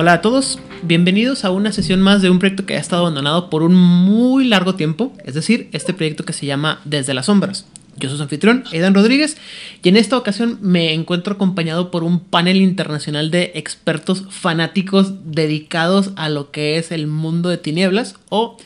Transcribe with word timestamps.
Hola 0.00 0.14
a 0.14 0.22
todos, 0.22 0.58
bienvenidos 0.80 1.44
a 1.44 1.50
una 1.50 1.72
sesión 1.72 2.00
más 2.00 2.22
de 2.22 2.30
un 2.30 2.38
proyecto 2.38 2.64
que 2.64 2.74
ha 2.74 2.80
estado 2.80 3.02
abandonado 3.02 3.50
por 3.50 3.62
un 3.62 3.74
muy 3.74 4.46
largo 4.46 4.74
tiempo, 4.74 5.12
es 5.26 5.34
decir, 5.34 5.68
este 5.72 5.92
proyecto 5.92 6.24
que 6.24 6.32
se 6.32 6.46
llama 6.46 6.80
Desde 6.86 7.12
las 7.12 7.26
Sombras. 7.26 7.66
Yo 7.98 8.08
soy 8.08 8.16
su 8.16 8.22
anfitrión, 8.22 8.64
Aidan 8.72 8.94
Rodríguez, 8.94 9.36
y 9.82 9.90
en 9.90 9.98
esta 9.98 10.16
ocasión 10.16 10.56
me 10.62 10.94
encuentro 10.94 11.34
acompañado 11.34 11.90
por 11.90 12.02
un 12.02 12.18
panel 12.18 12.62
internacional 12.62 13.30
de 13.30 13.52
expertos 13.56 14.24
fanáticos 14.30 15.32
dedicados 15.32 16.12
a 16.16 16.30
lo 16.30 16.50
que 16.50 16.78
es 16.78 16.92
el 16.92 17.06
mundo 17.06 17.50
de 17.50 17.58
tinieblas 17.58 18.14
o 18.30 18.56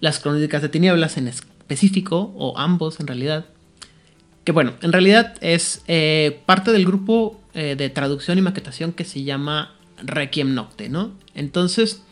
las 0.00 0.18
crónicas 0.18 0.60
de 0.60 0.68
tinieblas 0.68 1.16
en 1.16 1.26
específico, 1.26 2.34
o 2.36 2.58
ambos 2.58 3.00
en 3.00 3.06
realidad. 3.06 3.46
Que 4.44 4.52
bueno, 4.52 4.74
en 4.82 4.92
realidad 4.92 5.36
es 5.40 5.84
eh, 5.88 6.42
parte 6.44 6.70
del 6.70 6.84
grupo 6.84 7.40
eh, 7.54 7.76
de 7.78 7.88
traducción 7.88 8.36
y 8.36 8.42
maquetación 8.42 8.92
que 8.92 9.04
se 9.04 9.24
llama 9.24 9.72
Requiem 10.02 10.54
Nocte, 10.54 10.88
¿no? 10.88 11.12
Entonces, 11.34 12.02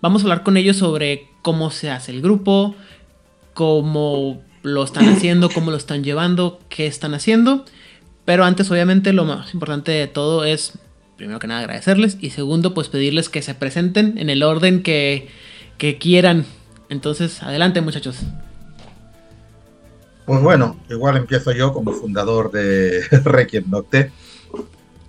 vamos 0.00 0.22
a 0.22 0.24
hablar 0.24 0.42
con 0.42 0.56
ellos 0.56 0.76
sobre 0.76 1.28
cómo 1.42 1.70
se 1.70 1.90
hace 1.90 2.12
el 2.12 2.22
grupo, 2.22 2.74
cómo 3.54 4.42
lo 4.62 4.84
están 4.84 5.08
haciendo, 5.14 5.50
cómo 5.50 5.70
lo 5.70 5.76
están 5.76 6.04
llevando, 6.04 6.60
qué 6.68 6.86
están 6.86 7.14
haciendo. 7.14 7.64
Pero 8.24 8.44
antes, 8.44 8.70
obviamente, 8.70 9.12
lo 9.12 9.24
más 9.24 9.54
importante 9.54 9.92
de 9.92 10.06
todo 10.06 10.44
es, 10.44 10.78
primero 11.16 11.38
que 11.38 11.46
nada, 11.46 11.60
agradecerles 11.60 12.16
y 12.20 12.30
segundo, 12.30 12.74
pues 12.74 12.88
pedirles 12.88 13.28
que 13.28 13.42
se 13.42 13.54
presenten 13.54 14.18
en 14.18 14.30
el 14.30 14.42
orden 14.42 14.82
que, 14.82 15.28
que 15.78 15.98
quieran. 15.98 16.44
Entonces, 16.88 17.42
adelante 17.42 17.80
muchachos. 17.80 18.18
Pues 20.26 20.42
bueno, 20.42 20.78
igual 20.88 21.16
empiezo 21.16 21.50
yo 21.52 21.72
como 21.72 21.92
fundador 21.92 22.52
de 22.52 23.00
Requiem 23.24 23.64
Nocte. 23.68 24.12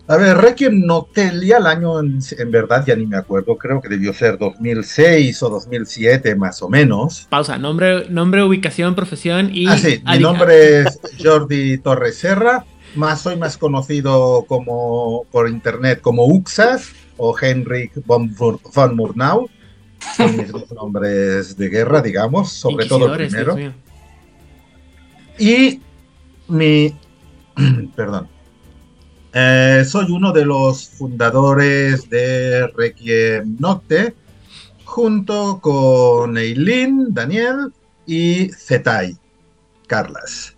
A 0.08 0.18
ver, 0.18 0.38
Requiem 0.38 0.86
Noctelia, 0.86 1.58
el 1.58 1.68
año 1.68 2.00
en, 2.00 2.20
verdad 2.50 2.84
ya 2.86 2.96
ni 2.96 3.06
me 3.06 3.18
acuerdo, 3.18 3.58
creo 3.58 3.80
que 3.82 3.88
debió 3.88 4.14
ser 4.14 4.38
2006 4.38 5.42
o 5.44 5.50
2007 5.50 6.36
más 6.36 6.62
o 6.62 6.70
menos. 6.70 7.28
Pausa, 7.30 7.58
nombre, 7.58 8.10
nombre 8.10 8.44
ubicación, 8.44 8.96
profesión 8.96 9.52
y... 9.54 9.68
Ah, 9.68 9.78
sí, 9.78 10.02
mi 10.06 10.20
nombre 10.20 10.82
es 10.82 11.00
Jordi 11.24 11.78
Torres 11.78 12.18
Serra, 12.18 12.66
más 12.96 13.22
soy 13.22 13.38
más 13.38 13.58
conocido 13.58 14.46
como 14.48 15.26
por 15.32 15.48
internet 15.48 16.02
como 16.02 16.26
Uxas 16.26 16.92
o 17.18 17.36
Henrik 17.40 17.94
von, 18.06 18.36
von 18.36 18.96
Murnau. 18.96 19.50
Son 20.18 20.36
mis 20.36 20.52
dos 20.52 20.72
nombres 20.72 21.56
de 21.56 21.70
guerra, 21.70 22.02
digamos, 22.02 22.52
sobre 22.52 22.88
todo 22.88 23.14
el 23.14 23.28
primero. 23.28 23.56
Y 25.38 25.80
mi... 26.48 26.94
Perdón 27.96 28.41
eh, 29.34 29.84
soy 29.86 30.12
uno 30.12 30.32
de 30.32 30.46
los 30.46 30.90
fundadores 30.90 32.10
de 32.10 32.68
Requiem 32.68 33.58
Nocte, 33.60 34.14
junto 34.84 35.60
con 35.62 36.38
Eileen, 36.38 37.14
Daniel 37.14 37.72
y 38.06 38.50
Zetai, 38.50 39.18
Carlas. 39.88 40.56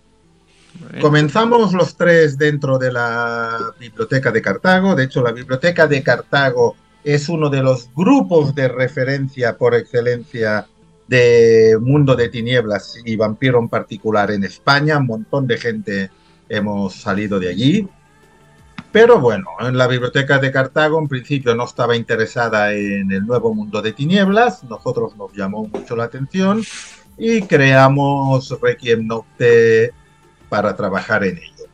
Comenzamos 1.01 1.73
los 1.73 1.95
tres 1.95 2.37
dentro 2.37 2.77
de 2.77 2.91
la 2.91 3.73
Biblioteca 3.79 4.31
de 4.31 4.41
Cartago. 4.41 4.95
De 4.95 5.03
hecho, 5.03 5.21
la 5.21 5.31
Biblioteca 5.31 5.87
de 5.87 6.01
Cartago 6.01 6.75
es 7.03 7.29
uno 7.29 7.49
de 7.49 7.61
los 7.61 7.89
grupos 7.95 8.55
de 8.55 8.67
referencia 8.67 9.57
por 9.57 9.75
excelencia 9.75 10.67
de 11.07 11.77
Mundo 11.79 12.15
de 12.15 12.29
Tinieblas 12.29 12.97
y 13.05 13.15
Vampiro 13.15 13.59
en 13.59 13.69
particular 13.69 14.31
en 14.31 14.43
España. 14.43 14.97
Un 14.97 15.07
montón 15.07 15.47
de 15.47 15.57
gente 15.57 16.11
hemos 16.49 16.95
salido 16.95 17.39
de 17.39 17.49
allí. 17.49 17.87
Pero 18.93 19.19
bueno, 19.19 19.47
en 19.59 19.75
la 19.75 19.87
biblioteca 19.87 20.37
de 20.37 20.51
Cartago 20.51 20.99
en 20.99 21.07
principio 21.07 21.55
no 21.55 21.65
estaba 21.65 21.95
interesada 21.95 22.73
en 22.73 23.11
el 23.11 23.25
nuevo 23.25 23.51
mundo 23.51 23.81
de 23.81 23.91
tinieblas, 23.91 24.63
nosotros 24.65 25.17
nos 25.17 25.33
llamó 25.33 25.65
mucho 25.65 25.95
la 25.95 26.03
atención 26.03 26.61
y 27.17 27.41
creamos 27.41 28.55
Requiem 28.61 29.07
Nocte 29.07 29.91
para 30.47 30.75
trabajar 30.75 31.23
en 31.23 31.39
ello. 31.39 31.65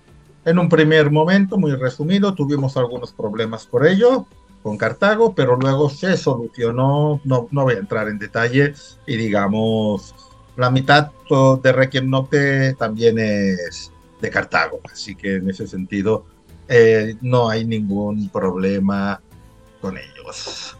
En 0.46 0.60
un 0.60 0.70
primer 0.70 1.12
momento, 1.12 1.58
muy 1.58 1.76
resumido, 1.76 2.34
tuvimos 2.34 2.78
algunos 2.78 3.12
problemas 3.12 3.66
por 3.66 3.86
ello 3.86 4.26
con 4.64 4.78
Cartago, 4.78 5.36
pero 5.36 5.58
luego 5.58 5.90
se 5.90 6.16
solucionó, 6.16 7.20
no, 7.26 7.50
no 7.52 7.64
voy 7.64 7.74
a 7.74 7.80
entrar 7.80 8.08
en 8.08 8.18
detalle, 8.18 8.74
y 9.06 9.18
digamos, 9.18 10.16
la 10.56 10.72
mitad 10.72 11.12
de 11.62 11.72
Requiem 11.74 12.10
Nocte 12.10 12.76
también 12.76 13.20
es 13.20 13.92
de 14.22 14.30
Cartago, 14.30 14.80
así 14.90 15.16
que 15.16 15.36
en 15.36 15.50
ese 15.50 15.68
sentido 15.68 16.26
eh, 16.72 17.16
no 17.22 17.50
hay 17.50 17.66
ningún 17.66 18.30
problema 18.30 19.20
con 19.82 19.98
ellos. 19.98 20.78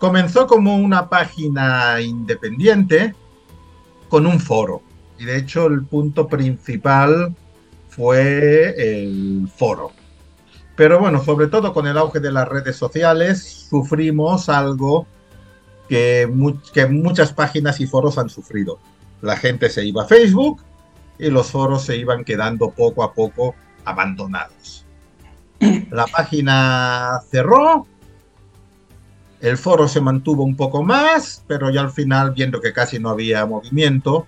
Comenzó 0.00 0.48
como 0.48 0.76
una 0.76 1.08
página 1.08 2.00
independiente 2.00 3.14
con 4.08 4.26
un 4.26 4.40
foro. 4.40 4.82
Y 5.18 5.24
de 5.24 5.36
hecho 5.36 5.68
el 5.68 5.84
punto 5.84 6.26
principal 6.26 7.34
fue 7.88 8.74
el 8.76 9.48
foro. 9.56 9.92
Pero 10.74 10.98
bueno, 10.98 11.22
sobre 11.22 11.46
todo 11.46 11.72
con 11.72 11.86
el 11.86 11.96
auge 11.96 12.18
de 12.18 12.32
las 12.32 12.48
redes 12.48 12.74
sociales, 12.74 13.68
sufrimos 13.70 14.48
algo 14.48 15.06
que, 15.88 16.28
que 16.72 16.86
muchas 16.86 17.32
páginas 17.32 17.78
y 17.80 17.86
foros 17.86 18.18
han 18.18 18.28
sufrido. 18.28 18.80
La 19.20 19.36
gente 19.36 19.70
se 19.70 19.84
iba 19.84 20.02
a 20.02 20.06
Facebook 20.06 20.62
y 21.16 21.30
los 21.30 21.52
foros 21.52 21.84
se 21.84 21.96
iban 21.96 22.24
quedando 22.24 22.70
poco 22.70 23.04
a 23.04 23.12
poco 23.12 23.54
abandonados. 23.84 24.81
La 25.90 26.06
página 26.06 27.20
cerró, 27.30 27.86
el 29.40 29.58
foro 29.58 29.88
se 29.88 30.00
mantuvo 30.00 30.44
un 30.44 30.56
poco 30.56 30.82
más, 30.82 31.44
pero 31.46 31.70
ya 31.70 31.80
al 31.80 31.90
final, 31.90 32.32
viendo 32.32 32.60
que 32.60 32.72
casi 32.72 32.98
no 32.98 33.10
había 33.10 33.44
movimiento, 33.44 34.26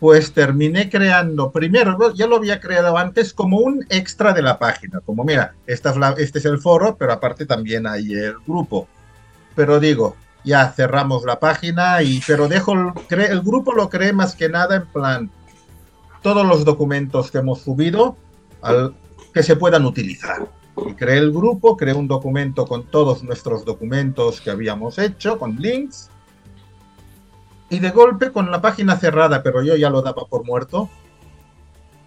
pues 0.00 0.32
terminé 0.32 0.88
creando, 0.88 1.50
primero, 1.50 2.12
ya 2.14 2.26
lo 2.26 2.36
había 2.36 2.60
creado 2.60 2.96
antes 2.96 3.34
como 3.34 3.58
un 3.58 3.84
extra 3.90 4.32
de 4.32 4.42
la 4.42 4.58
página, 4.58 5.00
como 5.00 5.24
mira, 5.24 5.54
esta 5.66 5.94
este 6.18 6.38
es 6.38 6.44
el 6.46 6.58
foro, 6.58 6.96
pero 6.96 7.12
aparte 7.12 7.46
también 7.46 7.86
hay 7.86 8.12
el 8.12 8.36
grupo. 8.46 8.88
Pero 9.54 9.78
digo, 9.78 10.16
ya 10.42 10.72
cerramos 10.72 11.24
la 11.24 11.38
página, 11.38 12.02
y, 12.02 12.20
pero 12.26 12.48
dejo 12.48 12.72
el, 12.72 13.40
grupo 13.42 13.72
lo 13.72 13.90
creé 13.90 14.12
más 14.12 14.34
que 14.34 14.48
nada 14.48 14.76
en 14.76 14.86
plan, 14.86 15.30
todos 16.22 16.46
los 16.46 16.64
documentos 16.64 17.30
que 17.30 17.38
hemos 17.38 17.60
subido, 17.60 18.16
que 19.34 19.42
se 19.42 19.56
puedan 19.56 19.84
utilizar. 19.84 20.59
Creé 20.96 21.18
el 21.18 21.32
grupo, 21.32 21.76
creé 21.76 21.94
un 21.94 22.08
documento 22.08 22.66
con 22.66 22.86
todos 22.86 23.22
nuestros 23.22 23.64
documentos 23.64 24.40
que 24.40 24.50
habíamos 24.50 24.98
hecho, 24.98 25.38
con 25.38 25.56
links. 25.56 26.10
Y 27.68 27.78
de 27.78 27.90
golpe, 27.90 28.32
con 28.32 28.50
la 28.50 28.60
página 28.60 28.96
cerrada, 28.96 29.42
pero 29.42 29.62
yo 29.62 29.76
ya 29.76 29.90
lo 29.90 30.02
daba 30.02 30.24
por 30.24 30.44
muerto, 30.44 30.90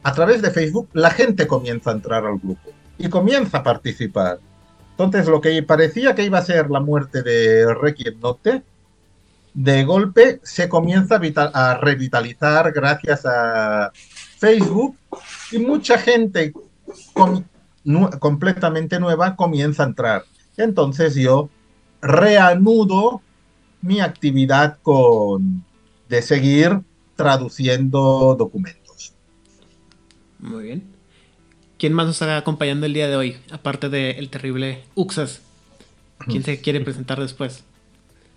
a 0.04 0.12
través 0.12 0.42
de 0.42 0.52
Facebook 0.52 0.90
la 0.94 1.10
gente 1.10 1.48
comienza 1.48 1.90
a 1.90 1.94
entrar 1.94 2.26
al 2.26 2.38
grupo 2.38 2.72
y 2.98 3.10
comienza 3.10 3.60
a 3.60 3.64
participar. 3.64 4.40
Entonces, 4.92 5.28
lo 5.28 5.42
que 5.42 5.64
parecía 5.64 6.14
que 6.14 6.24
iba 6.24 6.38
a 6.38 6.46
ser 6.46 6.70
la 6.70 6.80
muerte 6.80 7.24
de 7.24 7.74
Requiem 7.74 8.20
Note, 8.20 8.64
de 9.54 9.84
golpe 9.86 10.40
se 10.44 10.68
comienza 10.68 11.20
a, 11.54 11.78
revitalizar 11.78 12.72
gracias 12.72 13.26
a 13.26 13.92
Facebook 14.38 14.98
y 15.52 15.60
mucha 15.60 15.98
gente 15.98 16.54
completamente 18.20 19.00
nueva 19.00 19.36
comienza 19.36 19.84
a 19.84 19.88
entrar. 19.88 20.24
Entonces 20.58 21.16
yo 21.16 21.50
reanudo 22.02 23.22
mi 23.82 24.00
actividad 24.00 24.78
con 24.82 25.64
de 26.10 26.22
seguir 26.22 26.82
traduciendo 27.16 28.36
documentos. 28.38 29.14
Muy 30.40 30.64
bien. 30.64 30.84
¿Quién 31.78 31.94
más 31.94 32.06
nos 32.06 32.16
está 32.16 32.38
acompañando 32.38 32.86
el 32.86 32.94
día 32.94 33.08
de 33.08 33.16
hoy? 33.16 33.38
Aparte 33.52 33.90
del 33.90 34.30
terrible 34.30 34.84
Uxas. 34.96 35.42
¿Quién 36.28 36.44
se 36.44 36.62
quiere 36.62 36.80
presentar 36.82 37.20
después? 37.20 37.64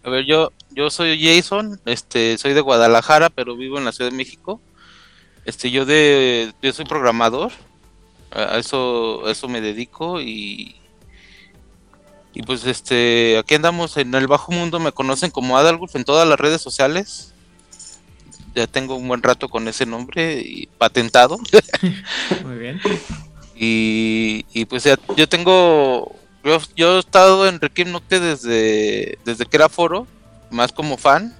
A 0.02 0.10
ver, 0.10 0.24
yo, 0.24 0.52
yo 0.70 0.88
soy 0.90 1.20
Jason, 1.20 1.80
este, 1.84 2.38
soy 2.38 2.54
de 2.54 2.60
Guadalajara, 2.60 3.28
pero 3.28 3.56
vivo 3.56 3.78
en 3.78 3.84
la 3.84 3.92
Ciudad 3.92 4.10
de 4.10 4.16
México. 4.16 4.60
Este, 5.44 5.70
yo 5.70 5.84
de, 5.84 6.52
yo 6.62 6.72
soy 6.72 6.84
programador 6.84 7.52
a 8.30 8.58
eso, 8.58 9.28
eso 9.28 9.48
me 9.48 9.60
dedico 9.60 10.20
y, 10.20 10.76
y 12.34 12.42
pues 12.42 12.66
este, 12.66 13.38
aquí 13.38 13.54
andamos 13.54 13.96
en 13.96 14.14
el 14.14 14.26
bajo 14.26 14.52
mundo, 14.52 14.78
me 14.78 14.92
conocen 14.92 15.30
como 15.30 15.56
Adalgulf 15.56 15.96
en 15.96 16.04
todas 16.04 16.28
las 16.28 16.38
redes 16.38 16.60
sociales. 16.60 17.32
Ya 18.54 18.66
tengo 18.66 18.94
un 18.96 19.06
buen 19.08 19.22
rato 19.22 19.48
con 19.48 19.68
ese 19.68 19.86
nombre 19.86 20.40
y 20.40 20.66
patentado. 20.66 21.38
Muy 22.44 22.58
bien. 22.58 22.80
y, 23.54 24.46
y 24.52 24.64
pues 24.64 24.84
ya, 24.84 24.98
yo 25.16 25.28
tengo, 25.28 26.16
yo, 26.42 26.58
yo 26.74 26.96
he 26.96 27.00
estado 27.00 27.46
en 27.46 27.60
Requiem 27.60 27.92
Nocte 27.92 28.18
desde, 28.18 29.18
desde 29.24 29.46
que 29.46 29.56
era 29.56 29.68
foro, 29.68 30.06
más 30.50 30.72
como 30.72 30.96
fan. 30.96 31.36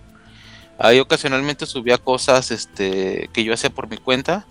Ahí 0.79 1.01
ocasionalmente 1.01 1.65
subía 1.65 1.97
cosas 1.97 2.51
este, 2.51 3.31
que 3.33 3.45
yo 3.45 3.55
hacía 3.55 3.71
por 3.71 3.89
mi 3.89 3.97
cuenta 3.97 4.47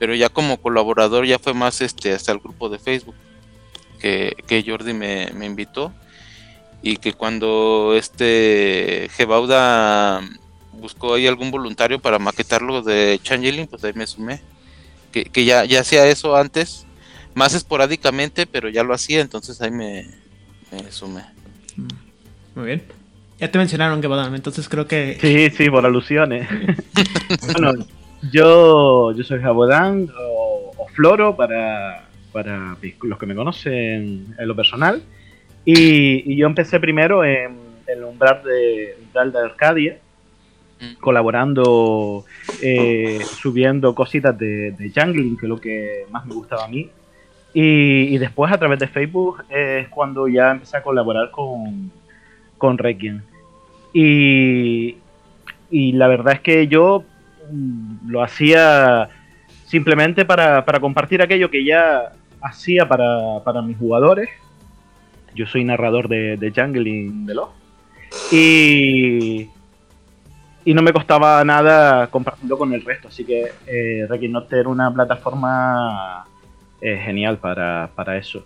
pero 0.00 0.14
ya 0.14 0.30
como 0.30 0.56
colaborador 0.56 1.26
ya 1.26 1.38
fue 1.38 1.52
más 1.52 1.82
este 1.82 2.14
hasta 2.14 2.32
el 2.32 2.38
grupo 2.38 2.70
de 2.70 2.78
Facebook 2.78 3.14
que, 4.00 4.34
que 4.46 4.64
Jordi 4.66 4.94
me, 4.94 5.28
invitó 5.44 5.92
y 6.80 6.96
que 6.96 7.12
cuando 7.12 7.92
este 7.94 9.10
Gebauda 9.14 10.22
buscó 10.72 11.14
ahí 11.14 11.26
algún 11.26 11.50
voluntario 11.50 12.00
para 12.00 12.18
maquetarlo 12.18 12.80
de 12.80 13.20
Changeling, 13.22 13.66
pues 13.66 13.84
ahí 13.84 13.92
me 13.94 14.06
sumé. 14.06 14.40
Que, 15.12 15.24
que 15.24 15.44
ya, 15.44 15.66
ya 15.66 15.80
hacía 15.80 16.06
eso 16.06 16.34
antes, 16.34 16.86
más 17.34 17.52
esporádicamente, 17.52 18.46
pero 18.46 18.70
ya 18.70 18.82
lo 18.82 18.94
hacía, 18.94 19.20
entonces 19.20 19.60
ahí 19.60 19.70
me, 19.70 20.06
me 20.72 20.90
sumé. 20.90 21.24
Mm, 21.76 21.88
muy 22.54 22.64
bien. 22.64 22.82
Ya 23.38 23.50
te 23.50 23.58
mencionaron 23.58 24.00
Gebauda, 24.00 24.34
entonces 24.34 24.66
creo 24.66 24.86
que... 24.86 25.18
Sí, 25.20 25.54
sí, 25.54 25.68
por 25.68 25.84
alusiones. 25.84 26.48
bueno, 27.52 27.84
yo, 28.22 29.12
yo 29.12 29.24
soy 29.24 29.40
Jabodán 29.40 30.08
o, 30.18 30.72
o, 30.76 30.86
Floro 30.88 31.36
para, 31.36 32.08
para 32.32 32.76
los 33.02 33.18
que 33.18 33.26
me 33.26 33.34
conocen 33.34 34.34
en 34.38 34.48
lo 34.48 34.54
personal. 34.54 35.02
Y, 35.64 36.32
y 36.32 36.36
yo 36.36 36.46
empecé 36.46 36.80
primero 36.80 37.24
en 37.24 37.58
el 37.86 38.04
umbral 38.04 38.42
de, 38.44 38.96
umbral 39.02 39.32
de 39.32 39.38
Arcadia, 39.38 39.98
mm. 40.80 41.00
colaborando, 41.00 42.24
eh, 42.62 43.20
subiendo 43.24 43.94
cositas 43.94 44.36
de, 44.38 44.72
de 44.72 44.92
jungling, 44.94 45.36
que 45.36 45.46
es 45.46 45.50
lo 45.50 45.60
que 45.60 46.04
más 46.10 46.26
me 46.26 46.34
gustaba 46.34 46.64
a 46.64 46.68
mí. 46.68 46.90
Y, 47.52 48.14
y, 48.14 48.18
después 48.18 48.52
a 48.52 48.58
través 48.58 48.78
de 48.78 48.86
Facebook 48.86 49.42
es 49.48 49.88
cuando 49.88 50.28
ya 50.28 50.52
empecé 50.52 50.76
a 50.76 50.82
colaborar 50.82 51.30
con, 51.32 51.90
con 52.58 52.78
Requiem. 52.78 53.22
Y, 53.92 54.98
y 55.68 55.92
la 55.92 56.06
verdad 56.06 56.34
es 56.34 56.40
que 56.40 56.68
yo 56.68 57.02
lo 58.06 58.22
hacía 58.22 59.08
simplemente 59.66 60.24
para, 60.24 60.64
para 60.64 60.80
compartir 60.80 61.22
aquello 61.22 61.50
que 61.50 61.64
ya 61.64 62.12
hacía 62.40 62.88
para, 62.88 63.42
para, 63.44 63.62
mis 63.62 63.76
jugadores. 63.76 64.28
Yo 65.34 65.46
soy 65.46 65.64
narrador 65.64 66.08
de, 66.08 66.36
de 66.36 66.50
Jungling 66.50 67.26
de 67.26 67.34
y, 68.32 69.48
y 70.64 70.74
no 70.74 70.82
me 70.82 70.92
costaba 70.92 71.44
nada 71.44 72.08
compartirlo 72.08 72.58
con 72.58 72.72
el 72.72 72.84
resto. 72.84 73.08
Así 73.08 73.24
que 73.24 73.52
eh, 73.66 74.28
Note 74.28 74.58
era 74.58 74.68
una 74.68 74.92
plataforma 74.92 76.24
eh, 76.80 77.00
genial 77.04 77.38
para, 77.38 77.90
para 77.94 78.16
eso. 78.16 78.44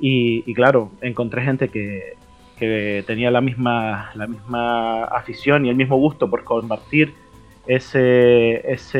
Y, 0.00 0.42
y, 0.50 0.54
claro, 0.54 0.90
encontré 1.00 1.42
gente 1.42 1.68
que, 1.68 2.14
que 2.58 3.04
tenía 3.06 3.30
la 3.30 3.40
misma, 3.40 4.10
la 4.14 4.26
misma 4.26 5.04
afición 5.04 5.64
y 5.66 5.68
el 5.68 5.76
mismo 5.76 5.96
gusto 5.96 6.28
por 6.28 6.44
compartir 6.44 7.14
esas 7.66 8.92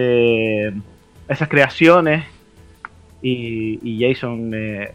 creaciones. 1.49 2.25
Y, 3.21 3.99
Jason 4.01 4.51
me, 4.51 4.91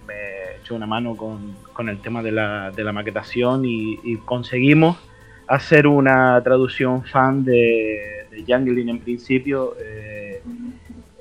echó 0.62 0.75
una 0.75 0.86
mano 0.86 1.16
con, 1.16 1.56
con 1.74 1.88
el 1.88 2.00
tema 2.00 2.22
de 2.22 2.31
la, 2.31 2.72
de 2.72 2.84
la 2.84 2.92
maquetación 2.92 3.64
y, 3.66 4.18
conseguimos 4.25 4.98
hacer 5.48 5.88
una 5.88 6.42
traducción 6.44 7.04
fan 7.06 7.46
de, 7.46 8.25
de 8.30 8.44
Jungling 8.46 8.90
en 8.90 9.00
principio 9.00 9.75
eh, 9.81 10.42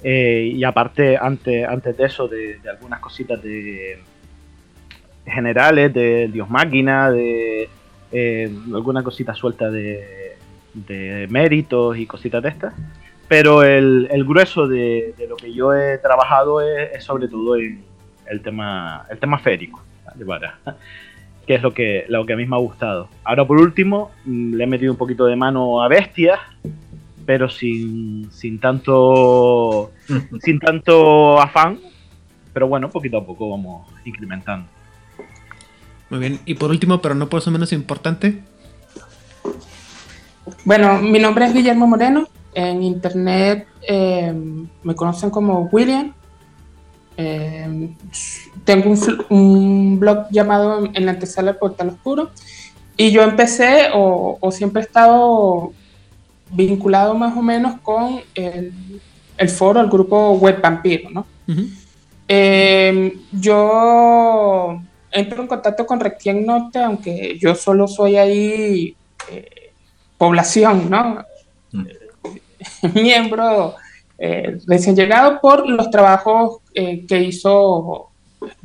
eh, 0.02 0.52
y 0.52 0.64
aparte 0.64 1.16
antes, 1.16 1.64
antes 1.66 1.96
de 1.96 2.04
eso 2.04 2.26
de, 2.26 2.58
de 2.58 2.70
algunas 2.70 2.98
cositas 2.98 3.40
de 3.40 4.00
generales 5.25 5.94
de 5.94 6.28
Dios 6.32 6.50
Máquina 6.50 7.10
de 7.10 7.69
eh, 8.12 8.50
alguna 8.72 9.02
cosita 9.02 9.34
suelta 9.34 9.70
de 9.70 10.25
de 10.76 11.26
méritos 11.31 11.96
y 11.96 12.06
cositas 12.06 12.43
de 12.43 12.49
estas. 12.50 12.75
Pero 13.28 13.64
el, 13.64 14.08
el 14.11 14.25
grueso 14.25 14.69
de, 14.69 15.14
de, 15.19 15.26
lo 15.26 15.37
que 15.37 15.52
yo 15.52 15.75
he 15.75 15.99
trabajado 15.99 16.61
es, 16.61 16.93
es, 16.93 17.05
sobre 17.05 17.26
todo 17.26 17.56
en 17.56 17.82
el 18.26 18.40
tema, 18.40 19.05
el 19.11 19.19
tema 19.19 19.38
férico, 19.38 19.82
¿vale? 20.05 20.25
Para, 20.25 20.58
que 21.46 21.55
es 21.55 21.62
lo 21.62 21.73
que, 21.75 22.05
lo 22.08 22.26
que 22.26 22.34
a 22.34 22.37
mí 22.37 22.46
me 22.46 22.56
ha 22.56 22.61
gustado. 22.61 23.08
Ahora 23.25 23.44
por 23.44 23.58
último, 23.58 24.12
mm, 24.25 24.55
le 24.55 24.64
he 24.64 24.67
metido 24.67 24.93
un 24.93 24.99
poquito 24.99 25.26
de 25.26 25.34
mano 25.34 25.82
a 25.82 25.88
bestias, 25.88 26.38
pero 27.25 27.49
sin, 27.49 28.31
sin 28.31 28.61
tanto 28.61 29.93
sin 30.43 30.61
tanto 30.61 31.40
afán. 31.40 31.79
Pero 32.52 32.69
bueno, 32.69 32.88
poquito 32.90 33.19
a 33.19 33.26
poco 33.26 33.50
vamos 33.50 33.88
incrementando. 34.05 34.69
Muy 36.08 36.20
bien, 36.20 36.38
y 36.46 36.55
por 36.55 36.70
último, 36.70 37.02
pero 37.02 37.14
no 37.14 37.29
por 37.29 37.40
eso 37.40 37.50
menos 37.50 37.72
importante, 37.72 38.40
bueno, 40.64 41.00
mi 41.00 41.19
nombre 41.19 41.46
es 41.46 41.54
Guillermo 41.54 41.87
Moreno. 41.87 42.28
En 42.54 42.82
internet 42.82 43.66
eh, 43.87 44.32
me 44.82 44.94
conocen 44.94 45.31
como 45.31 45.69
William. 45.72 46.12
Eh, 47.16 47.90
tengo 48.64 48.90
un, 48.90 49.25
un, 49.31 49.98
blog 49.98 50.26
llamado 50.31 50.84
En 50.93 51.06
la 51.06 51.12
antesala 51.12 51.52
del 51.52 51.58
portal 51.58 51.88
oscuro. 51.88 52.31
Y 52.96 53.10
yo 53.10 53.22
empecé 53.22 53.88
o, 53.94 54.38
o, 54.40 54.50
siempre 54.50 54.82
he 54.82 54.84
estado 54.84 55.72
vinculado 56.50 57.14
más 57.14 57.37
o 57.37 57.43
menos 57.43 57.81
con 57.81 58.20
el, 58.34 58.72
el 59.37 59.48
foro, 59.48 59.81
el 59.81 59.88
grupo 59.88 60.32
Web 60.32 60.60
Vampiro, 60.62 61.10
¿no? 61.10 61.26
Uh 61.48 61.52
-huh. 61.52 61.70
eh, 62.28 63.19
yo 63.32 64.81
entro 65.10 65.43
en 65.43 65.48
contacto 65.48 65.87
con 65.87 66.00
Requiem 66.00 66.44
Norte, 66.44 66.78
aunque 66.78 67.38
yo 67.38 67.54
solo 67.54 67.87
soy 67.87 68.16
ahí 68.16 68.96
eh, 69.31 69.48
población, 70.18 70.90
¿no? 70.90 71.24
Mm. 71.72 71.86
Miembro 72.94 73.74
eh, 74.19 74.58
recién 74.67 74.96
llegado 74.96 75.41
por 75.41 75.69
los 75.69 75.91
trabajos 75.91 76.58
eh, 76.74 77.05
que 77.06 77.22
hizo 77.22 78.08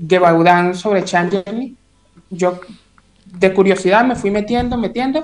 Gebaudan 0.08 0.76
sobre 0.76 1.04
Changeling. 1.04 1.78
Yo 2.30 2.60
de 3.26 3.54
curiosidad 3.54 4.06
me 4.06 4.16
fui 4.16 4.32
metiendo, 4.32 4.78
metiendo. 4.78 5.24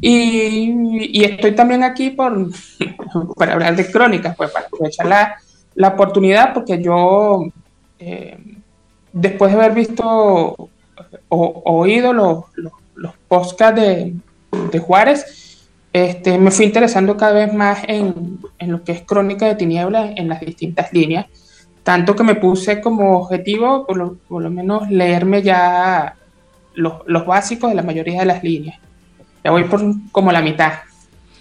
Y, 0.00 1.18
y 1.18 1.24
estoy 1.24 1.54
también 1.54 1.82
aquí 1.82 2.10
por, 2.10 2.50
para 3.36 3.54
hablar 3.54 3.74
de 3.74 3.90
crónicas, 3.90 4.36
pues 4.36 4.50
para 4.50 4.66
aprovechar 4.66 5.06
la, 5.06 5.36
la 5.74 5.88
oportunidad, 5.88 6.52
porque 6.52 6.80
yo, 6.82 7.46
eh, 7.98 8.38
después 9.12 9.52
de 9.52 9.58
haber 9.58 9.72
visto 9.72 10.04
o, 10.06 10.68
o 11.28 11.78
oído 11.80 12.12
los, 12.12 12.44
los, 12.54 12.72
los 12.94 13.14
podcasts 13.28 13.80
de, 13.80 14.14
de 14.70 14.78
Juárez, 14.78 15.24
este, 15.92 16.38
me 16.38 16.50
fui 16.50 16.66
interesando 16.66 17.16
cada 17.16 17.32
vez 17.32 17.52
más 17.52 17.80
en, 17.86 18.38
en, 18.58 18.72
lo 18.72 18.84
que 18.84 18.92
es 18.92 19.02
Crónica 19.02 19.46
de 19.46 19.54
Tinieblas 19.54 20.12
en 20.16 20.28
las 20.28 20.40
distintas 20.40 20.92
líneas, 20.92 21.26
tanto 21.82 22.14
que 22.14 22.24
me 22.24 22.34
puse 22.34 22.80
como 22.80 23.18
objetivo, 23.18 23.86
por 23.86 23.96
lo, 23.96 24.14
por 24.28 24.42
lo 24.42 24.50
menos, 24.50 24.90
leerme 24.90 25.42
ya 25.42 26.14
los, 26.74 26.94
los, 27.06 27.24
básicos 27.24 27.70
de 27.70 27.76
la 27.76 27.82
mayoría 27.82 28.20
de 28.20 28.26
las 28.26 28.44
líneas. 28.44 28.78
Ya 29.42 29.50
voy 29.50 29.64
por 29.64 29.80
como 30.12 30.30
la 30.30 30.42
mitad, 30.42 30.74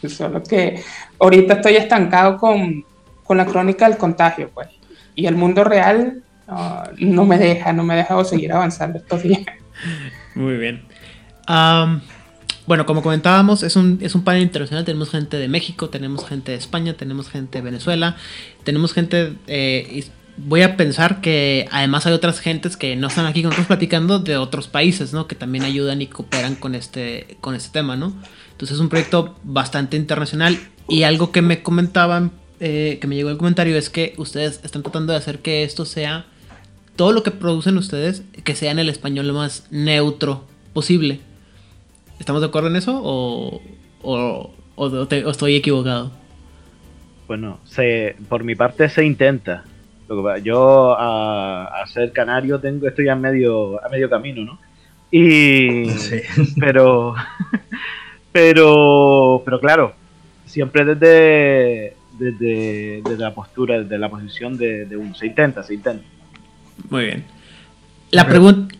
solo 0.07 0.41
que 0.41 0.81
ahorita 1.19 1.55
estoy 1.55 1.75
estancado 1.75 2.37
con, 2.37 2.85
con 3.23 3.37
la 3.37 3.45
Crónica 3.45 3.89
del 3.89 3.97
Contagio, 3.97 4.49
pues, 4.53 4.69
y 5.13 5.25
el 5.25 5.35
mundo 5.35 5.65
real 5.65 6.23
uh, 6.47 6.89
no 6.99 7.25
me 7.25 7.37
deja, 7.37 7.73
no 7.73 7.83
me 7.83 7.95
ha 7.95 7.97
dejado 7.97 8.23
seguir 8.23 8.53
avanzando 8.53 8.99
estos 8.99 9.23
días. 9.23 9.41
Muy 10.35 10.55
bien. 10.55 10.85
Um... 11.49 11.99
Bueno, 12.67 12.85
como 12.85 13.01
comentábamos, 13.01 13.63
es 13.63 13.77
un, 13.77 13.97
es 14.01 14.13
un 14.13 14.25
panel 14.25 14.43
internacional. 14.43 14.83
Tenemos 14.83 15.09
gente 15.09 15.37
de 15.37 15.47
México, 15.47 15.89
tenemos 15.89 16.27
gente 16.27 16.51
de 16.51 16.57
España, 16.57 16.93
tenemos 16.95 17.29
gente 17.29 17.59
de 17.59 17.61
Venezuela, 17.63 18.17
tenemos 18.65 18.93
gente. 18.93 19.33
Eh, 19.47 20.05
voy 20.35 20.63
a 20.63 20.75
pensar 20.75 21.21
que 21.21 21.69
además 21.71 22.05
hay 22.05 22.13
otras 22.13 22.41
gentes 22.41 22.75
que 22.75 22.97
no 22.97 23.07
están 23.07 23.25
aquí 23.25 23.41
con 23.41 23.51
nosotros 23.51 23.67
platicando 23.67 24.19
de 24.19 24.35
otros 24.35 24.67
países, 24.67 25.13
¿no? 25.13 25.27
Que 25.27 25.35
también 25.35 25.63
ayudan 25.63 26.01
y 26.01 26.07
cooperan 26.07 26.55
con 26.55 26.75
este, 26.75 27.37
con 27.39 27.55
este 27.55 27.71
tema, 27.71 27.95
¿no? 27.95 28.13
Entonces 28.51 28.75
es 28.75 28.81
un 28.81 28.89
proyecto 28.89 29.37
bastante 29.43 29.95
internacional. 29.95 30.59
Y 30.89 31.03
algo 31.03 31.31
que 31.31 31.41
me 31.41 31.63
comentaban, 31.63 32.33
eh, 32.59 32.97
que 32.99 33.07
me 33.07 33.15
llegó 33.15 33.29
el 33.29 33.37
comentario, 33.37 33.77
es 33.77 33.89
que 33.89 34.13
ustedes 34.17 34.59
están 34.65 34.83
tratando 34.83 35.13
de 35.13 35.19
hacer 35.19 35.39
que 35.39 35.63
esto 35.63 35.85
sea. 35.85 36.25
Todo 36.97 37.13
lo 37.13 37.23
que 37.23 37.31
producen 37.31 37.77
ustedes, 37.77 38.23
que 38.43 38.55
sea 38.55 38.71
en 38.71 38.79
el 38.79 38.89
español 38.89 39.27
lo 39.27 39.35
más 39.35 39.67
neutro 39.69 40.43
posible. 40.73 41.21
¿Estamos 42.19 42.41
de 42.41 42.47
acuerdo 42.47 42.69
en 42.69 42.75
eso 42.75 42.99
o, 43.03 43.61
o, 44.01 44.51
o, 44.75 45.07
te, 45.07 45.23
o 45.25 45.31
estoy 45.31 45.55
equivocado? 45.55 46.11
Bueno, 47.27 47.59
se, 47.65 48.15
por 48.29 48.43
mi 48.43 48.55
parte 48.55 48.89
se 48.89 49.05
intenta. 49.05 49.63
Yo 50.41 50.97
a, 50.97 51.81
a, 51.81 51.87
ser 51.87 52.13
canario 52.13 52.59
tengo, 52.59 52.87
estoy 52.87 53.09
a 53.09 53.15
medio, 53.15 53.83
a 53.83 53.89
medio 53.89 54.09
camino, 54.09 54.45
¿no? 54.45 54.59
Y 55.11 55.89
sí. 55.97 56.21
pero 56.59 57.13
pero 58.31 59.41
pero 59.43 59.59
claro, 59.59 59.93
siempre 60.45 60.85
desde 60.85 61.95
desde, 62.17 63.01
desde 63.03 63.17
la 63.17 63.33
postura, 63.33 63.81
desde 63.81 63.97
la 63.97 64.09
posición 64.09 64.57
de, 64.57 64.85
de, 64.85 64.97
uno. 64.97 65.13
Se 65.13 65.27
intenta, 65.27 65.61
se 65.61 65.73
intenta. 65.75 66.05
Muy 66.89 67.05
bien. 67.05 67.25
La 68.11 68.25
pregunta 68.25 68.73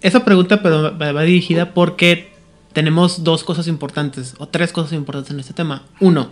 esa 0.00 0.24
pregunta 0.24 0.62
pero 0.62 0.98
va 0.98 1.22
dirigida 1.22 1.74
porque 1.74 2.31
tenemos 2.72 3.24
dos 3.24 3.44
cosas 3.44 3.68
importantes, 3.68 4.34
o 4.38 4.48
tres 4.48 4.72
cosas 4.72 4.92
importantes 4.92 5.32
en 5.32 5.40
este 5.40 5.54
tema. 5.54 5.82
Uno, 6.00 6.30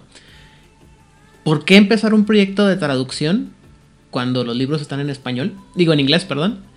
¿por 1.45 1.65
qué 1.65 1.77
empezar 1.77 2.15
un 2.15 2.25
proyecto 2.25 2.67
de 2.67 2.77
traducción 2.77 3.53
cuando 4.11 4.45
los 4.45 4.57
libros 4.57 4.81
están 4.81 5.01
en 5.01 5.11
español? 5.11 5.55
Digo, 5.75 5.93
en 5.93 6.01
inglés, 6.01 6.25
perdón. 6.25 6.71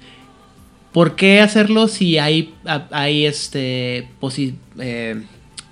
¿por 0.93 1.15
qué 1.15 1.41
hacerlo 1.41 1.87
si 1.89 2.19
hay, 2.19 2.53
hay 2.91 3.25
este, 3.25 4.07
eh, 4.79 5.23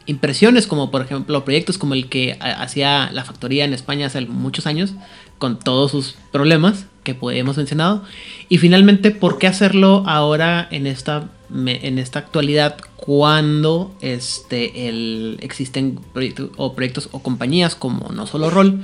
impresiones 0.08 0.68
como 0.68 0.92
por 0.92 1.04
ejemplo 1.04 1.46
proyectos 1.46 1.78
como 1.78 1.94
el 1.94 2.10
que 2.10 2.38
hacía 2.42 3.10
la 3.14 3.24
factoría 3.24 3.64
en 3.64 3.74
España 3.74 4.08
hace 4.08 4.22
muchos 4.22 4.66
años 4.66 4.94
con 5.38 5.60
todos 5.60 5.92
sus 5.92 6.16
problemas 6.32 6.88
que 7.04 7.18
hemos 7.32 7.58
mencionado 7.58 8.04
y 8.50 8.58
finalmente 8.58 9.12
por 9.12 9.38
qué 9.38 9.48
hacerlo 9.48 10.04
ahora 10.08 10.68
en 10.72 10.88
esta 10.88 11.30
en 11.54 12.00
esta 12.00 12.20
actualidad 12.20 12.78
cuando 12.96 13.94
este 14.00 14.88
el 14.88 15.38
existen 15.42 16.00
proyectos 16.14 16.52
o 16.58 16.74
proyectos 16.76 17.10
o 17.12 17.22
compañías 17.22 17.76
como 17.76 18.10
no 18.10 18.26
solo 18.28 18.50
rol 18.50 18.84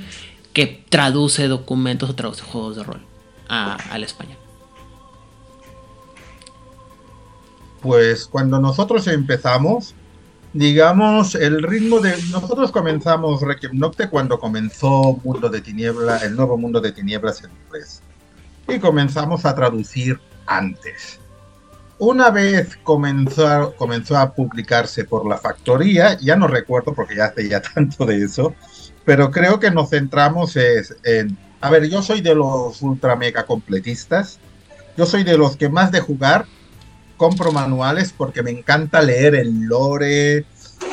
que 0.52 0.84
traduce 0.88 1.48
documentos 1.48 2.10
o 2.10 2.14
traduce 2.14 2.42
juegos 2.42 2.76
de 2.76 2.82
rol 2.82 3.00
al 3.48 4.04
español 4.04 4.36
pues 7.80 8.26
cuando 8.26 8.58
nosotros 8.58 9.06
empezamos 9.06 9.94
digamos, 10.52 11.34
el 11.34 11.62
ritmo 11.62 12.00
de... 12.00 12.10
Nosotros 12.30 12.72
comenzamos 12.72 13.42
Requiem 13.42 13.78
Nocte 13.78 14.08
cuando 14.08 14.38
comenzó 14.38 15.18
Mundo 15.24 15.48
de 15.48 15.60
Tiniebla, 15.60 16.18
el 16.18 16.36
nuevo 16.36 16.56
Mundo 16.56 16.80
de 16.80 16.92
Tinieblas 16.92 17.44
en 17.44 17.50
inglés. 17.64 18.02
Y 18.68 18.78
comenzamos 18.78 19.44
a 19.44 19.54
traducir 19.54 20.20
antes. 20.46 21.18
Una 21.98 22.30
vez 22.30 22.78
comenzó, 22.84 23.74
comenzó 23.76 24.16
a 24.16 24.32
publicarse 24.32 25.04
por 25.04 25.26
la 25.26 25.38
factoría, 25.38 26.16
ya 26.20 26.36
no 26.36 26.46
recuerdo 26.46 26.94
porque 26.94 27.16
ya 27.16 27.24
hace 27.26 27.48
ya 27.48 27.60
tanto 27.74 28.06
de 28.06 28.22
eso, 28.22 28.54
pero 29.04 29.30
creo 29.30 29.58
que 29.58 29.70
nos 29.70 29.90
centramos 29.90 30.56
en... 30.56 31.36
A 31.60 31.70
ver, 31.70 31.88
yo 31.88 32.02
soy 32.02 32.20
de 32.20 32.36
los 32.36 32.80
ultra 32.82 33.16
mega 33.16 33.44
completistas, 33.44 34.38
yo 34.96 35.06
soy 35.06 35.24
de 35.24 35.36
los 35.36 35.56
que 35.56 35.68
más 35.68 35.90
de 35.90 36.00
jugar 36.00 36.46
compro 37.16 37.52
manuales 37.52 38.14
porque 38.16 38.42
me 38.42 38.50
encanta 38.50 39.02
leer 39.02 39.34
el 39.34 39.62
lore 39.64 40.46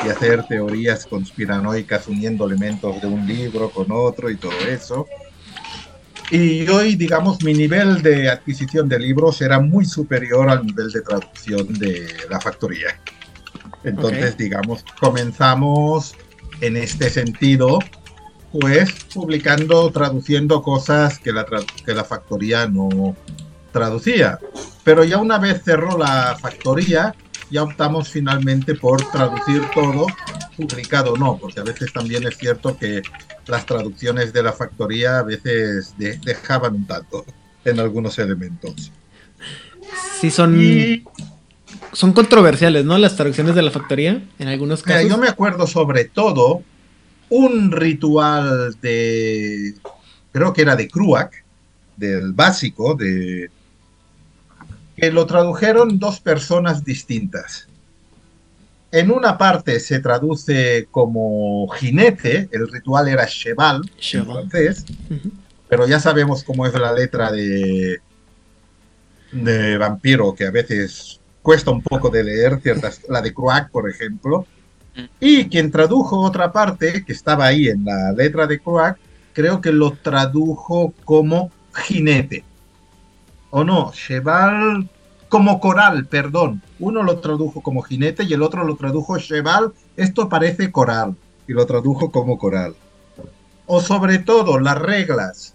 y 0.04 0.08
hacer 0.08 0.44
teorías 0.46 1.06
conspiranoicas 1.06 2.08
uniendo 2.08 2.46
elementos 2.46 3.00
de 3.00 3.06
un 3.06 3.26
libro 3.26 3.70
con 3.70 3.86
otro 3.90 4.28
y 4.28 4.36
todo 4.36 4.58
eso. 4.68 5.06
Y 6.30 6.68
hoy, 6.68 6.96
digamos, 6.96 7.42
mi 7.44 7.54
nivel 7.54 8.02
de 8.02 8.28
adquisición 8.28 8.88
de 8.88 8.98
libros 8.98 9.40
era 9.40 9.60
muy 9.60 9.84
superior 9.84 10.50
al 10.50 10.66
nivel 10.66 10.90
de 10.90 11.00
traducción 11.00 11.72
de 11.74 12.08
la 12.28 12.40
factoría. 12.40 13.00
Entonces, 13.84 14.36
digamos, 14.36 14.84
comenzamos 15.00 16.16
en 16.60 16.76
este 16.76 17.10
sentido, 17.10 17.78
pues 18.50 18.92
publicando, 19.14 19.90
traduciendo 19.90 20.62
cosas 20.62 21.20
que 21.20 21.32
la, 21.32 21.46
que 21.84 21.94
la 21.94 22.02
factoría 22.02 22.66
no 22.66 23.14
traducía. 23.70 24.40
Pero 24.82 25.04
ya 25.04 25.18
una 25.18 25.38
vez 25.38 25.62
cerró 25.62 25.96
la 25.96 26.36
factoría, 26.40 27.14
ya 27.50 27.62
optamos 27.62 28.08
finalmente 28.08 28.74
por 28.74 29.08
traducir 29.10 29.62
todo, 29.72 30.06
publicado 30.56 31.16
no, 31.16 31.38
porque 31.38 31.60
a 31.60 31.62
veces 31.62 31.92
también 31.92 32.26
es 32.26 32.36
cierto 32.36 32.76
que 32.76 33.02
las 33.46 33.66
traducciones 33.66 34.32
de 34.32 34.42
la 34.42 34.52
factoría 34.52 35.18
a 35.18 35.22
veces 35.22 35.94
dejaban 35.98 36.74
un 36.74 36.86
tanto 36.86 37.24
en 37.64 37.80
algunos 37.80 38.18
elementos. 38.18 38.92
Sí, 40.20 40.30
son, 40.30 40.58
son 41.92 42.12
controversiales, 42.12 42.84
¿no? 42.84 42.98
Las 42.98 43.16
traducciones 43.16 43.54
de 43.54 43.62
la 43.62 43.70
factoría, 43.70 44.22
en 44.38 44.48
algunos 44.48 44.82
casos. 44.82 45.08
yo 45.08 45.18
me 45.18 45.28
acuerdo 45.28 45.66
sobre 45.66 46.04
todo 46.04 46.62
un 47.28 47.72
ritual 47.72 48.74
de, 48.80 49.74
creo 50.32 50.52
que 50.52 50.62
era 50.62 50.76
de 50.76 50.88
Cruac, 50.88 51.44
del 51.96 52.32
básico, 52.32 52.94
de 52.94 53.50
que 54.96 55.10
lo 55.12 55.26
tradujeron 55.26 55.98
dos 55.98 56.20
personas 56.20 56.84
distintas. 56.84 57.65
En 58.96 59.10
una 59.10 59.36
parte 59.36 59.78
se 59.78 60.00
traduce 60.00 60.88
como 60.90 61.68
jinete, 61.68 62.48
el 62.50 62.66
ritual 62.66 63.08
era 63.08 63.26
cheval, 63.26 63.82
cheval. 63.98 64.48
pero 65.68 65.86
ya 65.86 66.00
sabemos 66.00 66.42
cómo 66.42 66.66
es 66.66 66.72
la 66.72 66.94
letra 66.94 67.30
de, 67.30 68.00
de 69.32 69.76
vampiro, 69.76 70.34
que 70.34 70.46
a 70.46 70.50
veces 70.50 71.20
cuesta 71.42 71.72
un 71.72 71.82
poco 71.82 72.08
de 72.08 72.24
leer, 72.24 72.58
ciertas, 72.62 73.02
la 73.10 73.20
de 73.20 73.34
Croac, 73.34 73.70
por 73.70 73.90
ejemplo. 73.90 74.46
Mm. 74.96 75.04
Y 75.20 75.44
quien 75.50 75.70
tradujo 75.70 76.18
otra 76.20 76.50
parte, 76.50 77.04
que 77.04 77.12
estaba 77.12 77.44
ahí 77.44 77.68
en 77.68 77.84
la 77.84 78.12
letra 78.12 78.46
de 78.46 78.60
Croac, 78.60 78.96
creo 79.34 79.60
que 79.60 79.72
lo 79.72 79.92
tradujo 79.92 80.94
como 81.04 81.50
jinete 81.74 82.44
o 83.50 83.62
no, 83.62 83.92
cheval 83.92 84.88
como 85.28 85.60
coral, 85.60 86.06
perdón. 86.06 86.62
Uno 86.78 87.02
lo 87.02 87.20
tradujo 87.20 87.62
como 87.62 87.82
jinete 87.82 88.24
y 88.24 88.32
el 88.32 88.42
otro 88.42 88.64
lo 88.64 88.76
tradujo 88.76 89.18
cheval. 89.18 89.72
Esto 89.96 90.28
parece 90.28 90.70
coral 90.70 91.16
y 91.48 91.52
lo 91.52 91.66
tradujo 91.66 92.10
como 92.10 92.38
coral. 92.38 92.74
O 93.66 93.80
sobre 93.80 94.18
todo 94.18 94.58
las 94.58 94.78
reglas. 94.78 95.54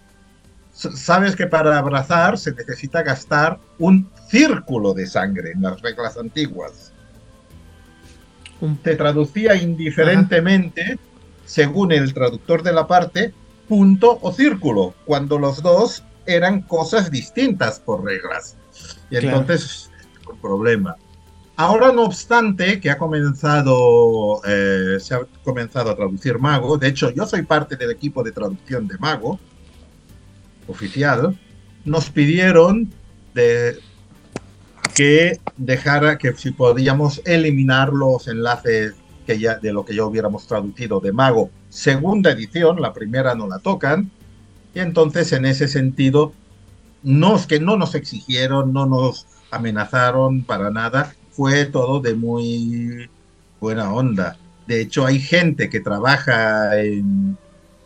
Sabes 0.72 1.36
que 1.36 1.46
para 1.46 1.78
abrazar 1.78 2.38
se 2.38 2.52
necesita 2.52 3.02
gastar 3.02 3.58
un 3.78 4.10
círculo 4.28 4.94
de 4.94 5.06
sangre 5.06 5.52
en 5.52 5.62
las 5.62 5.80
reglas 5.80 6.16
antiguas. 6.16 6.92
Se 8.84 8.96
traducía 8.96 9.54
indiferentemente, 9.56 10.98
según 11.44 11.92
el 11.92 12.14
traductor 12.14 12.62
de 12.62 12.72
la 12.72 12.86
parte, 12.86 13.34
punto 13.68 14.18
o 14.22 14.32
círculo, 14.32 14.94
cuando 15.04 15.38
los 15.38 15.62
dos 15.62 16.04
eran 16.26 16.62
cosas 16.62 17.10
distintas 17.10 17.80
por 17.80 18.04
reglas. 18.04 18.56
Y 19.10 19.16
entonces, 19.16 19.90
un 20.30 20.38
problema. 20.38 20.96
Ahora, 21.56 21.92
no 21.92 22.04
obstante, 22.04 22.80
que 22.80 22.90
ha 22.90 22.96
comenzado, 22.96 24.40
eh, 24.46 24.98
se 24.98 25.14
ha 25.14 25.20
comenzado 25.44 25.90
a 25.90 25.96
traducir 25.96 26.38
Mago, 26.38 26.78
de 26.78 26.88
hecho, 26.88 27.10
yo 27.10 27.26
soy 27.26 27.42
parte 27.42 27.76
del 27.76 27.90
equipo 27.90 28.22
de 28.22 28.32
traducción 28.32 28.88
de 28.88 28.96
Mago, 28.98 29.38
oficial, 30.66 31.38
nos 31.84 32.10
pidieron 32.10 32.90
que 34.94 35.40
dejara 35.56 36.18
que 36.18 36.32
si 36.34 36.52
podíamos 36.52 37.20
eliminar 37.24 37.92
los 37.92 38.28
enlaces 38.28 38.94
que 39.26 39.38
ya, 39.38 39.58
de 39.58 39.72
lo 39.72 39.84
que 39.84 39.94
ya 39.94 40.04
hubiéramos 40.04 40.46
traducido 40.46 41.00
de 41.00 41.12
Mago, 41.12 41.50
segunda 41.68 42.30
edición, 42.30 42.80
la 42.80 42.92
primera 42.92 43.34
no 43.34 43.46
la 43.46 43.58
tocan, 43.58 44.10
y 44.74 44.80
entonces, 44.80 45.32
en 45.32 45.44
ese 45.44 45.68
sentido, 45.68 46.32
no 47.02 47.36
es 47.36 47.46
que 47.46 47.60
no 47.60 47.76
nos 47.76 47.94
exigieron, 47.94 48.72
no 48.72 48.86
nos 48.86 49.26
amenazaron 49.50 50.44
para 50.44 50.70
nada, 50.70 51.14
fue 51.32 51.66
todo 51.66 52.00
de 52.00 52.14
muy 52.14 53.08
buena 53.60 53.92
onda. 53.92 54.36
De 54.66 54.80
hecho, 54.80 55.06
hay 55.06 55.18
gente 55.18 55.68
que 55.68 55.80
trabaja 55.80 56.78
en... 56.78 57.36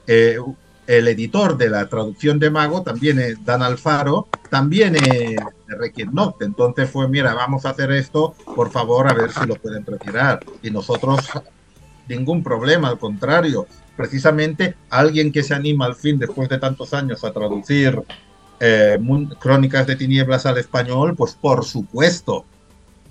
Eh, 0.06 0.38
el 0.86 1.08
editor 1.08 1.56
de 1.56 1.68
la 1.68 1.88
traducción 1.88 2.38
de 2.38 2.48
Mago 2.48 2.82
también 2.82 3.18
es 3.18 3.44
Dan 3.44 3.62
Alfaro, 3.62 4.28
también 4.50 4.94
es 4.94 5.02
de 5.02 5.76
Requiem 5.76 6.14
Nocte. 6.14 6.44
Entonces 6.44 6.88
fue, 6.88 7.08
mira, 7.08 7.34
vamos 7.34 7.66
a 7.66 7.70
hacer 7.70 7.90
esto, 7.90 8.34
por 8.54 8.70
favor, 8.70 9.08
a 9.08 9.14
ver 9.14 9.32
si 9.32 9.46
lo 9.46 9.56
pueden 9.56 9.84
retirar. 9.84 10.40
Y 10.62 10.70
nosotros, 10.70 11.28
ningún 12.08 12.42
problema, 12.42 12.88
al 12.88 13.00
contrario, 13.00 13.66
precisamente 13.96 14.76
alguien 14.88 15.32
que 15.32 15.42
se 15.42 15.54
anima 15.54 15.86
al 15.86 15.96
fin, 15.96 16.18
después 16.18 16.48
de 16.48 16.58
tantos 16.58 16.94
años, 16.94 17.24
a 17.24 17.32
traducir 17.32 18.00
eh, 18.60 18.98
Crónicas 19.40 19.86
de 19.88 19.96
Tinieblas 19.96 20.46
al 20.46 20.58
español, 20.58 21.16
pues 21.16 21.34
por 21.34 21.64
supuesto 21.64 22.44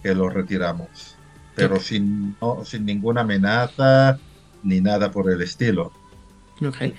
que 0.06 0.14
lo 0.14 0.30
retiramos, 0.30 1.16
pero 1.56 1.80
sin, 1.80 2.36
sin 2.64 2.86
ninguna 2.86 3.22
amenaza 3.22 4.20
ni 4.62 4.80
nada 4.80 5.12
por 5.12 5.32
el 5.32 5.42
estilo. 5.42 5.92
Ok. 6.64 6.94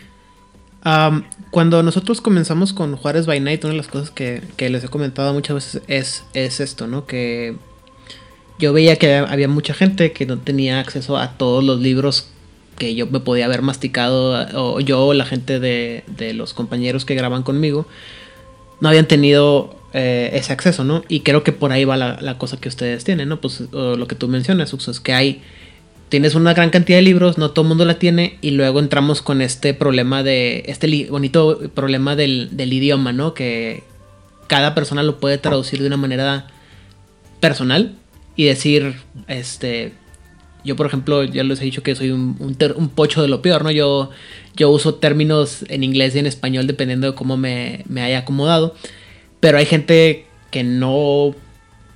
cuando 1.53 1.85
nosotros 1.85 2.21
comenzamos 2.21 2.73
con 2.73 2.97
Juárez 2.97 3.27
by 3.27 3.39
Night, 3.39 3.63
una 3.63 3.75
de 3.75 3.77
las 3.77 3.87
cosas 3.87 4.11
que, 4.11 4.43
les 4.59 4.83
he 4.83 4.89
comentado 4.89 5.33
muchas 5.33 5.55
veces 5.55 5.83
es, 5.87 6.25
es 6.35 6.59
esto, 6.59 6.89
¿no? 6.89 7.07
Que 7.07 7.55
yo 8.59 8.73
veía 8.73 8.97
que 8.97 9.15
había 9.15 9.47
mucha 9.47 9.73
gente 9.73 10.11
que 10.11 10.27
no 10.27 10.39
tenía 10.39 10.81
acceso 10.81 11.17
a 11.17 11.35
todos 11.35 11.63
los 11.63 11.79
libros 11.79 12.29
que 12.77 12.97
yo 12.97 13.07
me 13.07 13.21
podía 13.21 13.45
haber 13.45 13.63
masticado, 13.63 14.49
o 14.61 14.81
yo 14.81 15.07
o 15.07 15.15
la 15.15 15.27
gente 15.27 15.61
de, 15.61 16.03
los 16.35 16.55
compañeros 16.55 17.05
que 17.05 17.15
graban 17.15 17.45
conmigo, 17.45 17.87
no 18.81 18.89
habían 18.89 19.07
tenido 19.07 19.76
eh, 19.93 20.31
ese 20.35 20.53
acceso, 20.53 20.85
¿no? 20.85 21.05
Y 21.09 21.21
creo 21.21 21.43
que 21.43 21.53
por 21.53 21.73
ahí 21.73 21.85
va 21.85 21.97
la, 21.97 22.39
cosa 22.39 22.59
que 22.59 22.69
ustedes 22.69 23.05
tienen, 23.05 23.29
¿no? 23.29 23.41
Pues 23.41 23.63
lo 23.73 24.07
que 24.07 24.15
tú 24.15 24.29
mencionas, 24.29 24.73
Uxo, 24.73 24.91
es 24.91 25.01
que 25.01 25.13
hay, 25.13 25.43
tienes 26.09 26.35
una 26.35 26.55
gran 26.55 26.71
cantidad 26.71 26.99
de 26.99 27.03
libros, 27.03 27.39
no 27.39 27.51
todo 27.51 27.63
el 27.63 27.69
mundo 27.69 27.85
la 27.85 27.99
tiene, 27.99 28.39
y 28.41 28.53
luego 28.53 28.81
entramos 28.81 29.23
con 29.23 29.41
este 29.41 29.75
problema 29.75 30.23
de, 30.23 30.65
este 30.67 31.09
bonito 31.11 31.61
problema 31.75 32.17
del, 32.17 32.51
idioma, 32.59 33.13
¿no? 33.13 33.35
Que 33.35 33.83
cada 34.47 34.75
persona 34.75 35.03
lo 35.03 35.19
puede 35.19 35.39
traducir 35.39 35.81
de 35.81 35.87
una 35.87 35.97
manera 35.97 36.47
personal 37.41 37.95
y 38.37 38.45
decir, 38.45 38.97
este, 39.29 39.93
yo, 40.67 40.75
por 40.75 40.87
ejemplo, 40.87 41.23
ya 41.23 41.45
les 41.45 41.61
he 41.61 41.65
dicho 41.65 41.83
que 41.83 41.95
soy 41.95 42.11
un, 42.11 42.37
un, 42.41 42.89
pocho 42.89 43.23
de 43.23 43.29
lo 43.29 43.41
peor, 43.41 43.63
¿no? 43.63 43.71
Yo, 43.71 44.11
yo 44.57 44.69
uso 44.71 44.97
términos 44.97 45.65
en 45.69 45.85
inglés 45.85 46.17
y 46.17 46.19
en 46.19 46.27
español 46.27 46.67
dependiendo 46.67 47.07
de 47.07 47.15
cómo 47.15 47.37
me, 47.37 47.85
haya 47.97 48.19
acomodado. 48.19 48.75
Pero 49.41 49.59
hay 49.59 49.67
gente 49.67 50.27
que 50.51 50.65
no 50.65 51.35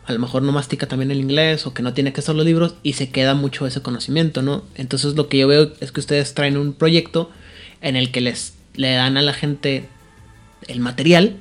a 0.07 0.13
lo 0.13 0.19
mejor 0.19 0.43
no 0.43 0.51
mastica 0.51 0.89
también 0.89 1.13
el 1.13 1.21
inglés 1.21 1.67
o 1.67 1.75
que 1.75 1.83
no 1.83 1.95
tiene 1.95 2.13
que 2.13 2.21
hacer 2.21 2.35
los 2.35 2.45
libros 2.45 2.75
y 2.83 2.95
se 2.95 3.11
queda 3.11 3.35
mucho 3.35 3.67
ese 3.67 3.81
conocimiento, 3.81 4.43
¿no? 4.43 4.65
Entonces 4.75 5.15
lo 5.15 5.29
que 5.29 5.39
yo 5.39 5.47
veo 5.47 5.71
es 5.81 5.93
que 5.93 6.01
ustedes 6.01 6.35
traen 6.35 6.57
un 6.57 6.73
proyecto 6.73 7.31
en 7.81 7.95
el 7.95 8.11
que 8.11 8.21
les 8.21 8.55
le 8.75 8.93
dan 8.93 9.17
a 9.17 9.23
la 9.23 9.33
gente 9.33 9.89
el 10.67 10.81
material 10.81 11.37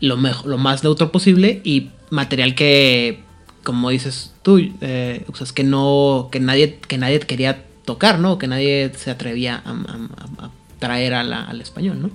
lo, 0.00 0.16
mejor, 0.16 0.46
lo 0.46 0.58
más 0.58 0.84
neutro 0.84 1.12
posible 1.12 1.60
y 1.64 1.90
material 2.10 2.54
que, 2.54 3.20
como 3.62 3.90
dices 3.90 4.32
tú, 4.42 4.58
eh, 4.80 5.24
o 5.30 5.34
sea, 5.34 5.44
es 5.44 5.52
que 5.52 5.64
no, 5.64 6.28
que 6.30 6.40
nadie, 6.40 6.78
que 6.88 6.98
nadie 6.98 7.20
quería 7.20 7.64
tocar, 7.84 8.18
¿no? 8.18 8.38
Que 8.38 8.48
nadie 8.48 8.90
se 8.96 9.10
atrevía 9.10 9.62
a, 9.64 10.50
traer 10.78 11.14
a 11.14 11.20
al 11.20 11.60
español, 11.60 12.02
¿no? 12.02 12.10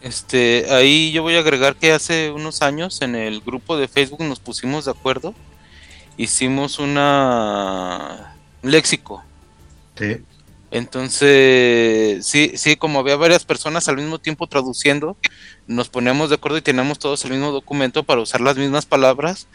Este, 0.00 0.66
ahí 0.70 1.10
yo 1.12 1.22
voy 1.22 1.34
a 1.34 1.40
agregar 1.40 1.74
que 1.76 1.92
hace 1.92 2.30
unos 2.30 2.62
años 2.62 3.02
en 3.02 3.16
el 3.16 3.40
grupo 3.40 3.76
de 3.76 3.88
Facebook 3.88 4.22
nos 4.22 4.40
pusimos 4.40 4.84
de 4.84 4.92
acuerdo. 4.92 5.34
Hicimos 6.16 6.78
una 6.78 8.34
un 8.62 8.70
léxico. 8.70 9.22
Sí. 9.96 10.18
Entonces, 10.70 12.26
sí, 12.26 12.52
sí, 12.56 12.76
como 12.76 13.00
había 13.00 13.16
varias 13.16 13.44
personas 13.44 13.88
al 13.88 13.96
mismo 13.96 14.18
tiempo 14.18 14.46
traduciendo, 14.46 15.16
nos 15.66 15.88
poníamos 15.88 16.28
de 16.28 16.34
acuerdo 16.34 16.58
y 16.58 16.62
teníamos 16.62 16.98
todos 16.98 17.24
el 17.24 17.30
mismo 17.30 17.52
documento 17.52 18.02
para 18.02 18.20
usar 18.20 18.42
las 18.42 18.58
mismas 18.58 18.84
palabras. 18.84 19.46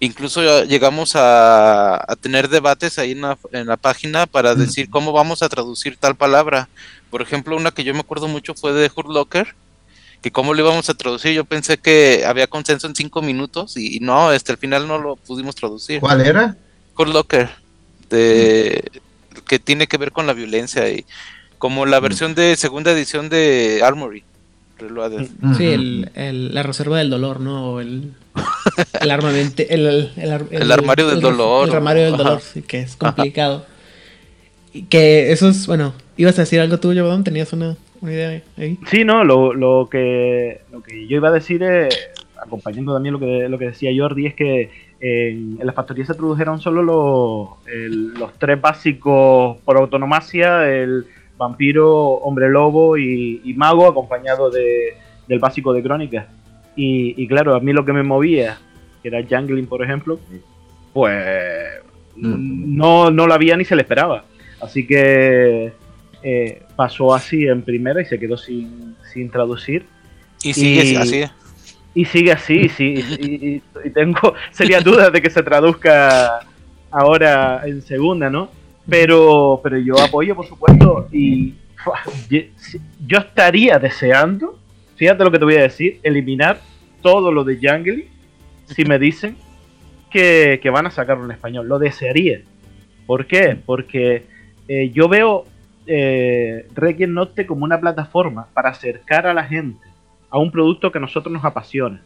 Incluso 0.00 0.64
llegamos 0.64 1.14
a, 1.14 1.96
a 1.96 2.16
tener 2.16 2.48
debates 2.48 2.98
ahí 2.98 3.12
en 3.12 3.20
la, 3.20 3.38
en 3.52 3.66
la 3.66 3.76
página 3.76 4.26
para 4.26 4.54
decir 4.54 4.88
cómo 4.88 5.12
vamos 5.12 5.42
a 5.42 5.50
traducir 5.50 5.98
tal 5.98 6.16
palabra. 6.16 6.70
Por 7.10 7.20
ejemplo, 7.20 7.54
una 7.54 7.72
que 7.72 7.84
yo 7.84 7.92
me 7.92 8.00
acuerdo 8.00 8.26
mucho 8.26 8.54
fue 8.54 8.72
de 8.72 8.90
Hurt 8.94 9.08
Locker, 9.08 9.54
que 10.22 10.30
cómo 10.30 10.54
lo 10.54 10.62
íbamos 10.62 10.88
a 10.88 10.94
traducir. 10.94 11.32
Yo 11.32 11.44
pensé 11.44 11.76
que 11.78 12.24
había 12.26 12.46
consenso 12.46 12.86
en 12.86 12.94
cinco 12.94 13.20
minutos 13.22 13.76
y, 13.76 13.96
y 13.96 14.00
no, 14.00 14.32
este, 14.32 14.52
al 14.52 14.58
final 14.58 14.86
no 14.88 14.98
lo 14.98 15.16
pudimos 15.16 15.54
traducir. 15.56 16.00
¿Cuál 16.00 16.20
era? 16.22 16.56
Hurt 16.96 17.12
Locker, 17.12 17.50
de, 18.10 18.84
que 19.46 19.58
tiene 19.58 19.86
que 19.86 19.96
ver 19.98 20.12
con 20.12 20.26
la 20.26 20.32
violencia 20.32 20.88
y 20.90 21.04
como 21.58 21.86
la 21.86 22.00
versión 22.00 22.34
de 22.34 22.56
segunda 22.56 22.92
edición 22.92 23.28
de 23.28 23.80
Armory. 23.84 24.24
Reloaded. 24.78 25.28
Sí, 25.56 25.66
el, 25.66 26.10
el- 26.14 26.54
la 26.54 26.62
reserva 26.64 26.98
del 26.98 27.08
dolor, 27.10 27.38
¿no? 27.38 27.70
O 27.70 27.80
el, 27.80 28.14
el 29.00 29.10
armamento. 29.12 29.62
El, 29.68 30.10
el, 30.16 30.32
ar- 30.32 30.46
El 30.50 30.72
armario 30.72 31.06
del 31.06 31.16
el- 31.16 31.22
dolor, 31.22 31.68
El 31.68 31.74
armario 31.76 32.04
del 32.04 32.16
dolor, 32.16 32.40
sí, 32.40 32.62
que 32.62 32.80
es 32.80 32.96
complicado. 32.96 33.64
Y 34.72 34.84
que 34.84 35.30
eso 35.32 35.48
es, 35.48 35.66
bueno, 35.66 35.94
ibas 36.16 36.36
a 36.38 36.42
decir 36.42 36.58
algo 36.60 36.78
tú, 36.80 36.88
Jobadón, 36.88 37.22
tenías 37.24 37.52
una, 37.52 37.76
una 38.02 38.12
idea 38.12 38.42
ahí. 38.58 38.78
Sí, 38.86 39.04
no, 39.04 39.24
lo, 39.24 39.54
lo 39.54 39.88
que, 39.90 40.60
lo 40.70 40.82
que 40.82 41.06
yo 41.06 41.16
iba 41.16 41.28
a 41.28 41.32
decir 41.32 41.62
es, 41.62 42.10
acompañando 42.40 42.92
también 42.92 43.12
lo 43.14 43.18
que, 43.20 43.48
lo 43.48 43.58
que 43.58 43.66
decía 43.66 43.90
Jordi, 43.96 44.26
es 44.26 44.34
que 44.34 44.70
en, 45.00 45.56
en 45.60 45.66
la 45.66 45.72
factoría 45.72 46.04
se 46.04 46.14
produjeron 46.14 46.60
solo 46.60 46.82
los, 46.82 47.48
el- 47.72 48.14
los 48.14 48.32
tres 48.38 48.60
básicos 48.60 49.58
por 49.64 49.76
autonomacia, 49.76 50.68
el 50.68 51.06
vampiro, 51.38 51.90
hombre 51.98 52.48
lobo 52.50 52.96
y, 52.98 53.40
y 53.44 53.54
mago, 53.54 53.86
acompañado 53.86 54.50
de, 54.50 54.94
del 55.28 55.38
básico 55.38 55.72
de 55.72 55.82
crónicas. 55.82 56.26
Y, 56.76 57.14
y 57.22 57.26
claro, 57.28 57.54
a 57.54 57.60
mí 57.60 57.72
lo 57.72 57.84
que 57.84 57.92
me 57.92 58.02
movía, 58.02 58.58
que 59.02 59.08
era 59.08 59.22
Jungling, 59.28 59.66
por 59.66 59.82
ejemplo, 59.82 60.18
pues 60.92 61.24
Mm. 62.14 62.76
no, 62.76 63.10
no 63.10 63.26
lo 63.26 63.32
había 63.32 63.56
ni 63.56 63.64
se 63.64 63.74
le 63.74 63.80
esperaba. 63.82 64.24
Así 64.60 64.86
que 64.86 65.72
eh, 66.22 66.62
pasó 66.76 67.14
así 67.14 67.46
en 67.46 67.62
primera 67.62 68.00
y 68.02 68.04
se 68.04 68.18
quedó 68.18 68.36
sin, 68.36 68.96
sin 69.12 69.30
traducir. 69.30 69.84
Y 70.42 70.52
sigue 70.52 70.84
Y- 70.84 70.96
así. 70.96 71.24
Y 71.94 72.04
sigue 72.06 72.32
así, 72.32 72.68
sí, 72.70 72.94
y, 73.20 73.26
y- 73.46 73.62
y 73.84 73.90
tengo 73.90 74.34
sería 74.50 74.80
dudas 74.80 75.12
de 75.12 75.20
que 75.20 75.28
se 75.28 75.42
traduzca 75.42 76.40
ahora 76.90 77.60
en 77.66 77.82
segunda, 77.82 78.30
¿no? 78.30 78.48
Pero, 78.88 79.60
pero 79.62 79.76
yo 79.78 80.00
apoyo, 80.00 80.34
por 80.34 80.46
supuesto, 80.46 81.08
y 81.12 81.52
yo 83.06 83.18
estaría 83.18 83.78
deseando, 83.78 84.58
fíjate 84.96 85.22
lo 85.22 85.30
que 85.30 85.38
te 85.38 85.44
voy 85.44 85.56
a 85.56 85.62
decir, 85.62 86.00
eliminar 86.02 86.60
todo 87.02 87.30
lo 87.30 87.44
de 87.44 87.58
Jungle 87.62 88.06
si 88.66 88.84
me 88.84 88.98
dicen 88.98 89.36
que, 90.10 90.60
que 90.62 90.70
van 90.70 90.86
a 90.86 90.90
sacarlo 90.90 91.24
en 91.26 91.32
español. 91.32 91.68
Lo 91.68 91.78
desearía. 91.78 92.40
¿Por 93.06 93.26
qué? 93.26 93.56
Porque 93.66 94.24
eh, 94.68 94.90
yo 94.94 95.08
veo 95.08 95.44
eh, 95.86 96.68
Requiem 96.74 97.14
como 97.46 97.64
una 97.64 97.80
plataforma 97.80 98.46
para 98.54 98.70
acercar 98.70 99.26
a 99.26 99.34
la 99.34 99.44
gente 99.44 99.86
a 100.30 100.38
un 100.38 100.50
producto 100.50 100.90
que 100.90 100.98
a 100.98 101.00
nosotros 101.00 101.32
nos 101.32 101.44
apasiona. 101.44 102.00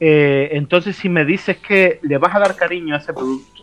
Eh, 0.00 0.48
entonces, 0.52 0.96
si 0.96 1.08
me 1.08 1.24
dices 1.24 1.58
que 1.58 2.00
le 2.02 2.18
vas 2.18 2.34
a 2.34 2.40
dar 2.40 2.56
cariño 2.56 2.94
a 2.94 2.98
ese 2.98 3.12
producto, 3.12 3.62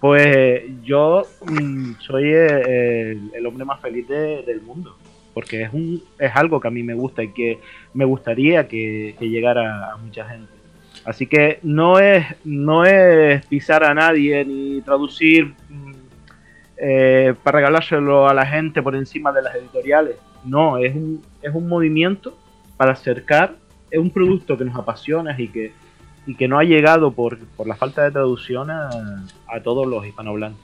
pues 0.00 0.62
yo 0.82 1.22
mm, 1.46 1.92
soy 2.00 2.24
eh, 2.26 3.18
el, 3.32 3.46
hombre 3.46 3.64
más 3.64 3.80
feliz 3.80 4.08
de- 4.08 4.42
del 4.42 4.60
mundo. 4.62 4.96
Porque 5.32 5.62
es, 5.62 5.72
un, 5.72 6.02
es 6.18 6.30
algo 6.34 6.60
que 6.60 6.68
a 6.68 6.70
mí 6.70 6.82
me 6.82 6.94
gusta 6.94 7.22
y 7.22 7.32
que 7.32 7.58
me 7.92 8.04
gustaría 8.04 8.68
que, 8.68 9.16
que 9.18 9.28
llegara 9.28 9.92
a 9.92 9.96
mucha 9.96 10.28
gente. 10.28 10.52
Así 11.04 11.26
que 11.26 11.58
no 11.62 11.98
es, 11.98 12.24
no 12.44 12.84
es 12.84 13.44
pisar 13.46 13.84
a 13.84 13.94
nadie 13.94 14.44
ni 14.44 14.80
traducir 14.80 15.54
eh, 16.86 17.34
para 17.42 17.60
regalárselo 17.60 18.28
a 18.28 18.34
la 18.34 18.44
gente 18.44 18.82
por 18.82 18.94
encima 18.94 19.32
de 19.32 19.40
las 19.40 19.54
editoriales. 19.54 20.16
No, 20.44 20.76
es 20.76 20.94
un, 20.94 21.22
es 21.40 21.54
un 21.54 21.66
movimiento 21.66 22.36
para 22.76 22.92
acercar 22.92 23.56
es 23.90 24.00
un 24.00 24.10
producto 24.10 24.58
que 24.58 24.64
nos 24.64 24.76
apasiona 24.76 25.34
y 25.40 25.48
que, 25.48 25.72
y 26.26 26.34
que 26.34 26.48
no 26.48 26.58
ha 26.58 26.64
llegado 26.64 27.12
por, 27.12 27.38
por 27.38 27.68
la 27.68 27.76
falta 27.76 28.02
de 28.02 28.10
traducción 28.10 28.70
a, 28.70 28.90
a 29.46 29.62
todos 29.62 29.86
los 29.86 30.04
hispanohablantes. 30.04 30.60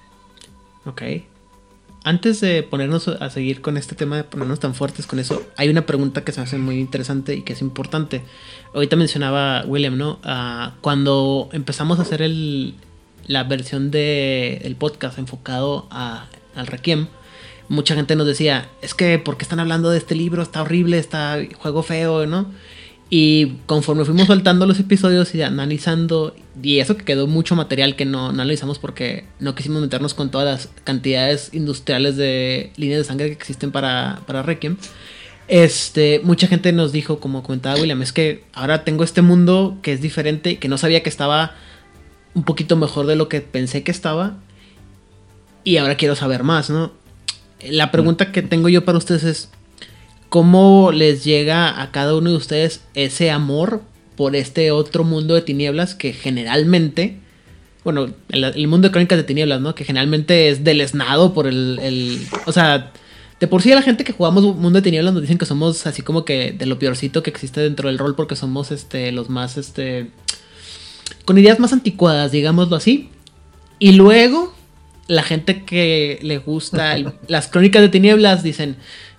Ok. 0.85 1.03
Antes 2.03 2.41
de 2.41 2.65
ponernos 2.65 3.07
a 3.07 3.31
seguir 3.31 3.61
con 3.61 3.77
este 3.77 3.95
tema, 3.95 4.17
de 4.17 4.25
ponernos 4.25 4.59
tan 4.59 4.75
fuertes 4.75 5.07
con 5.07 5.21
eso, 5.21 5.43
hay 5.57 5.69
una 5.69 5.83
pregunta 5.83 6.25
que 6.25 6.33
se 6.33 6.41
hace 6.41 6.59
muy 6.59 6.81
interesante 6.81 7.35
y 7.37 7.43
que 7.43 7.53
es 7.53 7.61
importante. 7.61 8.23
Ahorita 8.75 8.97
mencionaba 8.97 9.65
William, 9.67 9.97
¿no? 9.97 10.19
Ah, 10.25 10.73
cuando 10.81 11.51
empezamos 11.53 11.99
a 12.01 12.03
hacer 12.03 12.23
el, 12.23 12.75
la 13.31 13.45
versión 13.45 13.93
de 13.93 14.61
el 14.65 14.75
podcast 14.75 15.17
enfocado 15.17 15.87
a, 15.93 16.27
al 16.57 16.67
Requiem, 16.67 17.07
mucha 17.69 17.95
gente 17.95 18.17
nos 18.17 18.27
decía, 18.27 18.69
es 18.83 18.93
que, 18.93 19.21
¿por 19.21 19.37
qué 19.37 19.45
están 19.45 19.61
hablando 19.61 19.89
de 19.89 19.99
este 19.99 20.17
libro? 20.17 20.43
Está 20.43 20.63
horrible, 20.63 20.99
está 20.99 21.39
juego 21.57 21.85
feo, 21.85 22.27
¿no? 22.27 22.51
Y 23.09 23.59
conforme 23.67 24.05
fuimos 24.05 24.27
soltando 24.27 24.67
los 24.67 24.81
episodios 24.81 25.33
y 25.37 25.43
analizando, 25.43 26.35
y 26.61 26.81
eso 26.81 26.97
que 26.97 27.05
quedó 27.05 27.29
mucho 27.29 27.55
material 27.55 27.95
que 27.95 28.05
no, 28.05 28.33
no 28.33 28.43
analizamos 28.43 28.81
porque 28.81 29.27
no 29.39 29.55
quisimos 29.55 29.81
meternos 29.81 30.13
con 30.13 30.33
todas 30.33 30.47
las 30.49 30.69
cantidades 30.83 31.51
industriales 31.53 32.17
de 32.17 32.73
líneas 32.75 32.99
de 32.99 33.05
sangre 33.05 33.27
que 33.29 33.35
existen 33.35 33.71
para, 33.71 34.23
para 34.27 34.43
Requiem. 34.43 34.77
Este, 35.47 36.21
mucha 36.25 36.49
gente 36.49 36.73
nos 36.73 36.91
dijo, 36.91 37.21
como 37.21 37.45
comentaba 37.45 37.81
William, 37.81 38.03
es 38.03 38.13
que 38.13 38.43
ahora 38.55 38.83
tengo 38.83 39.05
este 39.05 39.23
mundo 39.23 39.79
que 39.83 39.93
es 39.93 40.01
diferente, 40.01 40.59
que 40.59 40.69
no 40.69 40.79
sabía 40.79 41.05
que 41.05 41.09
estaba 41.09 41.55
un 42.35 42.45
poquito 42.45 42.77
mejor 42.77 43.07
de 43.07 43.17
lo 43.17 43.29
que 43.29 43.41
pensé 43.41 43.83
que 43.83 43.91
estaba. 43.91 44.39
Y 45.65 45.77
ahora 45.77 45.97
quiero 45.97 46.17
saber 46.17 46.43
más, 46.43 46.71
¿no? 46.71 46.93
La 47.69 47.91
pregunta 47.91 48.33
que 48.33 48.43
tengo 48.43 48.69
yo 48.69 48.85
para 48.85 48.99
ustedes 48.99 49.25
es, 49.25 49.51
¿cómo 50.29 50.93
les 50.93 51.25
llega 51.25 51.83
a 51.83 51.91
cada 51.91 52.17
uno 52.17 52.31
de 52.31 52.37
ustedes 52.37 52.83
ese 52.95 53.31
amor 53.31 53.83
por 54.17 54.37
este 54.37 54.71
otro 54.71 55.05
mundo 55.05 55.35
de 55.35 55.43
tinieblas 55.43 55.95
que 55.95 56.13
generalmente, 56.13 57.19
bueno, 57.85 58.11
el, 58.31 58.69
mundo 58.69 58.89
de 58.89 58.93
crónicas 58.93 59.19
de 59.19 59.25
tinieblas, 59.25 59.61
¿no? 59.61 59.75
Que 59.75 59.85
generalmente 59.85 60.49
es 60.49 60.65
deleznado 60.65 61.35
por 61.35 61.47
el, 61.47 61.79
el, 61.83 62.27
o 62.47 62.53
sea, 62.53 62.93
de 63.41 63.47
por 63.47 63.63
sí 63.63 63.71
la 63.71 63.81
gente 63.83 64.05
que 64.05 64.13
jugamos 64.13 64.45
Mundo 64.45 64.79
de 64.79 64.83
Tinieblas 64.83 65.15
nos 65.15 65.23
dicen 65.23 65.39
que 65.39 65.47
somos 65.47 65.87
así 65.87 66.03
como 66.03 66.27
que 66.27 66.53
de 66.53 66.67
lo 66.67 66.79
peorcito 66.79 67.23
que 67.23 67.31
existe 67.31 67.63
dentro 67.63 67.89
del 67.89 67.99
rol 67.99 68.15
porque 68.15 68.37
somos 68.37 68.71
este 68.71 69.11
los 69.13 69.31
más 69.31 69.57
este 69.57 70.11
con 71.25 71.39
ideas 71.39 71.59
más 71.61 71.73
anticuadas, 71.73 72.33
digámoslo 72.33 72.77
así. 72.77 73.09
Y 73.79 73.93
luego 73.93 74.55
la 75.07 75.23
gente 75.23 75.65
que 75.65 76.19
le 76.23 76.39
gusta 76.39 76.95
el- 76.97 77.13
las 77.29 77.49
crónicas 77.49 77.83
de 77.83 77.89
tinieblas 77.89 78.43
dicen, 78.43 78.77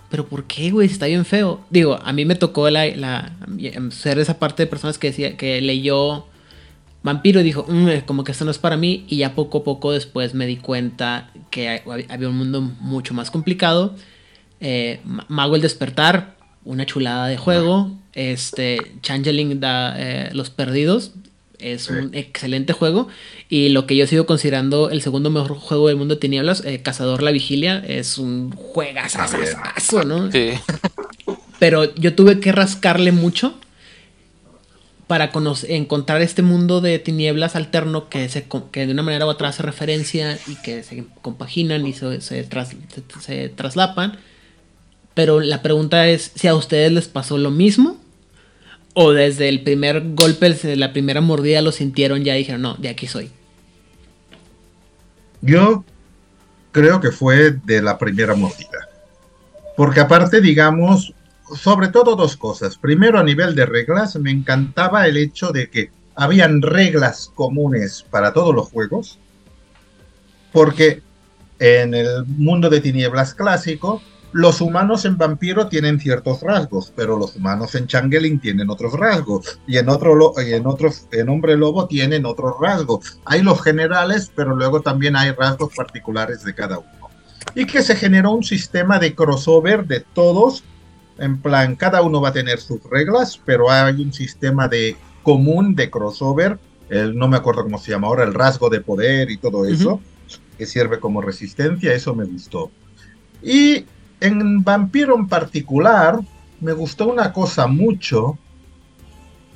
pero 0.10 0.28
¿por 0.28 0.44
qué, 0.46 0.72
güey? 0.72 0.88
Está 0.88 1.06
bien 1.06 1.26
feo. 1.26 1.62
Digo, 1.70 2.00
a 2.04 2.12
mí 2.14 2.26
me 2.26 2.36
tocó 2.36 2.70
la, 2.70 2.86
la- 2.88 3.32
ser 3.92 4.20
esa 4.20 4.40
parte 4.40 4.64
de 4.64 4.68
personas 4.68 4.98
que 4.98 5.08
decía 5.08 5.38
que 5.38 5.62
leyó 5.62 6.26
Vampiro 7.04 7.40
y 7.40 7.44
dijo, 7.44 7.66
"Mm, 7.68 8.02
como 8.06 8.24
que 8.24 8.32
esto 8.32 8.46
no 8.46 8.52
es 8.52 8.58
para 8.60 8.78
mí. 8.78 9.06
Y 9.08 9.18
ya 9.18 9.34
poco 9.34 9.60
a 9.60 9.64
poco 9.64 9.92
después 9.92 10.34
me 10.36 10.46
di 10.46 10.58
cuenta 10.58 11.32
que 11.50 11.82
había 12.10 12.28
un 12.30 12.38
mundo 12.38 12.62
mucho 12.62 13.14
más 13.14 13.32
complicado. 13.32 13.96
Eh, 14.60 15.00
Ma- 15.06 15.26
Mago 15.28 15.56
el 15.56 15.62
Despertar, 15.64 16.36
una 16.64 16.86
chulada 16.86 17.28
de 17.28 17.38
juego. 17.38 17.98
Este, 18.14 18.78
Changeling 19.02 19.60
da 19.60 19.96
eh, 19.98 20.30
Los 20.34 20.50
Perdidos. 20.52 21.14
Es 21.62 21.84
Sí. 21.84 21.94
un 21.94 22.14
excelente 22.14 22.74
juego. 22.74 23.08
Y 23.50 23.70
lo 23.70 23.86
que 23.88 23.96
yo 23.96 24.08
sigo 24.08 24.26
considerando 24.26 24.90
el 24.90 25.02
segundo 25.02 25.30
mejor 25.30 25.56
juego 25.58 25.88
del 25.88 25.98
mundo 25.98 26.16
de 26.16 26.20
tinieblas, 26.22 26.64
eh, 26.66 26.82
Cazador 26.82 27.22
la 27.24 27.32
Vigilia, 27.32 27.84
es 27.88 28.18
un 28.18 28.52
juegazazazo, 28.52 30.04
¿no? 30.04 30.32
Sí. 30.32 30.52
Pero 31.60 31.94
yo 31.96 32.16
tuve 32.16 32.40
que 32.40 32.52
rascarle 32.52 33.12
mucho 33.12 33.54
para 35.08 35.30
encontrar 35.68 36.22
este 36.22 36.42
mundo 36.42 36.80
de 36.80 36.98
tinieblas 36.98 37.58
alterno 37.58 38.08
que, 38.08 38.30
se, 38.30 38.46
que 38.72 38.86
de 38.86 38.94
una 38.94 39.04
manera 39.04 39.26
u 39.26 39.30
otra 39.30 39.50
hace 39.50 39.62
referencia 39.62 40.40
y 40.48 40.56
que 40.56 40.84
se 40.84 41.04
compaginan 41.22 41.86
y 41.86 41.92
se, 41.92 42.22
se, 42.22 42.48
se, 43.20 43.50
traslapan. 43.50 44.18
Pero 45.14 45.42
la 45.42 45.62
pregunta 45.62 46.08
es 46.08 46.32
si 46.36 46.48
a 46.48 46.56
ustedes 46.56 46.94
les 46.94 47.10
pasó 47.10 47.38
lo 47.38 47.52
mismo 47.52 47.98
o 48.94 49.12
desde 49.12 49.50
el 49.50 49.64
primer 49.64 50.16
golpe, 50.16 50.50
desde 50.50 50.76
la 50.76 50.94
primera 50.94 51.22
mordida 51.22 51.62
lo 51.62 51.72
sintieron 51.72 52.24
ya 52.24 52.34
dijeron, 52.34 52.62
no, 52.62 52.76
de 52.76 52.90
aquí 52.90 53.08
soy. 53.08 53.32
Yo 55.42 55.84
creo 56.72 57.00
que 57.00 57.12
fue 57.12 57.52
de 57.52 57.82
la 57.82 57.98
primera 57.98 58.36
mordida. 58.36 58.90
Porque 59.76 60.00
aparte, 60.00 60.42
digamos, 60.42 61.14
sobre 61.56 61.88
todo 61.88 62.16
dos 62.16 62.38
cosas. 62.38 62.78
Primero, 62.78 63.20
a 63.20 63.24
nivel 63.24 63.56
de 63.56 63.66
reglas, 63.66 64.16
me 64.18 64.32
encantaba 64.32 65.08
el 65.08 65.18
hecho 65.18 65.52
de 65.52 65.70
que 65.70 65.90
habían 66.16 66.62
reglas 66.62 67.32
comunes 67.34 68.06
para 68.10 68.34
todos 68.34 68.54
los 68.54 68.70
juegos, 68.70 69.18
porque 70.52 71.02
en 71.60 71.94
el 71.94 72.26
mundo 72.26 72.70
de 72.70 72.82
tinieblas 72.82 73.34
clásico, 73.34 74.02
los 74.34 74.62
humanos 74.62 75.06
en 75.06 75.18
vampiro 75.18 75.68
tienen 75.68 76.00
ciertos 76.00 76.42
rasgos, 76.42 76.94
pero 76.96 77.18
los 77.18 77.36
humanos 77.36 77.76
en 77.76 77.88
Changeling 77.88 78.40
tienen 78.40 78.70
otros 78.70 78.94
rasgos, 78.94 79.60
y 79.68 79.78
en 79.78 79.90
otro 79.90 80.34
y 80.46 80.54
en 80.54 80.66
otros, 80.68 81.08
en 81.12 81.30
hombre 81.30 81.58
lobo 81.58 81.88
tienen 81.88 82.26
otros 82.26 82.56
rasgos. 82.60 83.20
Hay 83.26 83.42
los 83.42 83.62
generales, 83.62 84.32
pero 84.36 84.56
luego 84.56 84.82
también 84.82 85.16
hay 85.16 85.32
rasgos 85.32 85.74
particulares 85.76 86.44
de 86.44 86.56
cada 86.56 86.80
uno. 86.80 87.10
Y 87.56 87.66
que 87.66 87.82
se 87.82 87.96
generó 87.96 88.32
un 88.32 88.44
sistema 88.44 89.00
de 89.00 89.16
crossover 89.16 89.86
de 89.86 90.00
todos 90.00 90.64
en 91.22 91.40
plan, 91.40 91.76
cada 91.76 92.02
uno 92.02 92.20
va 92.20 92.30
a 92.30 92.34
tener 92.34 92.60
sus 92.60 92.84
reglas, 92.84 93.40
pero 93.46 93.70
hay 93.70 94.02
un 94.02 94.12
sistema 94.12 94.68
de 94.68 94.96
común 95.22 95.76
de 95.76 95.92
crossover, 95.92 96.58
el, 96.90 97.16
no 97.16 97.28
me 97.28 97.38
acuerdo 97.38 97.64
cómo 97.64 97.78
se 97.78 97.92
llama 97.92 98.08
ahora, 98.08 98.24
el 98.24 98.34
rasgo 98.34 98.70
de 98.70 98.82
poder 98.82 99.30
y 99.30 99.38
todo 99.38 99.66
eso, 99.66 100.02
que 100.58 100.66
sirve 100.66 101.00
como 101.00 101.22
resistencia, 101.22 101.94
eso 101.94 102.16
me 102.16 102.26
gustó. 102.26 102.72
Y 103.44 103.86
en 104.22 104.64
Vampiro 104.64 105.16
en 105.16 105.28
particular, 105.28 106.20
me 106.62 106.72
gustó 106.72 107.08
una 107.08 107.34
cosa 107.34 107.68
mucho, 107.68 108.38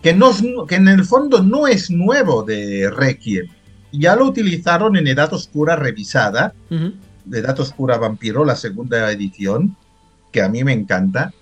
que, 0.01 0.13
no 0.13 0.31
que 0.67 0.75
en 0.75 0.87
el 0.87 1.05
fondo 1.05 1.41
no 1.41 1.67
es 1.67 1.89
nuevo 1.89 2.43
de 2.43 2.91
Requiem. 2.91 3.47
Ya 3.91 4.15
lo 4.15 4.25
utilizaron 4.25 4.97
en 4.97 5.07
Edad 5.07 5.33
Oscura 5.33 5.75
revisada, 5.75 6.53
de 6.69 7.39
Edad 7.39 7.59
Oscura 7.59 7.97
Vampiro, 7.97 8.43
la 8.43 8.55
segunda 8.55 9.09
edición, 9.11 9.77
que 10.31 10.41
a 10.41 10.49
mí 10.49 10.63
me 10.63 10.73
encanta 10.73 11.33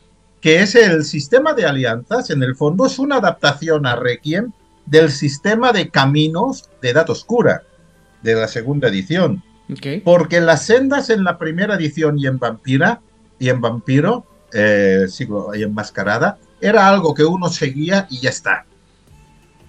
que 0.43 0.59
es 0.59 0.75
el 0.75 1.05
sistema 1.05 1.53
de 1.53 1.65
alianzas, 1.65 2.29
en 2.29 2.43
el 2.43 2.57
fondo 2.57 2.85
es 2.85 2.99
una 2.99 3.15
adaptación 3.15 3.85
a 3.85 3.95
Requiem 3.95 4.51
del 4.85 5.09
sistema 5.09 5.71
de 5.71 5.87
caminos 5.87 6.69
de 6.81 6.89
Edad 6.89 7.09
Oscura, 7.09 7.63
de 8.21 8.35
la 8.35 8.49
segunda 8.49 8.89
edición. 8.89 9.41
Porque 10.03 10.41
las 10.41 10.65
sendas 10.65 11.09
en 11.09 11.23
la 11.23 11.37
primera 11.37 11.75
edición 11.75 12.19
y 12.19 12.27
en 12.27 12.39
Vampira, 12.39 12.99
y 13.39 13.49
en 13.49 13.61
Vampiro, 13.61 14.25
eh, 14.51 15.05
sigo 15.09 15.53
y 15.55 15.63
enmascarada, 15.63 16.37
era 16.61 16.87
algo 16.87 17.13
que 17.13 17.23
uno 17.23 17.49
seguía 17.49 18.07
y 18.09 18.19
ya 18.19 18.29
está. 18.29 18.65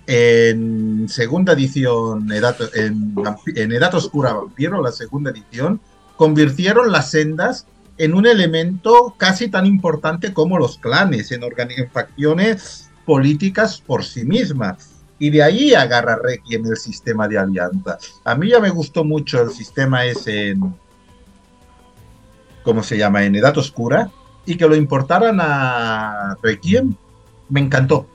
En 0.06 1.08
segunda 1.08 1.54
edición, 1.54 2.28
en, 2.32 3.14
en 3.56 3.72
Edad 3.72 3.94
Oscura 3.94 4.34
Vampiro, 4.34 4.82
la 4.82 4.92
segunda 4.92 5.30
edición, 5.30 5.80
convirtieron 6.16 6.92
las 6.92 7.10
sendas 7.10 7.66
en 7.98 8.14
un 8.14 8.26
elemento 8.26 9.14
casi 9.16 9.48
tan 9.48 9.66
importante 9.66 10.32
como 10.32 10.58
los 10.58 10.78
clanes, 10.78 11.30
en, 11.32 11.42
facciones 11.92 12.90
políticas 13.04 13.80
por 13.80 14.04
sí 14.04 14.24
mismas. 14.24 14.90
Y 15.18 15.30
de 15.30 15.42
ahí 15.42 15.74
agarra 15.74 16.18
Requiem 16.22 16.66
el 16.66 16.76
sistema 16.76 17.28
de 17.28 17.38
alianza. 17.38 17.98
A 18.24 18.34
mí 18.34 18.48
ya 18.50 18.58
me 18.58 18.70
gustó 18.70 19.04
mucho 19.04 19.42
el 19.42 19.50
sistema 19.50 20.04
ese 20.04 20.50
en. 20.50 20.74
¿Cómo 22.64 22.82
se 22.82 22.98
llama? 22.98 23.24
En 23.24 23.36
Edad 23.36 23.56
Oscura. 23.56 24.10
Y 24.46 24.56
que 24.56 24.66
lo 24.66 24.74
importaran 24.74 25.38
a 25.40 26.36
Requiem, 26.42 26.94
me 27.48 27.60
encantó. 27.60 28.08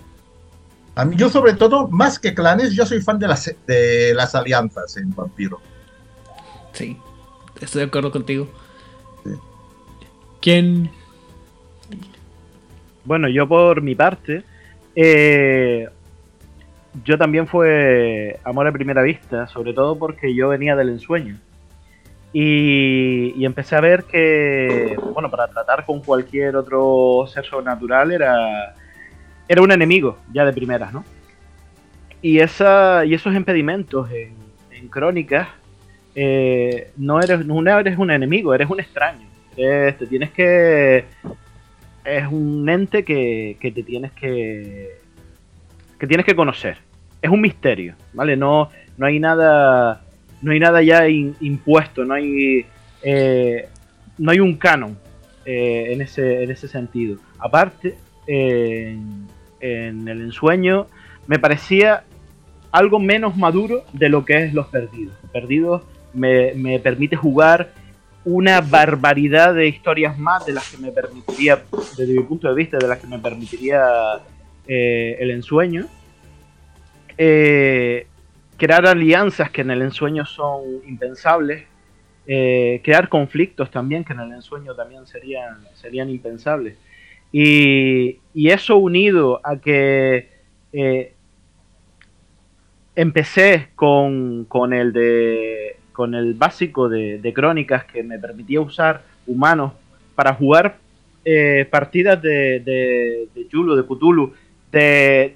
A 0.95 1.05
mí, 1.05 1.15
yo, 1.15 1.29
sobre 1.29 1.53
todo, 1.53 1.88
más 1.88 2.19
que 2.19 2.33
clanes, 2.33 2.73
yo 2.73 2.85
soy 2.85 3.01
fan 3.01 3.17
de 3.19 3.27
las, 3.27 3.55
de 3.65 4.13
las 4.13 4.35
alianzas 4.35 4.97
en 4.97 5.15
Vampiro. 5.15 5.62
Sí, 6.73 6.97
estoy 7.62 7.79
de 7.81 7.88
acuerdo 7.88 8.12
contigo. 8.12 8.49
¿Quién? 10.41 10.91
Bueno, 13.05 13.27
yo 13.29 13.47
por 13.47 13.81
mi 13.81 13.95
parte, 13.95 14.43
eh, 14.95 15.88
yo 17.03 17.17
también 17.17 17.47
fue 17.47 18.39
amor 18.43 18.67
a 18.67 18.71
primera 18.71 19.01
vista, 19.01 19.47
sobre 19.47 19.73
todo 19.73 19.97
porque 19.97 20.35
yo 20.35 20.49
venía 20.49 20.75
del 20.75 20.89
ensueño. 20.89 21.38
Y, 22.32 23.44
empecé 23.44 23.76
a 23.76 23.82
ver 23.82 24.04
que, 24.04 24.96
bueno, 25.13 25.32
para 25.32 25.48
tratar 25.48 25.86
con 25.86 26.02
cualquier 26.02 26.56
otro 26.56 27.26
ser 27.28 27.46
sobrenatural 27.46 28.12
era, 28.12 28.76
era 29.48 29.62
un 29.62 29.72
enemigo 29.72 30.18
ya 30.32 30.46
de 30.46 30.54
primeras, 30.54 30.94
¿no? 30.94 31.04
Y, 32.22 32.39
esa, 32.39 33.04
y 33.06 33.13
esos 33.13 33.34
impedimentos 33.34 34.10
en, 34.12 34.38
crónicas, 34.89 35.48
eh, 36.15 36.92
no, 36.98 37.20
eres, 37.20 37.46
no 37.46 37.62
eres 37.80 37.98
un 37.98 38.12
enemigo, 38.12 38.54
eres 38.54 38.70
un 38.70 38.80
extraño 38.80 39.30
te 39.98 40.08
tienes 40.08 40.32
que. 40.32 41.06
Es 42.06 42.28
un 42.32 42.68
ente 42.70 43.04
que, 43.04 43.58
que 43.60 43.72
te 43.72 43.84
tienes 43.84 44.12
que. 44.13 45.00
que 46.00 46.08
tienes 46.08 46.26
que 46.26 46.36
conocer. 46.36 46.78
Es 47.22 47.30
un 47.30 47.42
misterio, 47.42 47.96
¿vale? 48.13 48.38
No, 48.38 48.70
no 48.98 49.06
hay 49.06 49.20
nada. 49.20 50.02
No 50.41 50.52
hay 50.52 50.60
nada 50.60 50.82
ya 50.82 51.08
impuesto, 51.08 52.06
no 52.06 52.13
hay. 52.13 52.65
Eh, 53.02 53.67
no 54.17 54.32
hay 54.32 54.39
un 54.39 54.56
canon 54.58 54.97
eh, 55.45 55.89
en, 55.91 56.02
ese, 56.02 56.43
en 56.43 56.52
ese 56.52 56.67
sentido. 56.67 57.17
Aparte, 57.38 57.95
en 58.28 59.28
el 59.60 60.21
ensueño 60.21 60.88
me 61.25 61.39
parecía 61.39 62.04
algo 62.71 62.99
menos 62.99 63.36
maduro 63.38 63.84
de 63.93 64.10
lo 64.10 64.25
que 64.25 64.43
es 64.43 64.54
los 64.54 64.67
perdidos. 64.67 65.15
Perdidos 65.32 65.84
me, 66.13 66.54
me 66.54 66.80
permite 66.80 67.15
jugar 67.15 67.71
una 68.25 68.62
barbaridad 68.62 69.54
de 69.54 69.67
historias 69.67 70.17
más 70.17 70.45
de 70.45 70.54
las 70.54 70.69
que 70.69 70.78
me 70.78 70.91
permitiría, 70.91 71.63
desde 71.97 72.13
mi 72.13 72.23
punto 72.23 72.47
de 72.47 72.56
vista, 72.56 72.78
de 72.78 72.88
las 72.88 72.99
que 72.99 73.08
me 73.08 73.19
permitiría 73.19 73.82
eh, 74.67 75.17
el 75.19 75.32
ensueño. 75.32 75.88
Eh, 77.17 78.08
crear 78.60 78.86
alianzas 78.86 79.50
que 79.50 79.62
en 79.62 79.72
el 79.72 79.82
ensueño 79.82 80.26
son 80.26 80.62
impensables. 80.88 81.65
Eh, 82.28 82.82
crear 82.84 83.10
conflictos 83.10 83.72
también 83.72 84.04
que 84.04 84.13
en 84.13 84.19
el 84.19 84.32
ensueño 84.34 84.76
también 84.76 85.08
serían, 85.08 85.58
serían 85.74 86.12
impensables. 86.12 86.78
Y, 87.32 88.19
y 88.36 88.50
eso 88.50 88.78
unido 88.78 89.41
a 89.43 89.58
que 89.58 90.30
empecé 92.95 93.69
con, 93.76 94.45
con 94.45 94.74
el 94.74 94.93
de 94.93 95.78
con 96.00 96.15
el 96.15 96.34
básico 96.34 96.88
de, 96.88 97.32
crónicas 97.36 97.84
que 97.84 98.04
me 98.04 98.17
permitía 98.17 98.62
usar 98.62 99.04
humanos 99.28 99.74
para 100.15 100.34
jugar 100.34 100.78
eh, 101.26 101.67
partidas 101.69 102.22
de, 102.22 102.62
de, 102.62 103.28
de 103.36 103.43
de 103.43 103.84
Cthulhu, 103.86 104.34
de, 104.72 105.36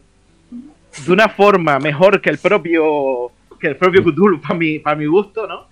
de 1.05 1.11
una 1.11 1.29
forma 1.29 1.79
mejor 1.79 2.21
que 2.21 2.29
el 2.29 2.37
propio 2.37 3.31
que 3.59 3.67
el 3.67 3.77
propio 3.77 4.03
Cthulhu 4.03 4.41
para 4.41 4.55
mi, 4.55 4.79
para 4.79 4.95
mi 4.95 5.05
gusto, 5.05 5.47
¿no? 5.47 5.67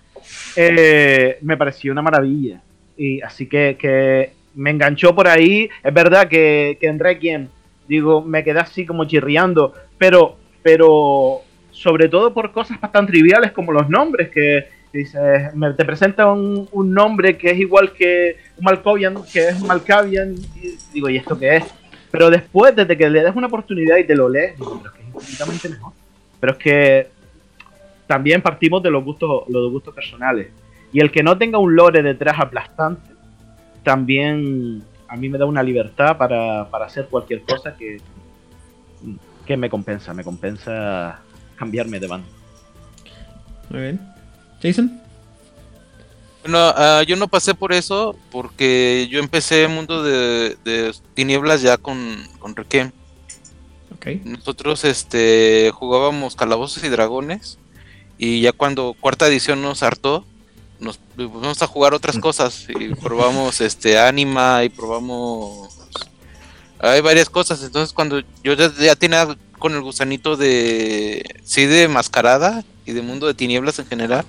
Eh, 0.56 1.38
me 1.42 1.56
pareció 1.56 1.92
una 1.92 2.02
maravilla. 2.02 2.62
Y 2.96 3.20
así 3.20 3.46
que, 3.46 3.76
que, 3.78 4.32
me 4.54 4.70
enganchó 4.70 5.14
por 5.14 5.28
ahí. 5.28 5.68
Es 5.82 5.94
verdad 5.94 6.28
que, 6.28 6.78
que 6.80 6.86
en 6.86 6.98
Requiem, 6.98 7.48
digo, 7.88 8.22
me 8.22 8.42
quedé 8.42 8.60
así 8.60 8.86
como 8.86 9.04
chirriando, 9.04 9.74
pero, 9.98 10.36
pero 10.62 11.40
sobre 11.70 12.08
todo 12.08 12.32
por 12.32 12.52
cosas 12.52 12.80
bastante 12.80 13.12
triviales 13.12 13.52
como 13.52 13.72
los 13.72 13.88
nombres, 13.88 14.30
que 14.30 14.66
dices, 14.92 15.54
me, 15.54 15.72
te 15.72 15.84
presenta 15.84 16.30
un, 16.30 16.68
nombre 16.72 17.36
que 17.36 17.50
es 17.50 17.58
igual 17.58 17.92
que 17.92 18.36
un 18.58 18.64
Malkavian, 18.64 19.16
que 19.32 19.48
es 19.48 19.60
Malkavian, 19.60 20.34
y 20.34 20.76
digo, 20.92 21.08
¿y 21.08 21.16
esto 21.16 21.38
qué 21.38 21.56
es? 21.56 21.64
Pero 22.10 22.28
después, 22.28 22.76
desde 22.76 22.96
que 22.96 23.08
le 23.08 23.22
das 23.22 23.34
una 23.34 23.46
oportunidad 23.46 23.96
y 23.96 24.04
te 24.04 24.14
lo 24.14 24.28
lees, 24.28 24.58
digo, 24.58 24.80
pero 24.82 25.01
infinitamente 25.20 25.68
mejor. 25.68 25.92
Pero 26.40 26.52
es 26.52 26.58
que 26.58 27.08
también 28.06 28.42
partimos 28.42 28.82
de 28.82 28.90
los 28.90 29.04
gustos, 29.04 29.44
los 29.48 29.70
gustos 29.70 29.94
personales. 29.94 30.48
Y 30.92 31.00
el 31.00 31.10
que 31.10 31.22
no 31.22 31.38
tenga 31.38 31.58
un 31.58 31.74
lore 31.74 32.02
detrás 32.02 32.38
aplastante, 32.38 33.10
también 33.82 34.82
a 35.08 35.16
mí 35.16 35.28
me 35.28 35.38
da 35.38 35.46
una 35.46 35.62
libertad 35.62 36.16
para, 36.16 36.68
para 36.70 36.86
hacer 36.86 37.06
cualquier 37.06 37.42
cosa 37.42 37.74
que, 37.76 38.00
que 39.46 39.56
me 39.56 39.70
compensa, 39.70 40.12
me 40.14 40.24
compensa 40.24 41.20
cambiarme 41.56 42.00
de 42.00 42.06
banda. 42.06 42.28
Muy 43.70 43.80
bien. 43.80 44.00
Jason. 44.62 45.00
Bueno, 46.42 46.58
ah, 46.58 47.02
yo 47.06 47.16
no 47.16 47.28
pasé 47.28 47.54
por 47.54 47.72
eso 47.72 48.16
porque 48.30 49.08
yo 49.10 49.20
empecé 49.20 49.64
el 49.64 49.70
mundo 49.70 50.02
de, 50.02 50.56
tinieblas 51.14 51.62
ya 51.62 51.76
con, 51.76 52.16
con 52.38 52.56
Requiem. 52.56 52.90
Nosotros 54.24 54.84
este 54.84 55.70
jugábamos 55.74 56.34
Calabozos 56.34 56.82
y 56.84 56.88
Dragones 56.88 57.58
y 58.18 58.40
ya 58.40 58.52
cuando 58.52 58.96
cuarta 58.98 59.28
edición 59.28 59.62
nos 59.62 59.82
hartó, 59.82 60.24
nos 60.80 60.98
vamos 61.16 61.62
a 61.62 61.66
jugar 61.66 61.94
otras 61.94 62.18
cosas 62.18 62.66
y 62.68 62.94
probamos 62.94 63.60
este 63.60 63.98
Anima 63.98 64.64
y 64.64 64.68
probamos 64.68 65.78
hay 66.80 67.00
varias 67.00 67.30
cosas, 67.30 67.62
entonces 67.62 67.92
cuando 67.92 68.20
yo 68.42 68.54
ya, 68.54 68.96
tenía 68.96 69.36
con 69.58 69.74
el 69.74 69.82
gusanito 69.82 70.36
de 70.36 71.24
sí 71.44 71.66
de 71.66 71.86
mascarada 71.86 72.64
y 72.84 72.92
de 72.92 73.02
mundo 73.02 73.28
de 73.28 73.34
tinieblas 73.34 73.78
en 73.78 73.86
general, 73.86 74.24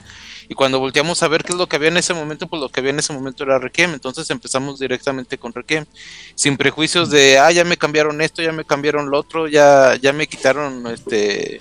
y 0.50 0.56
cuando 0.56 0.80
volteamos 0.80 1.24
a 1.24 1.28
ver 1.28 1.44
qué 1.44 1.54
es 1.54 1.58
lo 1.58 1.68
que 1.68 1.78
había 1.78 1.90
en 1.90 1.98
ese 1.98 2.14
momento, 2.14 2.48
pues 2.48 2.62
lo 2.62 2.70
que 2.70 2.80
había 2.80 2.92
en 2.92 3.00
ese 3.00 3.14
momento 3.14 3.44
era 3.44 3.60
Requiem. 3.60 3.94
Entonces 3.94 4.30
empezamos 4.30 4.80
directamente 4.80 5.38
con 5.38 5.54
Requiem. 5.54 5.86
Sin 6.36 6.58
prejuicios 6.58 7.10
de, 7.10 7.40
ah, 7.40 7.52
ya 7.52 7.64
me 7.64 7.78
cambiaron 7.78 8.22
esto, 8.22 8.42
ya 8.42 8.52
me 8.52 8.66
cambiaron 8.66 9.10
lo 9.10 9.20
otro, 9.20 9.48
ya, 9.48 9.96
ya 9.96 10.14
me 10.14 10.28
quitaron 10.28 10.88
este 10.88 11.60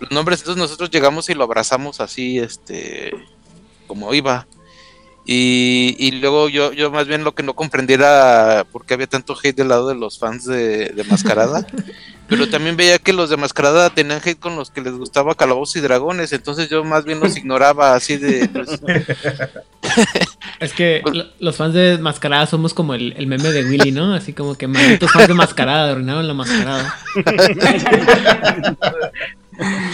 los 0.00 0.10
nombres. 0.10 0.40
Entonces 0.40 0.60
nosotros 0.60 0.90
llegamos 0.90 1.28
y 1.30 1.34
lo 1.34 1.44
abrazamos 1.44 2.00
así, 2.00 2.38
este, 2.38 3.12
como 3.86 4.12
iba. 4.14 4.46
Y, 5.26 5.96
y, 5.98 6.10
luego 6.12 6.50
yo, 6.50 6.74
yo 6.74 6.90
más 6.90 7.06
bien 7.06 7.24
lo 7.24 7.34
que 7.34 7.42
no 7.42 7.54
comprendiera 7.54 8.66
por 8.70 8.84
qué 8.84 8.92
había 8.92 9.06
tanto 9.06 9.34
hate 9.42 9.56
del 9.56 9.68
lado 9.68 9.88
de 9.88 9.94
los 9.94 10.18
fans 10.18 10.44
de, 10.44 10.90
de 10.90 11.04
Mascarada. 11.04 11.66
pero 12.28 12.48
también 12.48 12.76
veía 12.76 12.98
que 12.98 13.12
los 13.12 13.30
de 13.30 13.36
Mascarada 13.36 13.90
tenían 13.90 14.20
hate 14.24 14.38
con 14.38 14.56
los 14.56 14.70
que 14.70 14.80
les 14.80 14.94
gustaba 14.94 15.34
Calabozos 15.34 15.76
y 15.76 15.80
Dragones. 15.80 16.32
Entonces 16.32 16.68
yo 16.68 16.84
más 16.84 17.04
bien 17.04 17.20
los 17.20 17.36
ignoraba 17.36 17.94
así 17.94 18.16
de. 18.16 18.48
Pues, 18.48 18.80
es 20.60 20.72
que 20.72 21.02
los 21.38 21.56
fans 21.56 21.74
de 21.74 21.98
Mascarada 21.98 22.46
somos 22.46 22.74
como 22.74 22.94
el, 22.94 23.14
el, 23.16 23.26
meme 23.26 23.50
de 23.50 23.64
Willy, 23.64 23.92
¿no? 23.92 24.14
Así 24.14 24.32
como 24.32 24.56
que 24.56 24.66
malditos 24.66 25.12
fans 25.12 25.28
de 25.28 25.34
Mascarada, 25.34 25.92
arruinaron 25.92 26.26
la 26.26 26.34
Mascarada. 26.34 26.98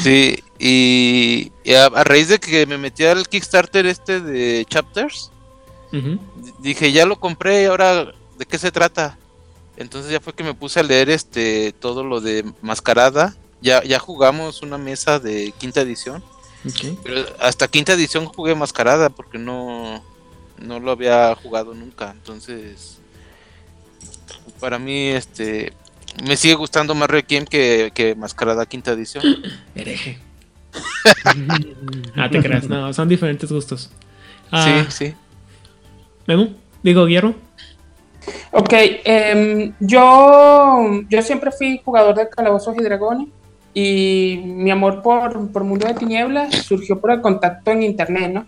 Sí, 0.02 0.42
y, 0.58 1.52
a, 1.74 2.04
raíz 2.04 2.28
de 2.28 2.38
que 2.38 2.66
me 2.66 2.78
metí 2.78 3.04
al 3.04 3.28
Kickstarter 3.28 3.86
este 3.86 4.20
de 4.20 4.64
Chapters, 4.68 5.30
dije, 6.60 6.92
ya 6.92 7.06
lo 7.06 7.18
compré, 7.18 7.66
ahora, 7.66 8.12
¿de 8.38 8.46
qué 8.46 8.58
se 8.58 8.70
trata? 8.70 9.18
Entonces 9.76 10.12
ya 10.12 10.20
fue 10.20 10.34
que 10.34 10.44
me 10.44 10.54
puse 10.54 10.78
a 10.78 10.82
leer 10.82 11.08
este 11.08 11.72
todo 11.72 12.04
lo 12.04 12.20
de 12.20 12.44
Mascarada. 12.60 13.34
Ya, 13.62 13.82
ya 13.82 13.98
jugamos 13.98 14.60
una 14.60 14.76
mesa 14.76 15.18
de 15.18 15.54
quinta 15.58 15.80
edición. 15.80 16.22
Pero 17.02 17.24
hasta 17.38 17.66
quinta 17.66 17.94
edición 17.94 18.26
jugué 18.26 18.54
Mascarada 18.54 19.08
porque 19.08 19.38
no, 19.38 20.04
no 20.58 20.80
lo 20.80 20.90
había 20.90 21.34
jugado 21.34 21.72
nunca. 21.72 22.10
Entonces, 22.10 22.98
para 24.60 24.78
mí, 24.78 25.08
este, 25.08 25.72
me 26.24 26.36
sigue 26.36 26.54
gustando 26.54 26.94
más 26.94 27.08
Requiem 27.08 27.44
que, 27.44 27.90
que 27.94 28.14
Mascarada 28.14 28.66
quinta 28.66 28.92
edición. 28.92 29.24
Hereje. 29.74 30.18
ah, 32.16 32.28
te 32.30 32.40
creas, 32.40 32.68
no, 32.68 32.92
son 32.92 33.08
diferentes 33.08 33.50
gustos. 33.50 33.90
Ah, 34.50 34.84
sí, 34.88 35.06
sí. 35.06 35.14
Memo, 36.26 36.48
digo, 36.82 37.06
Guillermo. 37.06 37.34
Ok, 38.52 38.72
em, 39.04 39.72
yo, 39.80 41.02
yo 41.08 41.22
siempre 41.22 41.50
fui 41.50 41.80
jugador 41.84 42.14
de 42.14 42.28
Calabozos 42.28 42.76
y 42.76 42.82
Dragones 42.82 43.28
y 43.72 44.42
mi 44.44 44.70
amor 44.70 45.02
por, 45.02 45.50
por 45.50 45.64
Mundo 45.64 45.86
de 45.86 45.94
Tinieblas 45.94 46.54
surgió 46.54 47.00
por 47.00 47.12
el 47.12 47.20
contacto 47.20 47.70
en 47.70 47.82
internet, 47.82 48.32
¿no? 48.32 48.46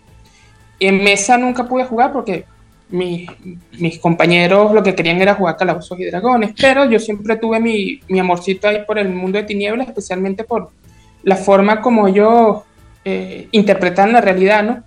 En 0.81 1.03
mesa 1.03 1.39
nunca 1.39 1.65
pude 1.69 1.85
jugar 1.85 2.13
porque 2.13 2.45
mis, 2.93 3.99
compañeros 3.99 4.73
lo 4.73 4.83
que 4.83 4.95
querían 4.95 5.21
era 5.21 5.35
jugar 5.35 5.57
calabozos 5.57 5.99
y 5.99 6.05
dragones, 6.05 6.53
pero 6.61 6.89
yo 6.89 6.99
siempre 6.99 7.37
tuve 7.37 7.59
mi, 7.59 8.01
mi 8.09 8.21
amorcito 8.21 8.69
ahí 8.69 8.85
por 8.87 8.99
el 8.99 9.09
mundo 9.09 9.39
de 9.39 9.45
tinieblas, 9.45 9.89
especialmente 9.89 10.45
por 10.45 10.71
la 11.23 11.37
forma 11.37 11.81
como 11.81 12.07
ellos 12.07 12.59
eh, 13.05 13.49
interpretan 13.53 14.13
la 14.13 14.21
realidad, 14.21 14.63
¿no? 14.63 14.83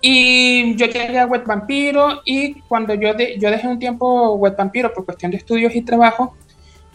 Y 0.00 0.76
yo 0.76 0.86
llegué 0.86 1.18
a 1.18 1.26
Wet 1.26 1.44
Vampiro 1.44 2.22
y 2.24 2.54
cuando 2.62 2.94
yo, 2.94 3.10
yo 3.38 3.50
dejé 3.50 3.68
un 3.68 3.78
tiempo 3.78 4.34
Wet 4.34 4.56
Vampiro 4.56 4.92
por 4.94 5.04
cuestión 5.04 5.30
de 5.30 5.36
estudios 5.36 5.74
y 5.74 5.82
trabajo, 5.82 6.34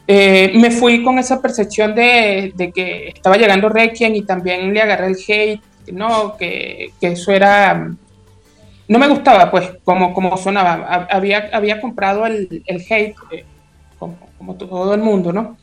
eh, 0.07 0.51
me 0.55 0.71
fui 0.71 1.03
con 1.03 1.19
esa 1.19 1.41
percepción 1.41 1.93
de, 1.93 2.51
de, 2.55 2.71
que 2.71 3.09
estaba 3.09 3.37
llegando 3.37 3.69
Requiem 3.69 4.15
y 4.15 4.23
también 4.23 4.73
le 4.73 4.81
agarré 4.81 5.07
el 5.07 5.17
hate, 5.27 5.61
¿no? 5.91 6.35
Que, 6.37 6.91
que 6.99 7.07
eso 7.07 7.31
era 7.31 7.93
no 8.87 8.99
me 8.99 9.07
gustaba, 9.07 9.49
pues, 9.49 9.71
como, 9.83 10.13
como 10.13 10.37
sonaba. 10.37 11.07
Había, 11.09 11.49
había 11.53 11.79
comprado 11.79 12.25
el, 12.25 12.63
el 12.65 12.81
hate, 12.89 13.15
eh, 13.31 13.45
como, 13.97 14.55
todo 14.55 14.93
el 14.93 15.01
mundo, 15.01 15.31
¿no? 15.31 15.57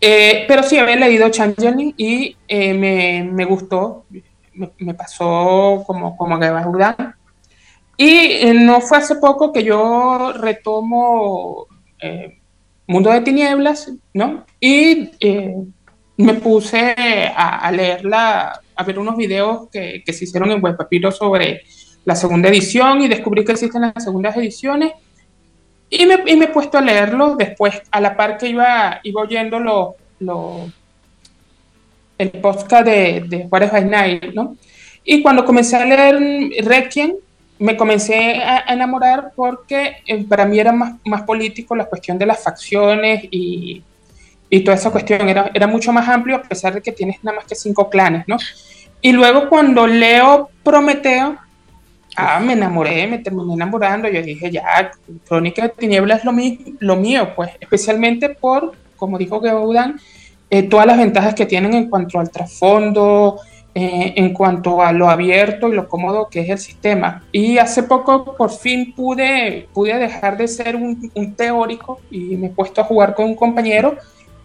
Eh, 0.00 0.44
pero 0.46 0.62
sí 0.62 0.76
había 0.76 0.96
leído 0.96 1.28
Changeling 1.30 1.94
y 1.96 2.36
eh, 2.48 2.74
me, 2.74 3.24
me, 3.24 3.44
gustó. 3.44 4.04
Me, 4.78 4.94
pasó 4.94 5.82
como, 5.86 6.16
como 6.16 6.36
a 6.36 7.16
Y 7.96 8.52
no 8.54 8.80
fue 8.82 8.98
hace 8.98 9.16
poco 9.16 9.52
que 9.52 9.64
yo 9.64 10.32
retomo 10.34 11.66
Mundo 12.86 13.10
de 13.10 13.20
Tinieblas, 13.22 13.90
¿no? 14.12 14.44
Y 14.60 15.10
me 16.18 16.34
puse 16.34 16.94
a, 17.34 17.58
a 17.60 17.72
leerla, 17.72 18.60
a 18.76 18.84
ver 18.84 18.98
unos 18.98 19.16
videos 19.16 19.70
que, 19.70 20.02
que 20.04 20.12
se 20.12 20.24
hicieron 20.24 20.50
en 20.50 20.62
Web 20.62 20.76
Papiro 20.76 21.10
sobre 21.10 21.62
la 22.04 22.14
segunda 22.16 22.48
edición 22.48 23.00
y 23.02 23.08
descubrí 23.08 23.44
que 23.44 23.52
existen 23.52 23.82
las 23.82 24.04
segundas 24.04 24.36
ediciones 24.36 24.92
y 25.88 26.06
me, 26.06 26.22
y 26.26 26.42
he 26.42 26.48
puesto 26.48 26.78
a 26.78 26.80
leerlo 26.80 27.36
después, 27.36 27.82
a 27.90 28.00
la 28.00 28.16
par 28.16 28.38
que 28.38 28.48
iba, 28.48 29.00
iba 29.02 29.20
oyendo 29.20 29.60
lo, 29.60 29.96
lo, 30.20 30.70
el 32.16 32.30
podcast 32.30 32.86
de, 32.86 33.24
de 33.28 33.46
Juárez 33.48 33.70
by 33.70 33.84
Night, 33.84 34.24
¿no? 34.32 34.56
Y 35.04 35.22
cuando 35.22 35.44
comencé 35.44 35.76
a 35.76 35.84
leer 35.84 36.64
Requiem, 36.64 37.14
me 37.58 37.76
comencé 37.76 38.42
a 38.42 38.72
enamorar 38.72 39.32
porque 39.36 39.98
eh, 40.06 40.24
para 40.24 40.46
mí 40.46 40.58
era 40.58 40.72
más, 40.72 40.94
más 41.04 41.22
político 41.22 41.76
la 41.76 41.84
cuestión 41.84 42.18
de 42.18 42.26
las 42.26 42.42
facciones 42.42 43.24
y, 43.30 43.82
y 44.50 44.60
toda 44.64 44.76
esa 44.76 44.90
cuestión. 44.90 45.28
Era, 45.28 45.50
era 45.52 45.66
mucho 45.66 45.92
más 45.92 46.08
amplio 46.08 46.36
a 46.36 46.42
pesar 46.42 46.74
de 46.74 46.80
que 46.80 46.92
tienes 46.92 47.22
nada 47.22 47.36
más 47.36 47.46
que 47.46 47.54
cinco 47.54 47.88
clanes, 47.90 48.24
¿no? 48.26 48.36
Y 49.00 49.12
luego 49.12 49.48
cuando 49.48 49.86
leo 49.86 50.50
Prometeo, 50.62 51.36
Ah, 52.16 52.40
me 52.40 52.52
enamoré, 52.52 53.06
me 53.06 53.18
terminé 53.18 53.54
enamorando. 53.54 54.08
Yo 54.08 54.22
dije, 54.22 54.50
ya, 54.50 54.90
Crónica 55.26 55.62
de 55.62 55.68
Tinieblas 55.70 56.20
es 56.20 56.24
lo, 56.24 56.32
lo 56.80 56.96
mío, 56.96 57.34
pues, 57.34 57.50
especialmente 57.60 58.28
por, 58.30 58.72
como 58.96 59.18
dijo 59.18 59.40
Gaudan, 59.40 59.98
eh, 60.50 60.62
todas 60.64 60.86
las 60.86 60.98
ventajas 60.98 61.34
que 61.34 61.46
tienen 61.46 61.72
en 61.74 61.88
cuanto 61.88 62.20
al 62.20 62.30
trasfondo, 62.30 63.40
eh, 63.74 64.12
en 64.16 64.34
cuanto 64.34 64.82
a 64.82 64.92
lo 64.92 65.08
abierto 65.08 65.70
y 65.70 65.72
lo 65.74 65.88
cómodo 65.88 66.28
que 66.28 66.40
es 66.42 66.50
el 66.50 66.58
sistema. 66.58 67.24
Y 67.32 67.56
hace 67.56 67.84
poco, 67.84 68.36
por 68.36 68.50
fin, 68.50 68.92
pude, 68.94 69.66
pude 69.72 69.96
dejar 69.96 70.36
de 70.36 70.46
ser 70.46 70.76
un, 70.76 71.34
teórico 71.34 72.00
y 72.10 72.36
me 72.36 72.48
he 72.48 72.50
puesto 72.50 72.82
a 72.82 72.84
jugar 72.84 73.14
con 73.14 73.24
un 73.24 73.34
compañero 73.34 73.96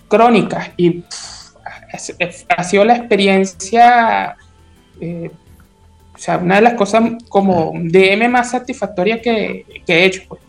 Crónicas. 0.07 0.71
Y 0.77 1.03
ha 2.49 2.63
sido 2.63 2.85
la 2.85 2.95
experiencia. 2.95 4.37
Eh, 5.01 5.29
o 6.17 6.19
sea, 6.19 6.37
una 6.37 6.55
de 6.55 6.61
las 6.61 6.73
cosas 6.73 7.03
como 7.29 7.73
DM 7.75 8.27
más 8.27 8.49
satisfactorias 8.49 9.21
que, 9.21 9.65
he 9.87 10.05
hecho, 10.05 10.23
pues. 10.27 10.41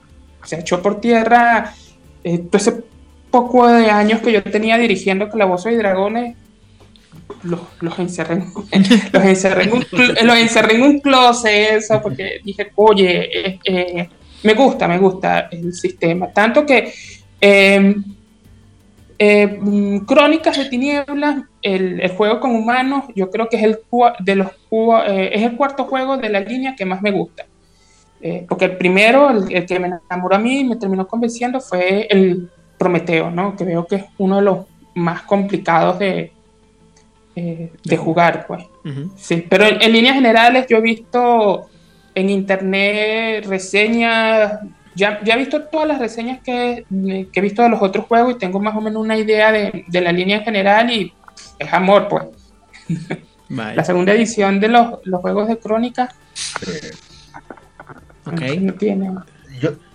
Se 0.44 0.58
echó 0.60 0.80
por 0.80 0.98
tierra 0.98 1.74
eh, 2.24 2.38
todo 2.38 2.56
ese 2.56 2.82
poco 3.30 3.68
de 3.68 3.90
años 3.90 4.20
que 4.22 4.32
yo 4.32 4.42
tenía 4.42 4.78
dirigiendo 4.78 5.28
Calabozos 5.28 5.72
y 5.72 5.76
Dragones. 5.76 6.36
Los, 7.42 7.60
los, 7.80 7.98
encerré, 7.98 8.34
en, 8.34 8.46
los, 9.12 9.24
encerré 9.24 9.64
en 9.64 9.72
un, 9.74 9.86
los 10.22 10.36
encerré 10.36 10.76
en 10.76 10.82
un 10.82 11.00
closet, 11.00 11.76
eso, 11.76 12.00
porque 12.00 12.40
dije, 12.42 12.72
oye, 12.76 13.48
eh, 13.48 13.58
eh, 13.64 14.08
me 14.44 14.54
gusta, 14.54 14.88
me 14.88 14.96
gusta 14.96 15.48
el 15.50 15.74
sistema. 15.74 16.28
Tanto 16.28 16.64
que 16.64 16.94
eh, 17.38 17.94
mm, 19.18 19.98
Crónicas 20.00 20.56
de 20.56 20.66
Tinieblas, 20.66 21.44
el, 21.62 22.08
juego 22.16 22.40
con 22.40 22.54
humanos, 22.54 23.04
yo 23.14 23.30
creo 23.30 23.48
que 23.48 23.56
es 23.56 23.62
el, 23.62 23.78
de 24.20 24.36
los, 24.36 24.48
eh, 25.06 25.30
es 25.32 25.42
el 25.42 25.56
cuarto 25.56 25.84
juego 25.84 26.16
de 26.16 26.28
la 26.28 26.40
línea 26.40 26.76
que 26.76 26.84
más 26.84 27.02
me 27.02 27.10
gusta. 27.10 27.46
Eh, 28.20 28.44
porque 28.48 28.66
el 28.66 28.76
primero, 28.76 29.30
el, 29.30 29.66
que 29.66 29.78
me 29.78 29.88
enamoró 30.08 30.36
a 30.36 30.38
mí 30.38 30.60
y 30.60 30.64
me 30.64 30.76
terminó 30.76 31.06
convenciendo 31.06 31.60
fue 31.60 32.06
el 32.10 32.50
Prometeo, 32.76 33.30
¿no? 33.30 33.56
que 33.56 33.64
veo 33.64 33.86
que 33.86 33.96
es 33.96 34.04
uno 34.18 34.36
de 34.36 34.42
los 34.42 34.58
más 34.94 35.22
complicados 35.22 35.98
de, 35.98 36.32
de 37.34 37.96
jugar. 37.96 38.46
Pues. 38.46 38.64
sí, 39.16 39.44
pero 39.48 39.64
en, 39.64 39.80
en 39.82 39.92
líneas 39.92 40.14
generales 40.14 40.66
yo 40.68 40.78
he 40.78 40.80
visto 40.80 41.68
en 42.18 42.30
internet 42.30 43.46
reseñas 43.46 44.58
ya, 44.98 45.20
he 45.24 45.38
visto 45.38 45.62
todas 45.62 45.86
las 45.86 45.98
reseñas 45.98 46.40
que, 46.42 46.84
he 47.32 47.40
visto 47.40 47.62
de 47.62 47.68
los 47.68 47.80
otros 47.80 48.06
juegos 48.06 48.32
y 48.32 48.38
tengo 48.38 48.58
más 48.60 48.76
o 48.76 48.80
menos 48.80 49.02
una 49.02 49.16
idea 49.16 49.52
de, 49.52 49.84
la 49.92 50.12
línea 50.12 50.38
en 50.38 50.44
general 50.44 50.90
y 50.90 51.12
es 51.58 51.72
amor, 51.72 52.08
pues. 52.08 52.24
La 53.48 53.84
segunda 53.84 54.12
edición 54.12 54.60
de 54.60 54.68
los, 54.68 54.98
juegos 55.20 55.48
de 55.48 55.58
crónica. 55.58 56.14
Okay. 58.26 58.60
No 58.60 58.74
tiene. 58.74 59.10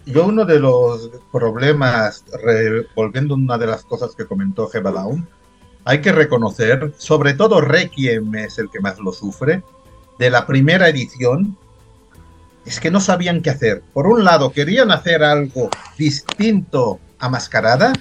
yo 0.05 0.25
uno 0.25 0.45
de 0.45 0.59
los 0.59 1.11
problemas, 1.31 2.25
volviendo 2.95 3.35
a 3.35 3.37
una 3.37 3.57
de 3.57 3.67
las 3.67 3.83
cosas 3.83 4.15
que 4.15 4.25
comentó 4.25 4.67
Jeva 4.69 4.91
Down, 4.91 5.27
hay 5.85 6.01
que 6.01 6.13
reconocer, 6.13 6.93
sobre 6.97 7.33
todo 7.33 7.61
Requiem 7.61 8.33
es 8.35 8.57
el 8.57 8.69
que 8.69 8.79
más 8.79 8.99
lo 8.99 9.11
sufre, 9.11 9.63
de 10.17 10.29
la 10.29 10.47
primera 10.47 10.87
edición, 10.87 11.57
es 12.65 12.79
que 12.79 12.91
no 12.91 12.99
sabían 12.99 13.41
qué 13.41 13.49
hacer. 13.49 13.83
Por 13.93 14.07
un 14.07 14.23
lado, 14.23 14.51
querían 14.51 14.91
hacer 14.91 15.23
algo 15.23 15.69
distinto 15.97 16.99
a 17.19 17.29
Mascarada, 17.29 17.93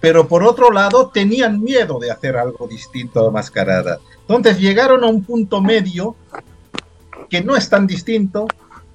pero 0.00 0.28
por 0.28 0.42
otro 0.42 0.70
lado, 0.70 1.10
tenían 1.10 1.62
miedo 1.62 1.98
de 1.98 2.10
hacer 2.10 2.36
algo 2.36 2.66
distinto 2.66 3.26
a 3.26 3.30
Mascarada. 3.30 3.98
Entonces 4.20 4.58
llegaron 4.58 5.04
a 5.04 5.08
un 5.08 5.22
punto 5.22 5.60
medio 5.60 6.16
que 7.30 7.42
no 7.42 7.56
es 7.56 7.68
tan 7.68 7.86
distinto, 7.86 8.46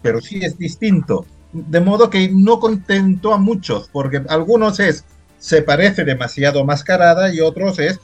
pero 0.01 0.21
sí 0.21 0.39
es 0.43 0.57
distinto. 0.57 1.25
De 1.51 1.79
modo 1.79 2.09
que 2.09 2.29
no 2.29 2.59
contentó 2.59 3.33
a 3.33 3.37
muchos, 3.37 3.89
porque 3.91 4.21
algunos 4.27 4.79
es 4.79 5.05
se 5.39 5.61
parece 5.61 6.03
demasiado 6.03 6.61
a 6.61 6.65
Mascarada 6.65 7.33
y 7.33 7.39
otros 7.39 7.79
es 7.79 7.99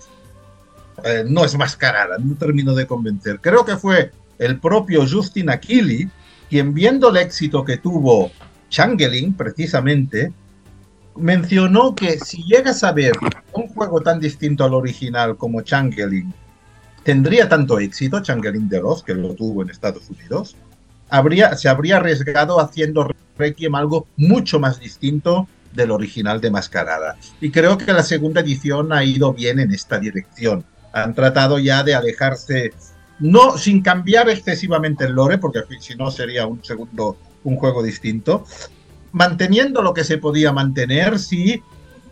eh, 1.03 1.23
no 1.27 1.43
es 1.43 1.57
Mascarada, 1.57 2.17
no 2.17 2.35
termino 2.35 2.73
de 2.73 2.87
convencer. 2.87 3.39
Creo 3.41 3.65
que 3.65 3.77
fue 3.77 4.11
el 4.39 4.59
propio 4.59 5.05
Justin 5.09 5.49
Aquili 5.49 6.09
quien 6.53 6.71
viendo 6.75 7.09
el 7.09 7.17
éxito 7.17 7.65
que 7.65 7.77
tuvo 7.77 8.29
Changeling, 8.69 9.33
precisamente, 9.33 10.31
mencionó 11.15 11.95
que 11.95 12.19
si 12.19 12.43
llegas 12.43 12.83
a 12.83 12.91
ver 12.91 13.13
un 13.53 13.69
juego 13.69 14.01
tan 14.01 14.19
distinto 14.19 14.63
al 14.63 14.75
original 14.75 15.35
como 15.35 15.61
Changeling, 15.61 16.31
tendría 17.01 17.49
tanto 17.49 17.79
éxito, 17.79 18.21
Changeling 18.21 18.69
de 18.69 18.81
los 18.81 19.01
que 19.01 19.15
lo 19.15 19.33
tuvo 19.33 19.63
en 19.63 19.71
Estados 19.71 20.07
Unidos, 20.11 20.55
habría, 21.09 21.57
se 21.57 21.69
habría 21.69 21.97
arriesgado 21.97 22.59
haciendo 22.59 23.09
Requiem 23.35 23.73
algo 23.73 24.05
mucho 24.15 24.59
más 24.59 24.79
distinto 24.79 25.47
del 25.73 25.89
original 25.89 26.39
de 26.39 26.51
Mascarada. 26.51 27.17
Y 27.41 27.49
creo 27.49 27.79
que 27.79 27.93
la 27.93 28.03
segunda 28.03 28.41
edición 28.41 28.93
ha 28.93 29.03
ido 29.03 29.33
bien 29.33 29.59
en 29.59 29.71
esta 29.71 29.97
dirección. 29.97 30.63
Han 30.91 31.15
tratado 31.15 31.57
ya 31.57 31.81
de 31.81 31.95
alejarse, 31.95 32.73
no 33.19 33.57
sin 33.57 33.81
cambiar 33.81 34.29
excesivamente 34.29 35.05
el 35.05 35.13
lore, 35.13 35.37
porque 35.37 35.61
si 35.79 35.95
no 35.95 36.11
sería 36.11 36.47
un 36.47 36.63
segundo, 36.63 37.17
un 37.43 37.57
juego 37.57 37.83
distinto, 37.83 38.45
manteniendo 39.11 39.81
lo 39.81 39.93
que 39.93 40.03
se 40.03 40.17
podía 40.17 40.51
mantener, 40.51 41.19
sí 41.19 41.61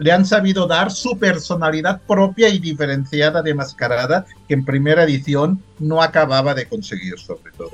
le 0.01 0.11
han 0.11 0.25
sabido 0.25 0.65
dar 0.65 0.91
su 0.91 1.17
personalidad 1.19 2.01
propia 2.07 2.49
y 2.49 2.57
diferenciada 2.57 3.43
de 3.43 3.53
Mascarada, 3.53 4.25
que 4.47 4.55
en 4.55 4.65
primera 4.65 5.03
edición 5.03 5.61
no 5.77 6.01
acababa 6.01 6.55
de 6.55 6.65
conseguir 6.65 7.19
sobre 7.19 7.51
todo. 7.51 7.73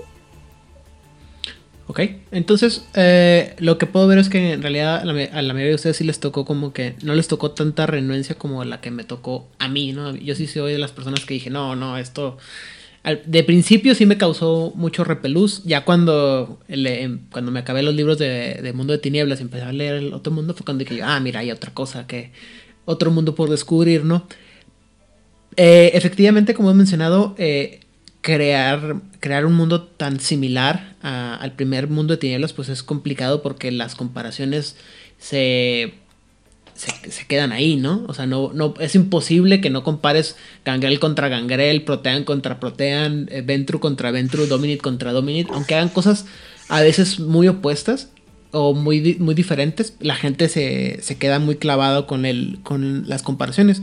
Ok, 1.90 2.02
entonces 2.32 2.86
eh, 2.96 3.56
lo 3.60 3.78
que 3.78 3.86
puedo 3.86 4.08
ver 4.08 4.18
es 4.18 4.28
que 4.28 4.52
en 4.52 4.62
realidad 4.62 4.98
a 4.98 5.06
la, 5.06 5.12
a 5.12 5.42
mayoría 5.42 5.70
de 5.70 5.76
ustedes 5.76 5.96
sí 5.96 6.04
les 6.04 6.20
tocó 6.20 6.44
como 6.44 6.74
que 6.74 6.96
no 7.02 7.16
les 7.16 7.30
tocó 7.30 7.52
tanta 7.52 7.86
renuencia 7.86 8.36
como 8.36 8.66
la 8.66 8.82
que 8.82 8.92
me 8.92 9.06
tocó 9.06 9.48
a 9.58 9.70
mí, 9.70 9.94
¿no? 9.94 10.14
Yo 10.14 10.36
sí 10.36 10.48
soy 10.48 10.74
de 10.74 10.80
las 10.80 10.92
personas 10.92 11.24
que 11.24 11.36
dije, 11.36 11.50
no, 11.50 11.78
no, 11.78 11.98
esto 11.98 12.38
de 13.26 13.44
principio 13.44 13.96
sí 13.96 14.06
me 14.06 14.18
causó 14.18 14.74
mucho 14.76 15.04
repelús, 15.04 15.64
ya 15.64 15.86
cuando, 15.86 16.60
le, 16.68 17.20
cuando 17.32 17.52
me 17.52 17.60
acabé 17.60 17.82
los 17.82 17.96
libros 17.96 18.18
de, 18.18 18.72
Mundo 18.76 18.94
de 18.94 19.00
Tinieblas 19.00 19.40
y 19.40 19.44
empecé 19.44 19.64
a 19.64 19.72
leer 19.72 19.96
el 19.96 20.14
otro 20.14 20.34
mundo 20.34 20.54
fue 20.54 20.66
cuando 20.66 20.84
dije, 20.84 21.02
ah, 21.02 21.20
mira, 21.20 21.40
hay 21.40 21.52
otra 21.52 21.74
cosa 21.74 22.06
que, 22.08 22.32
otro 22.86 23.12
mundo 23.12 23.36
por 23.36 23.50
descubrir, 23.50 24.04
¿no? 24.06 24.28
Eh, 25.56 25.92
efectivamente, 25.94 26.54
como 26.54 26.72
he 26.72 26.74
mencionado, 26.74 27.36
eh, 27.38 27.82
crear, 28.22 29.02
crear 29.20 29.46
un 29.46 29.54
mundo 29.54 29.84
tan 29.84 30.20
similar 30.20 30.96
al 31.02 31.54
primer 31.54 31.88
mundo 31.88 32.14
de 32.14 32.18
tinieblas, 32.18 32.54
pues 32.54 32.68
es 32.70 32.84
complicado 32.84 33.42
porque 33.42 33.72
las 33.72 33.96
comparaciones 33.96 34.76
se, 35.18 35.94
se, 36.78 37.12
se, 37.12 37.26
quedan 37.26 37.52
ahí, 37.52 37.76
¿no? 37.76 38.06
O 38.08 38.14
sea, 38.14 38.26
no, 38.26 38.52
no, 38.54 38.74
es 38.80 38.96
imposible 38.96 39.60
que 39.60 39.70
no 39.70 39.84
compares 39.84 40.36
Gangrel 40.64 41.00
contra 41.00 41.28
Gangrel, 41.28 41.84
Protean 41.84 42.24
contra 42.24 42.60
Protean, 42.60 43.28
eh, 43.32 43.42
Ventru 43.42 43.80
contra 43.80 44.12
Ventru, 44.12 44.46
Dominit 44.46 44.82
contra 44.82 45.12
Dominit, 45.12 45.50
aunque 45.52 45.76
hagan 45.76 45.90
cosas 45.90 46.26
a 46.70 46.82
veces 46.82 47.20
muy 47.20 47.48
opuestas 47.48 48.10
o 48.52 48.74
muy, 48.74 49.18
muy 49.20 49.36
diferentes, 49.36 49.96
la 50.00 50.16
gente 50.16 50.48
se, 50.48 51.00
se 51.02 51.18
queda 51.18 51.40
muy 51.40 51.56
clavado 51.56 52.08
con, 52.08 52.26
el, 52.26 52.60
con 52.64 53.10
las 53.10 53.24
comparaciones 53.24 53.82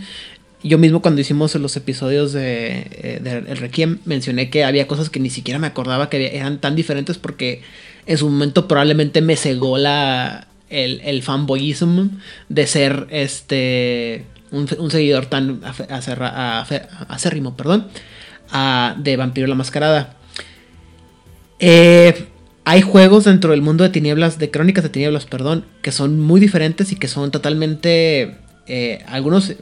yo 0.65 0.79
mismo 0.79 1.03
cuando 1.03 1.21
hicimos 1.21 1.55
los 1.57 1.77
episodios 1.77 2.33
de, 2.33 2.89
eh, 2.91 3.21
de, 3.23 3.31
El 3.51 3.59
Requiem 3.59 3.99
mencioné 4.07 4.49
que 4.49 4.65
había 4.65 4.89
cosas 4.89 5.11
que 5.11 5.21
ni 5.21 5.29
siquiera 5.29 5.59
me 5.59 5.67
acordaba 5.67 6.09
que 6.09 6.37
eran 6.37 6.59
tan 6.59 6.75
diferentes 6.75 7.19
porque 7.19 7.61
en 8.07 8.17
su 8.17 8.29
momento 8.31 8.67
probablemente 8.67 9.21
me 9.21 9.37
cegó 9.37 9.77
la, 9.77 10.49
el, 10.75 11.01
el 11.05 11.23
fanboyism 11.23 12.11
de 12.49 12.67
ser 12.67 13.07
este 13.11 14.27
un, 14.55 14.91
seguidor 14.91 15.27
tan 15.27 15.61
acérrimo, 17.09 17.57
perdón, 17.57 17.89
de 18.99 19.17
Vampiro 19.17 19.47
la 19.47 19.55
Mascarada. 19.55 20.17
Eh, 21.59 22.27
hay 22.65 22.83
juegos 22.83 23.25
dentro 23.25 23.51
del 23.51 23.63
mundo 23.63 23.85
de 23.85 23.91
tinieblas, 23.91 24.39
de 24.39 24.51
crónicas 24.51 24.85
de 24.85 24.91
tinieblas, 24.91 25.27
perdón, 25.27 25.67
que 25.83 25.93
son 25.93 26.21
muy 26.21 26.41
diferentes 26.41 26.93
y 26.93 26.97
que 26.97 27.09
son 27.09 27.31
totalmente... 27.31 28.39
Eh, 28.67 29.05
algunos 29.09 29.53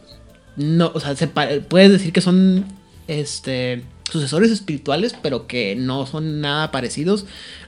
no, 0.57 0.92
o 0.94 1.01
sea, 1.01 1.16
se 1.16 1.27
puedes 1.27 1.90
decir 1.90 2.12
que 2.12 2.20
son 2.20 2.66
este 3.09 3.83
sucesores 4.11 4.51
espirituales, 4.51 5.16
pero 5.20 5.46
que 5.46 5.75
no 5.75 6.07
son 6.07 6.40
nada 6.40 6.70
parecidos. 6.70 7.25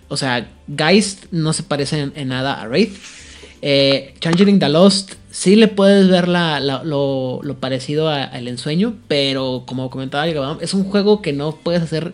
O 0.09 0.17
sea, 0.17 0.51
Geist 0.77 1.25
no 1.33 1.55
se 1.55 1.63
parece 1.63 2.01
en, 2.01 2.13
en 2.15 2.29
nada 2.29 2.61
a 2.61 2.69
Wraith. 2.69 2.95
Eh, 3.67 4.13
Changeling 4.21 4.59
the 4.59 4.69
Lost 4.69 5.15
sí 5.31 5.57
le 5.57 5.69
puedes 5.69 6.07
ver 6.11 6.29
la, 6.29 6.61
lo, 6.61 7.41
lo, 7.43 7.55
parecido 7.61 8.11
al 8.11 8.47
ensueño, 8.47 8.97
pero 9.09 9.63
como 9.65 9.89
comentaba, 9.89 10.29
es 10.61 10.75
un 10.75 10.85
juego 10.85 11.23
que 11.23 11.33
no 11.33 11.57
puedes 11.57 11.81
hacer. 11.81 12.13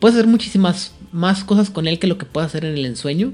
Puedes 0.00 0.16
hacer 0.16 0.28
muchísimas 0.28 0.92
más 1.10 1.44
cosas 1.44 1.70
con 1.70 1.88
él 1.88 1.98
que 1.98 2.06
lo 2.06 2.18
que 2.18 2.26
puedes 2.26 2.48
hacer 2.48 2.66
en 2.66 2.76
el 2.76 2.84
ensueño. 2.84 3.32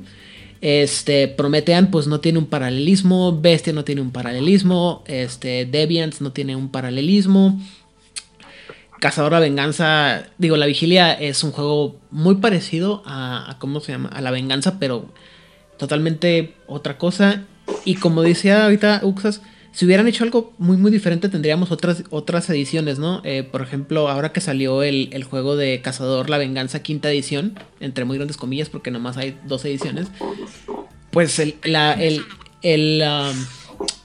Este, 0.60 1.26
Prometean 1.26 1.90
pues 1.90 2.06
no 2.06 2.20
tiene 2.20 2.38
un 2.38 2.46
paralelismo, 2.46 3.40
Bestia 3.40 3.72
no 3.72 3.82
tiene 3.82 4.02
un 4.02 4.12
paralelismo, 4.12 5.02
este, 5.08 5.66
Deviants 5.66 6.20
no 6.20 6.30
tiene 6.30 6.54
un 6.54 6.68
paralelismo. 6.68 7.60
Cazador 9.00 9.32
la 9.32 9.40
Venganza, 9.40 10.26
digo, 10.38 10.56
La 10.56 10.66
Vigilia 10.66 11.12
es 11.12 11.42
un 11.42 11.50
juego 11.50 11.96
muy 12.12 12.36
parecido 12.36 13.02
a, 13.04 13.56
¿cómo 13.58 13.80
se 13.80 13.90
llama? 13.90 14.10
A 14.10 14.20
La 14.20 14.30
Venganza, 14.30 14.78
pero 14.78 15.08
totalmente 15.78 16.54
otra 16.66 16.98
cosa. 16.98 17.44
Y 17.84 17.96
como 17.96 18.22
decía 18.22 18.64
ahorita 18.64 19.00
Uxas, 19.02 19.40
si 19.72 19.86
hubieran 19.86 20.08
hecho 20.08 20.24
algo 20.24 20.52
muy 20.58 20.76
muy 20.76 20.90
diferente 20.90 21.28
tendríamos 21.28 21.70
otras, 21.70 22.02
otras 22.10 22.48
ediciones, 22.50 22.98
¿no? 22.98 23.20
Eh, 23.24 23.44
por 23.44 23.62
ejemplo, 23.62 24.08
ahora 24.08 24.32
que 24.32 24.40
salió 24.40 24.82
el, 24.82 25.08
el, 25.12 25.24
juego 25.24 25.56
de 25.56 25.80
Cazador 25.82 26.30
La 26.30 26.38
Venganza 26.38 26.82
quinta 26.82 27.10
edición, 27.10 27.58
entre 27.80 28.04
muy 28.04 28.16
grandes 28.16 28.36
comillas 28.36 28.70
porque 28.70 28.90
nomás 28.90 29.16
hay 29.16 29.38
dos 29.46 29.64
ediciones, 29.64 30.08
pues 31.10 31.38
el, 31.38 31.54
la, 31.64 31.92
el, 31.92 32.22
el, 32.62 33.02
um, 33.02 33.36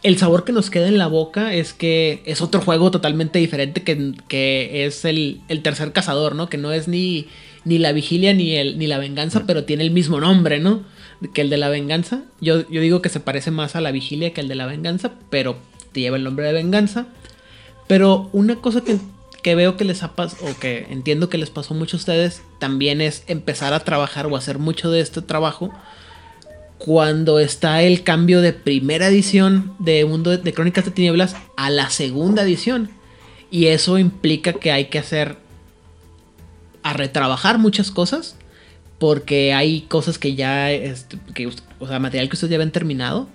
el, 0.03 0.17
sabor 0.17 0.43
que 0.43 0.51
nos 0.51 0.69
queda 0.69 0.88
en 0.88 0.97
la 0.97 1.07
boca 1.07 1.53
es 1.53 1.74
que 1.74 2.21
es 2.26 2.41
otro 2.41 2.61
juego 2.61 2.91
totalmente 2.91 3.39
diferente 3.39 3.84
que, 3.84 4.13
que 4.28 4.86
es 4.86 5.05
el, 5.05 5.41
el, 5.47 5.63
tercer 5.63 5.91
Cazador, 5.91 6.36
¿no? 6.36 6.49
Que 6.49 6.57
no 6.57 6.71
es 6.71 6.88
ni, 6.88 7.28
ni 7.65 7.80
la 7.80 7.93
vigilia 7.93 8.34
ni, 8.34 8.55
el, 8.57 8.78
ni 8.78 8.86
la 8.86 8.99
venganza, 8.99 9.45
pero 9.47 9.63
tiene 9.63 9.84
el 9.84 9.91
mismo 9.91 10.19
nombre, 10.19 10.59
¿no? 10.59 10.84
Que 11.32 11.41
el 11.41 11.49
de 11.49 11.57
la 11.57 11.69
venganza. 11.69 12.24
Yo, 12.41 12.67
yo, 12.69 12.82
digo 12.82 13.01
que 13.01 13.09
se 13.09 13.19
parece 13.19 13.51
más 13.51 13.76
a 13.76 13.82
la 13.82 13.91
vigilia 13.91 14.34
que 14.34 14.41
el 14.41 14.47
de 14.47 14.55
la 14.55 14.65
venganza, 14.65 15.11
pero 15.30 15.57
te 15.91 16.01
lleva 16.01 16.17
el 16.17 16.24
nombre 16.24 16.45
de 16.45 16.53
venganza. 16.53 17.07
Pero 17.88 18.30
una 18.34 18.57
cosa 18.57 18.82
que, 18.82 18.97
que 19.41 19.55
veo 19.55 19.78
que 19.78 19.86
les 19.86 20.03
ha 20.03 20.15
pasado, 20.15 20.51
o 20.51 20.59
que 20.59 20.88
entiendo 20.89 21.30
que 21.30 21.38
les 21.38 21.49
pasó 21.49 21.74
mucho 21.74 21.97
a 21.97 21.99
ustedes, 21.99 22.41
también 22.59 23.01
es 23.01 23.24
empezar 23.28 23.74
a 23.74 23.82
trabajar 23.82 24.28
o 24.28 24.36
hacer 24.36 24.59
mucho 24.59 24.91
de 24.91 25.01
este 25.01 25.21
trabajo 25.21 25.71
cuando 26.78 27.39
está 27.39 27.82
el 27.82 28.03
cambio 28.03 28.41
de 28.41 28.51
primera 28.51 29.07
edición 29.07 29.74
de 29.80 30.03
Mundo 30.05 30.32
de, 30.32 30.38
de 30.38 30.53
Crónicas 30.53 30.86
de 30.86 30.91
Tinieblas 30.91 31.36
a 31.55 31.69
la 31.69 31.89
segunda 31.89 32.43
edición. 32.43 32.89
Y 33.51 33.67
eso 33.67 33.97
implica 33.99 34.53
que 34.53 34.71
hay 34.71 34.86
que 34.86 34.99
hacer 34.99 35.38
a 36.82 36.93
retrabajar 36.93 37.59
muchas 37.59 37.91
cosas 37.91 38.36
porque 39.03 39.53
hay 39.53 39.81
cosas 39.81 40.17
que 40.17 40.33
ya, 40.33 40.71
este, 40.71 41.17
que, 41.33 41.51
o 41.79 41.87
sea, 41.89 41.99
material 41.99 42.29
que 42.29 42.37
ustedes 42.37 42.51
ya 42.51 42.55
habían 42.55 42.71
terminado, 42.71 43.27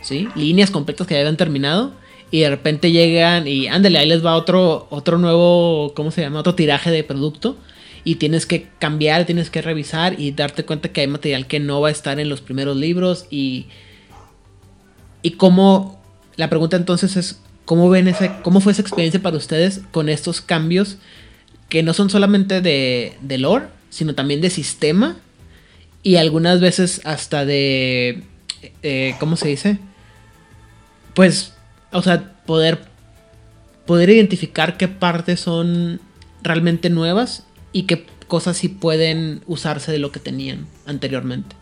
¿sí? 0.00 0.28
Líneas 0.34 0.70
completas 0.70 1.06
que 1.06 1.12
ya 1.12 1.20
habían 1.20 1.36
terminado 1.36 1.92
y 2.30 2.40
de 2.40 2.48
repente 2.48 2.90
llegan 2.90 3.46
y 3.46 3.66
ándale, 3.66 3.98
ahí 3.98 4.08
les 4.08 4.24
va 4.24 4.34
otro, 4.34 4.86
otro 4.88 5.18
nuevo, 5.18 5.92
¿cómo 5.94 6.10
se 6.10 6.22
llama? 6.22 6.40
Otro 6.40 6.54
tiraje 6.54 6.90
de 6.90 7.04
producto 7.04 7.58
y 8.02 8.14
tienes 8.14 8.46
que 8.46 8.66
cambiar, 8.78 9.26
tienes 9.26 9.50
que 9.50 9.60
revisar 9.60 10.18
y 10.18 10.30
darte 10.30 10.64
cuenta 10.64 10.88
que 10.88 11.02
hay 11.02 11.06
material 11.06 11.46
que 11.48 11.60
no 11.60 11.82
va 11.82 11.88
a 11.88 11.92
estar 11.92 12.18
en 12.18 12.30
los 12.30 12.40
primeros 12.40 12.74
libros 12.74 13.26
y, 13.28 13.66
y 15.20 15.32
cómo, 15.32 16.00
la 16.36 16.48
pregunta 16.48 16.78
entonces 16.78 17.18
es, 17.18 17.42
¿cómo 17.66 17.90
ven 17.90 18.08
ese, 18.08 18.32
cómo 18.42 18.60
fue 18.60 18.72
esa 18.72 18.80
experiencia 18.80 19.20
para 19.20 19.36
ustedes 19.36 19.82
con 19.90 20.08
estos 20.08 20.40
cambios 20.40 20.96
que 21.68 21.82
no 21.82 21.92
son 21.92 22.08
solamente 22.08 22.62
de, 22.62 23.18
de 23.20 23.36
lore, 23.36 23.66
sino 23.94 24.16
también 24.16 24.40
de 24.40 24.50
sistema 24.50 25.16
y 26.02 26.16
algunas 26.16 26.60
veces 26.60 27.00
hasta 27.04 27.44
de 27.44 28.24
eh, 28.82 29.14
¿cómo 29.20 29.36
se 29.36 29.48
dice? 29.48 29.78
Pues, 31.14 31.54
o 31.92 32.02
sea, 32.02 32.34
poder, 32.44 32.80
poder 33.86 34.10
identificar 34.10 34.76
qué 34.76 34.88
partes 34.88 35.38
son 35.38 36.00
realmente 36.42 36.90
nuevas 36.90 37.46
y 37.72 37.84
qué 37.84 38.04
cosas 38.26 38.56
sí 38.56 38.68
pueden 38.68 39.42
usarse 39.46 39.92
de 39.92 39.98
lo 39.98 40.10
que 40.10 40.18
tenían 40.18 40.66
anteriormente. 40.86 41.54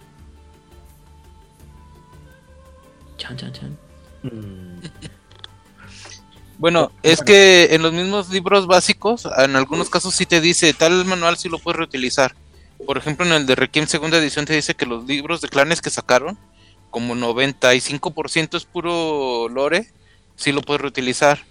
Chan, 3.19 3.37
chan, 3.37 3.53
chan. 3.53 3.79
Mm, 4.23 4.81
Bueno, 6.59 6.93
es 7.03 7.23
que 7.23 7.75
en 7.75 7.83
los 7.83 7.93
mismos 7.93 8.29
libros 8.29 8.67
básicos, 8.67 9.27
en 9.39 9.57
algunos 9.57 9.91
casos 9.91 10.15
sí 10.15 10.27
te 10.27 10.41
dice, 10.41 10.75
tal 10.75 11.05
manual 11.05 11.37
sí 11.37 11.49
lo 11.49 11.59
puedes 11.59 11.79
reutilizar. 11.79 12.37
Por 12.85 12.99
ejemplo, 12.99 13.27
en 13.27 13.33
el 13.33 13.47
de 13.47 13.55
Requiem 13.57 13.87
segunda 13.87 14.19
edición 14.19 14.45
te 14.45 14.55
dice 14.55 14.75
que 14.75 14.87
los 14.87 15.05
libros 15.07 15.41
de 15.41 15.49
clanes 15.49 15.81
que 15.83 15.91
sacaron, 15.91 16.39
como 16.91 17.15
95% 17.15 18.57
es 18.57 18.67
puro 18.67 19.49
lore, 19.49 19.93
sí 20.37 20.53
lo 20.53 20.63
puedes 20.63 20.83
reutilizar. 20.83 21.49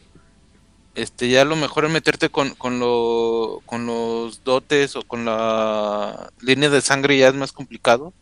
Este, 0.93 1.29
ya 1.29 1.45
lo 1.45 1.55
mejor 1.55 1.85
es 1.85 1.91
meterte 1.91 2.29
con, 2.29 2.53
con, 2.55 2.79
lo- 2.79 3.61
con 3.65 3.85
los 3.85 4.43
dotes 4.43 4.95
o 4.97 5.03
con 5.03 5.23
la 5.25 6.31
línea 6.41 6.69
de 6.69 6.81
sangre 6.81 7.17
ya 7.17 7.29
es 7.29 7.33
más 7.35 7.53
complicado. 7.53 8.13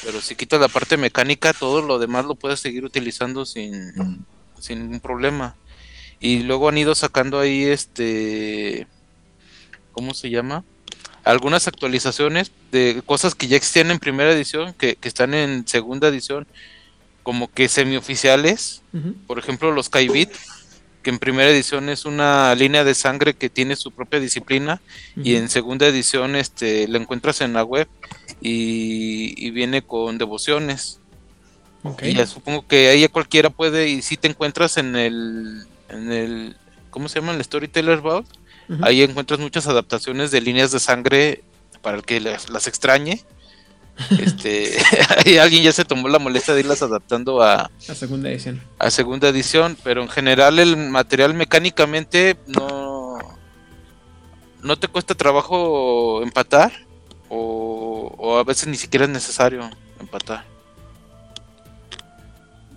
Pero 0.00 0.20
si 0.20 0.36
quitas 0.36 0.60
la 0.60 0.68
parte 0.68 0.96
mecánica, 0.96 1.52
todo 1.54 1.82
lo 1.82 1.98
demás 1.98 2.24
lo 2.26 2.34
puedes 2.36 2.60
seguir 2.60 2.84
utilizando 2.84 3.46
sin, 3.46 3.92
sin 4.58 4.80
ningún 4.80 5.00
problema. 5.00 5.58
Y 6.20 6.40
luego 6.40 6.68
han 6.68 6.78
ido 6.78 6.94
sacando 6.94 7.38
ahí 7.38 7.64
este 7.64 8.86
¿cómo 9.92 10.14
se 10.14 10.30
llama? 10.30 10.64
Algunas 11.24 11.66
actualizaciones 11.66 12.52
de 12.70 13.02
cosas 13.04 13.34
que 13.34 13.48
ya 13.48 13.56
existían 13.56 13.90
en 13.90 13.98
primera 13.98 14.32
edición, 14.32 14.72
que, 14.74 14.94
que 14.94 15.08
están 15.08 15.34
en 15.34 15.66
segunda 15.66 16.06
edición, 16.06 16.46
como 17.24 17.52
que 17.52 17.68
semioficiales. 17.68 18.82
Ujú. 18.92 19.14
Por 19.26 19.40
ejemplo, 19.40 19.72
los 19.72 19.88
Kaibit, 19.88 20.30
que 21.02 21.10
en 21.10 21.18
primera 21.18 21.50
edición 21.50 21.88
es 21.88 22.04
una 22.04 22.54
línea 22.54 22.84
de 22.84 22.94
sangre 22.94 23.34
que 23.34 23.50
tiene 23.50 23.74
su 23.74 23.90
propia 23.90 24.20
disciplina, 24.20 24.80
y 25.16 25.34
en 25.34 25.48
segunda 25.48 25.88
edición 25.88 26.36
este 26.36 26.86
la 26.86 26.98
encuentras 26.98 27.40
en 27.40 27.52
la 27.52 27.64
web 27.64 27.88
y, 28.40 29.34
y 29.36 29.50
viene 29.50 29.82
con 29.82 30.16
devociones. 30.16 31.00
Y 32.02 32.14
ya 32.14 32.26
supongo 32.26 32.66
que 32.66 32.88
ahí 32.88 33.06
cualquiera 33.08 33.50
puede, 33.50 33.88
y 33.88 34.02
si 34.02 34.16
te 34.16 34.28
encuentras 34.28 34.76
en 34.76 34.94
el, 34.94 35.66
en 35.88 36.12
el, 36.12 36.56
¿cómo 36.90 37.08
se 37.08 37.20
llama? 37.20 37.32
El 37.32 37.42
Storyteller 37.44 38.00
Vault, 38.00 38.28
ahí 38.82 39.02
encuentras 39.02 39.40
muchas 39.40 39.66
adaptaciones 39.66 40.30
de 40.30 40.40
líneas 40.40 40.70
de 40.72 40.78
sangre 40.80 41.42
para 41.82 41.96
el 41.96 42.02
que 42.04 42.20
las, 42.20 42.48
las 42.50 42.66
extrañe. 42.66 43.22
Este, 44.20 44.78
alguien 45.40 45.64
ya 45.64 45.72
se 45.72 45.84
tomó 45.84 46.06
la 46.08 46.20
molestia 46.20 46.54
de 46.54 46.60
irlas 46.60 46.82
adaptando 46.82 47.42
a, 47.42 47.68
La 47.88 47.94
segunda 47.96 48.30
edición. 48.30 48.62
a 48.78 48.90
segunda 48.92 49.28
edición, 49.28 49.76
pero 49.82 50.02
en 50.02 50.08
general 50.08 50.60
el 50.60 50.76
material 50.76 51.34
mecánicamente 51.34 52.36
no, 52.46 53.18
no 54.62 54.78
te 54.78 54.86
cuesta 54.86 55.16
trabajo 55.16 56.22
empatar, 56.22 56.70
o, 57.28 58.14
o 58.16 58.38
a 58.38 58.44
veces 58.44 58.68
ni 58.68 58.76
siquiera 58.76 59.04
es 59.06 59.10
necesario 59.10 59.68
empatar. 60.00 60.44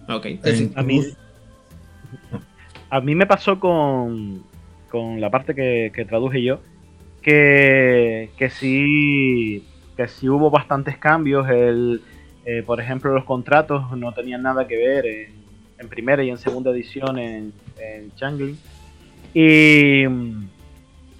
Ok. 0.10 0.26
En- 0.44 0.74
A 0.76 0.82
mí, 0.82 1.06
a 2.92 3.00
mí 3.00 3.16
me 3.16 3.26
pasó 3.26 3.60
con, 3.60 4.44
con 4.90 5.22
la 5.22 5.30
parte 5.30 5.56
que, 5.56 6.06
traduje 6.08 6.44
yo, 6.44 6.60
que, 7.22 8.30
que 8.38 8.50
sí 8.50 9.66
que 9.96 10.08
sí 10.08 10.28
hubo 10.28 10.52
bastantes 10.52 10.98
cambios. 10.98 11.50
El, 11.50 12.02
eh, 12.46 12.64
por 12.66 12.82
ejemplo, 12.82 13.14
los 13.14 13.24
contratos 13.24 13.96
no 13.98 14.14
tenían 14.14 14.44
nada 14.44 14.68
que 14.68 14.78
ver 14.78 15.06
en, 15.06 15.88
primera 15.90 16.24
y 16.24 16.30
en 16.30 16.38
segunda 16.38 16.72
edición 16.72 17.18
en, 17.18 17.54
en 17.80 18.14
Changeling. 18.16 18.58
Y, 19.34 20.04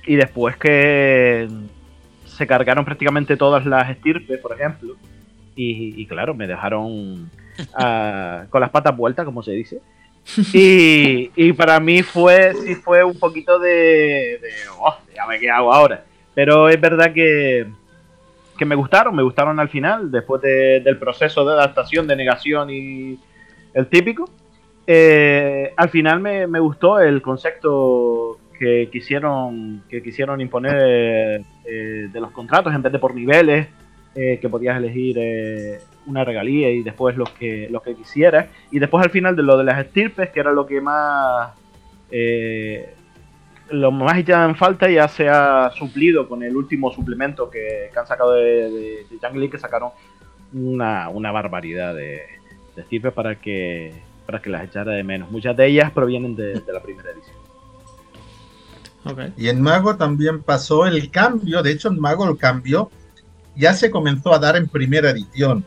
y 0.06 0.16
después 0.16 0.58
que 0.58 1.48
se 2.26 2.48
cargaron 2.48 2.84
prácticamente 2.84 3.38
todas 3.38 3.66
las 3.66 3.90
estirpes, 3.90 4.40
por 4.40 4.54
ejemplo. 4.54 4.96
Y, 5.56 6.02
y 6.02 6.06
claro, 6.06 6.34
me 6.34 6.48
dejaron 6.48 7.30
ah, 7.76 8.46
con 8.50 8.60
las 8.60 8.70
patas 8.72 8.96
vueltas, 8.96 9.26
como 9.26 9.42
se 9.42 9.52
dice. 9.52 9.82
Y, 10.54 11.32
y 11.36 11.54
para 11.54 11.80
mí 11.80 12.04
fue, 12.04 12.54
sí 12.54 12.76
fue 12.76 13.04
un 13.04 13.18
poquito 13.18 13.60
de, 13.60 14.40
"Oh, 14.80 14.96
dígame 15.10 15.40
qué 15.40 15.50
hago 15.50 15.74
ahora. 15.74 16.06
Pero 16.34 16.70
es 16.70 16.80
verdad 16.80 17.12
que, 17.14 17.66
que 18.58 18.66
me 18.66 18.76
gustaron, 18.76 19.16
me 19.16 19.24
gustaron 19.24 19.60
al 19.60 19.70
final, 19.70 20.10
después 20.12 20.42
de- 20.42 20.80
del 20.82 20.98
proceso 20.98 21.44
de 21.46 21.54
adaptación, 21.54 22.08
de 22.08 22.16
negación 22.16 22.70
y 22.70 23.20
el 23.74 23.88
típico. 23.88 24.30
Eh, 24.88 25.74
al 25.76 25.90
final 25.90 26.20
me, 26.20 26.48
me 26.48 26.60
gustó 26.60 27.00
el 27.00 27.22
concepto 27.22 28.40
que 28.58 28.90
quisieron, 28.92 29.84
que 29.90 30.02
quisieron 30.04 30.40
imponer 30.40 31.42
eh, 31.66 32.08
de 32.12 32.20
los 32.22 32.32
contratos 32.32 32.74
en 32.74 32.82
vez 32.82 32.92
de 32.94 33.00
por 33.00 33.14
niveles, 33.16 33.68
eh, 34.16 34.38
que 34.42 34.50
podías 34.50 34.78
elegir 34.78 35.18
una 36.06 36.24
regalía 36.24 36.70
y 36.72 36.84
después 36.84 37.16
los 37.16 37.30
que, 37.32 37.68
los 37.70 37.82
que 37.82 37.96
quisieras. 37.96 38.48
Y 38.72 38.80
después 38.80 39.04
al 39.04 39.12
final 39.12 39.36
de 39.36 39.44
lo 39.44 39.58
de 39.58 39.64
las 39.64 39.80
estirpes, 39.80 40.30
que 40.30 40.40
era 40.40 40.52
lo 40.52 40.66
que 40.66 40.82
más... 40.82 41.52
eh, 42.12 42.96
lo 43.70 43.90
más 43.90 44.18
echaba 44.18 44.44
en 44.46 44.56
falta 44.56 44.90
ya 44.90 45.08
se 45.08 45.30
ha 45.30 45.72
suplido 45.72 46.28
con 46.28 46.44
el 46.44 46.58
último 46.58 46.92
suplemento 46.92 47.50
que, 47.50 47.90
que 47.94 48.00
han 48.00 48.06
sacado 48.06 48.34
de, 48.34 48.70
de, 48.70 49.06
de 49.10 49.18
Jungle 49.22 49.40
League, 49.40 49.52
que 49.52 49.60
sacaron 49.60 49.92
una, 50.52 51.08
una 51.08 51.32
barbaridad 51.32 51.96
de, 51.96 52.22
de 52.76 52.82
estirpes 52.82 53.14
para 53.14 53.36
que, 53.36 53.94
para 54.26 54.42
que 54.42 54.50
las 54.50 54.66
echara 54.66 54.92
de 54.92 55.04
menos. 55.04 55.32
Muchas 55.32 55.56
de 55.56 55.68
ellas 55.68 55.90
provienen 55.92 56.36
de, 56.36 56.60
de 56.60 56.74
la 56.74 56.82
primera 56.82 57.12
edición. 57.12 57.38
Y 59.38 59.48
en 59.48 59.62
Mago 59.62 59.96
también 59.96 60.44
pasó 60.44 60.86
el 60.86 61.10
cambio, 61.10 61.64
de 61.64 61.72
hecho 61.72 61.88
en 61.88 62.00
Mago 62.00 62.30
el 62.30 62.38
cambio 62.38 62.92
ya 63.56 63.74
se 63.74 63.90
comenzó 63.90 64.34
a 64.34 64.40
dar 64.40 64.58
en 64.58 64.68
primera 64.68 65.12
edición. 65.12 65.64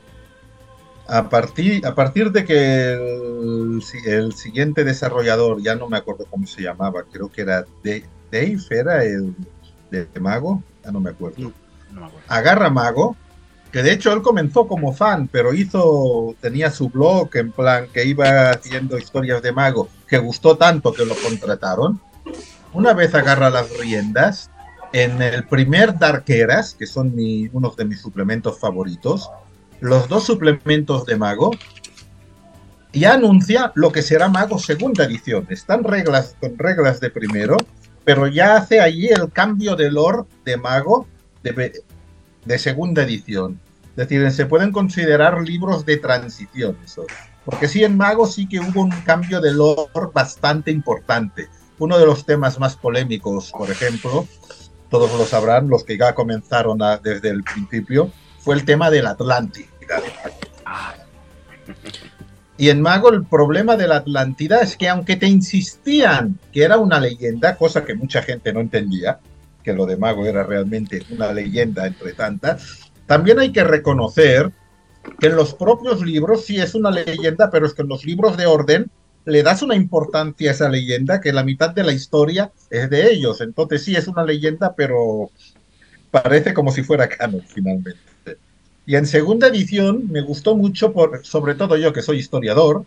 A 1.07 1.29
partir, 1.29 1.87
a 1.87 1.95
partir 1.95 2.33
de 2.33 2.45
que 2.45 2.93
el, 2.93 3.83
si- 3.83 4.09
el 4.09 4.33
siguiente 4.33 4.85
desarrollador, 4.85 5.63
ya 5.63 5.75
no 5.75 5.89
me 5.89 5.99
acuerdo 5.99 6.25
cómo 6.31 6.47
se 6.47 6.63
llamaba, 6.63 7.05
creo 7.13 7.31
que 7.31 7.43
era 7.43 7.65
De- 7.83 8.05
Dave, 8.33 8.59
era 8.71 9.05
el 9.05 9.35
de, 9.91 10.09
Mago, 10.19 10.63
ya 10.85 10.91
no 10.91 11.01
me 11.01 11.11
acuerdo. 11.11 11.37
No 11.93 12.01
me 12.01 12.07
acuerdo. 12.07 12.27
Agarra 12.29 12.71
Mago, 12.71 13.17
que 13.71 13.83
de 13.83 13.93
hecho 13.93 14.13
él 14.13 14.23
comenzó 14.23 14.67
como 14.67 14.93
fan, 14.93 15.29
pero 15.29 15.53
hizo, 15.53 16.35
tenía 16.41 16.71
su 16.71 16.89
blog 16.89 17.29
en 17.37 17.53
plan 17.53 17.87
que 17.93 18.05
iba 18.05 18.51
haciendo 18.51 18.99
historias 18.99 19.43
de 19.43 19.53
Mago, 19.53 19.89
que 20.09 20.19
gustó 20.19 20.57
tanto 20.57 20.93
que 20.95 21.05
lo 21.05 21.15
contrataron. 21.17 22.01
Una 22.73 22.93
vez 22.95 23.15
agarra 23.15 23.51
las 23.51 23.77
riendas, 23.79 24.51
en 24.93 25.21
el 25.23 25.45
primer 25.47 25.99
Darkeras, 25.99 26.75
que 26.75 26.87
son 26.87 27.15
mi- 27.15 27.49
unos 27.53 27.77
de 27.77 27.85
mis 27.85 28.01
suplementos 28.01 28.59
favoritos, 28.59 29.29
los 29.81 30.09
dos 30.09 30.25
suplementos 30.25 31.07
de 31.07 31.17
Mago, 31.17 31.53
y 32.95 33.05
anuncia 33.05 33.73
lo 33.75 33.91
que 33.91 34.03
será 34.03 34.29
Mago 34.29 34.59
segunda 34.59 35.05
edición. 35.05 35.47
Están 35.51 35.83
reglas 35.83 36.37
con 36.41 36.57
reglas 36.57 37.01
de 37.01 37.11
primero, 37.11 37.57
pero 38.05 38.29
ya 38.29 38.57
hace 38.57 38.81
allí 38.81 39.09
el 39.09 39.33
cambio 39.33 39.75
de 39.75 39.91
lore 39.91 40.23
de 40.45 40.57
Mago 40.57 41.07
de, 41.43 42.59
segunda 42.59 43.03
edición. 43.03 43.61
Es 43.97 44.09
decir, 44.09 44.31
se 44.31 44.47
pueden 44.47 44.71
considerar 44.71 45.43
libros 45.43 45.85
de 45.85 45.97
transición. 45.97 46.77
Porque 47.45 47.69
sí, 47.69 47.83
en 47.83 47.97
Mago 47.97 48.27
sí 48.27 48.49
que 48.49 48.61
hubo 48.61 48.83
un 48.83 48.91
cambio 49.03 49.41
de 49.41 49.53
lore 49.53 50.09
bastante 50.13 50.71
importante. 50.71 51.49
Uno 51.79 51.99
de 51.99 52.07
los 52.07 52.25
temas 52.25 52.61
más 52.61 52.77
polémicos, 52.77 53.51
por 53.51 53.71
ejemplo, 53.71 54.27
todos 54.89 55.13
lo 55.19 55.25
sabrán, 55.25 55.69
los 55.69 55.83
que 55.83 55.99
ya 55.99 56.15
comenzaron 56.15 56.79
desde 57.03 57.31
el 57.31 57.43
principio, 57.43 58.13
fue 58.45 58.55
el 58.57 58.65
tema 58.65 58.91
de 58.91 59.03
la 59.03 59.11
Atlántida. 59.11 59.69
Ah, 60.67 60.95
Y 62.59 62.69
en 62.69 62.83
Mago 62.83 63.11
el 63.11 63.25
problema 63.25 63.77
de 63.77 63.89
la 63.89 63.97
Atlántida 63.97 64.61
es 64.61 64.77
que 64.77 64.89
aunque 64.89 65.17
te 65.17 65.27
insistían 65.27 66.39
que 66.53 66.63
era 66.63 66.77
una 66.77 67.01
leyenda, 67.01 67.57
cosa 67.57 67.85
que 67.85 67.95
mucha 67.95 68.23
gente 68.23 68.53
no 68.53 68.61
entendía, 68.61 69.19
que 69.63 69.73
lo 69.73 69.87
de 69.87 69.97
Mago 69.97 70.27
era 70.27 70.45
realmente 70.45 71.03
una 71.11 71.33
leyenda 71.33 71.87
entre 71.87 72.13
tantas, 72.13 72.91
también 73.07 73.39
hay 73.39 73.51
que 73.51 73.65
reconocer 73.65 74.53
que 75.19 75.29
en 75.29 75.37
los 75.37 75.55
propios 75.55 76.03
libros 76.03 76.45
sí 76.45 76.61
es 76.61 76.75
una 76.75 76.91
leyenda, 76.91 77.51
pero 77.51 77.67
es 77.67 77.73
que 77.73 77.83
en 77.83 77.89
los 77.89 78.05
libros 78.05 78.37
de 78.37 78.47
orden 78.47 78.91
le 79.25 79.43
das 79.43 79.63
una 79.63 79.75
importancia 79.75 80.51
a 80.51 80.53
esa 80.53 80.69
leyenda 80.69 81.21
que 81.21 81.33
la 81.33 81.45
mitad 81.45 81.71
de 81.71 81.83
la 81.83 81.93
historia 81.93 82.53
es 82.69 82.91
de 82.91 83.11
ellos. 83.11 83.41
Entonces 83.41 83.85
sí 83.85 83.97
es 83.97 84.07
una 84.07 84.23
leyenda, 84.23 84.75
pero 84.75 85.31
parece 86.11 86.53
como 86.53 86.71
si 86.71 86.83
fuera 86.83 87.09
canon 87.09 87.43
finalmente. 87.43 88.14
Y 88.87 88.97
en 88.97 89.07
segunda 89.07 89.49
edición 89.49 90.11
me 90.11 90.21
gustó 90.21 90.57
mucho, 90.57 90.93
sobre 91.23 91.55
todo 91.55 91.77
yo 91.77 91.93
que 91.93 92.03
soy 92.03 92.19
historiador, 92.19 92.85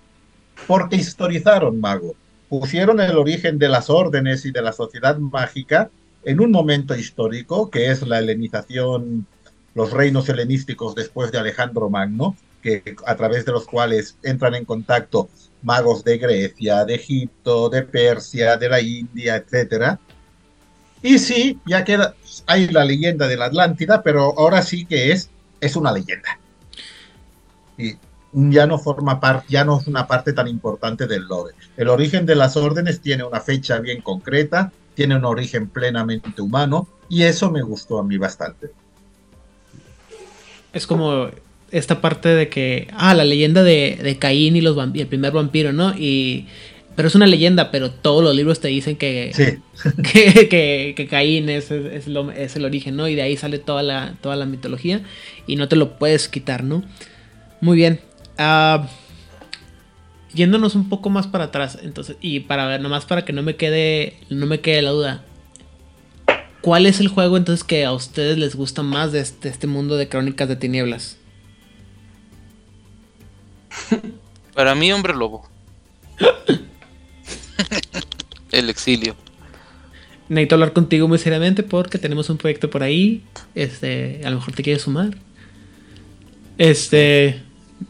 porque 0.67 0.95
historizaron 0.95 1.79
Mago. 1.79 2.15
Pusieron 2.49 3.01
el 3.01 3.17
origen 3.17 3.57
de 3.57 3.67
las 3.67 3.89
órdenes 3.89 4.45
y 4.45 4.51
de 4.51 4.61
la 4.61 4.73
sociedad 4.73 5.17
mágica 5.17 5.89
en 6.23 6.39
un 6.39 6.51
momento 6.51 6.95
histórico, 6.95 7.69
que 7.69 7.89
es 7.91 8.05
la 8.07 8.19
helenización 8.19 9.25
los 9.77 9.91
reinos 9.91 10.27
helenísticos 10.27 10.95
después 10.95 11.31
de 11.31 11.37
Alejandro 11.37 11.87
Magno, 11.87 12.35
que, 12.63 12.95
a 13.05 13.15
través 13.15 13.45
de 13.45 13.51
los 13.51 13.67
cuales 13.67 14.17
entran 14.23 14.55
en 14.55 14.65
contacto 14.65 15.29
magos 15.61 16.03
de 16.03 16.17
Grecia, 16.17 16.83
de 16.83 16.95
Egipto, 16.95 17.69
de 17.69 17.83
Persia, 17.83 18.57
de 18.57 18.69
la 18.69 18.81
India, 18.81 19.35
etcétera. 19.35 19.99
Y 21.03 21.19
sí, 21.19 21.59
ya 21.67 21.83
queda, 21.83 22.15
hay 22.47 22.67
la 22.69 22.83
leyenda 22.85 23.27
de 23.27 23.37
la 23.37 23.45
Atlántida, 23.45 24.01
pero 24.01 24.33
ahora 24.37 24.63
sí 24.63 24.85
que 24.85 25.11
es, 25.11 25.29
es 25.61 25.75
una 25.75 25.91
leyenda. 25.91 26.39
Y 27.77 27.95
ya 28.33 28.67
no 28.67 28.77
forma 28.77 29.19
parte, 29.19 29.45
ya 29.49 29.63
no 29.63 29.79
es 29.79 29.87
una 29.87 30.07
parte 30.07 30.33
tan 30.33 30.47
importante 30.47 31.07
del 31.07 31.23
lore. 31.23 31.53
El 31.75 31.89
origen 31.89 32.25
de 32.25 32.35
las 32.35 32.57
órdenes 32.57 33.01
tiene 33.01 33.23
una 33.23 33.39
fecha 33.39 33.79
bien 33.79 34.01
concreta, 34.01 34.71
tiene 34.95 35.15
un 35.15 35.25
origen 35.25 35.69
plenamente 35.69 36.41
humano, 36.41 36.87
y 37.09 37.23
eso 37.23 37.51
me 37.51 37.61
gustó 37.61 37.99
a 37.99 38.03
mí 38.03 38.17
bastante. 38.17 38.69
Es 40.73 40.85
como 40.85 41.29
esta 41.71 42.01
parte 42.01 42.29
de 42.29 42.49
que, 42.49 42.87
ah, 42.93 43.13
la 43.13 43.23
leyenda 43.23 43.63
de, 43.63 44.17
Caín 44.19 44.55
y, 44.55 44.61
los 44.61 44.77
el 44.77 45.07
primer 45.07 45.31
vampiro, 45.31 45.73
¿no? 45.73 45.93
Y, 45.97 46.47
pero 46.97 47.09
es 47.09 47.15
una 47.15 47.27
leyenda, 47.27 47.69
pero 47.69 47.91
todos 47.91 48.23
los 48.23 48.33
libros 48.33 48.59
te 48.59 48.69
dicen 48.69 48.95
que, 48.95 49.61
que, 50.03 51.07
Caín 51.07 51.47
es, 51.47 51.69
es, 51.69 52.07
el 52.07 52.65
origen, 52.65 52.95
¿no? 52.95 53.07
Y 53.07 53.13
de 53.13 53.21
ahí 53.21 53.37
sale 53.37 53.59
toda 53.59 53.83
la, 53.83 54.15
toda 54.19 54.35
la 54.35 54.47
mitología 54.47 55.03
y 55.45 55.57
no 55.57 55.67
te 55.67 55.75
lo 55.75 55.99
puedes 55.99 56.27
quitar, 56.27 56.63
¿no? 56.63 56.83
Muy 57.61 57.77
bien. 57.77 57.99
Ah, 58.39 58.89
yéndonos 60.33 60.73
un 60.73 60.89
poco 60.89 61.11
más 61.11 61.27
para 61.27 61.43
atrás, 61.43 61.77
entonces, 61.83 62.17
y 62.19 62.39
para 62.39 62.65
ver, 62.65 62.81
nomás 62.81 63.05
para 63.05 63.25
que 63.25 63.31
no 63.31 63.43
me 63.43 63.57
quede, 63.57 64.17
no 64.31 64.47
me 64.47 64.59
quede 64.59 64.81
la 64.81 64.89
duda. 64.89 65.23
¿Cuál 66.61 66.87
es 66.87 66.99
el 66.99 67.09
juego 67.09 67.37
entonces 67.37 67.63
que 67.63 67.85
a 67.85 67.93
ustedes 67.93 68.39
les 68.39 68.55
gusta 68.55 68.81
más 68.81 69.11
de 69.11 69.19
este, 69.19 69.49
este 69.49 69.67
mundo 69.67 69.97
de 69.97 70.09
crónicas 70.09 70.49
de 70.49 70.55
tinieblas? 70.55 71.19
Para 74.55 74.73
mí, 74.73 74.91
hombre 74.91 75.13
lobo. 75.13 75.47
El 78.51 78.69
exilio. 78.69 79.15
Necesito 80.29 80.55
hablar 80.55 80.73
contigo 80.73 81.07
muy 81.07 81.17
seriamente 81.17 81.63
porque 81.63 81.97
tenemos 81.97 82.29
un 82.29 82.37
proyecto 82.37 82.69
por 82.69 82.83
ahí. 82.83 83.23
Este, 83.55 84.21
a 84.25 84.29
lo 84.29 84.37
mejor 84.37 84.53
te 84.53 84.63
quieres 84.63 84.83
sumar. 84.83 85.17
Este, 86.57 87.41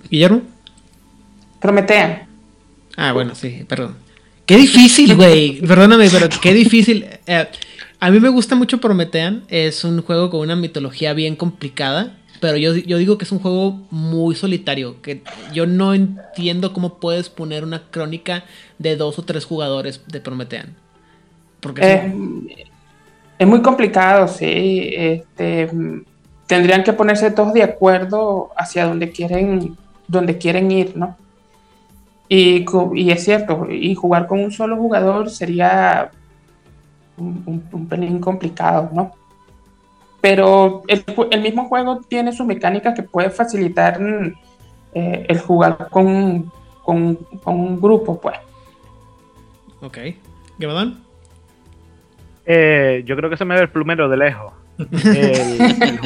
Guillermo. 0.09 0.43
Prometean. 1.59 2.28
Ah, 2.95 3.11
bueno, 3.13 3.34
sí, 3.36 3.65
perdón. 3.68 3.95
Qué 4.45 4.57
difícil, 4.57 5.15
güey. 5.15 5.61
Perdóname, 5.61 6.09
pero 6.09 6.30
qué 6.41 6.53
difícil. 6.53 7.05
Eh, 7.26 7.47
a 7.99 8.11
mí 8.11 8.20
me 8.20 8.30
gusta 8.30 8.55
mucho 8.55 8.80
Prometean. 8.80 9.43
Es 9.49 9.84
un 9.84 10.01
juego 10.01 10.30
con 10.30 10.41
una 10.41 10.55
mitología 10.55 11.13
bien 11.13 11.36
complicada. 11.36 12.18
Pero 12.40 12.58
yo, 12.58 12.76
yo 12.76 12.98
digo 12.98 13.18
que 13.18 13.26
es 13.26 13.32
un 13.32 13.40
juego 13.40 13.80
muy 13.90 14.36
solitario, 14.36 15.02
que 15.02 15.24
yo 15.54 15.66
no 15.66 15.94
entiendo 15.94 16.74
cómo 16.74 17.00
puedes 17.00 17.30
poner 17.30 17.64
una 17.64 17.84
crónica 17.90 18.44
de 18.78 18.96
dos 18.96 19.18
o 19.18 19.24
tres 19.24 19.46
jugadores 19.46 20.02
de 20.08 20.22
Prometean. 20.22 20.76
Porque 21.60 21.82
eh, 21.82 22.14
es 23.40 23.48
muy 23.48 23.62
complicado, 23.62 24.28
sí. 24.28 24.92
Este, 24.94 25.70
tendrían 26.46 26.84
que 26.84 26.94
ponerse 26.94 27.32
todos 27.32 27.54
de 27.54 27.64
acuerdo 27.64 28.52
hacia 28.56 28.86
donde 28.86 29.12
quieren, 29.12 29.76
donde 30.08 30.38
quieren 30.38 30.72
ir, 30.72 30.96
¿no? 30.96 31.18
Y, 32.30 32.66
y 32.94 33.12
es 33.12 33.24
cierto, 33.24 33.68
y 33.72 33.96
jugar 33.96 34.28
con 34.28 34.40
un 34.40 34.52
solo 34.52 34.76
jugador 34.76 35.30
sería 35.30 36.12
un, 37.18 37.64
un 37.72 37.88
pelín 37.88 38.20
complicado, 38.20 38.90
¿no? 38.94 39.14
Pero 40.30 40.84
el, 40.88 41.41
mismo 41.41 41.69
juego 41.69 42.01
tiene 42.01 42.34
su 42.34 42.43
mecánica 42.43 42.93
que 42.93 43.01
puede 43.01 43.30
facilitar 43.30 43.97
eh, 44.93 45.25
el 45.25 45.39
jugar 45.39 45.88
con, 45.89 46.51
con, 46.84 47.17
un 47.45 47.80
grupo, 47.80 48.19
pues. 48.19 48.36
Ok. 49.80 49.97
¿Gabadón? 50.57 51.01
Eh, 52.45 53.03
yo 53.05 53.15
creo 53.15 53.30
que 53.30 53.38
se 53.38 53.45
me 53.45 53.55
ve 53.55 53.61
el 53.61 53.69
plumero 53.69 54.09
de 54.09 54.17
lejos. 54.17 54.51
el, 54.78 55.97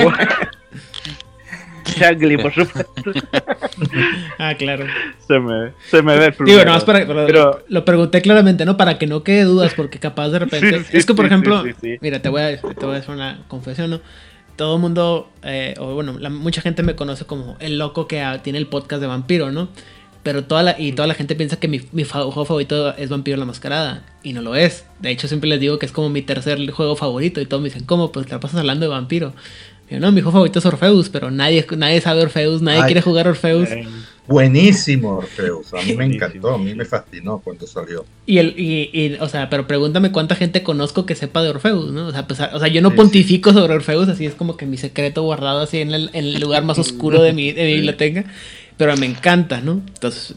por 2.42 2.54
supuesto. 2.54 3.12
ah, 4.40 4.54
claro. 4.58 4.86
Se 5.28 5.40
me, 5.40 5.72
se 5.90 6.02
me 6.02 6.18
ve 6.18 6.26
el. 6.28 6.46
Digo, 6.46 6.64
nomás 6.66 6.84
para, 6.84 7.06
pero, 7.06 7.64
lo 7.68 7.86
pregunté 7.86 8.22
claramente, 8.22 8.66
¿no? 8.66 8.78
Para 8.78 8.98
que 8.98 9.08
no 9.08 9.24
quede 9.24 9.44
dudas, 9.44 9.74
porque 9.74 10.00
capaz 10.00 10.30
de 10.30 10.40
repente. 10.40 10.86
es 10.92 11.06
que, 11.06 11.14
por 11.14 11.26
ejemplo, 11.26 11.64
mira, 12.02 12.22
te 12.22 12.30
voy, 12.30 12.42
a, 12.42 12.62
te 12.62 12.86
voy 12.86 12.96
a 12.96 13.00
hacer 13.00 13.12
una 13.16 13.44
confesión, 13.48 13.90
¿no? 13.90 14.02
Todo 14.56 14.76
el 14.76 14.82
mundo, 14.82 15.30
eh, 15.44 15.74
o 15.80 15.94
bueno, 15.96 16.14
mucha 16.30 16.62
gente 16.62 16.84
me 16.84 16.96
conoce 16.96 17.26
como 17.26 17.58
el 17.60 17.78
loco 17.78 18.08
que 18.08 18.24
tiene 18.44 18.60
el 18.60 18.68
podcast 18.68 19.02
de 19.02 19.08
vampiro, 19.08 19.52
¿no? 19.52 19.70
Pero 20.24 20.44
toda 20.44 20.62
la, 20.62 20.80
y 20.80 20.92
toda 20.92 21.08
la 21.08 21.16
gente 21.16 21.36
piensa 21.36 21.60
que 21.60 21.68
mi, 21.68 21.82
mi 21.94 22.04
juego 22.04 22.46
favorito 22.46 22.96
es 22.96 23.10
Vampiro 23.10 23.38
la 23.38 23.46
Mascarada. 23.46 24.04
Y 24.22 24.34
no 24.34 24.44
lo 24.44 24.54
es. 24.54 24.86
De 25.00 25.10
hecho, 25.10 25.28
siempre 25.28 25.50
les 25.50 25.60
digo 25.60 25.80
que 25.80 25.88
es 25.88 25.92
como 25.92 26.10
mi 26.10 26.22
tercer 26.22 26.70
juego 26.70 26.96
favorito. 26.96 27.42
Y 27.42 27.48
todos 27.48 27.64
me 27.64 27.70
dicen, 27.70 27.86
¿cómo? 27.86 28.12
Pues 28.12 28.28
te 28.28 28.34
la 28.34 28.40
pasas 28.40 28.60
hablando 28.60 28.86
de 28.86 28.90
vampiro 28.90 29.34
no, 30.00 30.12
mi 30.12 30.20
hijo 30.20 30.32
favorito 30.32 30.60
es 30.60 30.66
Orfeus, 30.66 31.10
pero 31.10 31.32
nadie, 31.32 31.66
nadie 31.78 32.00
sabe 32.00 32.22
Orfeus, 32.22 32.62
nadie 32.62 32.86
quiere 32.86 33.02
jugar 33.02 33.28
Orfeus. 33.28 33.70
Buenísimo 34.28 35.18
Orfeus, 35.18 35.74
a 35.74 35.82
mí 35.82 35.94
me 35.96 36.06
encantó, 36.06 36.54
a 36.54 36.58
mí 36.58 36.74
me 36.74 36.86
fascinó 36.86 37.40
cuando 37.40 37.68
salió. 37.68 38.06
Y, 38.26 38.38
el, 38.38 38.58
y, 38.58 39.18
o 39.20 39.28
sea, 39.28 39.50
pero 39.50 39.68
pregúntame 39.68 40.12
cuánta 40.12 40.36
gente 40.36 40.64
conozco 40.64 41.06
que 41.06 41.16
sepa 41.16 41.42
de 41.42 41.50
Orfeus, 41.50 41.92
¿no? 41.92 42.08
O 42.08 42.12
sea, 42.12 42.26
pues, 42.26 42.40
o 42.40 42.60
sea 42.60 42.68
yo 42.70 42.82
no 42.82 42.96
pontifico 42.96 43.52
sobre 43.52 43.74
Orfeus, 43.74 44.08
así 44.08 44.26
es 44.26 44.36
como 44.36 44.56
que 44.56 44.66
mi 44.66 44.78
secreto 44.78 45.24
guardado 45.24 45.60
así 45.60 45.80
en 45.80 45.94
el, 45.94 46.40
lugar 46.40 46.64
más 46.64 46.80
oscuro 46.80 47.22
de 47.22 47.34
mi, 47.34 47.52
biblioteca, 47.54 48.24
pero 48.78 48.96
me 48.96 49.08
encanta, 49.08 49.60
¿no? 49.60 49.82
Entonces, 49.86 50.36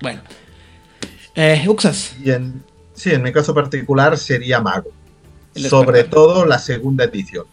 bueno. 0.00 0.22
Eh, 1.34 1.64
Uxas. 1.66 2.14
sí, 2.94 3.10
en 3.10 3.22
mi 3.22 3.32
caso 3.32 3.54
particular 3.54 4.16
sería 4.16 4.60
Mago. 4.60 4.90
Sobre 5.54 6.04
todo 6.04 6.46
la 6.46 6.58
segunda 6.58 7.04
edición. 7.04 7.44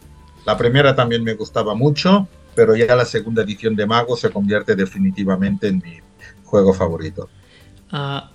La 0.46 0.56
primera 0.56 0.94
también 0.94 1.22
me 1.22 1.34
gustaba 1.34 1.74
mucho, 1.74 2.28
pero 2.54 2.74
ya 2.76 2.94
la 2.96 3.04
segunda 3.04 3.42
edición 3.42 3.76
de 3.76 3.86
Mago 3.86 4.16
se 4.16 4.30
convierte 4.30 4.74
definitivamente 4.74 5.68
en 5.68 5.78
mi 5.78 6.00
juego 6.44 6.72
favorito. 6.72 7.28
Ah, 7.90 8.30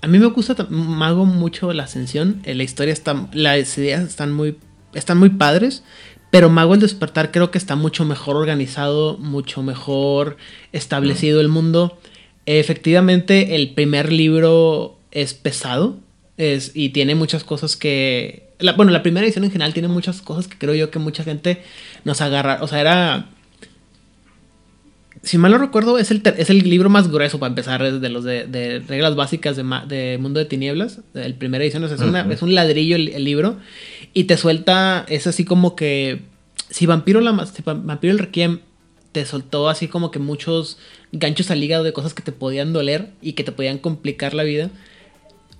a 0.00 0.06
mí 0.06 0.18
me 0.18 0.26
gusta 0.26 0.66
Mago 0.70 1.24
mucho 1.24 1.72
la 1.72 1.84
ascensión. 1.84 2.40
Eh, 2.44 2.54
la 2.54 2.62
historia 2.62 2.92
está. 2.92 3.28
Las 3.32 3.76
ideas 3.78 4.02
están 4.02 4.32
muy. 4.32 4.56
están 4.94 5.18
muy 5.18 5.30
padres. 5.30 5.82
Pero 6.30 6.50
Mago 6.50 6.74
el 6.74 6.80
despertar 6.80 7.30
creo 7.30 7.50
que 7.50 7.58
está 7.58 7.74
mucho 7.74 8.04
mejor 8.04 8.36
organizado, 8.36 9.16
mucho 9.16 9.62
mejor 9.62 10.36
establecido 10.72 11.40
el 11.40 11.48
mundo. 11.48 11.98
Efectivamente, 12.44 13.56
el 13.56 13.72
primer 13.72 14.12
libro 14.12 14.98
es 15.10 15.32
pesado. 15.32 15.96
Es, 16.36 16.72
y 16.74 16.90
tiene 16.90 17.14
muchas 17.14 17.44
cosas 17.44 17.76
que 17.76 18.47
bueno, 18.76 18.90
la 18.90 19.02
primera 19.02 19.24
edición 19.24 19.44
en 19.44 19.50
general 19.50 19.72
tiene 19.72 19.88
muchas 19.88 20.20
cosas 20.22 20.48
que 20.48 20.58
creo 20.58 20.74
yo 20.74 20.90
que 20.90 20.98
mucha 20.98 21.24
gente 21.24 21.62
nos 22.04 22.20
agarra. 22.20 22.58
O 22.60 22.68
sea, 22.68 22.80
era. 22.80 23.26
Si 25.22 25.36
mal 25.36 25.50
no 25.50 25.58
recuerdo, 25.58 25.98
es 25.98 26.10
el, 26.10 26.22
es 26.36 26.48
el 26.48 26.58
libro 26.68 26.90
más 26.90 27.10
grueso 27.10 27.40
para 27.40 27.48
empezar, 27.48 28.00
de 28.00 28.08
los 28.08 28.22
de, 28.22 28.82
reglas 28.86 29.16
básicas 29.16 29.56
de, 29.56 30.18
Mundo 30.20 30.38
de 30.38 30.46
Tinieblas. 30.46 31.00
El 31.14 31.34
primera 31.34 31.64
edición 31.64 31.84
es, 31.84 31.92
es 31.92 32.42
un 32.42 32.54
ladrillo 32.54 32.96
el, 32.96 33.24
libro. 33.24 33.58
Y 34.14 34.24
te 34.24 34.36
suelta. 34.36 35.04
Es 35.08 35.26
así 35.26 35.44
como 35.44 35.76
que. 35.76 36.22
Si 36.70 36.86
Vampiro, 36.86 37.20
la, 37.20 37.46
si 37.46 37.62
Vampiro 37.62 38.12
el 38.12 38.18
Requiem 38.18 38.60
te 39.12 39.24
soltó 39.24 39.68
así 39.68 39.88
como 39.88 40.10
que 40.10 40.18
muchos 40.18 40.78
ganchos 41.12 41.50
al 41.50 41.62
hígado 41.62 41.82
de 41.82 41.92
cosas 41.92 42.12
que 42.12 42.22
te 42.22 42.32
podían 42.32 42.72
doler 42.72 43.10
y 43.22 43.32
que 43.32 43.44
te 43.44 43.52
podían 43.52 43.78
complicar 43.78 44.34
la 44.34 44.42
vida. 44.42 44.70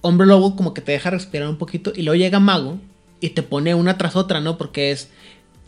Hombre 0.00 0.26
Lobo 0.26 0.56
como 0.56 0.74
que 0.74 0.80
te 0.80 0.92
deja 0.92 1.10
respirar 1.10 1.48
un 1.48 1.58
poquito 1.58 1.92
y 1.94 2.02
luego 2.02 2.16
llega 2.16 2.40
Mago 2.40 2.78
y 3.20 3.30
te 3.30 3.42
pone 3.42 3.74
una 3.74 3.98
tras 3.98 4.16
otra, 4.16 4.40
¿no? 4.40 4.58
Porque 4.58 4.90
es 4.90 5.08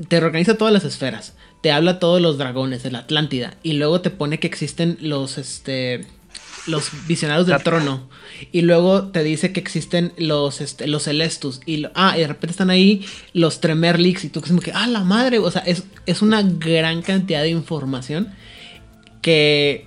te 0.09 0.17
organiza 0.17 0.57
todas 0.57 0.73
las 0.73 0.85
esferas, 0.85 1.35
te 1.61 1.73
habla 1.73 1.99
todos 1.99 2.23
los 2.23 2.39
dragones 2.39 2.83
de 2.83 2.91
la 2.91 3.01
Atlántida 3.01 3.55
y 3.63 3.75
luego 3.75 4.01
te 4.01 4.11
pone 4.11 4.39
que 4.39 4.47
existen 4.47 4.97
los 5.01 5.37
este 5.39 6.07
los 6.67 6.91
visionarios 7.07 7.47
del 7.47 7.63
trono 7.63 8.09
y 8.53 8.63
luego 8.63 9.09
te 9.09 9.23
dice 9.23 9.53
que 9.53 9.61
existen 9.61 10.13
los 10.17 10.61
este, 10.61 10.87
los 10.87 11.05
celestus 11.05 11.61
y 11.67 11.87
ah 11.95 12.15
y 12.17 12.21
de 12.21 12.27
repente 12.27 12.53
están 12.53 12.71
ahí 12.71 13.05
los 13.33 13.61
tremerlix 13.61 14.25
y 14.25 14.29
tú 14.29 14.41
como 14.41 14.61
que 14.61 14.73
ah 14.73 14.87
la 14.87 15.01
madre 15.01 15.39
o 15.39 15.51
sea 15.51 15.63
es, 15.63 15.85
es 16.07 16.23
una 16.23 16.43
gran 16.43 17.03
cantidad 17.03 17.43
de 17.43 17.49
información 17.49 18.29
que 19.23 19.87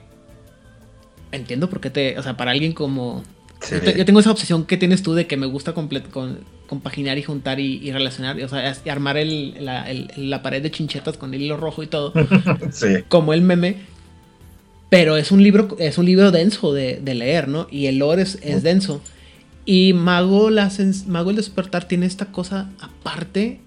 entiendo 1.31 1.69
por 1.69 1.79
qué 1.79 1.89
te 1.89 2.17
o 2.17 2.23
sea 2.23 2.37
para 2.37 2.51
alguien 2.51 2.73
como 2.73 3.23
yo, 3.69 4.05
tengo 4.05 4.19
esa 4.19 4.31
obsesión 4.31 4.65
que 4.65 4.77
tienes 4.77 5.03
tú 5.03 5.13
de 5.13 5.27
que 5.27 5.37
me 5.37 5.45
gusta 5.45 5.73
con, 5.73 5.89
compaginar 6.67 7.17
y 7.17 7.23
juntar 7.23 7.59
y, 7.59 7.91
relacionar, 7.91 8.41
o 8.41 8.47
sea, 8.47 8.75
y 8.83 8.89
armar 8.89 9.17
la, 9.25 10.41
pared 10.41 10.61
de 10.61 10.71
chinchetas 10.71 11.17
con 11.17 11.33
el 11.33 11.41
hilo 11.41 11.57
rojo 11.57 11.83
y 11.83 11.87
todo, 11.87 12.13
como 13.09 13.33
el 13.33 13.41
meme. 13.41 13.77
Pero 14.89 15.17
es 15.17 15.31
un 15.31 15.41
libro, 15.41 15.75
es 15.79 15.97
un 15.97 16.05
libro 16.05 16.31
denso 16.31 16.73
de, 16.73 17.01
leer, 17.03 17.47
¿no? 17.47 17.67
Y 17.71 17.87
el 17.87 17.97
lore 17.97 18.21
es, 18.21 18.63
denso. 18.63 19.01
Y 19.65 19.93
Mago, 19.93 20.49
la 20.49 20.71
Mago 21.07 21.29
el 21.31 21.35
despertar 21.35 21.87
tiene 21.87 22.05
esta 22.05 22.27
cosa 22.27 22.69
aparte 22.79 23.59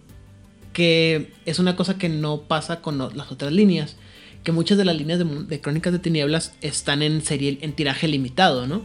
que 0.72 1.32
es 1.46 1.58
una 1.58 1.74
cosa 1.74 1.96
que 1.96 2.10
no 2.10 2.42
pasa 2.42 2.82
con 2.82 2.98
las 2.98 3.32
otras 3.32 3.50
líneas. 3.50 3.96
Que 4.44 4.52
muchas 4.52 4.78
de 4.78 4.84
las 4.84 4.94
líneas 4.94 5.18
de, 5.18 5.24
de 5.24 5.60
Crónicas 5.60 5.92
de 5.92 5.98
Tinieblas 5.98 6.52
están 6.60 7.02
en 7.02 7.22
serie, 7.22 7.58
en 7.62 7.72
tiraje 7.72 8.06
limitado, 8.06 8.66
¿no? 8.66 8.82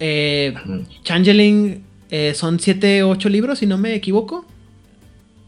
Eh, 0.00 0.54
Changeling 1.02 1.84
eh, 2.10 2.34
son 2.34 2.58
7 2.60 3.02
8 3.02 3.28
libros, 3.28 3.58
si 3.58 3.66
no 3.66 3.78
me 3.78 3.94
equivoco. 3.94 4.44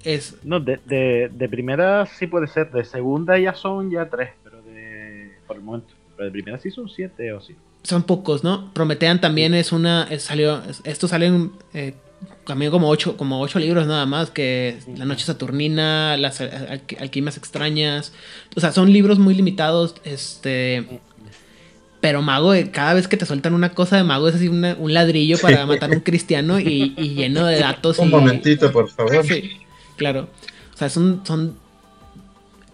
Es, 0.04 0.36
No, 0.44 0.60
de, 0.60 0.78
de, 0.86 1.30
de 1.32 1.48
primera 1.48 2.06
sí 2.06 2.26
puede 2.28 2.46
ser, 2.46 2.70
de 2.70 2.84
segunda 2.84 3.38
ya 3.38 3.54
son 3.54 3.90
ya 3.90 4.08
tres, 4.08 4.30
pero 4.44 4.62
de. 4.62 5.32
por 5.46 5.56
el 5.56 5.62
momento. 5.62 5.88
Pero 6.16 6.26
de 6.26 6.30
primera 6.32 6.58
sí 6.60 6.70
son 6.70 6.88
siete 6.88 7.32
o 7.32 7.40
sí. 7.40 7.54
son 7.82 8.04
pocos, 8.04 8.42
¿no? 8.44 8.72
Prometean 8.72 9.20
también 9.20 9.52
es 9.54 9.72
una. 9.72 10.04
es- 10.10 10.22
salió, 10.22 10.62
es- 10.68 10.80
estos 10.84 11.10
salen 11.10 11.50
eh, 11.74 11.94
también 12.46 12.70
como 12.70 12.88
ocho, 12.88 13.16
como 13.16 13.40
ocho 13.40 13.58
libros 13.58 13.86
nada 13.88 14.06
más, 14.06 14.30
que 14.30 14.78
La 14.96 15.04
Noche 15.04 15.24
Saturnina, 15.24 16.16
Las 16.16 16.40
al- 16.40 16.80
Alquimias 17.00 17.36
Extrañas. 17.36 18.12
O 18.54 18.60
sea, 18.60 18.70
son 18.72 18.92
libros 18.92 19.18
muy 19.18 19.34
limitados. 19.34 19.96
Este. 20.04 20.86
Pero 22.06 22.22
Mago, 22.22 22.54
eh, 22.54 22.70
cada 22.70 22.94
vez 22.94 23.08
que 23.08 23.16
te 23.16 23.26
sueltan 23.26 23.52
una 23.52 23.70
cosa 23.70 23.96
de 23.96 24.04
Mago 24.04 24.28
es 24.28 24.36
así 24.36 24.46
una- 24.46 24.76
un 24.78 24.94
ladrillo 24.94 25.38
para 25.38 25.66
matar 25.66 25.90
a 25.90 25.94
un 25.96 26.02
cristiano 26.02 26.60
y, 26.60 26.94
y 26.96 27.14
lleno 27.14 27.44
de 27.46 27.58
datos. 27.58 27.98
Un 27.98 28.06
y, 28.06 28.10
momentito, 28.12 28.70
por 28.70 28.88
favor. 28.88 29.26
Sí, 29.26 29.56
claro. 29.96 30.28
O 30.72 30.76
sea, 30.76 30.88
son. 30.88 31.22
son, 31.24 31.56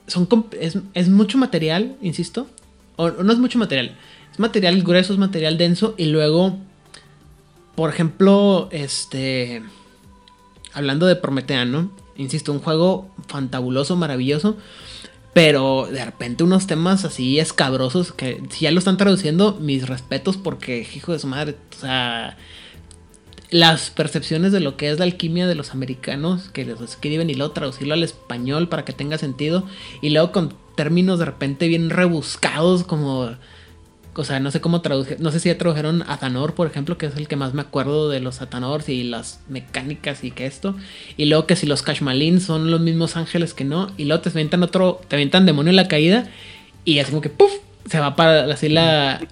son 0.07 0.29
es, 0.61 0.77
es 0.93 1.09
mucho 1.09 1.39
material, 1.39 1.97
insisto. 2.03 2.47
O, 2.97 3.05
o 3.07 3.23
no 3.23 3.33
es 3.33 3.39
mucho 3.39 3.59
material. 3.59 3.97
Es 4.31 4.39
material 4.39 4.83
grueso, 4.83 5.15
es 5.15 5.19
material 5.19 5.57
denso. 5.57 5.95
Y 5.97 6.07
luego. 6.11 6.59
Por 7.75 7.89
ejemplo, 7.89 8.69
este. 8.71 9.63
Hablando 10.75 11.07
de 11.07 11.17
Prometean, 11.17 11.73
¿no? 11.73 11.91
Insisto, 12.19 12.53
un 12.53 12.59
juego 12.61 13.11
fantabuloso, 13.29 13.97
maravilloso. 13.97 14.59
Pero 15.33 15.89
de 15.91 16.05
repente 16.05 16.45
unos 16.45 16.67
temas 16.67 17.05
así 17.05 17.39
escabrosos 17.39 18.13
que 18.13 18.43
si 18.51 18.65
ya 18.65 18.71
lo 18.71 18.79
están 18.79 18.99
traduciendo, 18.99 19.57
mis 19.61 19.89
respetos 19.89 20.37
porque, 20.37 20.87
hijo 20.95 21.13
de 21.13 21.19
su 21.19 21.27
madre, 21.27 21.57
o 21.75 21.81
sea, 21.81 22.37
las 23.53 23.91
percepciones 23.91 24.53
de 24.53 24.61
lo 24.61 24.77
que 24.77 24.91
es 24.91 24.99
la 24.99 25.05
alquimia 25.05 25.47
de 25.47 25.55
los 25.55 25.73
americanos 25.73 26.49
que 26.51 26.65
los 26.65 26.81
escriben 26.81 27.31
y 27.31 27.35
luego 27.35 27.53
traducirlo 27.53 27.95
al 27.95 28.03
español 28.03 28.69
para 28.69 28.85
que 28.85 28.93
tenga 28.95 29.19
sentido 29.19 29.67
y 30.01 30.11
luego 30.11 30.33
con 30.33 30.55
términos 30.75 31.19
de 31.19 31.27
repente 31.27 31.69
bien 31.69 31.91
rebuscados 31.91 32.85
como 32.85 33.37
o 34.15 34.25
sea, 34.25 34.41
no 34.41 34.51
sé 34.51 34.61
cómo 34.61 34.83
tradujeron, 34.83 35.23
no 35.23 35.31
sé 35.31 35.41
si 35.41 35.49
ya 35.49 35.57
tradujeron 35.57 36.03
Athanor, 36.07 36.55
por 36.55 36.67
ejemplo, 36.67 36.99
que 36.99 37.07
es 37.07 37.17
el 37.17 37.29
que 37.29 37.37
más 37.37 37.55
me 37.55 37.63
acuerdo 37.63 38.11
de 38.11 38.21
los 38.21 38.43
Athanors 38.43 38.91
y 38.91 39.05
las 39.05 39.41
mecánicas 39.49 40.23
y 40.23 40.31
que 40.31 40.45
esto. 40.45 40.77
Y 41.17 41.25
luego 41.27 41.47
que 41.47 41.57
si 41.57 41.67
los 41.67 41.83
Kashmalin 41.83 42.41
son 42.41 42.71
los 42.71 42.81
mismos 42.81 43.17
ángeles 43.17 43.55
que 43.55 43.65
no. 43.65 43.91
Y 43.97 44.05
luego 44.05 44.23
te 44.23 44.29
avientan 44.29 44.63
otro, 44.63 45.01
te 45.09 45.17
avientan 45.17 45.47
demonio 45.47 45.71
en 45.71 45.77
la 45.77 45.89
caída. 45.89 46.29
Y 46.85 46.99
así 46.99 47.11
como 47.11 47.23
que 47.23 47.31
¡puf! 47.31 47.53
Se 47.87 48.01
va 48.01 48.15
para 48.15 48.53
así 48.53 48.69
la. 48.69 49.27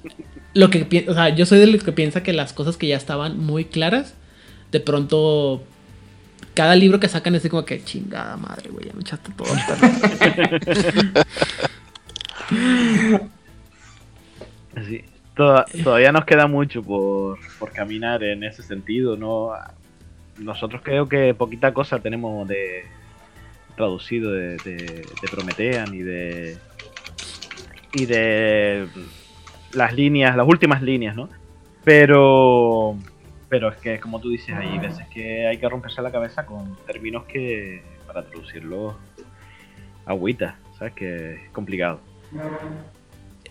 Lo 0.55 0.71
que 0.71 1.05
o 1.09 1.15
sea, 1.15 1.29
yo 1.29 1.45
soy 1.45 1.59
de 1.59 1.67
los 1.67 1.85
que 1.85 1.93
piensa 1.93 2.23
que 2.23 2.33
las 2.33 2.55
cosas 2.55 2.79
que 2.79 2.89
ya 2.89 2.97
estaban 2.97 3.39
muy 3.39 3.67
claras, 3.67 4.15
de 4.73 4.81
pronto. 4.81 5.63
Cada 6.55 6.75
libro 6.75 6.99
que 7.01 7.09
sacan 7.09 7.35
es 7.35 7.43
así 7.43 7.51
como 7.51 7.65
que 7.65 7.85
chingada 7.85 8.37
madre, 8.37 8.71
güey, 8.71 8.87
ya 8.87 8.93
me 8.95 9.03
echaste 9.03 9.31
todo. 9.37 9.49
el 14.75 14.83
perro". 14.83 14.87
Sí. 14.87 15.05
Toda- 15.35 15.65
todavía 15.85 16.13
nos 16.13 16.25
queda 16.25 16.47
mucho 16.47 16.83
por, 16.83 17.39
por 17.59 17.73
caminar 17.73 18.23
en 18.25 18.45
ese 18.45 18.63
sentido, 18.63 19.17
¿no? 19.17 19.51
Nosotros 20.39 20.81
creo 20.83 21.09
que 21.09 21.35
poquita 21.35 21.73
cosa 21.75 21.99
tenemos 22.01 22.47
de 22.49 22.85
traducido 23.77 24.33
de, 24.33 24.59
de, 24.59 25.07
de 25.21 25.29
Prometean 25.29 25.95
y 25.95 26.01
de 26.03 26.59
y 27.93 28.07
de 28.07 28.87
las 29.73 29.95
líneas, 29.95 30.37
las 30.37 30.47
últimas 30.47 30.83
líneas, 30.83 31.17
¿no? 31.17 31.29
Pero 31.85 32.97
pero 33.49 33.69
es 33.71 33.77
que 33.79 33.99
como 33.99 34.21
tú 34.21 34.31
dices, 34.31 34.55
hay 34.55 34.79
veces 34.79 35.07
que 35.09 35.47
hay 35.47 35.59
que 35.59 35.69
romperse 35.69 36.01
la 36.03 36.13
cabeza 36.13 36.47
con 36.47 36.77
términos 36.87 37.25
que 37.25 37.83
para 38.07 38.23
traducirlos 38.23 38.95
agüita, 40.07 40.57
¿sabes? 40.79 40.95
Que 40.95 41.35
es 41.35 41.51
complicado. 41.53 42.01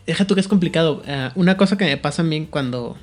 Deja 0.05 0.25
tú 0.25 0.33
que 0.35 0.41
es 0.41 0.47
complicado. 0.47 1.03
Eh, 1.05 1.29
una 1.35 1.57
cosa 1.57 1.77
que 1.77 1.85
me 1.85 1.97
pasa 1.97 2.17
también 2.17 2.45
cuando 2.45 2.97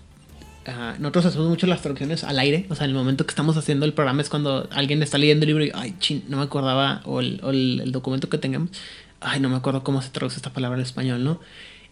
ah, 0.66 0.96
nosotros 0.98 1.26
hacemos 1.26 1.48
mucho 1.48 1.66
las 1.66 1.80
traducciones 1.82 2.24
al 2.24 2.38
aire, 2.38 2.66
o 2.68 2.74
sea, 2.74 2.84
en 2.84 2.90
el 2.90 2.96
momento 2.96 3.24
que 3.26 3.30
estamos 3.30 3.56
haciendo 3.56 3.86
el 3.86 3.92
programa 3.92 4.22
es 4.22 4.28
cuando 4.28 4.68
alguien 4.72 5.02
está 5.02 5.18
leyendo 5.18 5.44
el 5.44 5.48
libro 5.48 5.64
y, 5.64 5.72
ay, 5.74 5.94
chin, 6.00 6.24
no 6.28 6.38
me 6.38 6.42
acordaba, 6.42 7.02
o 7.04 7.20
el, 7.20 7.40
o 7.42 7.50
el- 7.50 7.92
documento 7.92 8.28
que 8.28 8.38
tengamos, 8.38 8.70
ay, 9.20 9.40
no 9.40 9.48
me 9.48 9.56
acuerdo 9.56 9.84
cómo 9.84 10.02
se 10.02 10.10
traduce 10.10 10.36
esta 10.36 10.52
palabra 10.52 10.78
en 10.78 10.84
español, 10.84 11.22
¿no? 11.22 11.40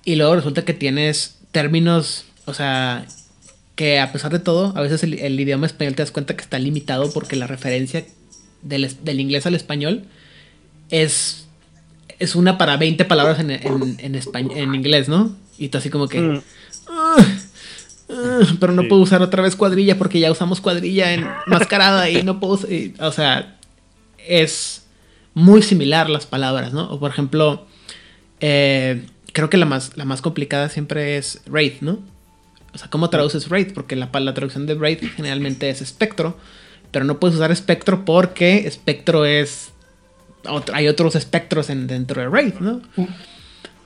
Y 0.05 0.16
luego 0.16 0.34
resulta 0.34 0.64
que 0.64 0.74
tienes 0.74 1.38
términos, 1.52 2.24
o 2.46 2.55
sea, 2.55 3.07
que 3.76 4.00
a 4.00 4.12
pesar 4.12 4.32
de 4.32 4.38
todo, 4.40 4.72
a 4.76 4.80
veces 4.80 5.02
el, 5.05 5.14
el 5.14 5.38
idioma 5.38 5.66
español 5.66 5.94
te 5.94 6.02
das 6.02 6.11
cuenta 6.11 6.36
que 6.36 6.42
está 6.42 6.59
limitado 6.59 7.12
porque 7.12 7.36
la 7.36 7.46
referencia 7.46 8.05
del, 8.62 8.90
del 9.02 9.20
inglés 9.20 9.46
al 9.46 9.55
español 9.55 10.05
es 10.90 11.43
es 12.19 12.35
una 12.35 12.59
para 12.59 12.77
20 12.77 13.05
palabras 13.05 13.41
en, 13.41 13.51
en, 13.51 13.97
en, 13.99 14.15
españ- 14.15 14.55
en 14.57 14.75
inglés, 14.75 15.09
¿no? 15.09 15.35
Y 15.59 15.69
tú 15.69 15.79
así 15.79 15.91
como 15.91 16.09
que... 16.09 16.21
Mm. 16.21 16.43
"Ah, 16.89 17.17
ah", 18.11 18.41
pero 18.61 18.73
no 18.73 18.83
Sí. 18.83 18.89
puedo 18.89 19.03
usar 19.03 19.23
otra 19.23 19.43
vez 19.43 19.57
cuadrilla 19.57 19.97
porque 19.99 20.21
ya 20.21 20.31
usamos 20.31 20.61
cuadrilla 20.61 21.12
en 21.15 21.27
mascarada 21.47 22.09
y 22.11 22.23
no 22.23 22.41
puedo... 22.41 22.59
y, 22.71 22.95
o 23.01 23.12
sea, 23.12 23.57
es 24.27 24.83
muy 25.35 25.62
similar 25.62 26.09
las 26.11 26.27
palabras, 26.27 26.73
¿no? 26.73 26.91
O 26.91 26.99
por 27.01 27.11
ejemplo, 27.11 27.67
eh, 28.41 29.05
creo 29.33 29.51
que 29.51 29.57
la 29.57 29.67
más, 29.67 29.97
la 29.97 30.05
más 30.05 30.23
complicada 30.23 30.69
siempre 30.69 31.17
es 31.17 31.41
Wraith, 31.47 31.81
¿no? 31.81 31.99
O 32.73 32.79
sea, 32.79 32.89
¿cómo 32.91 33.11
traduces 33.11 33.49
Wraith? 33.49 33.73
Porque 33.73 33.97
la, 33.97 34.11
la 34.12 34.35
traducción 34.35 34.67
de 34.67 34.75
Wraith 34.75 35.03
generalmente 35.17 35.71
es 35.71 35.81
espectro, 35.81 36.37
pero 36.91 37.05
no 37.05 37.19
puedes 37.21 37.37
usar 37.37 37.51
espectro 37.53 38.05
porque 38.05 38.67
espectro 38.67 39.25
es... 39.25 39.71
hay 40.72 40.88
otros 40.88 41.16
espectros 41.16 41.70
en, 41.70 41.86
dentro 41.86 42.20
de 42.20 42.28
Wraith, 42.28 42.61
¿no? 42.61 42.80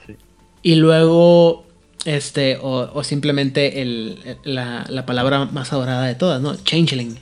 Sí. 0.07 0.15
Y 0.63 0.75
luego, 0.77 1.67
este, 2.05 2.57
o, 2.57 2.91
o 2.93 3.05
simplemente 3.05 3.83
el, 3.83 4.19
la, 4.45 4.85
la 4.89 5.07
palabra 5.07 5.47
más 5.47 5.73
adorada 5.73 6.07
de 6.07 6.15
todas, 6.15 6.41
¿no? 6.41 6.55
Changeling. 6.57 7.19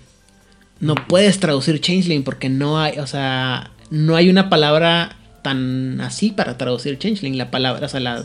No 0.81 0.95
puedes 0.95 1.41
traducir 1.41 1.81
changeling 1.81 2.23
porque 2.23 2.49
no 2.49 2.81
hay, 2.81 2.99
o 2.99 3.07
sea, 3.07 3.71
no 3.91 4.17
hay 4.17 4.29
una 4.29 4.51
palabra 4.51 5.17
tan 5.43 6.01
así 6.01 6.31
para 6.31 6.59
traducir 6.59 6.99
changeling. 6.99 7.39
La 7.39 7.51
palabra, 7.51 7.87
o 7.87 7.89
sea, 7.89 8.01
la, 8.01 8.25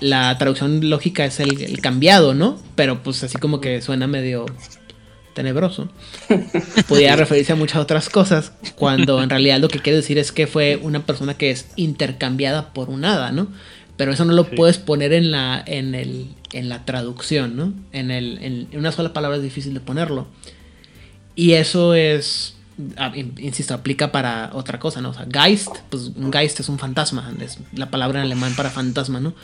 la 0.00 0.36
traducción 0.38 0.88
lógica 0.88 1.24
es 1.24 1.38
el, 1.40 1.62
el 1.62 1.80
cambiado, 1.80 2.34
¿no? 2.34 2.58
Pero 2.74 3.02
pues 3.02 3.22
así 3.22 3.38
como 3.38 3.60
que 3.60 3.80
suena 3.80 4.06
medio 4.06 4.46
tenebroso. 5.34 5.88
Pudiera 6.88 7.16
referirse 7.16 7.52
a 7.52 7.56
muchas 7.56 7.78
otras 7.78 8.08
cosas, 8.08 8.52
cuando 8.76 9.22
en 9.22 9.30
realidad 9.30 9.58
lo 9.60 9.68
que 9.68 9.78
quiere 9.80 9.96
decir 9.96 10.18
es 10.18 10.32
que 10.32 10.46
fue 10.46 10.78
una 10.82 11.04
persona 11.06 11.34
que 11.34 11.50
es 11.50 11.66
intercambiada 11.76 12.72
por 12.72 12.90
un 12.90 13.04
hada, 13.04 13.32
¿no? 13.32 13.48
Pero 13.96 14.12
eso 14.12 14.24
no 14.24 14.32
lo 14.32 14.44
Sí. 14.44 14.50
puedes 14.56 14.78
poner 14.78 15.12
en 15.12 15.30
la, 15.30 15.62
en 15.66 15.94
el, 15.94 16.28
en 16.52 16.68
la 16.68 16.84
traducción, 16.84 17.56
¿no? 17.56 17.72
En, 17.92 18.10
el, 18.10 18.38
en, 18.42 18.68
en 18.72 18.78
una 18.78 18.92
sola 18.92 19.12
palabra 19.12 19.36
es 19.36 19.42
difícil 19.42 19.74
de 19.74 19.80
ponerlo. 19.80 20.26
Y 21.36 21.52
eso 21.52 21.94
es, 21.94 22.54
in- 23.14 23.34
insisto, 23.38 23.74
aplica 23.74 24.10
para 24.10 24.50
otra 24.54 24.78
cosa, 24.78 25.00
¿no? 25.00 25.10
O 25.10 25.14
sea, 25.14 25.26
Geist, 25.30 25.68
pues 25.90 26.12
un 26.16 26.32
Geist 26.32 26.60
es 26.60 26.68
un 26.68 26.78
fantasma, 26.78 27.32
es 27.40 27.58
la 27.74 27.90
palabra 27.90 28.20
en 28.20 28.26
alemán 28.26 28.54
para 28.56 28.70
fantasma, 28.70 29.20
¿no? 29.20 29.34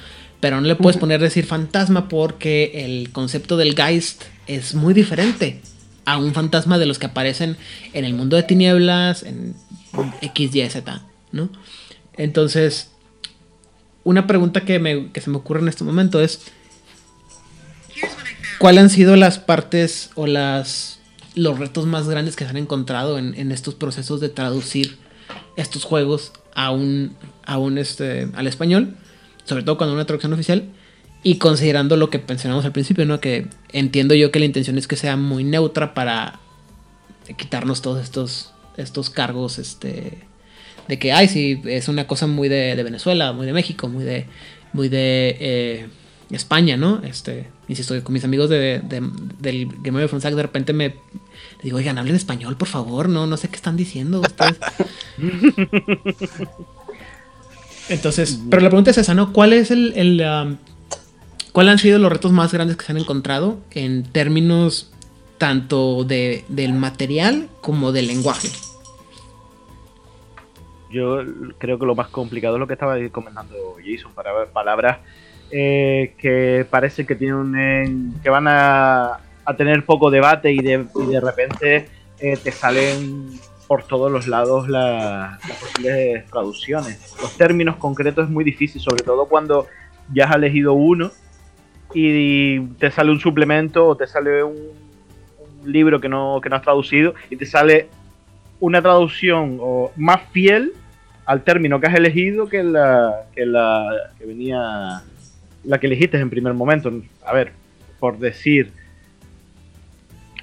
Pero 0.40 0.60
no 0.60 0.66
le 0.66 0.74
puedes 0.74 0.98
poner 0.98 1.20
decir 1.20 1.46
fantasma 1.46 2.08
porque 2.08 2.72
el 2.84 3.10
concepto 3.12 3.56
del 3.56 3.74
Geist 3.74 4.24
es 4.46 4.74
muy 4.74 4.92
diferente 4.94 5.60
a 6.06 6.16
un 6.16 6.32
fantasma 6.32 6.78
de 6.78 6.86
los 6.86 6.98
que 6.98 7.06
aparecen 7.06 7.56
en 7.92 8.04
el 8.06 8.14
mundo 8.14 8.36
de 8.36 8.42
tinieblas, 8.44 9.22
en 9.22 9.54
X, 10.22 10.54
Y, 10.54 10.68
Z, 10.70 11.02
¿no? 11.32 11.50
Entonces, 12.16 12.90
una 14.04 14.26
pregunta 14.26 14.62
que, 14.62 14.78
me- 14.78 15.10
que 15.12 15.20
se 15.20 15.28
me 15.30 15.36
ocurre 15.36 15.60
en 15.60 15.68
este 15.68 15.84
momento 15.84 16.20
es, 16.20 16.40
¿cuáles 18.58 18.84
han 18.84 18.90
sido 18.90 19.16
las 19.16 19.38
partes 19.38 20.10
o 20.14 20.26
las 20.26 20.94
los 21.34 21.58
retos 21.58 21.84
más 21.84 22.08
grandes 22.08 22.34
que 22.34 22.44
se 22.44 22.50
han 22.50 22.56
encontrado 22.56 23.18
en, 23.18 23.34
en 23.34 23.52
estos 23.52 23.74
procesos 23.74 24.20
de 24.22 24.30
traducir 24.30 24.96
estos 25.58 25.84
juegos 25.84 26.32
a 26.54 26.70
un, 26.70 27.14
a 27.44 27.58
un 27.58 27.76
este, 27.76 28.28
al 28.34 28.46
español? 28.46 28.96
Sobre 29.44 29.62
todo 29.62 29.76
cuando 29.76 29.94
una 29.94 30.06
traducción 30.06 30.32
oficial. 30.32 30.64
Y 31.26 31.38
considerando 31.38 31.96
lo 31.96 32.08
que 32.08 32.22
mencionamos 32.28 32.64
al 32.66 32.70
principio, 32.70 33.04
¿no? 33.04 33.18
Que 33.18 33.48
entiendo 33.72 34.14
yo 34.14 34.30
que 34.30 34.38
la 34.38 34.44
intención 34.44 34.78
es 34.78 34.86
que 34.86 34.94
sea 34.94 35.16
muy 35.16 35.42
neutra 35.42 35.92
para 35.92 36.38
quitarnos 37.36 37.82
todos 37.82 38.00
estos, 38.00 38.52
estos 38.76 39.10
cargos, 39.10 39.58
este, 39.58 40.18
de 40.86 40.98
que, 41.00 41.12
ay, 41.12 41.26
sí, 41.26 41.60
es 41.64 41.88
una 41.88 42.06
cosa 42.06 42.28
muy 42.28 42.48
de, 42.48 42.76
de 42.76 42.82
Venezuela, 42.84 43.32
muy 43.32 43.44
de 43.44 43.52
México, 43.52 43.88
muy 43.88 44.04
de, 44.04 44.26
muy 44.72 44.88
de, 44.88 45.36
eh, 45.40 45.86
España, 46.30 46.76
¿no? 46.76 47.02
Este, 47.02 47.48
insisto, 47.66 48.00
con 48.04 48.12
mis 48.12 48.22
amigos 48.22 48.48
de, 48.48 48.78
de- 48.78 49.10
del 49.40 49.66
Game 49.82 50.00
of 50.04 50.08
Thrones 50.08 50.36
de 50.36 50.42
repente 50.42 50.72
me 50.72 50.90
les 50.90 51.64
digo, 51.64 51.78
oigan, 51.78 51.98
hablen 51.98 52.14
español, 52.14 52.56
por 52.56 52.68
favor, 52.68 53.08
no, 53.08 53.26
no 53.26 53.36
sé 53.36 53.48
qué 53.48 53.56
están 53.56 53.76
diciendo 53.76 54.20
ustedes. 54.20 54.60
Entonces, 57.88 58.38
pero 58.48 58.62
la 58.62 58.68
pregunta 58.68 58.92
es 58.92 58.98
esa, 58.98 59.14
¿no? 59.14 59.32
¿Cuál 59.32 59.52
es 59.52 59.72
el, 59.72 59.92
el, 59.96 60.20
um, 60.20 60.56
cuál 61.56 61.70
han 61.70 61.78
sido 61.78 61.98
los 61.98 62.12
retos 62.12 62.32
más 62.32 62.52
grandes 62.52 62.76
que 62.76 62.84
se 62.84 62.92
han 62.92 62.98
encontrado 62.98 63.56
en 63.70 64.02
términos 64.02 64.92
tanto 65.38 66.04
de, 66.04 66.44
del 66.48 66.74
material 66.74 67.48
como 67.62 67.92
del 67.92 68.08
lenguaje? 68.08 68.48
Yo 70.90 71.20
creo 71.56 71.78
que 71.78 71.86
lo 71.86 71.94
más 71.94 72.08
complicado 72.08 72.56
es 72.56 72.60
lo 72.60 72.66
que 72.66 72.74
estaba 72.74 72.96
comentando 73.10 73.54
Jason, 73.82 74.12
para 74.12 74.34
ver 74.34 74.48
palabras 74.48 74.98
eh, 75.50 76.14
que 76.18 76.66
parece 76.68 77.06
que 77.06 77.14
tienen 77.14 78.12
que 78.22 78.28
van 78.28 78.48
a, 78.48 79.20
a 79.46 79.56
tener 79.56 79.82
poco 79.86 80.10
debate 80.10 80.52
y 80.52 80.58
de, 80.58 80.84
y 80.94 81.06
de 81.06 81.20
repente 81.22 81.88
eh, 82.20 82.36
te 82.36 82.52
salen 82.52 83.40
por 83.66 83.84
todos 83.84 84.12
los 84.12 84.28
lados 84.28 84.68
la- 84.68 85.38
las 85.48 85.58
posibles 85.58 86.26
traducciones. 86.26 87.14
Los 87.22 87.34
términos 87.38 87.76
concretos 87.76 88.26
es 88.26 88.30
muy 88.30 88.44
difícil, 88.44 88.78
sobre 88.82 89.02
todo 89.02 89.24
cuando 89.24 89.66
ya 90.12 90.26
has 90.26 90.36
elegido 90.36 90.74
uno 90.74 91.10
y 91.94 92.60
te 92.78 92.90
sale 92.90 93.10
un 93.10 93.20
suplemento 93.20 93.86
o 93.86 93.96
te 93.96 94.06
sale 94.06 94.42
un, 94.42 94.56
un 94.56 95.72
libro 95.72 96.00
que 96.00 96.08
no, 96.08 96.40
que 96.42 96.48
no 96.48 96.56
has 96.56 96.62
traducido 96.62 97.14
y 97.30 97.36
te 97.36 97.46
sale 97.46 97.88
una 98.60 98.82
traducción 98.82 99.58
o 99.60 99.92
más 99.96 100.22
fiel 100.32 100.72
al 101.24 101.42
término 101.42 101.80
que 101.80 101.86
has 101.88 101.94
elegido 101.94 102.48
que 102.48 102.62
la 102.62 103.26
que 103.34 103.44
la 103.44 104.10
que 104.18 104.26
venía 104.26 105.02
la 105.64 105.78
que 105.78 105.86
elegiste 105.86 106.18
en 106.18 106.30
primer 106.30 106.54
momento. 106.54 106.92
A 107.24 107.32
ver, 107.32 107.52
por 107.98 108.18
decir, 108.18 108.70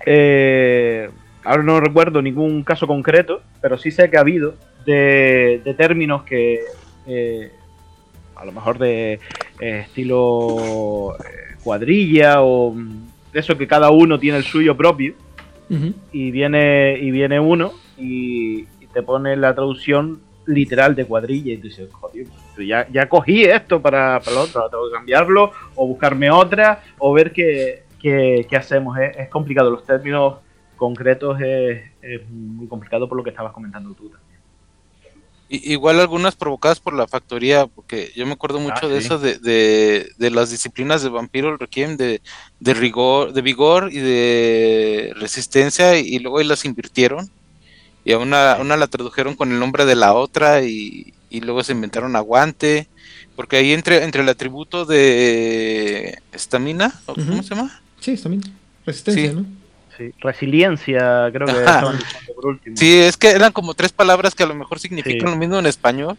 eh, 0.06 1.10
ahora 1.44 1.64
no 1.64 1.80
recuerdo 1.80 2.22
ningún 2.22 2.64
caso 2.64 2.88
concreto, 2.88 3.42
pero 3.62 3.78
sí 3.78 3.90
sé 3.90 4.10
que 4.10 4.18
ha 4.18 4.22
habido 4.22 4.56
de, 4.86 5.62
de 5.64 5.74
términos 5.74 6.24
que 6.24 6.60
eh, 7.08 7.52
a 8.36 8.46
lo 8.46 8.52
mejor 8.52 8.78
de 8.78 9.20
eh, 9.60 9.80
estilo 9.86 11.16
eh, 11.18 11.56
cuadrilla 11.64 12.42
o 12.42 12.72
mm, 12.72 13.04
de 13.34 13.40
eso 13.40 13.58
que 13.58 13.68
cada 13.68 13.90
uno 13.92 14.20
tiene 14.20 14.38
el 14.38 14.44
suyo 14.44 14.76
propio. 14.78 15.14
Y 16.12 16.30
viene 16.32 16.98
y 17.00 17.10
viene 17.12 17.40
uno 17.40 17.72
y, 17.98 18.62
y 18.80 18.88
te 18.94 19.02
pone 19.02 19.36
la 19.36 19.56
traducción 19.56 20.20
literal 20.46 20.94
de 20.94 21.06
cuadrilla 21.06 21.54
y 21.54 21.58
tú 21.58 21.68
dices, 21.68 21.90
joder, 21.92 22.28
ya, 22.68 22.86
ya 22.92 23.08
cogí 23.10 23.44
esto 23.46 23.82
para, 23.82 24.20
para 24.20 24.36
lo 24.36 24.42
otro, 24.44 24.70
tengo 24.70 24.88
que 24.90 24.94
cambiarlo 24.96 25.52
o 25.76 25.88
buscarme 25.88 26.30
otra 26.30 26.84
o 27.00 27.14
ver 27.14 27.32
qué, 27.32 27.84
qué- 28.00 28.46
qué 28.50 28.56
hacemos. 28.58 28.98
Es, 29.00 29.18
es 29.18 29.30
complicado, 29.30 29.72
los 29.72 29.86
términos 29.86 30.36
concretos 30.76 31.40
es, 31.42 31.82
es 32.02 32.30
muy 32.30 32.68
complicado 32.68 33.08
por 33.08 33.18
lo 33.18 33.24
que 33.24 33.30
estabas 33.30 33.54
comentando 33.54 33.94
tú 33.94 34.12
Igual 35.56 36.00
algunas 36.00 36.36
provocadas 36.36 36.80
por 36.80 36.96
la 36.96 37.08
factoría, 37.08 37.68
porque 37.68 38.12
yo 38.16 38.26
me 38.26 38.34
acuerdo 38.34 38.60
mucho 38.60 38.82
Ah, 38.84 38.88
de 38.88 39.00
sí. 39.00 39.06
eso, 39.06 39.20
de, 39.20 39.38
de, 39.38 40.10
de 40.18 40.32
las 40.32 40.50
disciplinas 40.50 41.04
de 41.04 41.10
Vampiro 41.10 41.50
el 41.52 41.60
Requiem, 41.60 41.96
de, 41.96 42.22
de 42.60 42.74
rigor, 42.74 43.34
de 43.34 43.42
vigor 43.44 43.90
y 43.94 44.00
de 44.00 45.14
resistencia, 45.16 46.00
y, 46.00 46.18
luego 46.18 46.40
ahí 46.40 46.48
las 46.48 46.66
invirtieron, 46.66 47.30
y 48.04 48.14
a 48.14 48.18
una, 48.18 48.58
una 48.60 48.78
la 48.78 48.88
tradujeron 48.88 49.36
con 49.36 49.52
el 49.52 49.60
nombre 49.60 49.86
de 49.86 49.96
la 49.96 50.14
otra, 50.14 50.64
y, 50.64 51.14
y 51.30 51.42
luego 51.42 51.64
se 51.64 51.74
inventaron 51.74 52.16
aguante, 52.16 52.88
porque 53.36 53.58
ahí 53.58 53.74
entre, 53.74 54.04
entre 54.04 54.24
el 54.24 54.30
atributo 54.30 54.86
de 54.86 56.20
estamina, 56.32 57.00
¿o 57.06 57.14
¿cómo 57.14 57.44
se 57.44 57.54
llama? 57.54 57.80
Sí, 58.00 58.18
también. 58.18 58.42
Resistencia, 58.88 59.30
Sí. 59.30 59.36
¿no? 59.36 59.46
Sí, 59.98 60.12
resiliencia, 60.20 61.30
creo 61.32 61.48
que 61.48 61.54
estaban 61.60 61.98
diciendo 61.98 62.34
por 62.36 62.48
último. 62.48 62.76
Sí, 62.78 63.00
es 63.00 63.16
que 63.18 63.30
eran 63.30 63.52
como 63.52 63.74
tres 63.74 63.92
palabras 63.92 64.34
que 64.36 64.44
a 64.44 64.48
lo 64.48 64.56
mejor 64.56 64.80
significan 64.80 65.28
Sí. 65.28 65.34
lo 65.34 65.38
mismo 65.38 65.60
en 65.60 65.66
español 65.66 66.18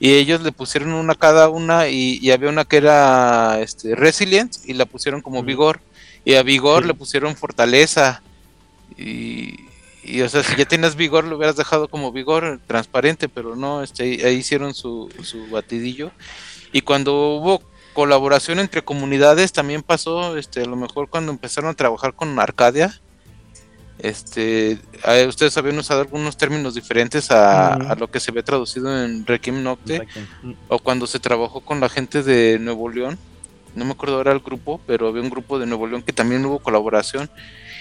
y 0.00 0.14
ellos 0.14 0.42
le 0.42 0.50
pusieron 0.52 0.92
una 0.94 1.14
cada 1.14 1.48
una 1.48 1.88
y, 1.88 2.18
y 2.20 2.30
había 2.32 2.48
una 2.48 2.64
que 2.64 2.78
era 2.78 3.60
este, 3.60 3.94
resilient 3.94 4.56
y 4.64 4.72
la 4.74 4.86
pusieron 4.86 5.20
como 5.20 5.38
Ujú. 5.38 5.46
vigor 5.46 5.80
y 6.24 6.34
a 6.34 6.42
vigor 6.42 6.82
Sí. 6.82 6.88
le 6.88 6.94
pusieron 6.94 7.36
fortaleza 7.36 8.22
y, 8.96 9.54
y, 10.04 10.20
o 10.22 10.28
sea 10.28 10.42
si 10.42 10.56
ya 10.56 10.64
tienes 10.64 10.96
vigor 10.96 11.24
lo 11.24 11.36
hubieras 11.36 11.56
dejado 11.56 11.88
como 11.88 12.12
vigor 12.12 12.60
transparente 12.66 13.28
pero 13.28 13.54
no 13.56 13.82
este 13.82 14.02
ahí, 14.02 14.20
ahí 14.22 14.34
hicieron 14.36 14.74
su, 14.74 15.08
su 15.22 15.46
batidillo 15.48 16.10
y 16.72 16.80
cuando 16.82 17.14
hubo 17.36 17.62
colaboración 17.92 18.58
entre 18.58 18.82
comunidades 18.82 19.52
también 19.52 19.82
pasó 19.82 20.36
este 20.36 20.62
a 20.62 20.66
lo 20.66 20.76
mejor 20.76 21.08
cuando 21.08 21.30
empezaron 21.30 21.70
a 21.70 21.74
trabajar 21.74 22.14
con 22.14 22.38
Arcadia 22.40 22.98
este, 24.02 24.80
eh, 25.06 25.26
ustedes 25.28 25.56
habían 25.56 25.78
usado 25.78 26.00
algunos 26.00 26.36
términos 26.36 26.74
diferentes 26.74 27.30
a, 27.30 27.94
lo 27.96 28.10
que 28.10 28.18
se 28.18 28.32
ve 28.32 28.42
traducido 28.42 29.04
en 29.04 29.24
Requiem 29.24 29.62
Nocte, 29.62 30.08
Mm, 30.42 30.52
o 30.68 30.80
cuando 30.80 31.06
se 31.06 31.20
trabajó 31.20 31.60
con 31.60 31.78
la 31.78 31.88
gente 31.88 32.24
de 32.24 32.58
Nuevo 32.58 32.88
León, 32.88 33.16
no 33.76 33.84
me 33.84 33.92
acuerdo 33.92 34.16
ahora 34.16 34.32
el 34.32 34.40
grupo, 34.40 34.80
pero 34.88 35.06
había 35.06 35.22
un 35.22 35.30
grupo 35.30 35.58
de 35.60 35.66
Nuevo 35.66 35.86
León 35.86 36.02
que 36.02 36.12
también 36.12 36.44
hubo 36.44 36.58
colaboración 36.58 37.30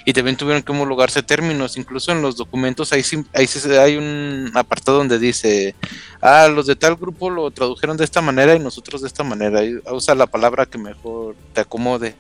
y 0.06 0.14
también 0.14 0.38
tuvieron 0.38 0.62
que 0.62 0.72
homologarse 0.72 1.24
términos, 1.24 1.76
incluso 1.76 2.12
en 2.12 2.22
los 2.22 2.38
documentos 2.38 2.94
ahí 2.94 3.02
sí, 3.02 3.26
ahí 3.34 3.48
sí 3.48 3.60
hay 3.72 3.98
un 3.98 4.52
apartado 4.54 5.00
donde 5.00 5.18
dice, 5.18 5.74
ah, 6.22 6.48
los 6.48 6.68
de 6.68 6.76
tal 6.76 6.98
grupo 6.98 7.32
lo 7.32 7.50
tradujeron 7.50 7.98
de 7.98 8.04
esta 8.04 8.22
manera 8.22 8.56
y 8.56 8.60
nosotros 8.60 9.02
de 9.02 9.08
esta 9.08 9.24
manera, 9.24 9.64
y 9.64 9.80
usa 9.92 10.14
la 10.14 10.28
palabra 10.28 10.68
que 10.68 10.78
mejor 10.78 11.36
te 11.54 11.62
acomode. 11.62 12.14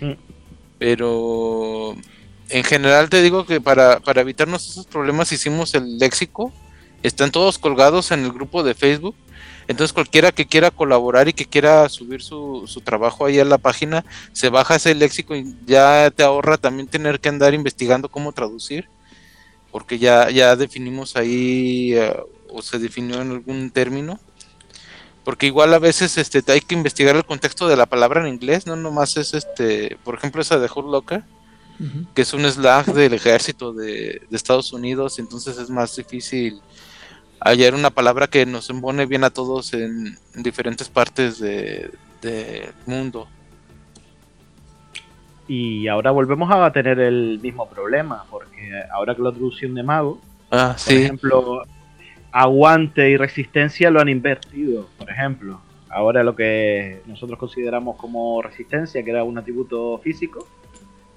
Mm. 0.00 0.12
Pero 0.78 1.96
en 2.48 2.64
general 2.64 3.08
te 3.08 3.22
digo 3.22 3.46
que 3.46 3.60
para, 3.60 4.00
para 4.00 4.20
evitarnos 4.20 4.68
esos 4.68 4.86
problemas 4.86 5.32
hicimos 5.32 5.74
el 5.74 5.98
léxico. 5.98 6.52
Están 7.02 7.30
todos 7.30 7.58
colgados 7.58 8.10
en 8.12 8.24
el 8.24 8.32
grupo 8.32 8.62
de 8.62 8.74
Facebook. 8.74 9.14
Entonces 9.66 9.92
cualquiera 9.92 10.32
que 10.32 10.46
quiera 10.46 10.70
colaborar 10.70 11.28
y 11.28 11.32
que 11.32 11.46
quiera 11.46 11.88
subir 11.88 12.22
su, 12.22 12.64
su 12.66 12.80
trabajo 12.82 13.24
ahí 13.24 13.38
a 13.38 13.44
la 13.44 13.56
página, 13.56 14.04
se 14.32 14.50
baja 14.50 14.76
ese 14.76 14.94
léxico 14.94 15.34
y 15.34 15.56
ya 15.64 16.10
te 16.10 16.22
ahorra 16.22 16.58
también 16.58 16.86
tener 16.86 17.18
que 17.18 17.30
andar 17.30 17.54
investigando 17.54 18.10
cómo 18.10 18.32
traducir. 18.32 18.88
Porque 19.70 19.98
ya, 19.98 20.30
ya 20.30 20.54
definimos 20.54 21.16
ahí 21.16 21.94
eh, 21.94 22.14
o 22.48 22.62
se 22.62 22.78
definió 22.78 23.20
en 23.20 23.30
algún 23.32 23.70
término. 23.70 24.20
Porque 25.24 25.46
igual 25.46 25.72
a 25.72 25.78
veces 25.78 26.18
este, 26.18 26.42
hay 26.52 26.60
que 26.60 26.74
investigar 26.74 27.16
el 27.16 27.24
contexto 27.24 27.66
de 27.66 27.76
la 27.76 27.86
palabra 27.86 28.20
en 28.20 28.34
inglés, 28.34 28.66
no 28.66 28.76
nomás 28.76 29.16
es 29.16 29.32
este, 29.32 29.96
por 30.04 30.14
ejemplo 30.14 30.42
esa 30.42 30.58
de 30.58 30.68
Hurt 30.72 30.86
Que 32.14 32.22
es 32.22 32.32
un 32.32 32.44
slang 32.44 32.86
del 32.94 33.14
ejército 33.14 33.72
de, 33.72 34.22
de 34.30 34.36
Estados 34.36 34.72
Unidos, 34.72 35.18
entonces 35.18 35.58
es 35.58 35.68
más 35.70 35.94
difícil 35.96 36.60
hallar 37.40 37.74
una 37.74 37.90
palabra 37.90 38.26
que 38.28 38.46
nos 38.46 38.70
embone 38.70 39.06
bien 39.06 39.24
a 39.24 39.30
todos 39.30 39.74
en, 39.74 40.16
en 40.34 40.42
diferentes 40.42 40.88
partes 40.88 41.38
de- 41.40 41.90
del 42.22 42.70
mundo. 42.86 43.28
Y 45.46 45.88
ahora 45.88 46.10
volvemos 46.10 46.50
a 46.50 46.72
tener 46.72 46.98
el 47.00 47.38
mismo 47.42 47.68
problema, 47.68 48.24
porque 48.30 48.72
ahora 48.92 49.14
que 49.14 49.22
la 49.22 49.30
traducción 49.30 49.74
de 49.74 49.82
mago, 49.82 50.20
Ah, 50.50 50.70
por 50.70 50.78
sí, 50.78 50.94
ejemplo, 51.02 51.64
aguante 52.32 53.10
y 53.10 53.16
resistencia 53.16 53.90
lo 53.90 54.00
han 54.00 54.08
invertido, 54.08 54.88
por 54.96 55.10
ejemplo. 55.10 55.60
Ahora 55.90 56.24
lo 56.24 56.34
que 56.34 57.02
nosotros 57.06 57.38
consideramos 57.38 57.96
como 57.96 58.40
resistencia, 58.40 59.02
que 59.04 59.10
era 59.10 59.22
un 59.22 59.36
atributo 59.36 59.98
físico, 59.98 60.48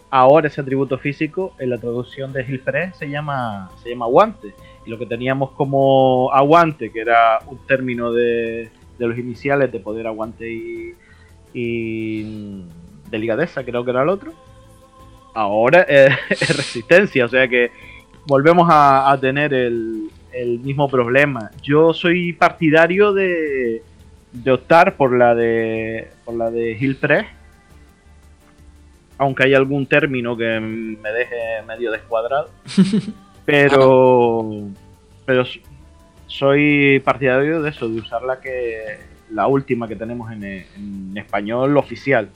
ahora 0.10 0.48
ese 0.48 0.62
atributo 0.62 0.98
físico 0.98 1.54
en 1.60 1.70
la 1.70 1.78
traducción 1.78 2.34
de 2.34 2.44
Gilfred 2.44 2.94
se 2.94 3.10
llama, 3.10 3.70
se 3.84 3.90
llama 3.90 4.06
aguante. 4.06 4.54
Y 4.86 4.90
lo 4.90 4.98
que 4.98 5.06
teníamos 5.06 5.52
como 5.52 6.32
aguante, 6.34 6.92
que 6.92 7.02
era 7.02 7.40
un 7.48 7.58
término 7.68 8.12
de, 8.12 8.70
de 8.98 9.08
los 9.08 9.18
iniciales 9.18 9.72
de 9.72 9.80
poder 9.80 10.08
aguante 10.08 10.50
y, 10.50 10.94
y 11.54 12.64
delicadeza, 13.10 13.64
creo 13.64 13.84
que 13.84 13.92
era 13.92 14.04
el 14.04 14.10
otro, 14.10 14.34
ahora 15.34 15.82
es 15.82 16.10
resistencia. 16.56 17.26
O 17.26 17.30
sea 17.30 17.48
que 17.48 17.72
volvemos 18.26 18.70
a, 18.70 19.12
a 19.12 19.20
tener 19.20 19.54
el, 19.54 20.10
el 20.32 20.60
mismo 20.60 20.88
problema. 20.88 21.52
Yo 21.62 21.94
soy 21.94 22.34
partidario 22.34 23.14
de, 23.14 23.82
de 24.32 24.52
optar 24.52 24.96
por 24.96 25.18
la 25.18 25.36
de 25.36 26.10
por 26.24 26.36
la 26.36 26.50
de 26.52 26.76
Gilfred 26.76 27.26
aunque 29.18 29.44
hay 29.46 29.54
algún 29.54 29.86
término 29.86 30.36
que 30.38 30.60
me 30.60 31.12
deje 31.12 31.36
medio 31.68 31.92
descuadrado. 31.92 32.50
Pero, 33.46 34.44
pero 35.26 35.44
s- 35.44 35.62
soy 36.28 37.00
partidario 37.00 37.62
de 37.62 37.70
eso, 37.70 37.88
de 37.88 38.02
usar 38.02 38.22
la 38.24 38.42
que 38.42 39.00
la 39.32 39.48
última 39.48 39.88
que 39.88 39.96
tenemos 39.96 40.30
en, 40.34 40.44
en 40.44 41.14
español 41.16 41.78
oficial, 41.78 42.28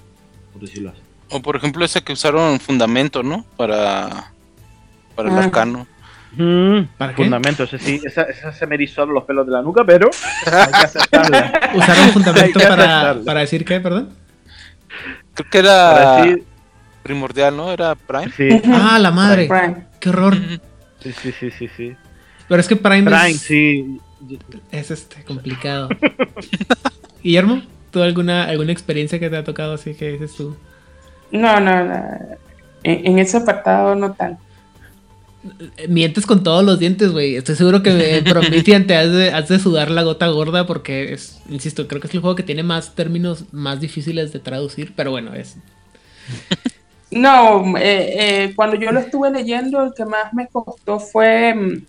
por 0.53 0.61
decirlo 0.61 0.91
así. 0.91 1.01
o 1.29 1.41
por 1.41 1.57
ejemplo 1.57 1.83
esa 1.83 1.99
que 1.99 2.13
usaron 2.13 2.61
fundamento, 2.61 3.23
¿no? 3.23 3.45
Para, 3.57 4.31
para 5.13 5.29
el 5.29 5.37
Ah. 5.37 5.43
arcano. 5.43 5.85
¿Para 6.97 7.13
qué? 7.13 7.23
Fundamento, 7.23 7.63
ese 7.63 7.77
sí, 7.77 7.99
esa, 8.05 8.21
esa 8.23 8.53
se 8.53 8.65
me 8.65 8.75
erizó 8.75 9.05
los 9.05 9.25
pelos 9.25 9.45
de 9.45 9.51
la 9.51 9.61
nuca, 9.61 9.83
pero 9.85 10.09
hay 10.45 10.71
que 10.71 10.77
aceptarla. 10.85 11.71
Usaron 11.75 12.09
fundamento 12.11 12.59
para, 12.61 13.17
para 13.25 13.39
decir 13.41 13.65
qué, 13.65 13.81
perdón. 13.81 14.11
Creo 15.33 15.49
que 15.49 15.57
era 15.59 16.23
primordial, 17.03 17.55
¿no? 17.55 17.71
Era 17.71 17.95
Prime. 17.95 18.31
Sí. 18.35 18.61
Ah, 18.65 18.99
la 18.99 19.11
madre. 19.11 19.47
Prime. 19.47 19.85
Qué 19.99 20.09
horror. 20.09 20.35
Sí, 20.99 21.11
sí, 21.11 21.31
sí, 21.39 21.51
sí, 21.51 21.69
sí. 21.75 21.95
Pero 22.47 22.59
es 22.59 22.67
que 22.67 22.75
Prime, 22.75 23.03
Prime, 23.03 23.31
es, 23.31 23.41
sí. 23.41 23.99
es, 24.71 24.91
este 24.91 25.23
complicado. 25.23 25.89
Guillermo, 27.23 27.61
¿tú 27.91 28.01
alguna, 28.01 28.45
alguna 28.45 28.71
experiencia 28.71 29.19
que 29.19 29.29
te 29.29 29.37
ha 29.37 29.43
tocado 29.43 29.73
así 29.73 29.93
que 29.93 30.11
dices 30.11 30.35
tú? 30.35 30.55
No, 31.31 31.59
no, 31.59 31.85
no. 31.85 31.95
En, 32.83 33.07
en 33.07 33.19
ese 33.19 33.37
apartado 33.37 33.95
no 33.95 34.13
tanto. 34.13 34.41
Eh, 35.77 35.87
Mientes 35.87 36.25
con 36.25 36.43
todos 36.43 36.63
los 36.63 36.79
dientes, 36.79 37.11
güey. 37.11 37.35
Estoy 37.35 37.55
seguro 37.55 37.81
que 37.81 38.17
en 38.17 38.23
Promethean 38.25 38.85
te 38.85 38.95
has 38.95 39.11
de, 39.11 39.31
has 39.31 39.49
de 39.49 39.59
sudar 39.59 39.89
la 39.89 40.03
gota 40.03 40.27
gorda 40.27 40.67
porque 40.67 41.13
es, 41.13 41.41
insisto, 41.49 41.87
creo 41.87 42.01
que 42.01 42.07
es 42.07 42.13
el 42.13 42.21
juego 42.21 42.35
que 42.35 42.43
tiene 42.43 42.63
más 42.63 42.95
términos 42.95 43.45
más 43.51 43.79
difíciles 43.79 44.31
de 44.33 44.39
traducir, 44.39 44.93
pero 44.95 45.11
bueno, 45.11 45.33
es. 45.33 45.57
No, 47.11 47.77
eh, 47.77 48.43
eh, 48.45 48.53
cuando 48.55 48.75
yo 48.77 48.91
lo 48.91 48.99
estuve 49.01 49.29
leyendo, 49.31 49.83
el 49.83 49.93
que 49.93 50.05
más 50.05 50.33
me 50.33 50.47
costó 50.47 50.99
fue 50.99 51.53
mm, 51.53 51.85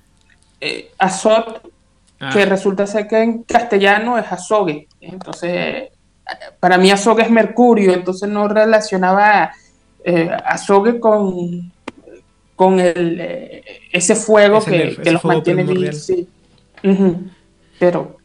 eh, 0.61 0.91
Azot, 0.99 1.71
Ah, 2.25 2.31
que 2.33 2.47
resulta 2.47 2.87
ser 2.87 3.09
que 3.09 3.21
en 3.21 3.43
castellano 3.43 4.17
es 4.17 4.31
azogue. 4.31 4.87
Entonces, 5.01 5.89
para 6.61 6.79
mí 6.79 6.89
azogue 6.93 7.25
es 7.25 7.31
mercurio, 7.31 7.93
entonces 7.93 8.29
no 8.29 8.47
relacionaba 8.47 9.51
eh, 10.05 10.31
azogue 10.45 11.01
con, 11.01 11.73
con 12.55 12.79
el, 12.79 13.19
eh, 13.21 13.65
ese 13.93 14.15
fuego 14.15 14.59
Ese 14.59 14.71
que, 14.71 14.77
nerf- 14.77 14.95
que 14.97 15.03
ese 15.03 15.11
los 15.13 15.23
fuego 15.23 15.37
mantiene 15.39 15.65
vivos. 15.65 15.97
Sí. 16.05 16.29
Pero, 17.81 18.17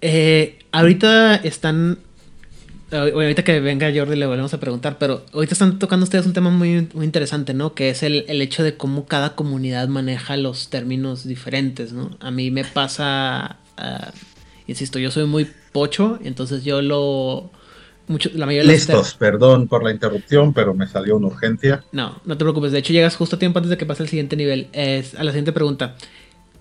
Eh, 0.00 0.58
ahorita 0.72 1.36
están. 1.36 1.98
Eh, 3.04 3.12
Ahorita 3.12 3.44
que 3.44 3.60
venga 3.60 3.90
Jordi 3.94 4.16
le 4.16 4.26
volvemos 4.26 4.54
a 4.54 4.60
preguntar, 4.60 4.96
pero 4.98 5.24
ahorita 5.32 5.54
están 5.54 5.78
tocando 5.78 6.04
ustedes 6.04 6.26
un 6.26 6.32
tema 6.32 6.50
muy, 6.50 6.88
muy 6.94 7.04
interesante, 7.04 7.54
¿no? 7.54 7.74
Que 7.74 7.90
es 7.90 8.02
el, 8.02 8.24
el 8.28 8.40
hecho 8.42 8.62
de 8.62 8.76
cómo 8.76 9.06
cada 9.06 9.34
comunidad 9.34 9.88
maneja 9.88 10.36
los 10.36 10.68
términos 10.70 11.24
diferentes, 11.26 11.92
¿no? 11.92 12.10
A 12.20 12.30
mí 12.30 12.50
me 12.50 12.64
pasa, 12.64 13.56
ah, 13.76 14.12
insisto, 14.66 14.98
yo 14.98 15.10
soy 15.10 15.26
muy 15.26 15.48
pocho, 15.72 16.18
entonces 16.22 16.64
yo 16.64 16.82
lo... 16.82 17.50
Mucho, 18.08 18.30
la 18.34 18.46
mayoría 18.46 18.70
de 18.70 18.78
los 18.78 18.88
Listos, 18.88 19.14
perdón 19.14 19.66
por 19.66 19.82
la 19.82 19.90
interrupción, 19.90 20.54
pero 20.54 20.72
me 20.74 20.86
salió 20.86 21.16
una 21.16 21.26
urgencia. 21.26 21.82
No, 21.90 22.20
no 22.24 22.38
te 22.38 22.44
preocupes. 22.44 22.70
De 22.70 22.78
hecho, 22.78 22.92
llegas 22.92 23.16
justo 23.16 23.34
a 23.34 23.38
tiempo 23.40 23.58
antes 23.58 23.70
de 23.70 23.76
que 23.76 23.84
pase 23.84 24.04
el 24.04 24.08
siguiente 24.08 24.36
nivel. 24.36 24.68
Es 24.72 25.16
a 25.16 25.24
la 25.24 25.32
siguiente 25.32 25.50
pregunta. 25.52 25.96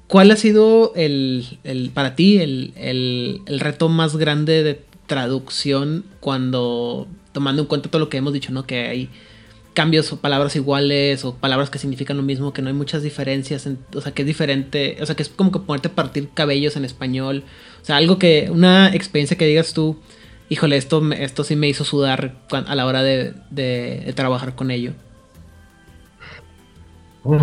¿Cuál 0.07 0.31
ha 0.31 0.35
sido 0.37 0.93
el, 0.95 1.59
el- 1.63 1.91
para 1.91 2.15
ti 2.15 2.37
el, 2.37 2.73
el- 2.75 3.41
el 3.45 3.59
reto 3.59 3.89
más 3.89 4.17
grande 4.17 4.63
de 4.63 4.81
traducción 5.07 6.05
cuando, 6.19 7.07
tomando 7.31 7.61
en 7.63 7.67
cuenta 7.67 7.89
todo 7.89 7.99
lo 7.99 8.09
que 8.09 8.17
hemos 8.17 8.33
dicho, 8.33 8.51
¿no? 8.51 8.65
Que 8.65 8.87
hay 8.87 9.09
cambios 9.73 10.11
o 10.13 10.17
palabras 10.21 10.55
iguales 10.55 11.25
o 11.25 11.35
palabras 11.35 11.69
que 11.69 11.79
significan 11.79 12.17
lo 12.17 12.23
mismo, 12.23 12.53
que 12.53 12.61
no 12.61 12.69
hay 12.69 12.73
muchas 12.73 13.03
diferencias, 13.03 13.65
en- 13.67 13.79
o 13.93 14.01
sea, 14.01 14.13
que 14.13 14.21
es 14.23 14.27
diferente, 14.27 14.97
o 15.01 15.05
sea, 15.05 15.15
que 15.15 15.23
es 15.23 15.29
como 15.29 15.51
que 15.51 15.59
ponerte 15.59 15.89
a 15.89 15.95
partir 15.95 16.29
cabellos 16.33 16.75
en 16.77 16.85
español. 16.85 17.43
O 17.81 17.85
sea, 17.85 17.97
algo 17.97 18.17
que, 18.19 18.49
una 18.51 18.93
experiencia 18.95 19.37
que 19.37 19.45
digas 19.47 19.73
tú, 19.73 19.99
híjole, 20.49 20.77
esto, 20.77 21.03
esto 21.13 21.43
sí 21.43 21.55
me 21.57 21.67
hizo 21.67 21.83
sudar 21.85 22.35
a 22.51 22.75
la 22.75 22.85
hora 22.85 23.03
de, 23.03 23.33
de- 23.51 24.03
de 24.05 24.13
trabajar 24.13 24.55
con 24.55 24.71
ello. 24.71 24.93
Uf, 27.23 27.41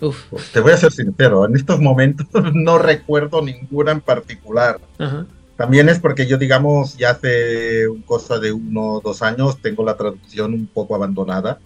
Uf, 0.00 0.34
te 0.52 0.60
voy 0.60 0.72
a 0.72 0.76
ser 0.76 0.92
sincero, 0.92 1.46
en 1.46 1.56
estos 1.56 1.80
momentos 1.80 2.26
no 2.54 2.78
recuerdo 2.78 3.42
ninguna 3.42 3.92
en 3.92 4.00
particular. 4.00 4.80
ajá. 4.98 5.26
También 5.58 5.88
es 5.88 5.98
porque 5.98 6.24
yo, 6.24 6.38
digamos, 6.38 6.96
ya 6.96 7.10
hace 7.10 7.86
cosa 8.06 8.38
de 8.38 8.52
uno 8.52 8.92
o 8.92 9.00
dos 9.00 9.22
años 9.22 9.60
tengo 9.60 9.84
la 9.84 9.96
traducción 9.96 10.54
un 10.54 10.68
poco 10.68 10.94
abandonada. 10.94 11.58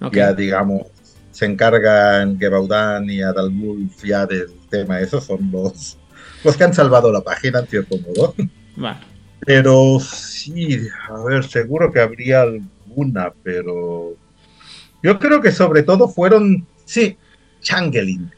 ok. 0.00 0.14
Ya, 0.14 0.32
digamos, 0.32 0.86
se 1.32 1.46
encargan 1.46 2.38
Gebaudan 2.38 3.10
y 3.10 3.22
Adalwulf 3.22 4.04
ya 4.04 4.24
del 4.24 4.52
tema. 4.70 5.00
Esos 5.00 5.24
son 5.24 5.50
los, 5.50 5.98
los 6.44 6.56
que 6.56 6.62
han 6.62 6.72
salvado 6.72 7.10
la 7.10 7.22
página, 7.22 7.58
en 7.58 7.66
cierto 7.66 7.96
modo. 7.98 8.36
Pero 9.44 9.98
sí, 9.98 10.86
a 11.08 11.20
ver, 11.24 11.42
seguro 11.42 11.90
que 11.90 11.98
habría 11.98 12.42
alguna, 12.42 13.32
pero 13.42 14.14
yo 15.02 15.18
creo 15.18 15.40
que 15.40 15.50
sobre 15.50 15.82
todo 15.82 16.06
fueron, 16.06 16.68
sí, 16.84 17.16
Changeling. 17.62 18.30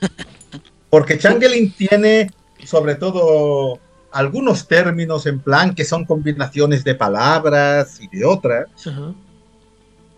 Porque 0.88 1.18
Changeling 1.18 1.72
tiene 1.72 2.30
sobre 2.64 2.94
todo 2.94 3.80
algunos 4.12 4.68
términos 4.68 5.26
en 5.26 5.40
plan 5.40 5.74
que 5.74 5.84
son 5.84 6.04
combinaciones 6.04 6.84
de 6.84 6.94
palabras 6.94 8.00
y 8.00 8.08
de 8.16 8.24
otras. 8.24 8.66
Ajá. 8.86 9.14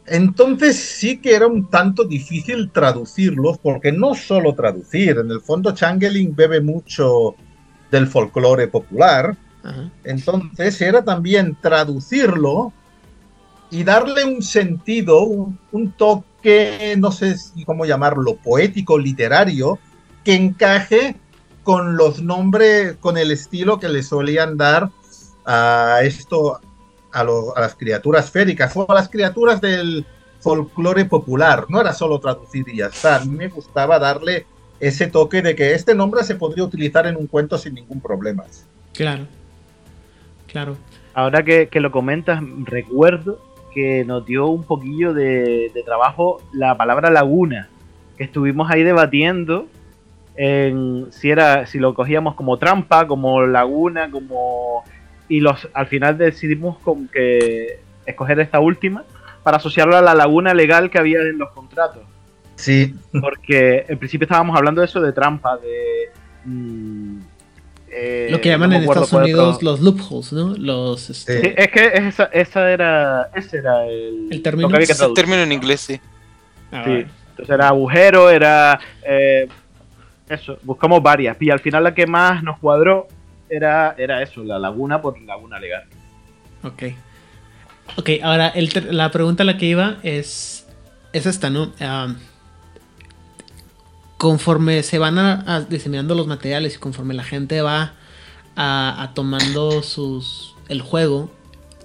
Entonces 0.06 0.76
sí 0.76 1.18
que 1.18 1.34
era 1.34 1.46
un 1.46 1.70
tanto 1.70 2.04
difícil 2.04 2.70
traducirlos, 2.70 3.58
porque 3.58 3.90
no 3.90 4.14
solo 4.14 4.54
traducir, 4.54 5.18
en 5.18 5.30
el 5.30 5.40
fondo 5.40 5.72
Changeling 5.72 6.34
bebe 6.36 6.60
mucho 6.60 7.34
del 7.90 8.06
folclore 8.06 8.68
popular, 8.68 9.36
Ajá. 9.62 9.90
entonces 10.04 10.80
era 10.82 11.02
también 11.02 11.56
traducirlo 11.60 12.72
y 13.70 13.82
darle 13.82 14.24
un 14.24 14.42
sentido, 14.42 15.22
un, 15.24 15.58
un 15.72 15.92
toque, 15.92 16.94
no 16.98 17.10
sé 17.10 17.38
si 17.38 17.64
cómo 17.64 17.86
llamarlo, 17.86 18.36
poético, 18.36 18.98
literario, 18.98 19.78
que 20.22 20.34
encaje 20.34 21.16
con 21.64 21.96
los 21.96 22.22
nombres, 22.22 22.96
con 23.00 23.18
el 23.18 23.32
estilo 23.32 23.80
que 23.80 23.88
le 23.88 24.02
solían 24.04 24.56
dar 24.56 24.90
a 25.44 25.98
esto, 26.02 26.60
a, 27.12 27.24
lo- 27.24 27.56
a 27.56 27.60
las 27.62 27.74
criaturas 27.74 28.30
féricas 28.30 28.76
o 28.76 28.86
a 28.88 28.94
las 28.94 29.08
criaturas 29.08 29.60
del 29.60 30.06
folclore 30.40 31.06
popular. 31.06 31.66
No 31.68 31.80
era 31.80 31.92
solo 31.92 32.20
traducir 32.20 32.68
y 32.68 32.76
ya 32.76 32.86
está. 32.86 33.16
A 33.16 33.24
mí 33.24 33.34
me 33.34 33.48
gustaba 33.48 33.98
darle 33.98 34.46
ese 34.78 35.06
toque 35.06 35.40
de 35.42 35.56
que 35.56 35.72
este 35.74 35.94
nombre 35.94 36.22
se 36.22 36.34
podría 36.34 36.64
utilizar 36.64 37.06
en 37.06 37.16
un 37.16 37.26
cuento 37.26 37.56
sin 37.58 37.74
ningún 37.74 38.00
problema. 38.00 38.44
Claro. 38.92 39.26
Claro. 40.46 40.76
Ahora 41.14 41.42
que, 41.42 41.68
que 41.68 41.80
lo 41.80 41.90
comentas, 41.90 42.42
recuerdo 42.64 43.40
que 43.72 44.04
nos 44.04 44.24
dio 44.26 44.46
un 44.46 44.62
poquillo 44.64 45.14
de, 45.14 45.70
de 45.74 45.82
trabajo 45.84 46.40
la 46.52 46.76
palabra 46.76 47.10
laguna, 47.10 47.68
que 48.16 48.24
estuvimos 48.24 48.70
ahí 48.70 48.82
debatiendo 48.82 49.66
en 50.36 51.06
si 51.10 51.30
era 51.30 51.66
si 51.66 51.78
lo 51.78 51.94
cogíamos 51.94 52.34
como 52.34 52.58
trampa, 52.58 53.06
como 53.06 53.46
laguna, 53.46 54.10
como 54.10 54.84
y 55.28 55.40
los 55.40 55.68
al 55.72 55.86
final 55.86 56.18
decidimos 56.18 56.78
con 56.78 57.08
que 57.08 57.80
escoger 58.06 58.40
esta 58.40 58.60
última 58.60 59.04
para 59.42 59.58
asociarlo 59.58 59.96
a 59.96 60.02
la 60.02 60.14
laguna 60.14 60.54
legal 60.54 60.90
que 60.90 60.98
había 60.98 61.20
en 61.20 61.38
los 61.38 61.50
contratos, 61.50 62.02
Sí, 62.56 62.94
porque 63.20 63.84
en 63.88 63.98
principio 63.98 64.26
estábamos 64.26 64.56
hablando 64.56 64.80
de 64.80 64.86
eso 64.86 65.00
de 65.00 65.12
trampa, 65.12 65.56
de 65.56 66.10
mm, 66.44 67.18
eh, 67.96 68.28
Lo 68.30 68.40
que 68.40 68.48
llaman 68.48 68.70
no 68.70 68.76
en 68.76 68.82
Estados 68.82 69.12
Unidos 69.12 69.62
los 69.62 69.80
loopholes, 69.80 70.32
¿no? 70.32 70.54
Los. 70.56 71.10
este, 71.10 71.40
Sí. 71.40 71.54
Es 71.56 71.70
que 71.70 71.86
esa, 71.94 72.24
esa 72.24 72.70
era, 72.70 73.30
ese 73.34 73.58
era 73.58 73.86
el, 73.86 74.28
El 74.30 74.42
término. 74.42 74.68
que 74.68 74.78
que 74.78 74.92
el 74.92 75.14
término 75.14 75.42
en 75.42 75.52
inglés, 75.52 75.80
sí. 75.80 76.00
ah, 76.72 76.82
Sí. 76.84 77.06
Entonces 77.30 77.54
era 77.54 77.68
agujero, 77.68 78.30
era 78.30 78.80
eh, 79.04 79.48
eso, 80.28 80.58
buscamos 80.62 81.02
varias. 81.02 81.36
Y 81.40 81.50
al 81.50 81.60
final 81.60 81.84
la 81.84 81.94
que 81.94 82.06
más 82.06 82.42
nos 82.42 82.58
cuadró 82.58 83.08
era, 83.48 83.94
era 83.98 84.22
eso, 84.22 84.42
la 84.42 84.58
laguna 84.58 85.00
por 85.00 85.20
laguna 85.20 85.58
legal. 85.58 85.84
Ok. 86.62 86.82
Ok, 87.96 88.10
ahora 88.22 88.48
el 88.48 88.70
la 88.90 89.10
pregunta 89.10 89.42
a 89.42 89.46
la 89.46 89.58
que 89.58 89.66
iba 89.66 89.98
es, 90.02 90.66
es 91.12 91.26
esta, 91.26 91.50
¿no? 91.50 91.72
Conforme 94.16 94.82
se 94.82 94.98
van 94.98 95.18
a, 95.18 95.60
diseminando 95.68 96.14
los 96.14 96.26
materiales 96.26 96.76
y 96.76 96.78
conforme 96.78 97.12
la 97.14 97.24
gente 97.24 97.60
va 97.60 97.92
a 98.56 99.10
tomando 99.14 99.82
sus 99.82 100.54
el 100.68 100.80
juego 100.80 101.30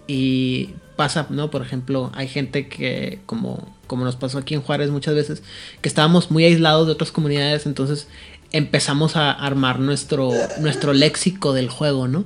y 0.08 0.74
pasa, 0.96 1.28
¿no? 1.30 1.50
Por 1.50 1.62
ejemplo, 1.62 2.12
hay 2.14 2.28
gente 2.28 2.68
que, 2.68 3.22
como, 3.26 3.74
como 3.88 4.04
nos 4.04 4.16
pasó 4.16 4.38
aquí 4.38 4.54
en 4.54 4.62
Juárez 4.62 4.90
muchas 4.90 5.16
veces, 5.16 5.44
que 5.82 5.88
estábamos 5.88 6.30
muy 6.30 6.44
aislados 6.44 6.88
de 6.88 6.94
otras 6.94 7.12
comunidades, 7.12 7.66
entonces 7.66 8.08
empezamos 8.52 9.16
a 9.16 9.32
armar 9.32 9.80
nuestro, 9.80 10.32
nuestro 10.60 10.94
léxico 10.94 11.54
del 11.54 11.70
juego, 11.70 12.08
¿no? 12.08 12.26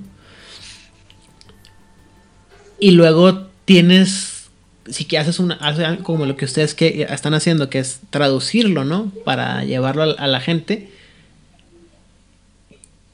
Y 2.79 2.91
luego 2.91 3.47
tienes, 3.65 4.49
si 4.89 5.05
que 5.05 5.17
haces 5.17 5.39
una, 5.39 5.59
como 6.03 6.25
lo 6.25 6.35
que 6.35 6.45
ustedes 6.45 6.73
que 6.73 7.07
están 7.09 7.33
haciendo, 7.33 7.69
que 7.69 7.79
es 7.79 8.01
traducirlo, 8.09 8.83
¿no? 8.85 9.11
Para 9.25 9.63
llevarlo 9.63 10.03
a, 10.03 10.11
a 10.11 10.27
la 10.27 10.39
gente. 10.39 10.89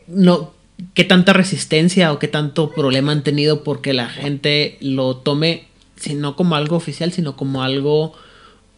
No, 0.08 0.54
qué 0.94 1.04
tanta 1.04 1.34
resistencia 1.34 2.12
o 2.14 2.20
qué 2.20 2.28
tanto 2.28 2.72
problema 2.72 3.12
han 3.12 3.24
tenido 3.24 3.64
porque 3.64 3.94
la 3.94 4.10
gente 4.10 4.78
lo 4.82 5.18
tome, 5.18 5.68
si 5.96 6.16
no 6.16 6.36
como 6.36 6.56
algo 6.56 6.76
oficial, 6.76 7.12
sino 7.12 7.36
como 7.36 7.64
algo 7.64 8.14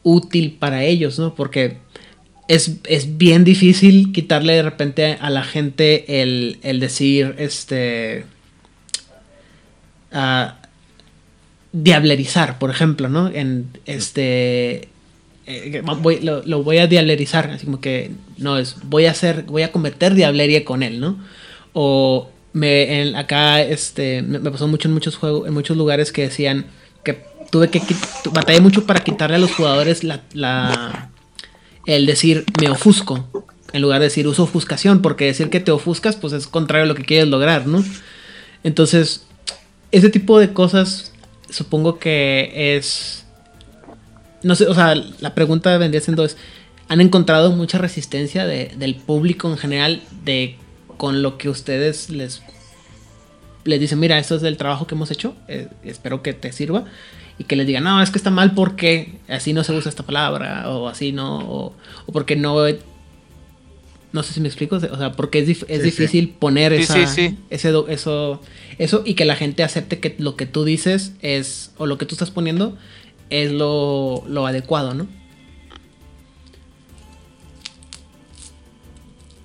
útil 0.04 0.58
para 0.58 0.84
ellos, 0.84 1.20
¿no? 1.20 1.36
Porque 1.36 1.78
es, 2.54 2.80
es 2.84 3.18
bien 3.18 3.46
difícil 3.46 4.12
quitarle 4.12 4.54
de 4.54 4.64
repente 4.64 5.18
a 5.22 5.30
la 5.30 5.44
gente 5.44 6.22
el, 6.22 6.60
el 6.64 6.82
decir, 6.82 7.36
este... 7.38 8.26
ah, 10.12 10.58
diablerizar, 11.72 12.60
por 12.60 12.70
ejemplo, 12.70 13.08
¿no? 13.08 13.30
En 13.30 13.70
este 13.86 14.90
eh, 15.46 15.82
lo, 16.22 16.64
voy 16.64 16.80
a 16.80 16.88
diablerizar, 16.88 17.50
así 17.52 17.66
como 17.66 17.80
que 17.80 18.12
no 18.38 18.58
es, 18.58 18.76
voy 18.84 19.06
a 19.06 19.12
hacer, 19.12 19.44
voy 19.44 19.64
a 19.64 19.72
cometer 19.72 20.14
diablería 20.14 20.66
con 20.66 20.84
él, 20.84 21.00
¿no? 21.00 21.18
O 21.72 22.30
me, 22.52 23.14
acá 23.16 23.62
este, 23.62 24.24
me, 24.24 24.40
pasó 24.52 24.68
mucho 24.68 24.90
en 24.90 24.94
muchos 24.94 25.16
juegos, 25.16 25.48
en 25.48 25.54
muchos 25.54 25.78
lugares 25.78 26.12
que 26.12 26.24
decían 26.24 26.66
que 27.06 27.24
tuve 27.50 27.70
que 27.70 27.82
batallé 28.32 28.60
mucho 28.60 28.86
para 28.86 29.02
quitarle 29.06 29.38
a 29.38 29.40
los 29.40 29.54
jugadores 29.54 30.04
la, 30.04 30.22
la 30.34 31.11
el 31.86 32.06
decir 32.06 32.46
me 32.60 32.70
ofusco 32.70 33.28
en 33.74 33.82
lugar 33.82 34.00
de 34.00 34.06
decir 34.06 34.28
uso 34.28 34.44
ofuscación, 34.44 35.02
porque 35.02 35.26
decir 35.26 35.50
que 35.50 35.60
te 35.60 35.72
ofuscas 35.72 36.16
pues 36.16 36.34
es 36.34 36.48
contrario 36.48 36.84
a 36.84 36.88
lo 36.88 36.96
que 36.96 37.06
quieres 37.06 37.30
lograr, 37.30 37.68
¿no? 37.68 37.84
Entonces, 38.64 39.26
ese 39.92 40.10
tipo 40.10 40.40
de 40.40 40.54
cosas 40.54 41.14
supongo 41.50 42.00
que 42.00 42.76
es 42.76 43.22
no 44.44 44.56
sé, 44.56 44.68
o 44.68 44.74
sea, 44.74 44.96
la 44.96 45.36
pregunta 45.36 45.78
vendría 45.78 46.02
siendo 46.02 46.26
es, 46.26 46.38
¿han 46.88 47.02
encontrado 47.02 47.52
mucha 47.52 47.78
resistencia 47.78 48.46
del 48.46 48.96
público 48.96 49.50
en 49.50 49.58
general 49.58 50.02
de 50.24 50.58
con 50.98 51.22
lo 51.22 51.38
que 51.38 51.50
ustedes 51.50 52.10
les, 52.10 52.42
les 53.64 53.80
dicen, 53.80 54.00
mira, 54.00 54.20
esto 54.20 54.36
es 54.36 54.42
del 54.42 54.58
trabajo 54.58 54.88
que 54.88 54.96
hemos 54.96 55.12
hecho, 55.12 55.36
eh, 55.48 55.68
espero 55.84 56.22
que 56.22 56.34
te 56.34 56.52
sirva? 56.52 56.86
Y 57.38 57.46
que 57.46 57.56
les 57.56 57.66
digan, 57.66 57.84
no, 57.84 58.02
es 58.02 58.12
que 58.12 58.18
está 58.18 58.30
mal 58.30 58.54
porque 58.54 59.20
así 59.28 59.54
no 59.54 59.64
se 59.64 59.74
usa 59.74 59.90
esta 59.90 60.04
palabra, 60.04 60.70
o 60.70 60.88
así 60.88 61.12
no, 61.12 61.40
o, 61.40 61.76
porque 62.12 62.36
no... 62.36 62.58
No 64.14 64.24
sé 64.24 64.34
si 64.34 64.42
me 64.42 64.50
explico, 64.50 64.76
o 64.76 64.80
sea, 64.80 65.14
porque 65.14 65.40
es, 65.40 65.66
es 65.70 65.84
difícil 65.84 66.36
poner 66.38 66.74
esa, 66.74 67.00
ese, 67.00 67.38
eso, 67.50 68.42
eso 68.78 69.04
y 69.06 69.14
que 69.14 69.24
la 69.24 69.38
gente 69.38 69.64
acepte 69.64 70.00
que 70.00 70.16
lo 70.20 70.36
que 70.36 70.46
tú 70.46 70.66
dices 70.66 71.14
es, 71.22 71.72
o 71.78 71.86
lo 71.86 71.98
que 71.98 72.06
tú 72.06 72.16
estás 72.16 72.30
poniendo 72.30 72.78
es 73.30 73.54
lo, 73.54 74.24
lo 74.28 74.46
adecuado, 74.46 74.94
¿no? 74.94 75.08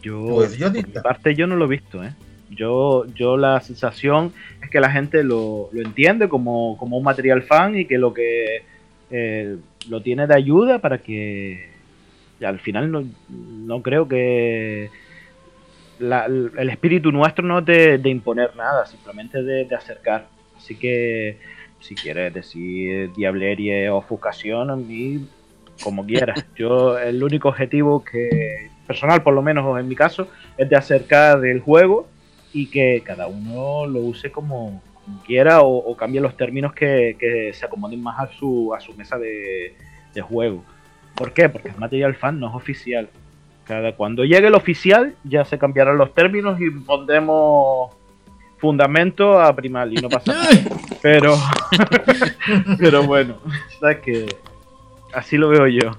Yo, 0.02 0.24
pues 0.34 0.56
yo 0.56 0.68
parte 1.02 1.34
yo 1.34 1.46
no 1.46 1.56
lo 1.56 1.64
he 1.64 1.68
visto, 1.68 2.04
¿eh? 2.04 2.14
Yo, 2.50 3.06
yo 3.14 3.36
la 3.36 3.60
sensación 3.60 4.32
es 4.66 4.70
que 4.70 4.80
la 4.80 4.90
gente 4.90 5.22
lo, 5.22 5.70
lo 5.72 5.80
entiende 5.80 6.28
como, 6.28 6.74
un 6.74 7.02
material 7.02 7.42
fan 7.42 7.78
y 7.78 7.86
que 7.86 7.98
lo 7.98 8.12
que 8.12 8.62
eh, 9.10 9.56
lo 9.88 10.02
tiene 10.02 10.26
de 10.26 10.34
ayuda 10.34 10.80
para 10.80 10.98
que 10.98 11.70
al 12.44 12.58
final 12.58 12.90
no, 12.90 13.04
no 13.28 13.82
creo 13.82 14.06
que 14.08 14.90
el 15.98 16.68
espíritu 16.68 17.10
nuestro 17.10 17.46
no 17.46 17.60
es 17.60 17.64
de, 17.64 18.10
imponer 18.10 18.54
nada, 18.56 18.84
simplemente 18.84 19.42
de, 19.42 19.64
de 19.64 19.74
acercar. 19.74 20.26
Así 20.56 20.76
que 20.76 21.38
si 21.80 21.94
quieres 21.94 22.34
decir 22.34 23.12
diablerie 23.14 23.88
o 23.88 23.98
ofuscación, 23.98 24.70
a 24.70 24.76
mí 24.76 25.26
como 25.82 26.04
quieras. 26.04 26.44
Yo 26.56 26.98
el 26.98 27.22
único 27.22 27.48
objetivo 27.48 28.04
que 28.04 28.70
personal, 28.86 29.22
por 29.22 29.32
lo 29.32 29.42
menos 29.42 29.78
en 29.78 29.88
mi 29.88 29.94
caso, 29.94 30.28
es 30.58 30.68
de 30.68 30.76
acercar 30.76 31.44
el 31.44 31.60
juego 31.60 32.08
y 32.56 32.68
que 32.68 33.02
cada 33.04 33.26
uno 33.26 33.86
lo 33.86 34.00
use 34.00 34.32
como, 34.32 34.80
quiera 35.26 35.60
o, 35.60 35.94
cambie 35.94 36.22
los 36.22 36.38
términos 36.38 36.72
que, 36.72 37.50
se 37.52 37.66
acomoden 37.66 38.02
más 38.02 38.18
a 38.18 38.32
su, 38.32 38.72
a 38.74 38.80
su 38.80 38.94
mesa 38.94 39.18
de, 39.18 39.76
de 40.14 40.22
juego. 40.22 40.64
¿Por 41.14 41.34
qué? 41.34 41.50
Porque 41.50 41.68
el 41.68 41.76
material 41.76 42.14
fan 42.14 42.40
no 42.40 42.48
es 42.48 42.54
oficial. 42.54 43.10
Cada, 43.64 43.92
cuando 43.94 44.24
llegue 44.24 44.46
el 44.46 44.54
oficial 44.54 45.16
ya 45.22 45.44
se 45.44 45.58
cambiarán 45.58 45.98
los 45.98 46.14
términos 46.14 46.58
y 46.58 46.70
pondremos 46.70 47.94
fundamento 48.56 49.38
a 49.38 49.54
primal 49.54 49.92
y 49.92 49.96
no 49.96 50.08
pasa 50.08 50.32
nada. 50.32 50.48
Pero, 51.02 51.36
pero 52.80 53.04
bueno, 53.04 53.36
sabes 53.78 53.98
que 53.98 54.26
así 55.12 55.36
lo 55.36 55.50
veo 55.50 55.68
yo. 55.68 55.92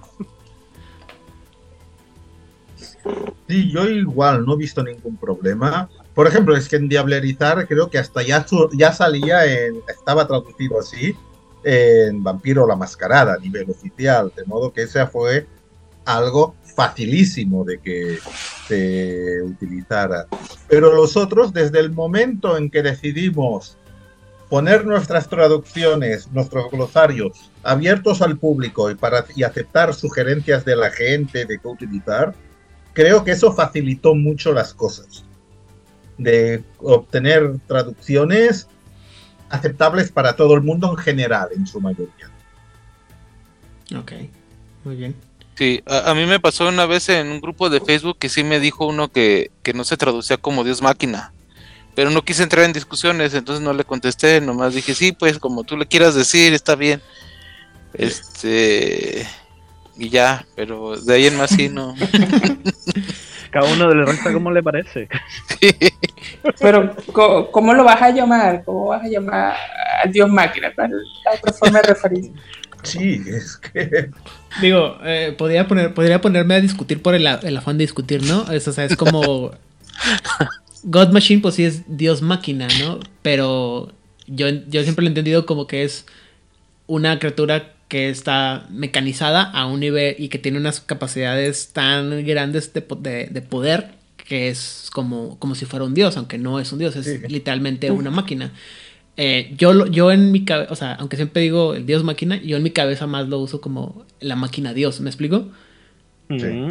Sí, 3.48 3.72
yo 3.72 3.88
igual 3.88 4.46
no 4.46 4.56
he 4.56 4.58
visto 4.58 4.84
ningún 4.84 5.16
problema. 5.16 5.88
Por 6.18 6.26
ejemplo, 6.26 6.58
es 6.58 6.68
que 6.68 6.78
en 6.78 6.90
Diablerizar 6.90 7.68
creo 7.68 7.92
que 7.92 8.00
hasta 8.00 8.24
ya, 8.24 8.44
ya 8.74 8.92
salía 8.92 9.46
en, 9.46 9.82
estaba 9.88 10.26
traducido 10.26 10.80
así, 10.80 11.16
en 11.64 12.24
Vampiro 12.24 12.66
la 12.66 12.76
Mascarada 12.76 13.36
a 13.36 13.38
nivel 13.38 13.70
oficial, 13.70 14.34
de 14.36 14.44
modo 14.46 14.74
que 14.74 14.82
ese 14.82 15.06
fue 15.06 15.46
algo 16.06 16.56
facilísimo 16.64 17.64
de 17.64 17.78
que 17.78 18.18
se 18.68 19.44
utilizara. 19.44 20.26
Pero 20.68 20.92
los 20.96 21.16
otros, 21.16 21.54
desde 21.54 21.80
el 21.82 21.92
momento 21.92 22.58
en 22.58 22.72
que 22.72 22.82
decidimos 22.82 23.78
poner 24.50 24.88
nuestras 24.88 25.30
traducciones, 25.30 26.32
nuestros 26.32 26.72
glosarios 26.72 27.52
abiertos 27.62 28.24
al 28.24 28.40
público 28.40 28.90
y, 28.90 28.96
para, 28.96 29.24
y 29.36 29.44
aceptar 29.44 29.94
sugerencias 29.94 30.66
de 30.66 30.78
la 30.78 30.90
gente 30.90 31.46
de 31.46 31.60
qué 31.60 31.68
utilizar, 31.68 32.34
creo 32.94 33.24
que 33.24 33.34
eso 33.34 33.54
facilitó 33.54 34.16
mucho 34.16 34.52
las 34.52 34.74
cosas. 34.74 35.27
De 36.18 36.64
obtener 36.80 37.60
traducciones 37.68 38.68
aceptables 39.50 40.12
para 40.12 40.36
todo 40.36 40.56
el 40.56 40.62
mundo 40.62 40.92
en 40.92 40.98
general, 40.98 41.50
en 41.56 41.68
su 41.68 41.80
mayoría. 41.80 42.30
Ok, 43.96 44.12
muy 44.84 44.96
bien. 44.96 45.16
Sí, 45.58 45.82
a, 45.88 46.14
mí 46.14 46.26
me 46.26 46.40
pasó 46.40 46.68
una 46.68 46.86
vez 46.86 47.10
en 47.10 47.28
un 47.30 47.42
grupo 47.42 47.70
de 47.70 47.82
Facebook 47.82 48.20
que 48.20 48.30
sí 48.30 48.44
me 48.44 48.60
dijo 48.60 48.86
uno 48.86 49.12
que, 49.12 49.50
no 49.74 49.84
se 49.84 49.98
traducía 49.98 50.38
como 50.38 50.64
Dios 50.64 50.84
máquina, 50.84 51.34
pero 51.96 52.12
no 52.12 52.24
quise 52.24 52.44
entrar 52.44 52.66
en 52.66 52.74
discusiones, 52.74 53.34
entonces 53.34 53.64
no 53.64 53.74
le 53.74 53.84
contesté, 53.84 54.40
nomás 54.40 54.76
dije, 54.76 54.94
sí, 54.94 55.14
pues 55.14 55.40
como 55.40 55.64
tú 55.64 55.76
le 55.76 55.88
quieras 55.88 56.14
decir, 56.14 56.54
está 56.54 56.76
bien. 56.76 57.02
Este, 57.94 59.26
y 59.98 60.10
ya, 60.10 60.46
pero 60.56 60.96
de 60.96 61.16
ahí 61.16 61.26
en 61.26 61.38
más 61.38 61.50
sí 61.50 61.70
no. 61.70 61.96
Cada 63.58 63.74
uno 63.74 63.92
le 63.92 64.06
resta 64.06 64.32
como 64.32 64.52
le 64.52 64.62
parece. 64.62 65.10
Pero, 66.60 66.96
¿cómo, 67.52 67.74
lo 67.74 67.84
vas 67.84 68.00
a 68.00 68.12
llamar? 68.12 68.62
¿Cómo 68.64 68.86
vas 68.86 69.04
a 69.04 69.08
llamar 69.08 69.56
a 70.04 70.08
Dios 70.08 70.30
máquina? 70.30 70.72
¿Cuál 70.76 70.92
la 70.92 71.32
otra 71.32 71.54
forma 71.54 71.82
de 71.82 71.88
referirse? 71.88 72.32
Sí, 72.84 73.24
es 73.26 73.58
que. 73.58 74.12
Digo, 74.62 75.00
eh, 75.04 75.34
podría, 75.36 75.68
poner, 75.68 75.92
podría 75.96 76.22
ponerme 76.22 76.54
a 76.54 76.62
discutir 76.62 77.02
por 77.02 77.16
el, 77.16 77.26
afán 77.26 77.80
de 77.80 77.86
discutir, 77.86 78.22
¿no? 78.22 78.52
Es, 78.52 78.68
o 78.68 78.72
sea, 78.72 78.86
es 78.86 78.96
como. 78.96 79.50
God 80.84 81.10
Machine, 81.10 81.42
pues 81.42 81.56
sí 81.56 81.66
es 81.66 81.82
Dios 81.88 82.22
máquina, 82.22 82.68
¿no? 82.80 83.00
Pero 83.24 83.92
yo, 84.28 84.50
yo 84.50 84.84
siempre 84.84 85.02
lo 85.02 85.08
he 85.08 85.10
entendido 85.10 85.48
como 85.48 85.66
que 85.66 85.84
es 85.84 86.06
una 86.86 87.18
criatura 87.18 87.74
que 87.88 88.10
está 88.10 88.66
mecanizada 88.70 89.44
a 89.44 89.66
un 89.66 89.80
nivel 89.80 90.16
y 90.20 90.30
que 90.30 90.40
tiene 90.40 90.58
unas 90.58 90.82
capacidades 90.82 91.72
tan 91.74 92.26
grandes 92.26 92.74
de, 92.74 93.30
de, 93.32 93.42
poder 93.42 93.92
que 94.18 94.50
es 94.50 94.90
como, 94.94 95.40
como 95.40 95.56
si 95.56 95.66
fuera 95.66 95.86
un 95.86 95.94
dios, 95.94 96.18
aunque 96.18 96.38
no 96.38 96.60
es 96.60 96.72
un 96.74 96.80
dios, 96.80 96.96
es 96.98 97.30
literalmente 97.32 97.92
una 97.92 98.12
máquina. 98.12 98.52
Eh, 99.16 99.54
yo, 99.58 99.88
yo 99.88 100.12
en 100.12 100.32
mi 100.32 100.46
cabeza, 100.46 100.72
o 100.72 100.76
sea, 100.76 100.94
aunque 100.94 101.16
siempre 101.16 101.42
digo 101.42 101.74
el 101.74 101.86
dios 101.86 102.04
máquina, 102.04 102.40
yo 102.44 102.58
en 102.58 102.64
mi 102.64 102.70
cabeza 102.70 103.08
más 103.08 103.28
lo 103.28 103.40
uso 103.40 103.62
como 103.62 104.06
la 104.20 104.36
máquina 104.36 104.74
dios, 104.74 105.00
¿me 105.02 105.10
explico? 105.10 105.48
Sí. 106.30 106.68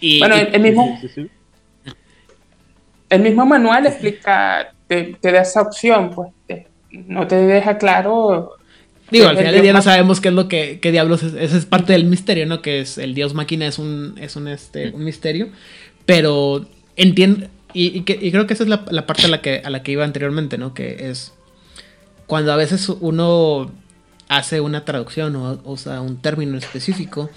Y, 0.00 0.18
bueno, 0.20 0.36
el, 0.36 0.60
mismo, 0.60 1.00
el 3.10 3.20
mismo 3.20 3.46
manual 3.46 3.86
explica, 3.86 4.72
te, 4.86 5.16
da 5.20 5.40
esa 5.40 5.62
opción, 5.62 6.10
pues 6.10 6.30
no 6.90 7.26
te 7.26 7.36
deja 7.36 7.78
claro. 7.78 8.52
Digo, 9.10 9.28
al 9.28 9.36
final 9.36 9.52
del 9.52 9.62
día 9.62 9.72
no 9.72 9.82
sabemos 9.82 10.20
qué 10.20 10.28
es 10.28 10.34
lo 10.34 10.48
que, 10.48 10.80
qué 10.80 10.90
diablos 10.90 11.22
es, 11.22 11.34
esa 11.34 11.56
es 11.56 11.64
parte 11.64 11.92
del 11.92 12.06
misterio, 12.06 12.46
¿no? 12.46 12.60
Que 12.60 12.80
es 12.80 12.98
el 12.98 13.14
dios 13.14 13.34
máquina 13.34 13.66
es 13.66 13.78
un, 13.78 14.14
es 14.20 14.36
un, 14.36 14.48
este, 14.48 14.90
un 14.90 15.04
misterio, 15.04 15.48
pero 16.06 16.66
entiendo, 16.96 17.46
y, 17.72 18.02
creo 18.02 18.46
que 18.46 18.54
esa 18.54 18.64
es 18.64 18.68
la, 18.68 18.84
la, 18.90 19.06
parte 19.06 19.26
a 19.26 19.28
la, 19.28 19.42
que, 19.42 19.60
a 19.64 19.70
la 19.70 19.82
que 19.82 19.92
iba 19.92 20.04
anteriormente, 20.04 20.58
¿no? 20.58 20.74
Que 20.74 21.10
es 21.10 21.32
cuando 22.26 22.52
a 22.52 22.56
veces 22.56 22.88
uno 22.88 23.70
hace 24.28 24.60
una 24.60 24.84
traducción 24.84 25.36
o 25.36 25.60
usa 25.64 26.00
un 26.00 26.20
término 26.20 26.58
específico, 26.58 27.30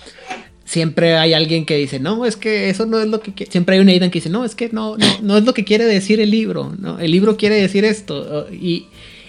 siempre 0.66 1.18
hay 1.18 1.34
alguien 1.34 1.66
que 1.66 1.78
dice, 1.78 2.00
no, 2.00 2.26
es 2.26 2.36
que 2.36 2.70
eso 2.70 2.86
no 2.86 3.00
es 3.00 3.08
lo 3.08 3.22
que 3.22 3.48
Siempre 3.48 3.76
hay 3.76 3.82
una 3.82 3.94
idea 3.94 4.10
que 4.10 4.20
dice, 4.20 4.30
no, 4.30 4.46
es 4.46 4.56
que 4.56 4.70
no, 4.70 4.98
no, 5.22 5.38
es 5.38 5.44
lo 5.44 5.54
que 5.54 5.64
quiere 5.64 5.86
decir 5.86 6.20
el 6.20 6.32
libro, 6.32 6.76
¿no? 6.78 7.00
El 7.00 7.12
libro 7.12 7.38
quiere 7.38 7.56
decir 7.56 7.86
esto. 7.86 8.48
Y, 8.52 8.88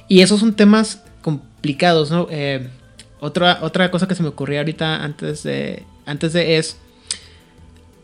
esos 0.09 0.41
son 0.41 0.55
temas 0.55 1.03
complicados, 1.61 2.11
¿no? 2.11 2.27
Eh, 2.31 2.71
otra, 3.21 3.59
otra 3.61 3.91
cosa 3.91 4.09
que 4.09 4.15
se 4.15 4.23
me 4.23 4.31
ocurrió 4.31 4.61
ahorita 4.61 5.05
antes 5.05 5.43
de, 5.43 5.85
antes 6.07 6.33
de 6.33 6.57
es 6.57 6.79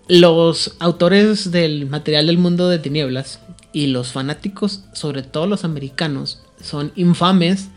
los 0.08 0.76
autores 0.78 1.50
del 1.50 1.86
material 1.86 2.26
del 2.26 2.36
mundo 2.36 2.68
de 2.68 2.78
tinieblas 2.78 3.40
y 3.72 3.86
los 3.86 4.12
fanáticos, 4.12 4.84
sobre 4.92 5.22
todo 5.22 5.46
los 5.46 5.64
americanos, 5.64 6.42
son 6.62 6.92
infames 6.96 7.68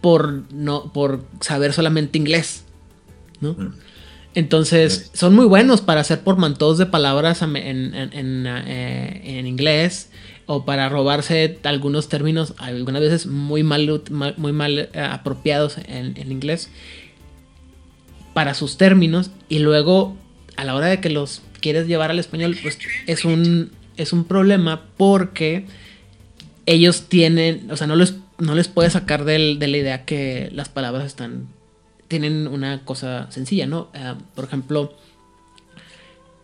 por, 0.00 0.50
no, 0.50 0.90
por 0.94 1.24
saber 1.40 1.74
solamente 1.74 2.16
inglés, 2.16 2.64
¿no? 3.40 3.52
Mm. 3.52 3.74
Entonces, 4.34 5.10
son 5.12 5.34
muy 5.34 5.44
buenos 5.44 5.82
para 5.82 6.00
hacer 6.00 6.20
portmanteaus 6.20 6.78
de 6.78 6.86
palabras 6.86 7.42
en, 7.42 7.56
en, 7.56 7.94
en, 7.94 8.46
eh, 8.46 9.42
inglés. 9.44 10.10
O 10.50 10.64
para 10.64 10.88
robarse 10.88 11.58
algunos 11.62 12.08
términos, 12.08 12.54
algunas 12.56 13.02
veces 13.02 13.26
muy 13.26 13.62
mal, 13.62 14.02
muy 14.38 14.52
mal 14.52 14.78
eh, 14.78 14.90
apropiados 14.98 15.76
en, 15.76 16.16
en, 16.16 16.32
inglés, 16.32 16.70
para 18.32 18.54
sus 18.54 18.78
términos, 18.78 19.30
y 19.50 19.58
luego 19.58 20.16
a 20.56 20.64
la 20.64 20.74
hora 20.74 20.86
de 20.86 21.00
que 21.02 21.10
los 21.10 21.42
quieres 21.60 21.86
llevar 21.86 22.10
al 22.10 22.18
español, 22.18 22.56
pues 22.62 22.78
es 23.06 23.26
un, 23.26 23.72
es 23.98 24.14
un 24.14 24.24
problema 24.24 24.86
porque 24.96 25.66
ellos 26.64 27.10
tienen, 27.10 27.70
o 27.70 27.76
sea, 27.76 27.86
no 27.86 27.94
les, 27.94 28.14
no 28.38 28.54
les 28.54 28.68
puedes 28.68 28.94
sacar 28.94 29.26
del, 29.26 29.58
de 29.58 29.68
la 29.68 29.76
idea 29.76 30.04
que 30.06 30.48
las 30.52 30.70
palabras 30.70 31.04
están, 31.04 31.46
tienen 32.08 32.48
una 32.48 32.86
cosa 32.86 33.30
sencilla, 33.30 33.66
¿no? 33.66 33.90
Uh, 33.94 34.18
por 34.34 34.46
ejemplo, 34.46 34.96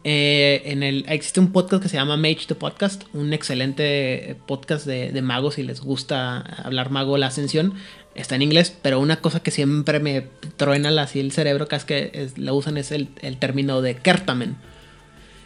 eh, 0.07 0.61
en 0.67 0.83
el, 0.83 1.07
existe 1.09 1.41
un 1.41 1.51
podcast 1.51 1.83
que 1.83 1.89
se 1.89 1.97
llama 1.97 2.19
Mage 2.19 2.45
the 2.47 2.55
Podcast, 2.55 3.05
un 3.15 3.33
excelente 3.33 4.37
podcast 4.47 4.85
de, 4.85 5.11
de, 5.11 5.23
magos 5.23 5.55
si 5.55 5.63
les 5.63 5.81
gusta 5.81 6.41
hablar 6.41 6.91
mago 6.91 7.17
la 7.17 7.29
ascensión. 7.29 7.73
Está 8.15 8.37
en 8.37 8.43
inglés, 8.43 8.77
pero 8.83 9.01
una 9.01 9.17
cosa 9.17 9.41
que 9.41 9.51
siempre 9.51 10.01
me 10.01 10.27
truena 10.59 10.91
así 11.03 11.21
el 11.21 11.33
cerebro, 11.33 11.69
que 11.69 11.77
es 11.77 11.85
que 11.87 12.11
es, 12.13 12.37
la 12.37 12.53
usan, 12.53 12.77
es 12.77 12.93
el, 12.93 13.09
el, 13.23 13.39
término 13.39 13.81
de 13.81 13.97
Kertamen. 13.97 14.57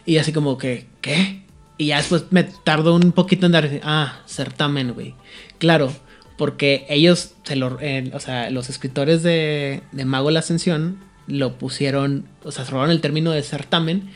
Y 0.05 0.17
así 0.17 0.33
como 0.33 0.57
que, 0.57 0.87
¿qué? 0.99 1.43
Y 1.77 1.87
ya 1.87 1.97
después 1.97 2.25
me 2.31 2.43
tardo 2.43 2.93
un 2.93 3.13
poquito 3.13 3.45
en 3.45 3.53
dar, 3.53 3.69
ah, 3.83 4.21
certamen, 4.27 4.91
güey. 4.91 5.15
Claro, 5.57 5.91
porque 6.37 6.85
ellos, 6.89 7.33
se 7.43 7.55
lo, 7.55 7.77
eh, 7.79 8.11
o 8.13 8.19
sea, 8.19 8.49
los 8.49 8.69
escritores 8.69 9.23
de, 9.23 9.81
de 9.93 10.05
Mago 10.05 10.31
la 10.31 10.39
Ascensión 10.39 10.99
lo 11.27 11.57
pusieron, 11.57 12.27
o 12.43 12.51
sea, 12.51 12.65
se 12.65 12.71
robaron 12.71 12.91
el 12.91 13.01
término 13.01 13.31
de 13.31 13.41
certamen 13.41 14.09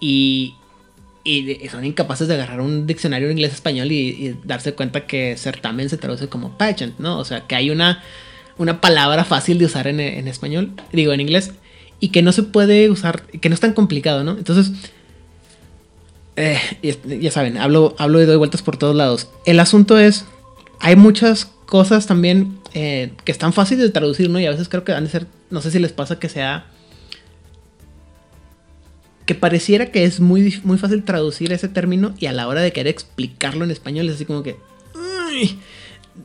y, 0.00 0.54
son 1.70 1.84
incapaces 1.84 2.28
de 2.28 2.34
agarrar 2.34 2.60
un 2.60 2.86
diccionario 2.86 3.30
inglés-español 3.30 3.90
y, 3.90 4.36
darse 4.44 4.74
cuenta 4.74 5.06
que 5.06 5.36
certamen 5.36 5.88
se 5.88 5.96
traduce 5.96 6.28
como 6.28 6.56
pageant, 6.56 6.98
¿no? 6.98 7.18
O 7.18 7.24
sea, 7.24 7.46
que 7.46 7.56
hay 7.56 7.70
una, 7.70 8.02
una 8.58 8.80
palabra 8.80 9.24
fácil 9.24 9.58
de 9.58 9.64
usar 9.64 9.88
en, 9.88 10.00
en 10.00 10.28
español, 10.28 10.72
digo, 10.92 11.12
en 11.12 11.20
inglés, 11.20 11.52
y 11.98 12.10
que 12.10 12.22
no 12.22 12.32
se 12.32 12.42
puede 12.42 12.90
usar, 12.90 13.22
que 13.22 13.48
no 13.48 13.54
es 13.54 13.60
tan 13.60 13.72
complicado, 13.72 14.22
¿no? 14.22 14.32
Entonces, 14.32 14.72
eh, 16.36 16.58
ya 17.20 17.30
saben, 17.30 17.56
hablo, 17.56 17.96
hablo 17.98 18.20
y 18.20 18.26
doy 18.26 18.36
vueltas 18.36 18.62
por 18.62 18.76
todos 18.76 18.94
lados. 18.94 19.28
El 19.46 19.58
asunto 19.58 19.98
es, 19.98 20.26
hay 20.80 20.94
muchas 20.94 21.46
cosas 21.64 22.06
también 22.06 22.58
eh, 22.74 23.12
que 23.24 23.32
están 23.32 23.52
fáciles 23.54 23.84
de 23.84 23.90
traducir, 23.90 24.28
¿no? 24.28 24.38
Y 24.38 24.46
a 24.46 24.50
veces 24.50 24.68
creo 24.68 24.84
que 24.84 24.92
van 24.92 25.06
a 25.06 25.08
ser, 25.08 25.26
no 25.50 25.62
sé 25.62 25.70
si 25.70 25.78
les 25.78 25.92
pasa 25.92 26.18
que 26.18 26.28
sea 26.28 26.66
que 29.26 29.34
pareciera 29.34 29.86
que 29.86 30.04
es 30.04 30.20
muy, 30.20 30.60
muy 30.62 30.78
fácil 30.78 31.02
traducir 31.02 31.52
ese 31.52 31.68
término 31.68 32.14
y 32.18 32.26
a 32.26 32.32
la 32.32 32.46
hora 32.46 32.62
de 32.62 32.72
querer 32.72 32.92
explicarlo 32.92 33.64
en 33.64 33.72
español 33.72 34.08
es 34.08 34.14
así 34.14 34.24
como 34.24 34.42
que... 34.42 34.56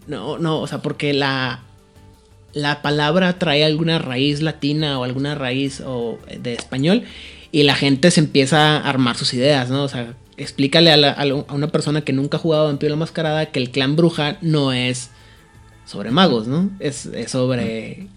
No, 0.07 0.37
no, 0.37 0.61
o 0.61 0.67
sea, 0.67 0.81
porque 0.81 1.13
la, 1.13 1.63
la 2.53 2.81
palabra 2.81 3.37
trae 3.39 3.65
alguna 3.65 3.99
raíz 3.99 4.41
latina 4.41 4.99
o 4.99 5.03
alguna 5.03 5.35
raíz 5.35 5.81
o 5.85 6.17
de 6.39 6.53
español 6.53 7.03
y 7.51 7.63
la 7.63 7.75
gente 7.75 8.11
se 8.11 8.21
empieza 8.21 8.77
a 8.77 8.89
armar 8.89 9.17
sus 9.17 9.33
ideas, 9.33 9.69
¿no? 9.69 9.83
O 9.83 9.89
sea, 9.89 10.13
explícale 10.37 10.91
a, 10.91 11.11
a 11.11 11.53
una 11.53 11.67
persona 11.67 12.01
que 12.01 12.13
nunca 12.13 12.37
ha 12.37 12.39
jugado 12.39 12.65
Vampiro 12.65 12.91
la 12.91 12.95
Mascarada 12.95 13.47
que 13.47 13.59
el 13.59 13.71
clan 13.71 13.95
bruja 13.95 14.37
no 14.41 14.71
es 14.71 15.09
sobre 15.85 16.11
magos, 16.11 16.47
¿no? 16.47 16.69
Es, 16.79 17.07
es 17.07 17.31
sobre 17.31 18.07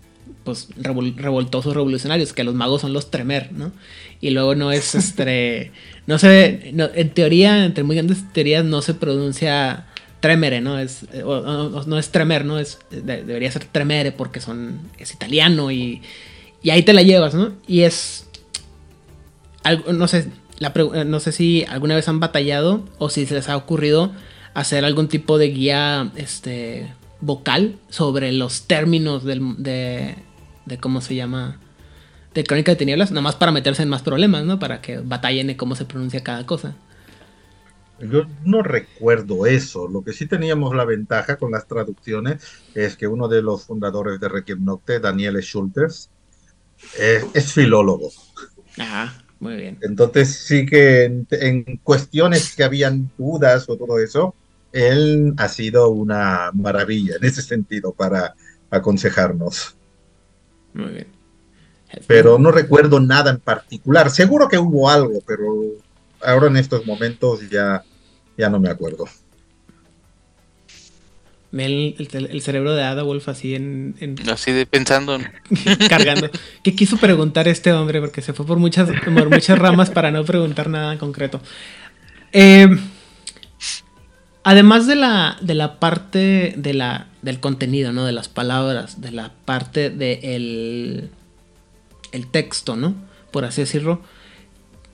pues 0.44 0.68
revol 0.76 1.16
revoltosos 1.16 1.74
revolucionarios, 1.74 2.32
que 2.32 2.44
los 2.44 2.54
magos 2.54 2.82
son 2.82 2.92
los 2.92 3.10
tremer, 3.10 3.52
¿no? 3.52 3.72
Y 4.20 4.30
luego 4.30 4.54
no 4.54 4.72
es 4.72 4.94
este, 4.94 5.72
no 6.06 6.18
sé, 6.18 6.70
no, 6.74 6.88
en 6.94 7.10
teoría, 7.10 7.64
entre 7.64 7.84
muy 7.84 7.96
grandes 7.96 8.32
teorías 8.32 8.64
no 8.64 8.82
se 8.82 8.94
pronuncia 8.94 9.86
tremere, 10.20 10.60
¿no? 10.60 10.78
Es, 10.78 11.06
o, 11.24 11.30
o, 11.30 11.84
no 11.84 11.98
es 11.98 12.10
tremer, 12.10 12.44
¿no? 12.44 12.58
Es, 12.58 12.78
de, 12.90 13.24
debería 13.24 13.50
ser 13.50 13.64
tremere 13.64 14.12
porque 14.12 14.40
son, 14.40 14.80
es 14.98 15.12
italiano 15.12 15.70
y, 15.70 16.02
y 16.62 16.70
ahí 16.70 16.82
te 16.82 16.92
la 16.92 17.02
llevas, 17.02 17.34
¿no? 17.34 17.52
Y 17.66 17.82
es, 17.82 18.26
algo, 19.62 19.92
no 19.92 20.08
sé, 20.08 20.28
la, 20.58 20.72
no 21.04 21.20
sé 21.20 21.32
si 21.32 21.64
alguna 21.68 21.94
vez 21.94 22.08
han 22.08 22.20
batallado 22.20 22.84
o 22.98 23.10
si 23.10 23.26
se 23.26 23.34
les 23.34 23.48
ha 23.48 23.56
ocurrido 23.56 24.12
hacer 24.54 24.84
algún 24.84 25.08
tipo 25.08 25.36
de 25.36 25.48
guía, 25.48 26.10
este, 26.16 26.88
vocal 27.24 27.76
sobre 27.88 28.32
los 28.32 28.62
términos 28.62 29.24
del, 29.24 29.62
de, 29.62 30.14
de 30.66 30.78
cómo 30.78 31.00
se 31.00 31.14
llama 31.14 31.58
de 32.34 32.44
Crónica 32.44 32.72
de 32.72 32.76
Tinieblas, 32.76 33.10
nada 33.10 33.22
más 33.22 33.36
para 33.36 33.52
meterse 33.52 33.82
en 33.82 33.88
más 33.88 34.02
problemas, 34.02 34.44
¿no? 34.44 34.58
Para 34.58 34.80
que 34.80 34.98
batallen 34.98 35.46
de 35.46 35.56
cómo 35.56 35.76
se 35.76 35.84
pronuncia 35.84 36.22
cada 36.22 36.44
cosa. 36.46 36.74
Yo 38.00 38.24
no 38.44 38.62
recuerdo 38.62 39.46
eso. 39.46 39.86
Lo 39.88 40.02
que 40.02 40.12
sí 40.12 40.26
teníamos 40.26 40.74
la 40.74 40.84
ventaja 40.84 41.36
con 41.36 41.52
las 41.52 41.66
traducciones 41.66 42.42
es 42.74 42.96
que 42.96 43.06
uno 43.06 43.28
de 43.28 43.40
los 43.40 43.64
fundadores 43.64 44.18
de 44.18 44.28
Requiem 44.28 44.64
Nocte, 44.64 44.98
Daniel 44.98 45.40
Schulters, 45.40 46.10
es, 46.98 47.24
es 47.34 47.52
filólogo. 47.52 48.10
Ajá, 48.78 49.22
muy 49.38 49.56
bien. 49.56 49.78
Entonces 49.82 50.34
sí 50.34 50.66
que 50.66 51.04
en, 51.04 51.26
en, 51.30 51.76
cuestiones 51.78 52.56
que 52.56 52.64
habían 52.64 53.10
dudas 53.16 53.68
o 53.68 53.76
todo 53.76 54.00
eso, 54.00 54.34
él 54.72 55.32
ha 55.36 55.48
sido 55.48 55.88
una 55.90 56.50
maravilla 56.52 57.14
en 57.16 57.24
ese 57.24 57.42
sentido 57.42 57.92
para 57.92 58.34
aconsejarnos. 58.70 59.76
Muy 60.74 60.90
bien. 60.92 61.06
Pero 62.06 62.38
no 62.38 62.50
recuerdo 62.50 63.00
nada 63.00 63.30
en 63.30 63.38
particular. 63.38 64.10
Seguro 64.10 64.48
que 64.48 64.58
hubo 64.58 64.90
algo, 64.90 65.20
pero 65.26 65.44
ahora 66.20 66.48
en 66.48 66.56
estos 66.56 66.84
momentos 66.86 67.48
ya, 67.48 67.84
ya 68.36 68.50
no 68.50 68.58
me 68.60 68.68
acuerdo. 68.68 69.06
El, 71.52 71.94
el, 71.98 72.26
el, 72.32 72.42
cerebro 72.42 72.74
de 72.74 72.82
Ada 72.82 73.04
Wolf 73.04 73.28
así 73.28 73.54
en, 73.54 73.94
en... 74.00 74.16
Así 74.28 74.50
de 74.50 74.66
pensando. 74.66 75.18
cargando. 75.88 76.28
¿Qué 76.64 76.74
quiso 76.74 76.96
preguntar 76.96 77.46
este 77.46 77.72
hombre? 77.72 78.00
Porque 78.00 78.22
se 78.22 78.32
fue 78.32 78.44
por 78.44 78.58
muchas, 78.58 78.90
por 79.04 79.30
muchas 79.30 79.56
ramas 79.56 79.88
para 79.90 80.10
no 80.10 80.24
preguntar 80.24 80.68
nada 80.68 80.92
en 80.92 80.98
concreto. 80.98 81.40
Eh, 82.32 82.66
además 84.44 84.86
de 84.86 84.94
la, 84.94 85.36
de 85.40 85.54
la 85.54 85.80
parte 85.80 86.54
de 86.56 86.74
la, 86.74 87.08
del 87.22 87.40
contenido, 87.40 87.92
¿no? 87.92 88.04
De 88.04 88.12
las 88.12 88.28
palabras, 88.28 89.00
de 89.00 89.10
la 89.10 89.32
parte 89.44 89.90
del... 89.90 91.10
De 91.10 91.24
el 92.14 92.28
texto, 92.28 92.76
¿no? 92.76 92.94
Por 93.30 93.44
así 93.44 93.60
decirlo. 93.60 94.00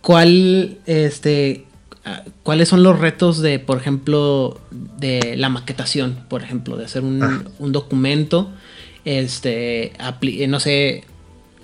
¿Cuál, 0.01 0.79
este, 0.87 1.67
cuáles 2.43 2.69
son 2.69 2.83
los 2.83 2.99
retos 2.99 3.43
de, 3.43 3.59
por 3.59 3.77
ejemplo, 3.77 4.59
de 4.71 5.37
la 5.37 5.51
maquetación, 5.51 6.25
por 6.29 6.43
ejemplo, 6.43 6.77
de 6.77 6.87
hacer 6.87 7.03
un, 7.03 7.23
ah. 7.23 7.43
un 7.59 7.73
documento, 7.73 8.51
este, 9.05 9.93
no 10.49 10.59
sé, 10.59 11.05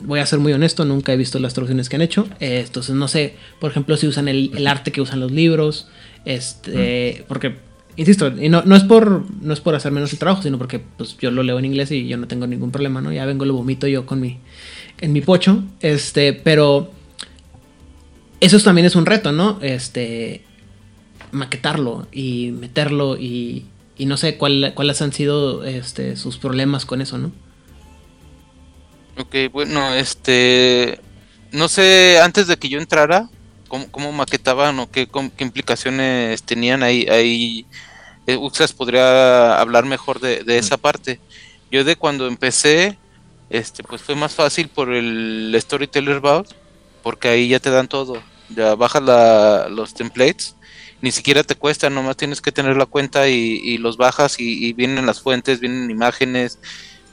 voy 0.00 0.20
a 0.20 0.26
ser 0.26 0.38
muy 0.38 0.52
honesto, 0.52 0.84
nunca 0.84 1.14
he 1.14 1.16
visto 1.16 1.38
las 1.38 1.54
traducciones 1.54 1.88
que 1.88 1.96
han 1.96 2.02
hecho, 2.02 2.28
eh, 2.40 2.62
entonces 2.66 2.94
no 2.94 3.08
sé, 3.08 3.34
por 3.58 3.70
ejemplo, 3.70 3.96
si 3.96 4.06
usan 4.06 4.28
el, 4.28 4.50
el 4.54 4.66
arte 4.66 4.92
que 4.92 5.00
usan 5.00 5.20
los 5.20 5.32
libros, 5.32 5.88
este, 6.26 7.20
mm. 7.22 7.24
porque 7.28 7.56
insisto, 7.96 8.28
y 8.28 8.48
no, 8.48 8.62
no, 8.62 8.76
es 8.76 8.84
por 8.84 9.24
no 9.42 9.52
es 9.52 9.60
por 9.60 9.74
hacer 9.74 9.92
menos 9.92 10.12
el 10.12 10.18
trabajo, 10.18 10.42
sino 10.42 10.58
porque 10.58 10.80
pues 10.80 11.16
yo 11.18 11.30
lo 11.30 11.42
leo 11.42 11.58
en 11.58 11.64
inglés 11.64 11.90
y 11.90 12.06
yo 12.06 12.16
no 12.16 12.28
tengo 12.28 12.46
ningún 12.46 12.70
problema, 12.70 13.00
¿no? 13.00 13.12
Ya 13.12 13.26
vengo 13.26 13.44
lo 13.44 13.54
vomito 13.54 13.86
yo 13.86 14.06
con 14.06 14.20
mi 14.20 14.38
en 15.00 15.12
mi 15.12 15.20
pocho, 15.20 15.62
este, 15.80 16.32
pero 16.32 16.90
eso 18.40 18.58
también 18.60 18.86
es 18.86 18.96
un 18.96 19.06
reto, 19.06 19.32
¿no? 19.32 19.58
Este, 19.62 20.44
maquetarlo 21.32 22.06
y 22.12 22.52
meterlo 22.52 23.16
y, 23.16 23.66
y 23.96 24.06
no 24.06 24.16
sé 24.16 24.36
cuál, 24.36 24.72
cuáles 24.74 25.02
han 25.02 25.12
sido 25.12 25.64
este, 25.64 26.16
sus 26.16 26.38
problemas 26.38 26.86
con 26.86 27.00
eso, 27.00 27.18
¿no? 27.18 27.32
Ok, 29.18 29.34
bueno, 29.52 29.94
este, 29.94 31.00
no 31.52 31.68
sé, 31.68 32.20
antes 32.22 32.46
de 32.46 32.56
que 32.58 32.68
yo 32.68 32.78
entrara, 32.78 33.30
cómo, 33.68 33.90
cómo 33.90 34.12
maquetaban 34.12 34.78
o 34.78 34.90
qué, 34.90 35.08
qué, 35.08 35.44
implicaciones 35.44 36.42
tenían 36.42 36.82
ahí, 36.82 37.06
ahí 37.08 37.66
eh, 38.26 38.36
Uxas 38.36 38.72
podría 38.72 39.60
hablar 39.60 39.84
mejor 39.84 40.20
de, 40.20 40.42
de 40.44 40.58
esa 40.58 40.76
parte. 40.76 41.20
Yo 41.70 41.84
de 41.84 41.96
cuando 41.96 42.26
empecé, 42.26 42.98
este 43.50 43.82
pues 43.82 44.02
fue 44.02 44.14
más 44.14 44.34
fácil 44.34 44.68
por 44.68 44.92
el 44.92 45.56
Storyteller 45.60 46.20
Vault, 46.20 46.50
porque 47.02 47.28
ahí 47.28 47.48
ya 47.48 47.60
te 47.60 47.70
dan 47.70 47.88
todo, 47.88 48.22
ya 48.48 48.74
bajas 48.74 49.02
la, 49.02 49.68
los 49.68 49.94
templates, 49.94 50.56
ni 51.00 51.12
siquiera 51.12 51.42
te 51.44 51.54
cuesta, 51.54 51.90
nomás 51.90 52.16
tienes 52.16 52.40
que 52.40 52.52
tener 52.52 52.76
la 52.76 52.86
cuenta 52.86 53.28
y, 53.28 53.60
y 53.62 53.78
los 53.78 53.96
bajas 53.96 54.40
y, 54.40 54.66
y, 54.66 54.72
vienen 54.72 55.06
las 55.06 55.20
fuentes, 55.20 55.60
vienen 55.60 55.90
imágenes, 55.90 56.58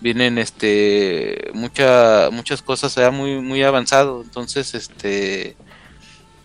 vienen 0.01 0.37
este 0.37 1.51
mucha, 1.53 2.29
muchas 2.31 2.61
cosas 2.61 2.95
ya 2.95 3.11
muy, 3.11 3.39
muy 3.41 3.63
avanzado, 3.63 4.21
entonces 4.23 4.73
este 4.73 5.55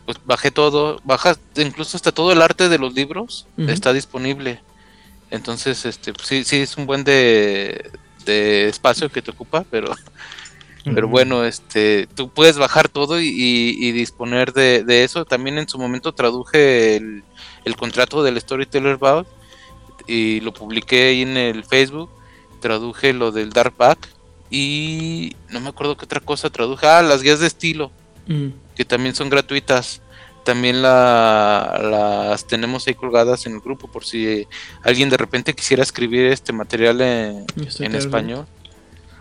pues 0.08 0.18
bajé 0.24 0.50
todo, 0.50 1.02
bajas 1.04 1.38
incluso 1.54 1.94
hasta 1.94 2.12
todo 2.12 2.32
el 2.32 2.40
arte 2.40 2.70
de 2.70 2.78
los 2.78 2.94
libros 2.94 3.46
uh 3.58 3.64
-huh. 3.64 3.70
está 3.70 3.92
disponible. 3.92 4.62
Entonces, 5.30 5.84
este, 5.84 6.14
pues 6.14 6.26
sí, 6.26 6.44
sí 6.44 6.56
es 6.56 6.78
un 6.78 6.86
buen 6.86 7.04
de, 7.04 7.90
de 8.24 8.68
espacio 8.68 9.10
que 9.10 9.20
te 9.20 9.32
ocupa, 9.32 9.66
pero, 9.70 9.94
pero 10.82 11.08
bueno, 11.08 11.44
este, 11.44 12.08
tú 12.14 12.30
puedes 12.30 12.56
bajar 12.56 12.88
todo 12.88 13.20
y, 13.20 13.26
y, 13.26 13.86
y 13.86 13.92
disponer 13.92 14.54
de, 14.54 14.82
de, 14.82 15.04
eso. 15.04 15.26
También 15.26 15.58
en 15.58 15.68
su 15.68 15.78
momento 15.78 16.14
traduje 16.14 16.96
el, 16.96 17.22
el 17.66 17.76
contrato 17.76 18.22
del 18.22 18.40
Storyteller 18.40 18.96
Vault 18.96 19.28
y 20.06 20.40
lo 20.40 20.54
publiqué 20.54 21.08
ahí 21.08 21.20
en 21.20 21.36
el 21.36 21.64
Facebook. 21.64 22.08
Traduje 22.62 23.12
lo 23.12 23.30
del 23.30 23.50
Dark 23.50 23.74
Pack 23.74 24.08
y 24.50 25.36
no 25.50 25.60
me 25.60 25.68
acuerdo 25.68 25.98
qué 25.98 26.06
otra 26.06 26.20
cosa 26.20 26.48
traduje. 26.48 26.86
Ah, 26.86 27.02
las 27.02 27.22
guías 27.22 27.40
de 27.40 27.46
estilo, 27.46 27.90
que 28.78 28.84
también 28.84 29.14
son 29.14 29.28
gratuitas. 29.28 30.00
También 30.44 30.80
la- 30.80 31.78
las 31.82 32.46
tenemos 32.46 32.86
ahí 32.86 32.94
colgadas 32.94 33.44
en 33.44 33.54
el 33.54 33.60
grupo 33.60 33.88
por 33.88 34.04
si 34.06 34.46
alguien 34.82 35.10
de 35.10 35.16
repente 35.18 35.52
quisiera 35.52 35.82
escribir 35.82 36.26
este 36.26 36.52
material 36.54 37.00
en, 37.02 37.44
español. 37.94 38.46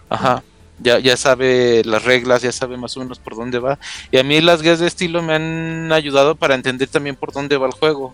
Ajá. 0.10 0.44
Ya, 0.80 1.00
ya 1.00 1.18
sabe 1.18 1.82
las 1.86 2.06
reglas, 2.06 2.44
ya 2.44 2.52
sabe 2.52 2.78
más 2.78 2.96
o 2.96 3.00
menos 3.00 3.18
por 3.18 3.36
dónde 3.36 3.58
va. 3.58 3.80
Y 4.12 4.20
a 4.20 4.24
mí 4.24 4.40
las 4.42 4.62
guías 4.62 4.78
de 4.80 4.86
estilo 4.88 5.24
me 5.24 5.34
han 5.34 5.92
ayudado 5.92 6.36
para 6.36 6.54
entender 6.54 6.88
también 6.88 7.16
por 7.16 7.34
dónde 7.34 7.58
va 7.58 7.66
el 7.66 7.74
juego. 7.74 8.14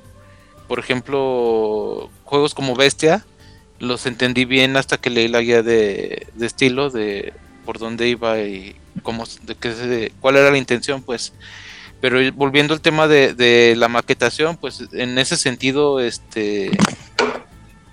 Por 0.70 0.80
ejemplo, 0.80 2.10
juegos 2.24 2.54
como 2.56 2.74
Bestia, 2.74 3.26
los 3.80 4.06
entendí 4.06 4.46
bien 4.46 4.78
hasta 4.78 4.98
que 4.98 5.10
leí 5.10 5.28
la 5.28 5.42
guía 5.42 5.62
de, 5.62 6.26
de 6.36 6.46
estilo 6.46 6.90
de 6.90 7.34
por 7.66 7.80
dónde 7.80 8.08
iba 8.08 8.40
y 8.40 8.76
cómo, 9.02 9.26
de 9.44 9.56
qué 9.56 10.12
cuál 10.20 10.38
era 10.38 10.52
la 10.52 10.58
intención, 10.58 11.02
pues. 11.02 11.34
Pero 12.02 12.20
volviendo 12.34 12.74
al 12.74 12.82
tema 12.82 13.08
de, 13.08 13.34
de 13.34 13.76
la 13.78 13.88
maquetación, 13.88 14.58
pues 14.58 14.84
en 14.92 15.18
ese 15.18 15.38
sentido, 15.38 16.02
este, 16.02 16.72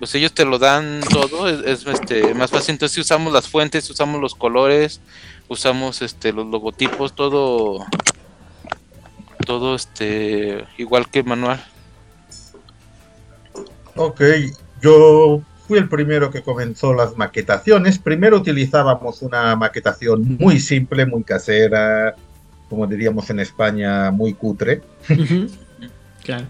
pues 0.00 0.14
ellos 0.14 0.32
te 0.32 0.44
lo 0.44 0.58
dan 0.58 1.00
todo, 1.10 1.48
es, 1.48 1.84
es, 1.84 1.86
este 1.86 2.34
más 2.34 2.50
fácil. 2.50 2.72
Entonces 2.72 2.94
si 2.94 3.00
usamos 3.02 3.32
las 3.32 3.48
fuentes, 3.48 3.88
usamos 3.88 4.20
los 4.20 4.34
colores, 4.34 5.00
usamos 5.46 6.02
este 6.02 6.32
los 6.32 6.46
logotipos, 6.46 7.14
todo, 7.14 7.86
todo 9.46 9.74
este 9.74 10.64
igual 10.78 11.08
que 11.08 11.20
el 11.20 11.26
manual. 11.26 11.64
Ok, 13.94 14.22
yo 14.80 15.42
fui 15.70 15.78
el 15.78 15.88
primero 15.88 16.32
que 16.32 16.42
comenzó 16.42 16.92
las 16.92 17.16
maquetaciones. 17.16 17.96
Primero 17.96 18.38
utilizábamos 18.38 19.22
una 19.22 19.54
maquetación 19.54 20.36
muy 20.36 20.58
simple, 20.58 21.06
muy 21.06 21.22
casera, 21.22 22.16
como 22.68 22.88
diríamos 22.88 23.30
en 23.30 23.38
España, 23.38 24.10
muy 24.10 24.34
cutre. 24.34 24.82
Claro. 26.24 26.44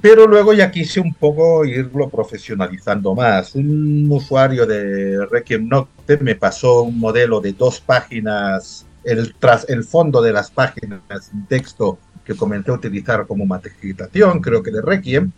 Pero 0.00 0.28
luego 0.28 0.52
ya 0.52 0.70
quise 0.70 1.00
un 1.00 1.12
poco 1.12 1.64
irlo 1.64 2.08
profesionalizando 2.08 3.12
más. 3.12 3.56
Un 3.56 4.06
usuario 4.08 4.66
de 4.66 5.26
Requiem 5.26 5.68
Nocte 5.68 6.16
me 6.18 6.36
pasó 6.36 6.82
un 6.82 7.00
modelo 7.00 7.40
de 7.40 7.52
dos 7.54 7.80
páginas, 7.80 8.86
el, 9.02 9.34
tras, 9.34 9.68
el 9.68 9.82
fondo 9.82 10.22
de 10.22 10.32
las 10.32 10.48
páginas 10.48 11.02
en 11.34 11.44
texto 11.46 11.98
que 12.24 12.36
comencé 12.36 12.70
a 12.70 12.74
utilizar 12.74 13.26
como 13.26 13.44
maquetación, 13.44 14.40
creo 14.40 14.62
que 14.62 14.70
de 14.70 14.80
Requiem. 14.80 15.32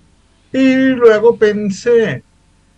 Y 0.53 0.89
luego 0.91 1.37
pensé, 1.37 2.23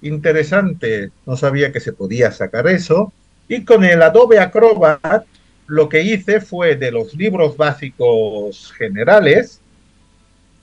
interesante, 0.07 1.11
no 1.27 1.37
sabía 1.37 1.73
que 1.73 1.81
se 1.81 1.93
podía 1.93 2.33
sacar 2.33 2.67
eso. 2.67 3.13
Y 3.49 3.65
con 3.65 3.85
el 3.85 4.03
Adobe 4.03 4.39
Acrobat 4.39 5.25
lo 5.67 5.89
que 5.89 6.03
hice 6.03 6.41
fue 6.41 6.77
de 6.77 6.93
los 6.93 7.15
libros 7.15 7.57
básicos 7.57 8.73
generales, 8.77 9.61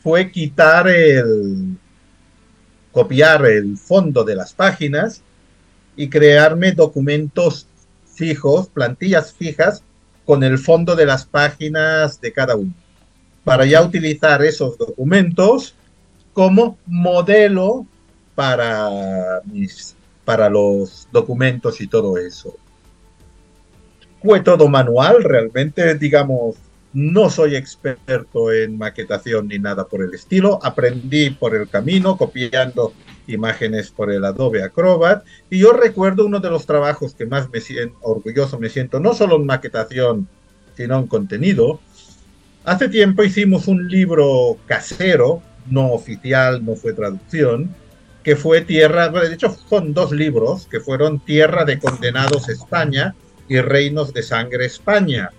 fue 0.01 0.31
quitar 0.31 0.87
el, 0.87 1.77
copiar 2.91 3.45
el 3.45 3.77
fondo 3.77 4.23
de 4.23 4.35
las 4.35 4.53
páginas 4.53 5.21
y 5.95 6.09
crearme 6.09 6.71
documentos 6.71 7.67
fijos, 8.13 8.67
plantillas 8.67 9.33
fijas 9.33 9.83
con 10.25 10.43
el 10.43 10.57
fondo 10.57 10.95
de 10.95 11.05
las 11.05 11.25
páginas 11.25 12.21
de 12.21 12.31
cada 12.31 12.55
uno, 12.55 12.73
para 13.43 13.65
ya 13.65 13.81
utilizar 13.81 14.41
esos 14.43 14.77
documentos 14.77 15.75
como 16.33 16.77
modelo 16.85 17.85
para 18.35 19.41
mis 19.45 19.95
para 20.25 20.49
los 20.49 21.07
documentos 21.11 21.81
y 21.81 21.87
todo 21.87 22.17
eso. 22.17 22.55
Fue 24.21 24.39
todo 24.39 24.69
manual, 24.69 25.23
realmente, 25.23 25.95
digamos, 25.95 26.55
no 26.93 27.29
soy 27.29 27.55
experto 27.55 28.51
en 28.53 28.77
maquetación 28.77 29.47
ni 29.47 29.59
nada 29.59 29.85
por 29.85 30.01
el 30.01 30.13
estilo. 30.13 30.59
Aprendí 30.63 31.31
por 31.31 31.55
el 31.55 31.67
camino, 31.67 32.15
copiando 32.17 32.93
imágenes 33.27 33.89
por 33.89 34.11
el 34.11 34.23
Adobe 34.23 34.63
Acrobat. 34.63 35.25
Y 35.49 35.59
yo 35.59 35.73
recuerdo 35.73 36.25
uno 36.25 36.39
de 36.39 36.49
los 36.49 36.65
trabajos 36.65 37.15
que 37.15 37.25
más 37.25 37.49
me 37.49 37.59
siento 37.59 37.97
orgulloso 38.01 38.59
me 38.59 38.69
siento, 38.69 38.99
no 38.99 39.13
solo 39.13 39.37
en 39.37 39.45
maquetación, 39.45 40.27
sino 40.77 40.99
en 40.99 41.07
contenido. 41.07 41.79
Hace 42.63 42.87
tiempo 42.87 43.23
hicimos 43.23 43.67
un 43.67 43.89
libro 43.89 44.57
casero, 44.67 45.41
no 45.69 45.91
oficial, 45.91 46.63
no 46.63 46.75
fue 46.75 46.93
traducción, 46.93 47.75
que 48.23 48.35
fue 48.35 48.61
Tierra, 48.61 49.09
de 49.09 49.33
hecho 49.33 49.55
son 49.69 49.93
dos 49.93 50.11
libros, 50.11 50.67
que 50.67 50.79
fueron 50.79 51.19
Tierra 51.19 51.65
de 51.65 51.77
Condenados 51.77 52.49
España 52.49 53.15
y 53.49 53.59
Reinos 53.59 54.13
de 54.13 54.23
Sangre 54.23 54.65
España. 54.65 55.31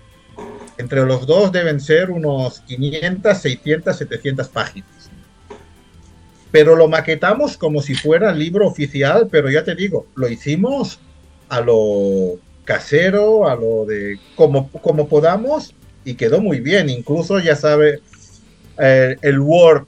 Entre 0.77 1.05
los 1.05 1.25
dos 1.25 1.51
deben 1.51 1.79
ser 1.79 2.11
unos 2.11 2.59
500, 2.61 3.37
600, 3.37 3.97
700 3.97 4.47
páginas. 4.49 5.09
Pero 6.51 6.75
lo 6.75 6.87
maquetamos 6.87 7.57
como 7.57 7.81
si 7.81 7.95
fuera 7.95 8.31
libro 8.31 8.67
oficial, 8.67 9.27
pero 9.31 9.49
ya 9.49 9.63
te 9.63 9.75
digo, 9.75 10.05
lo 10.15 10.29
hicimos 10.29 10.99
a 11.49 11.61
lo 11.61 12.39
casero, 12.65 13.47
a 13.47 13.55
lo 13.55 13.85
de 13.85 14.19
como, 14.35 14.69
como 14.69 15.07
podamos 15.07 15.73
y 16.03 16.15
quedó 16.15 16.39
muy 16.39 16.59
bien. 16.59 16.89
Incluso 16.89 17.39
ya 17.39 17.55
sabe 17.55 18.01
eh, 18.77 19.17
el 19.21 19.39
Word, 19.39 19.87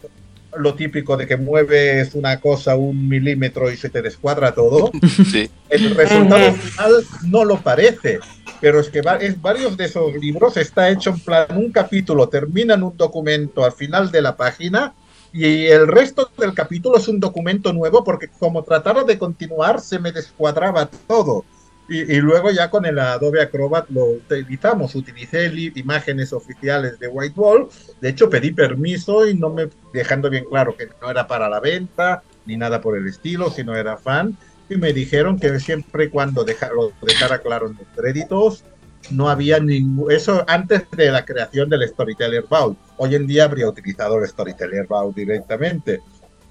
lo 0.60 0.76
típico 0.76 1.16
de 1.18 1.28
que 1.28 1.38
mueves 1.38 2.14
una 2.16 2.40
cosa 2.40 2.76
un 2.76 3.08
milímetro 3.08 3.72
y 3.72 3.78
se 3.78 3.90
te 3.90 4.02
descuadra 4.02 4.54
todo. 4.54 4.92
Sí. 5.32 5.50
El 5.70 5.96
resultado 5.96 6.54
final 6.54 7.06
no 7.26 7.44
lo 7.44 7.58
parece, 7.62 8.20
pero 8.62 8.80
es 8.80 8.90
que 8.90 9.02
va- 9.02 9.18
es, 9.18 9.42
varios 9.42 9.76
de 9.76 9.86
esos 9.86 10.14
libros 10.16 10.56
está 10.58 10.90
hecho 10.90 11.10
en 11.10 11.20
plan 11.20 11.46
un 11.56 11.72
capítulo, 11.72 12.30
terminan 12.30 12.84
un 12.84 12.96
documento 12.96 13.66
al 13.66 13.74
final 13.74 14.10
de 14.12 14.22
la 14.22 14.36
página 14.38 14.94
y 15.34 15.66
el 15.66 15.88
resto 15.88 16.30
del 16.38 16.54
capítulo 16.54 16.98
es 16.98 17.08
un 17.10 17.20
documento 17.20 17.74
nuevo 17.74 18.04
porque 18.04 18.30
como 18.40 18.64
tratara 18.64 19.04
de 19.04 19.18
continuar 19.18 19.82
se 19.82 20.00
me 20.00 20.12
descuadraba 20.14 20.90
todo. 21.08 21.44
Y, 21.90 22.02
y 22.16 22.20
luego 22.20 22.52
ya 22.52 22.70
con 22.70 22.86
el 22.86 23.00
Adobe 23.00 23.42
Acrobat 23.42 23.90
lo 23.90 24.06
utilizamos, 24.06 24.94
utilicé 24.94 25.50
li- 25.50 25.72
imágenes 25.76 26.34
oficiales 26.34 27.00
de 27.00 27.08
Whitewall, 27.08 27.70
de 28.02 28.10
hecho 28.10 28.30
pedí 28.30 28.52
permiso 28.52 29.26
y 29.26 29.36
no 29.36 29.50
me 29.50 29.70
dejando 29.94 30.30
bien 30.30 30.44
claro 30.50 30.76
que 30.76 30.90
no 31.02 31.10
era 31.10 31.28
para 31.28 31.48
la 31.48 31.62
venta 31.62 32.24
ni 32.46 32.58
nada 32.58 32.82
por 32.82 32.98
el 32.98 33.08
estilo, 33.08 33.50
sino 33.50 33.76
era 33.76 33.96
fan. 33.98 34.38
Y 34.70 34.76
me 34.76 34.92
dijeron 34.92 35.40
que 35.40 35.60
siempre 35.62 36.06
y 36.06 36.10
cuando 36.10 36.44
deja- 36.44 36.70
lo 36.74 36.92
dejara 37.02 37.40
claro 37.40 37.68
en 37.68 37.78
los 37.78 37.88
créditos, 37.96 38.66
no 39.12 39.30
había 39.30 39.60
ningún... 39.60 40.12
Eso 40.12 40.44
antes 40.48 40.84
de 40.92 41.10
la 41.10 41.24
creación 41.24 41.70
del 41.70 41.88
Storyteller 41.88 42.44
Vault. 42.50 42.78
Hoy 42.98 43.16
en 43.16 43.28
día 43.28 43.46
habría 43.46 43.70
utilizado 43.70 44.20
el 44.20 44.28
Storyteller 44.28 44.86
Vault 44.88 45.16
directamente, 45.16 46.02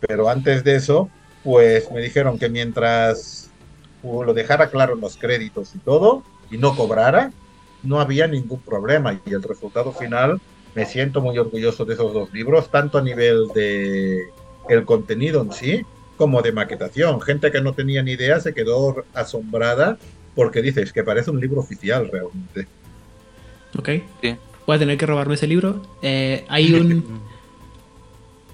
pero 0.00 0.30
antes 0.30 0.64
de 0.64 0.76
eso, 0.76 1.10
pues 1.44 1.90
me 1.90 2.00
dijeron 2.00 2.38
que 2.38 2.48
mientras 2.48 3.45
uh, 4.02 4.22
lo 4.24 4.34
dejara 4.34 4.70
claro 4.70 4.94
en 4.94 5.00
los 5.00 5.16
créditos 5.16 5.74
y 5.74 5.78
todo, 5.78 6.22
y 6.50 6.58
no 6.58 6.76
cobrara, 6.76 7.32
no 7.82 8.00
había 8.00 8.26
ningún 8.26 8.60
problema. 8.60 9.18
Y 9.24 9.32
el 9.32 9.42
resultado 9.42 9.92
final, 9.92 10.40
me 10.74 10.86
siento 10.86 11.20
muy 11.20 11.38
orgulloso 11.38 11.84
de 11.84 11.94
esos 11.94 12.12
dos 12.12 12.32
libros, 12.32 12.70
tanto 12.70 12.98
a 12.98 13.02
nivel 13.02 13.48
de 13.54 14.24
el 14.68 14.84
contenido 14.84 15.42
en 15.42 15.52
sí, 15.52 15.82
como 16.16 16.42
de 16.42 16.52
maquetación. 16.52 17.20
Gente 17.20 17.50
que 17.50 17.60
no 17.60 17.72
tenía 17.72 18.02
ni 18.02 18.12
idea 18.12 18.40
se 18.40 18.54
quedó 18.54 19.04
asombrada 19.14 19.98
porque 20.34 20.62
dices 20.62 20.92
que 20.92 21.02
parece 21.02 21.30
un 21.30 21.40
libro 21.40 21.60
oficial 21.60 22.10
realmente. 22.10 22.66
Ok. 23.78 23.88
Sí. 24.22 24.36
Voy 24.66 24.76
a 24.76 24.78
tener 24.78 24.98
que 24.98 25.06
robarme 25.06 25.34
ese 25.34 25.46
libro. 25.46 25.82
Eh, 26.02 26.44
hay 26.48 26.72
un. 26.80 27.22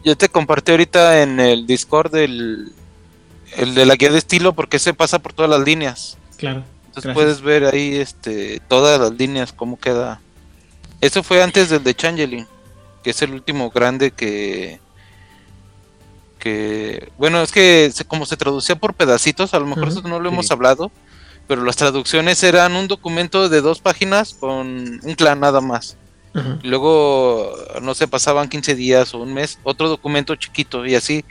Yo 0.04 0.16
te 0.16 0.28
compartí 0.28 0.72
ahorita 0.72 1.22
en 1.22 1.38
el 1.38 1.66
Discord 1.66 2.14
el, 2.16 2.72
el 3.56 3.74
de 3.74 3.86
la 3.86 3.96
guía 3.96 4.10
de 4.10 4.18
estilo 4.18 4.52
porque 4.54 4.78
se 4.78 4.94
pasa 4.94 5.18
por 5.18 5.32
todas 5.32 5.50
las 5.50 5.60
líneas. 5.66 6.16
Claro. 6.36 6.64
Entonces 6.86 7.04
Gracias. 7.04 7.14
puedes 7.14 7.40
ver 7.42 7.64
ahí 7.74 7.96
este 7.96 8.60
todas 8.68 9.00
las 9.00 9.12
líneas 9.12 9.52
cómo 9.52 9.78
queda. 9.78 10.20
Eso 11.00 11.22
fue 11.22 11.42
antes 11.42 11.70
del 11.70 11.82
de 11.82 11.94
Changeling, 11.94 12.46
que 13.02 13.10
es 13.10 13.22
el 13.22 13.32
último 13.32 13.70
grande 13.70 14.10
que 14.10 14.78
que 16.38 17.10
bueno, 17.18 17.40
es 17.42 17.52
que 17.52 17.90
se- 17.94 18.04
como 18.04 18.26
se 18.26 18.36
traducía 18.36 18.74
por 18.76 18.94
pedacitos, 18.94 19.54
a 19.54 19.60
lo 19.60 19.66
mejor 19.66 19.88
eso 19.88 20.02
no 20.02 20.18
lo 20.18 20.28
sí. 20.28 20.34
hemos 20.34 20.50
hablado, 20.50 20.90
pero 21.46 21.64
las 21.64 21.76
traducciones 21.76 22.42
eran 22.42 22.74
un 22.74 22.88
documento 22.88 23.48
de 23.48 23.60
dos 23.60 23.80
páginas 23.80 24.34
con 24.34 25.00
un 25.02 25.14
clan 25.16 25.40
nada 25.40 25.60
más. 25.60 25.96
Luego, 26.62 27.54
no 27.82 27.94
sé, 27.94 28.08
pasaban 28.08 28.48
15 28.48 28.74
días 28.74 29.12
o 29.14 29.18
un 29.18 29.34
mes, 29.34 29.58
otro 29.64 29.90
documento 29.90 30.34
chiquito 30.34 30.86
y 30.86 30.94
así, 30.94 31.26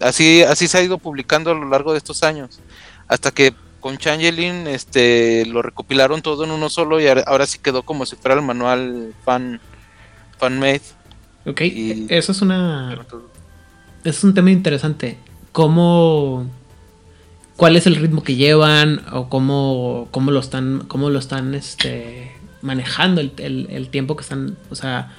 así, 0.00 0.42
así 0.42 0.68
se 0.68 0.78
ha 0.78 0.82
ido 0.82 0.98
publicando 0.98 1.50
a 1.50 1.54
lo 1.54 1.68
largo 1.68 1.92
de 1.92 1.98
estos 1.98 2.22
años, 2.22 2.60
hasta 3.08 3.30
que 3.30 3.54
con 3.80 3.98
Changeling, 3.98 4.66
este, 4.66 5.44
lo 5.46 5.60
recopilaron 5.60 6.22
todo 6.22 6.44
en 6.44 6.50
uno 6.50 6.70
solo 6.70 7.00
y 7.00 7.06
ahora, 7.06 7.44
sí 7.46 7.58
quedó 7.62 7.82
como 7.82 8.06
si 8.06 8.16
fuera 8.16 8.34
el 8.34 8.40
manual 8.42 9.12
fan, 9.24 9.60
fan 10.38 10.58
made. 10.58 10.80
Ok. 11.44 11.60
Y- 11.60 12.06
Eso 12.08 12.32
es 12.32 12.40
una. 12.40 12.98
es 14.04 14.24
un 14.24 14.32
tema 14.32 14.50
interesante. 14.50 15.18
¿Cómo, 15.52 16.46
cuál 17.56 17.76
es 17.76 17.86
el 17.86 17.96
ritmo 17.96 18.22
que 18.24 18.36
llevan 18.36 19.02
o 19.12 19.28
cómo, 19.28 20.08
cómo 20.10 20.30
lo 20.30 20.40
están, 20.40 20.84
cómo 20.88 21.10
lo 21.10 21.18
están, 21.18 21.54
este, 21.54 22.32
manejando 22.62 23.20
el, 23.20 23.32
el- 23.36 23.66
el 23.70 23.88
tiempo 23.88 24.16
que 24.16 24.22
están, 24.22 24.56
o 24.70 24.74
sea, 24.74 25.12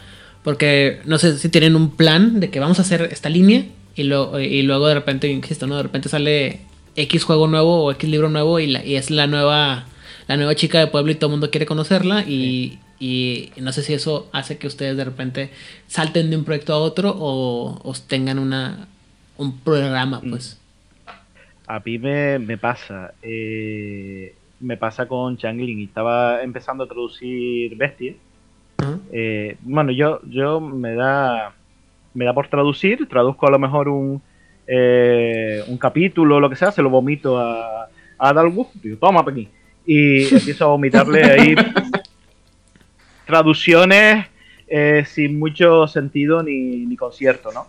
porque 0.43 1.02
no 1.06 1.19
sé 1.19 1.38
si 1.38 1.49
tienen 1.49 1.76
un 1.76 1.91
plan 1.91 2.39
de 2.39 2.49
que 2.49 2.60
vamos 2.60 2.80
a 2.80 2.81
hacer 2.81 3.03
esta 3.11 3.30
línea 3.30 3.64
y, 3.95 4.03
lo- 4.03 4.39
y 4.39 4.61
luego 4.63 4.88
de 4.88 4.93
repente, 4.95 5.27
insisto, 5.30 5.67
¿no? 5.67 5.77
De 5.77 5.84
repente 5.84 6.09
sale 6.09 6.59
X 6.95 7.23
juego 7.23 7.47
nuevo 7.47 7.84
o 7.84 7.91
X 7.91 8.09
libro 8.09 8.30
nuevo 8.30 8.59
y, 8.59 8.67
la- 8.67 8.85
y 8.85 8.95
es 8.95 9.09
la 9.11 9.27
nueva, 9.27 9.85
la 10.27 10.38
nueva 10.38 10.55
chica 10.55 10.80
de 10.80 10.88
pueblo 10.88 11.11
y 11.11 11.15
todo 11.15 11.27
el 11.30 11.31
mundo 11.31 11.49
quiere 11.51 11.65
conocerla 11.65 12.22
y, 12.27 12.80
y 12.99 13.51
no 13.57 13.72
sé 13.72 13.84
si 13.84 13.93
eso 13.93 14.30
hace 14.31 14.57
que 14.57 14.67
ustedes 14.67 14.95
de 14.97 15.03
repente 15.05 15.49
salten 15.88 16.30
de 16.30 16.38
un 16.38 16.43
proyecto 16.45 16.73
a 16.73 16.77
otro 16.77 17.11
o, 17.17 17.80
o 17.84 17.93
tengan 18.07 18.39
una, 18.39 18.88
un 19.38 19.59
programa, 19.59 20.22
Mm. 20.23 20.30
pues. 20.30 20.59
A 21.67 21.80
mí 21.80 21.97
me, 21.97 22.38
me 22.39 22.57
pasa. 22.59 23.13
eh, 23.23 24.35
me 24.59 24.77
pasa 24.77 25.07
con 25.07 25.35
Changeling. 25.38 25.81
Estaba 25.84 26.43
empezando 26.43 26.84
a 26.84 26.88
traducir 26.88 27.76
Bestia. 27.76 28.13
Eh, 29.11 29.57
bueno, 29.61 29.91
yo, 29.91 30.22
yo 30.30 30.59
me 30.59 30.93
da 30.93 31.55
me 32.16 32.26
da 32.26 32.34
por 32.34 32.48
traducir, 32.48 33.08
traduzco 33.08 33.48
a 33.48 33.52
lo 33.52 33.60
mejor 33.60 33.90
un, 33.90 34.22
eh, 34.66 35.62
un 35.68 35.78
capítulo 35.78 36.38
o 36.38 36.40
lo 36.40 36.50
que 36.50 36.56
sea, 36.56 36.72
se 36.72 36.82
lo 36.82 36.90
vomito 36.90 37.38
a, 37.38 37.88
a 38.18 38.34
Dalgus, 38.34 38.68
digo, 38.82 38.98
toma 38.98 39.22
aquí. 39.22 39.48
Y 39.86 40.24
empiezo 40.34 40.66
a 40.66 40.70
vomitarle 40.70 41.24
ahí 41.24 41.56
traducciones 43.26 44.26
eh, 44.68 45.04
sin 45.06 45.38
mucho 45.38 45.88
sentido 45.88 46.42
ni, 46.42 46.86
ni 46.86 46.96
concierto, 46.96 47.52
¿no? 47.52 47.68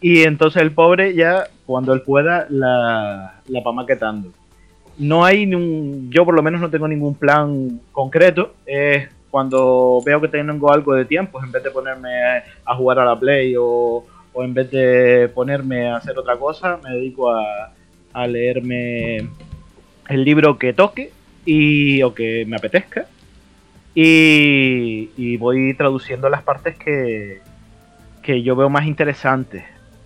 Y 0.00 0.22
entonces 0.22 0.62
el 0.62 0.72
pobre 0.72 1.14
ya, 1.14 1.48
cuando 1.66 1.92
él 1.92 2.02
pueda, 2.02 2.46
la, 2.50 3.40
la 3.48 3.60
va 3.60 3.72
maquetando. 3.72 4.32
No 4.96 5.24
hay 5.24 5.44
ningún, 5.44 6.10
yo 6.10 6.24
por 6.24 6.34
lo 6.34 6.42
menos 6.42 6.60
no 6.60 6.70
tengo 6.70 6.86
ningún 6.86 7.14
plan 7.14 7.80
concreto. 7.92 8.54
Es 8.64 9.08
cuando 9.30 10.00
veo 10.04 10.20
que 10.20 10.28
tengo 10.28 10.72
algo 10.72 10.94
de 10.94 11.04
tiempo, 11.04 11.42
en 11.42 11.52
vez 11.52 11.62
de 11.62 11.70
ponerme 11.70 12.10
a 12.64 12.74
jugar 12.74 12.98
a 12.98 13.04
la 13.04 13.18
Play 13.18 13.54
o, 13.58 14.04
o 14.32 14.44
en 14.44 14.54
vez 14.54 14.70
de 14.70 15.30
ponerme 15.34 15.88
a 15.88 15.96
hacer 15.96 16.18
otra 16.18 16.36
cosa, 16.36 16.78
me 16.82 16.90
dedico 16.90 17.30
a, 17.30 17.72
a 18.12 18.26
leerme 18.26 19.28
el 20.08 20.24
libro 20.24 20.58
que 20.58 20.72
toque 20.72 21.12
y, 21.44 22.02
o 22.02 22.14
que 22.14 22.44
me 22.46 22.56
apetezca. 22.56 23.06
Y, 23.94 25.10
y 25.16 25.36
voy 25.38 25.74
traduciendo 25.74 26.28
las 26.28 26.42
partes 26.42 26.76
que, 26.76 27.40
que 28.22 28.42
yo 28.42 28.54
veo 28.54 28.68
más 28.68 28.86
interesantes. 28.86 29.64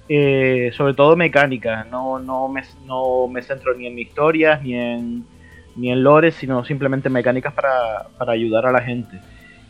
Eh, 0.09 0.73
sobre 0.77 0.95
todo 0.95 1.17
mecánicas, 1.17 1.87
no, 1.89 2.19
no, 2.19 2.49
me, 2.49 2.63
no 2.87 3.29
me 3.29 3.43
centro 3.43 3.75
ni 3.75 3.87
en 3.87 3.99
historias 3.99 4.63
ni 4.63 4.75
en, 4.75 5.25
ni 5.77 5.91
en 5.91 6.03
lores, 6.03 6.35
sino 6.35 6.65
simplemente 6.65 7.09
mecánicas 7.09 7.53
para, 7.55 8.07
para 8.19 8.33
ayudar 8.33 8.67
a 8.67 8.73
la 8.73 8.81
gente. 8.83 9.19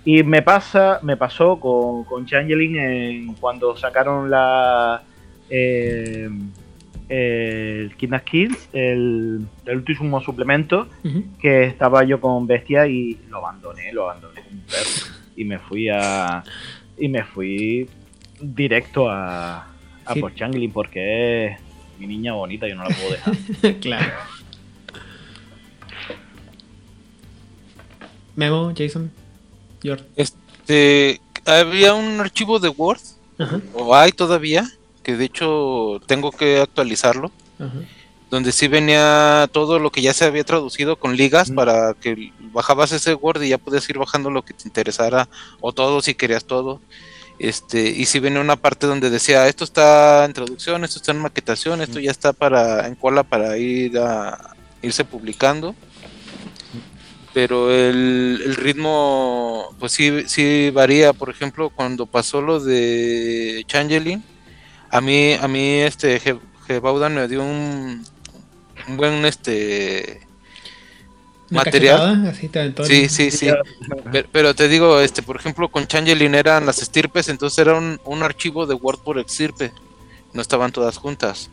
Y 0.05 0.23
me 0.25 0.43
pasa, 0.43 0.99
me 1.03 1.17
pasó 1.17 1.61
con, 1.61 2.05
con 2.05 2.27
Changeling 2.27 2.77
en- 2.77 3.35
cuando 3.35 3.77
sacaron 3.77 4.31
la 4.31 5.03
eh, 5.49 6.29
el 7.09 7.95
Kidnap 7.97 8.25
Kills, 8.25 8.69
el, 8.73 9.45
el 9.67 9.77
último 9.77 10.21
suplemento, 10.23 10.89
que 11.41 11.65
estaba 11.65 12.05
yo 12.05 12.21
con 12.21 12.47
Bestia 12.47 12.87
y 12.87 13.19
lo 13.29 13.39
abandoné, 13.39 13.93
lo 13.93 14.09
abandoné 14.11 14.41
como 14.43 14.57
un 14.57 14.67
perro. 14.67 15.15
Y 15.37 15.45
me 15.45 15.59
fui 15.59 15.89
a. 15.89 16.43
Y 16.99 17.09
me 17.09 17.23
fui 17.25 17.89
directo 18.41 19.09
a. 19.11 19.67
A 20.05 20.15
Sí. 20.15 20.21
por 20.21 20.35
Changeling 20.35 20.73
porque 20.73 21.47
es 21.47 21.59
mi 22.01 22.07
niña 22.09 22.33
bonita, 22.33 22.67
yo 22.67 22.75
no 22.75 22.83
la 22.85 22.91
puedo 22.91 23.11
dejar. 23.13 23.35
claro. 23.81 24.13
Memo, 28.37 28.73
Jason, 28.77 29.11
George. 29.83 30.05
Este, 30.17 31.21
había 31.45 31.95
un 31.95 32.21
archivo 32.21 32.59
de 32.59 32.69
Word, 32.69 33.01
Ajá, 33.39 33.61
o 33.75 33.95
hay 33.95 34.13
todavía, 34.13 34.71
que 35.03 35.17
de 35.17 35.25
hecho 35.25 36.01
tengo 36.07 36.31
que 36.31 36.61
actualizarlo, 36.61 37.31
ajá. 37.59 37.81
donde 38.31 38.53
sí 38.53 38.69
venía 38.69 39.49
todo 39.53 39.79
lo 39.79 39.91
que 39.91 40.01
ya 40.03 40.15
se 40.15 40.25
había 40.25 40.45
traducido 40.45 40.97
con 40.97 41.17
ligas 41.17 41.51
Mm. 41.51 41.55
para 41.55 41.95
que 41.95 42.33
bajabas 42.53 42.93
ese 42.93 43.15
Word 43.15 43.43
y 43.43 43.49
ya 43.51 43.59
podías 43.59 43.89
ir 43.91 43.99
bajando 43.99 44.31
lo 44.31 44.43
que 44.45 44.55
te 44.55 44.69
interesara, 44.69 45.29
o 45.61 45.73
todo 45.73 46.01
si 46.01 46.15
querías 46.15 46.45
todo. 46.45 46.81
Este, 47.39 47.89
y 47.91 48.05
sí 48.07 48.21
venía 48.21 48.41
una 48.41 48.57
parte 48.57 48.87
donde 48.87 49.11
decía, 49.11 49.49
esto 49.49 49.65
está 49.65 50.25
en 50.25 50.33
traducción, 50.33 50.85
esto 50.85 50.99
está 50.99 51.11
en 51.13 51.19
maquetación, 51.19 51.81
esto 51.83 51.99
ya 51.99 52.11
está 52.13 52.33
para 52.33 52.87
en 52.87 52.95
cola 52.95 53.25
para 53.25 53.59
ir 53.59 53.99
a 53.99 54.55
irse 54.81 55.05
publicando. 55.05 55.75
Pero 57.35 57.71
el, 57.73 58.41
el 58.45 58.55
ritmo, 58.57 59.75
pues 59.79 59.93
sí, 59.93 60.25
sí 60.27 60.71
varía. 60.71 61.13
Por 61.13 61.31
ejemplo, 61.31 61.71
cuando 61.71 62.07
pasó 62.07 62.43
lo 62.43 62.61
de 62.61 63.65
Changeling, 63.67 64.23
a 64.91 65.01
mí, 65.01 65.33
a 65.35 65.49
mí 65.49 65.81
este 65.81 66.21
Ge- 66.21 66.39
Gebaudan 66.67 67.15
me 67.15 67.29
dio 67.29 67.43
un, 67.43 68.05
un 68.89 68.97
buen 68.99 69.25
este 69.25 70.21
Una 71.51 71.61
material. 71.65 72.27
así 72.27 72.49
Sí, 72.85 73.09
sí, 73.09 73.31
sí. 73.31 73.49
Pero, 74.13 74.29
pero 74.31 74.55
te 74.55 74.69
digo, 74.69 75.01
este, 75.01 75.23
por 75.23 75.37
ejemplo, 75.37 75.71
con 75.71 75.87
Changeling 75.87 76.35
eran 76.35 76.67
las 76.67 76.83
estirpes, 76.83 77.31
entonces 77.31 77.59
era 77.59 77.75
un, 77.75 77.99
un 78.05 78.23
archivo 78.23 78.67
de 78.67 78.75
Word 78.75 78.99
por 79.01 79.19
estirpe, 79.19 79.73
no 80.35 80.43
estaban 80.43 80.71
todas 80.71 80.99
juntas. 80.99 81.49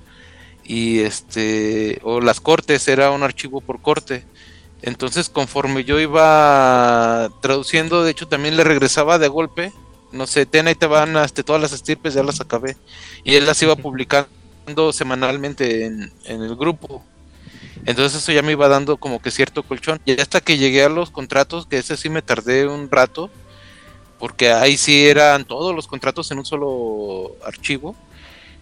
Y 0.65 0.99
este, 0.99 1.99
o 2.03 2.19
las 2.19 2.41
cortes 2.41 2.87
era 2.89 3.11
un 3.11 3.23
archivo 3.23 3.61
por 3.61 3.81
corte. 3.81 4.25
Entonces, 4.81 5.29
conforme 5.29 5.83
yo 5.83 5.99
iba 5.99 7.29
traduciendo, 7.41 8.03
de 8.03 8.11
hecho, 8.11 8.27
también 8.27 8.55
le 8.55 8.63
regresaba 8.63 9.19
de 9.19 9.27
golpe. 9.27 9.73
No 10.11 10.25
sé, 10.25 10.45
ten 10.45 10.67
ahí 10.67 10.75
te 10.75 10.87
van 10.87 11.17
este, 11.17 11.43
todas 11.43 11.61
las 11.61 11.73
estirpes, 11.73 12.13
ya 12.13 12.23
las 12.23 12.41
acabé. 12.41 12.77
Y 13.23 13.35
él 13.35 13.45
las 13.45 13.61
iba 13.61 13.75
publicando 13.75 14.91
semanalmente 14.91 15.85
en, 15.85 16.11
en 16.25 16.41
el 16.41 16.55
grupo. 16.55 17.03
Entonces 17.85 18.21
eso 18.21 18.31
ya 18.31 18.41
me 18.41 18.53
iba 18.53 18.67
dando 18.67 18.97
como 18.97 19.21
que 19.21 19.31
cierto 19.31 19.63
colchón. 19.63 19.99
Y 20.05 20.19
hasta 20.19 20.41
que 20.41 20.57
llegué 20.57 20.83
a 20.83 20.89
los 20.89 21.11
contratos, 21.11 21.65
que 21.67 21.77
ese 21.77 21.97
sí 21.97 22.09
me 22.09 22.21
tardé 22.21 22.67
un 22.67 22.89
rato, 22.89 23.29
porque 24.17 24.51
ahí 24.51 24.77
sí 24.77 25.07
eran 25.07 25.45
todos 25.45 25.75
los 25.75 25.87
contratos 25.87 26.31
en 26.31 26.39
un 26.39 26.45
solo 26.45 27.35
archivo. 27.45 27.95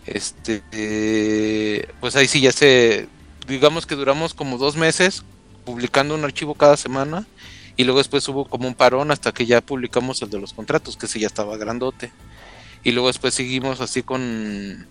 Este, 0.06 0.64
eh, 0.72 1.88
pues 2.00 2.16
ahí 2.16 2.28
sí 2.28 2.42
ya 2.42 2.52
se, 2.52 3.08
digamos 3.48 3.86
que 3.86 3.96
duramos 3.96 4.34
como 4.34 4.58
dos 4.58 4.76
meses 4.76 5.24
publicando 5.68 6.16
un 6.16 6.24
archivo 6.24 6.56
cada 6.56 6.78
semana. 6.78 7.28
Y 7.76 7.84
luego 7.84 8.00
después 8.00 8.28
hubo 8.30 8.46
como 8.46 8.70
un 8.70 8.74
parón 8.74 9.12
hasta 9.12 9.34
que 9.34 9.46
ya 9.46 9.60
publicamos 9.60 10.22
el 10.22 10.30
de 10.30 10.40
los 10.40 10.54
contratos, 10.54 10.96
que 10.96 11.08
sí 11.08 11.20
ya 11.20 11.28
estaba 11.28 11.58
grandote. 11.58 12.12
Y 12.84 12.92
luego 12.92 13.10
después 13.10 13.34
seguimos 13.34 13.82
así 13.82 14.02
con, 14.02 14.88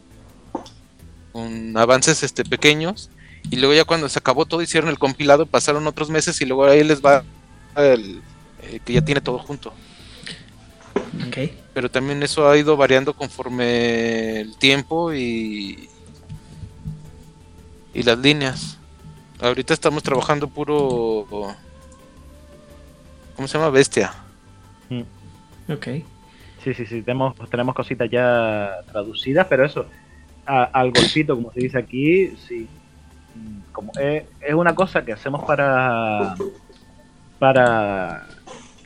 con 1.33 1.77
avances 1.79 2.23
este 2.23 2.45
pequeños. 2.45 3.09
Y 3.51 3.57
luego 3.57 3.75
ya 3.75 3.85
cuando 3.85 4.11
se 4.11 4.19
acabó 4.19 4.45
todo 4.45 4.61
hicieron 4.61 4.91
el 4.91 4.99
compilado, 4.99 5.47
pasaron 5.47 5.87
otros 5.87 6.11
meses 6.11 6.39
y 6.43 6.45
luego 6.45 6.67
ahí 6.67 6.85
les 6.85 7.01
va 7.01 7.25
el 7.75 8.21
eh, 8.63 8.81
que 8.85 8.93
ya 8.93 9.05
tiene 9.05 9.23
todo 9.23 9.39
junto. 9.39 9.73
Ok. 11.27 11.39
Pero 11.73 11.91
también 11.91 12.23
eso 12.23 12.49
ha 12.49 12.57
ido 12.59 12.77
variando 12.77 13.15
conforme 13.15 14.41
el 14.41 14.57
tiempo 14.59 15.15
y 15.15 15.89
y 17.95 18.03
las 18.03 18.19
líneas. 18.19 18.77
Ahorita 19.41 19.75
estamos 19.75 20.03
trabajando 20.03 20.49
puro 20.49 21.27
¿cómo 23.35 23.47
se 23.49 23.59
llama? 23.59 23.71
Bestia. 23.71 24.13
Ok. 25.69 25.87
Sí, 26.63 26.75
sí, 26.75 26.87
sí, 26.87 27.03
tenemos, 27.03 27.35
tenemos 27.51 27.75
cositas 27.75 28.09
ya 28.11 28.71
traducidas, 28.91 29.47
pero 29.49 29.65
eso, 29.67 29.87
a- 30.47 30.65
al 30.65 30.91
golpito, 30.93 31.35
como 31.37 31.53
se 31.53 31.61
dice 31.61 31.79
aquí, 31.79 32.29
sí. 32.49 32.67
Mm, 33.35 33.73
Como 33.73 33.93
es, 33.99 34.25
es 34.41 34.55
una 34.55 34.75
cosa 34.75 35.05
que 35.05 35.13
hacemos 35.13 35.45
para 35.45 36.35
para 37.39 38.27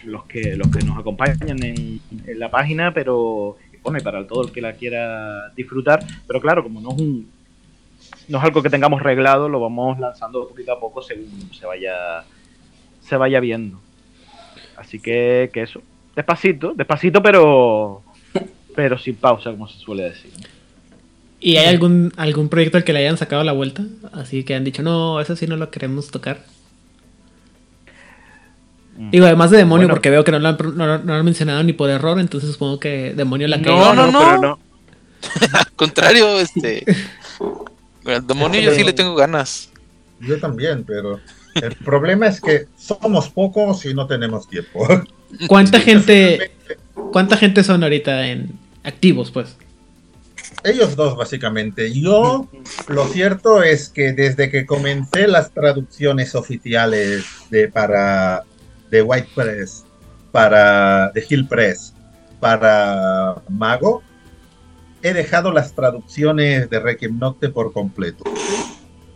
los 0.05 0.25
que 0.25 0.57
los 0.57 0.69
que 0.69 0.85
nos 0.85 0.99
acompañan 0.99 1.63
en, 1.63 2.01
en 2.27 2.39
la 2.39 2.51
página, 2.51 2.93
pero 2.93 3.57
bueno, 3.83 3.99
y 3.99 4.03
para 4.03 4.27
todo 4.27 4.43
el 4.47 4.53
que 4.53 4.61
la 4.61 4.73
quiera 4.73 5.51
disfrutar, 5.55 6.05
pero 6.27 6.41
claro, 6.41 6.63
como 6.63 6.81
no 6.81 6.91
es 6.93 6.99
un 7.01 7.31
no 8.31 8.39
es 8.39 8.45
algo 8.45 8.63
que 8.63 8.71
tengamos 8.71 9.03
reglado, 9.03 9.49
lo 9.49 9.61
vamos 9.61 9.99
lanzando 9.99 10.49
poquito 10.49 10.73
a 10.73 10.81
poco 10.81 11.03
según 11.03 11.51
se 11.53 11.67
vaya 11.67 12.25
se 13.03 13.17
vaya 13.17 13.41
viendo. 13.41 13.81
Así 14.77 15.01
que, 15.01 15.51
que 15.53 15.63
eso, 15.63 15.83
despacito, 16.15 16.73
despacito, 16.75 17.23
pero 17.23 18.03
pero 18.75 18.99
sin 18.99 19.17
pausa, 19.17 19.51
como 19.51 19.69
se 19.69 19.79
suele 19.79 20.05
decir. 20.05 20.31
¿Y 21.41 21.57
hay 21.57 21.67
algún, 21.67 22.13
algún 22.17 22.49
proyecto 22.49 22.77
al 22.77 22.85
que 22.85 22.93
le 22.93 23.01
hayan 23.01 23.17
sacado 23.17 23.43
la 23.43 23.53
vuelta? 23.53 23.83
Así 24.13 24.45
que 24.45 24.55
han 24.55 24.65
dicho, 24.65 24.83
no, 24.83 25.21
eso 25.21 25.35
sí 25.37 25.47
no 25.47 25.57
lo 25.57 25.71
queremos 25.71 26.11
tocar. 26.11 26.45
Mm. 28.97 29.11
Digo, 29.11 29.27
además 29.27 29.51
de 29.51 29.57
demonio, 29.57 29.87
Bueno. 29.87 29.95
porque 29.95 30.11
veo 30.11 30.23
que 30.23 30.33
no 30.33 30.39
lo, 30.39 30.49
han, 30.49 30.57
no, 30.77 30.87
no 30.87 30.99
lo 30.99 31.15
han 31.15 31.25
mencionado 31.25 31.63
ni 31.65 31.73
por 31.73 31.91
error, 31.91 32.21
entonces 32.21 32.53
supongo 32.53 32.79
que 32.79 33.15
demonio 33.15 33.49
la 33.49 33.61
que. 33.61 33.71
No, 33.71 33.95
no, 33.95 34.11
no. 34.11 34.19
pero 34.21 34.39
no. 34.39 34.59
Al 35.59 35.73
contrario, 35.73 36.39
este. 36.39 36.85
Al 38.05 38.27
demonio 38.27 38.61
yo 38.61 38.73
sí 38.73 38.85
le 38.85 38.93
tengo 38.93 39.15
ganas. 39.15 39.71
Yo 40.21 40.39
también, 40.39 40.85
pero 40.85 41.21
el 41.55 41.75
problema 41.77 42.27
es 42.27 42.41
que 42.41 42.67
somos 42.77 43.29
pocos 43.29 43.85
y 43.85 43.95
no 43.95 44.07
tenemos 44.07 44.49
tiempo. 44.49 44.87
¿Cuánta 45.47 45.81
gente, 45.81 46.53
cuánta 47.13 47.37
gente 47.37 47.65
son 47.65 47.83
ahorita 47.83 48.27
en 48.27 48.59
activos, 48.83 49.31
pues? 49.31 49.57
Ellos 50.63 50.95
dos, 50.95 51.17
básicamente. 51.17 51.93
Yo, 51.93 52.49
lo 52.89 53.07
cierto 53.09 53.63
es 53.63 53.89
que 53.89 54.13
desde 54.13 54.51
que 54.51 54.67
comencé 54.67 55.27
las 55.27 55.53
traducciones 55.53 56.35
oficiales 56.35 57.25
de, 57.51 57.69
para, 57.69 58.43
de 58.91 59.03
White 59.03 59.29
Press, 59.35 59.85
para, 60.33 61.11
de 61.13 61.25
Hill 61.29 61.47
Press, 61.47 61.95
para 62.41 63.37
Mago, 63.49 64.03
he 65.03 65.13
dejado 65.13 65.53
las 65.53 65.75
traducciones 65.75 66.69
de 66.69 66.81
Requiem 66.81 67.19
Nocte 67.19 67.49
por 67.49 67.73
completo. 67.73 68.25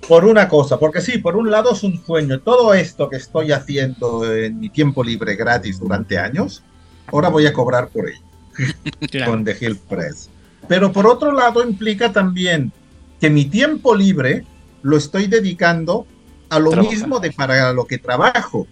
Por 0.09 0.24
una 0.24 0.48
cosa, 0.48 0.78
porque 0.78 1.01
sí, 1.01 1.19
por 1.19 1.36
un 1.36 1.51
lado 1.51 1.73
es 1.73 1.82
un 1.82 2.02
sueño. 2.05 2.40
Todo 2.40 2.74
esto 2.74 3.09
que 3.09 3.16
estoy 3.16 3.52
haciendo 3.52 4.31
en 4.35 4.61
mi 4.61 4.69
tiempo 4.69 5.02
libre 5.02 5.35
gratis 5.35 5.78
durante 5.81 6.19
años, 6.19 6.62
ahora 7.06 7.28
voy 7.28 7.47
a 7.47 7.52
cobrar 7.52 7.89
por 7.89 8.09
ello 8.09 8.20
Claro. 9.11 9.32
con 9.32 9.44
The 9.44 9.56
Hill 9.59 9.77
Press. 9.89 10.28
Pero 10.69 10.93
por 10.93 11.06
otro 11.06 11.32
lado 11.32 11.62
implica 11.62 12.12
también 12.12 12.73
que 13.20 13.31
mi 13.31 13.47
tiempo 13.47 13.94
libre 13.94 14.44
lo 14.82 14.97
estoy 14.97 15.27
dedicando 15.27 16.06
a 16.51 16.59
lo 16.59 16.73
mismo 16.73 17.20
de 17.20 17.32
para 17.32 17.73
lo 17.73 17.86
que 17.86 17.98
trabajo. 17.98 18.66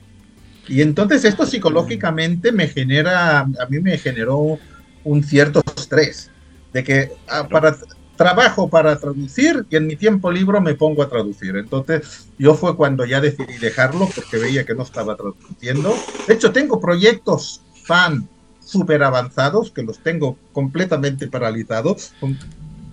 Y 0.69 0.83
entonces 0.83 1.25
esto 1.25 1.47
psicológicamente 1.47 2.53
me 2.53 2.69
genera, 2.69 3.41
a 3.41 3.67
mí 3.69 3.81
me 3.81 3.99
generó 3.99 4.59
un 5.05 5.25
cierto 5.25 5.63
estrés 5.77 6.32
de 6.73 6.85
que 6.85 7.13
ah, 7.29 7.49
para 7.49 7.77
trabajo 8.17 8.69
para 8.69 8.99
traducir 8.99 9.67
y 9.71 9.77
en 9.77 9.87
mi 9.87 9.97
tiempo 9.97 10.31
libre 10.31 10.61
me 10.61 10.75
pongo 10.75 11.03
a 11.03 11.09
traducir. 11.09 11.57
Entonces 11.57 12.29
yo 12.39 12.55
fue 12.55 12.77
cuando 12.77 13.05
ya 13.05 13.21
decidí 13.21 13.59
dejarlo 13.59 14.09
porque 14.15 14.39
veía 14.39 14.65
que 14.65 14.75
no 14.75 14.83
estaba 14.83 15.17
traduciendo. 15.17 15.95
De 16.27 16.35
hecho 16.35 16.53
tengo 16.53 16.81
proyectos 16.81 17.63
fan 17.85 18.29
súper 18.61 19.03
avanzados 19.03 19.71
que 19.71 19.83
los 19.83 19.99
tengo 19.99 20.37
completamente 20.53 21.27
paralizados 21.27 22.13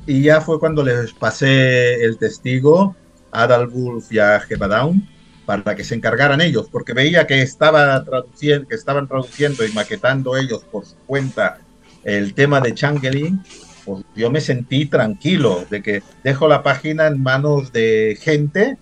y 0.08 0.24
ya 0.24 0.42
fue 0.42 0.60
cuando 0.60 0.84
les 0.84 1.14
pasé 1.14 2.04
el 2.04 2.18
testigo 2.18 2.96
a 3.32 3.44
Adalwulf 3.44 4.12
y 4.12 4.20
a 4.20 4.40
Down 4.40 5.08
para 5.46 5.76
que 5.76 5.84
se 5.84 5.96
encargaran 5.96 6.42
ellos, 6.42 6.68
porque 6.72 6.94
veía 6.94 7.26
que, 7.26 7.42
estaba 7.42 8.04
traduciendo, 8.04 8.68
que 8.68 8.76
estaban 8.76 9.08
traduciendo 9.08 9.66
y 9.66 9.72
maquetando 9.72 10.38
ellos 10.38 10.64
por 10.72 10.86
su 10.86 10.96
cuenta 11.08 11.60
el 12.04 12.36
tema 12.36 12.62
de 12.62 12.74
Changeling, 12.76 13.44
pues 13.90 14.06
yo 14.16 14.30
me 14.30 14.42
sentí 14.42 14.86
tranquilo 14.86 15.66
de 15.70 15.82
que 15.82 16.04
dejo 16.24 16.48
la 16.48 16.62
página 16.64 17.08
en 17.08 17.22
manos 17.22 17.72
de 17.72 18.18
gente 18.22 18.78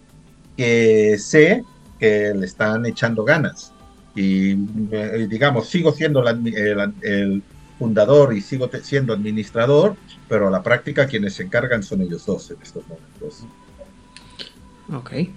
que 0.56 1.18
sé 1.20 1.64
que 2.00 2.34
le 2.36 2.46
están 2.46 2.86
echando 2.86 3.24
ganas. 3.24 3.72
Y 4.16 4.52
eh, 4.92 5.28
digamos, 5.30 5.70
sigo 5.70 5.92
siendo 5.92 6.22
la 6.22 6.32
el, 6.32 7.42
fundador 7.78 8.36
y 8.36 8.42
sigo 8.42 8.70
siendo 8.82 9.14
administrador, 9.14 9.96
pero 10.28 10.48
a 10.48 10.52
la 10.52 10.64
práctica 10.64 11.06
quienes 11.06 11.36
se 11.36 11.44
encargan 11.44 11.84
son 11.84 12.02
ellos 12.02 12.26
dos 12.26 12.50
en 12.50 12.58
estos 12.62 12.84
momentos. 12.88 13.44
Ok. 14.92 15.30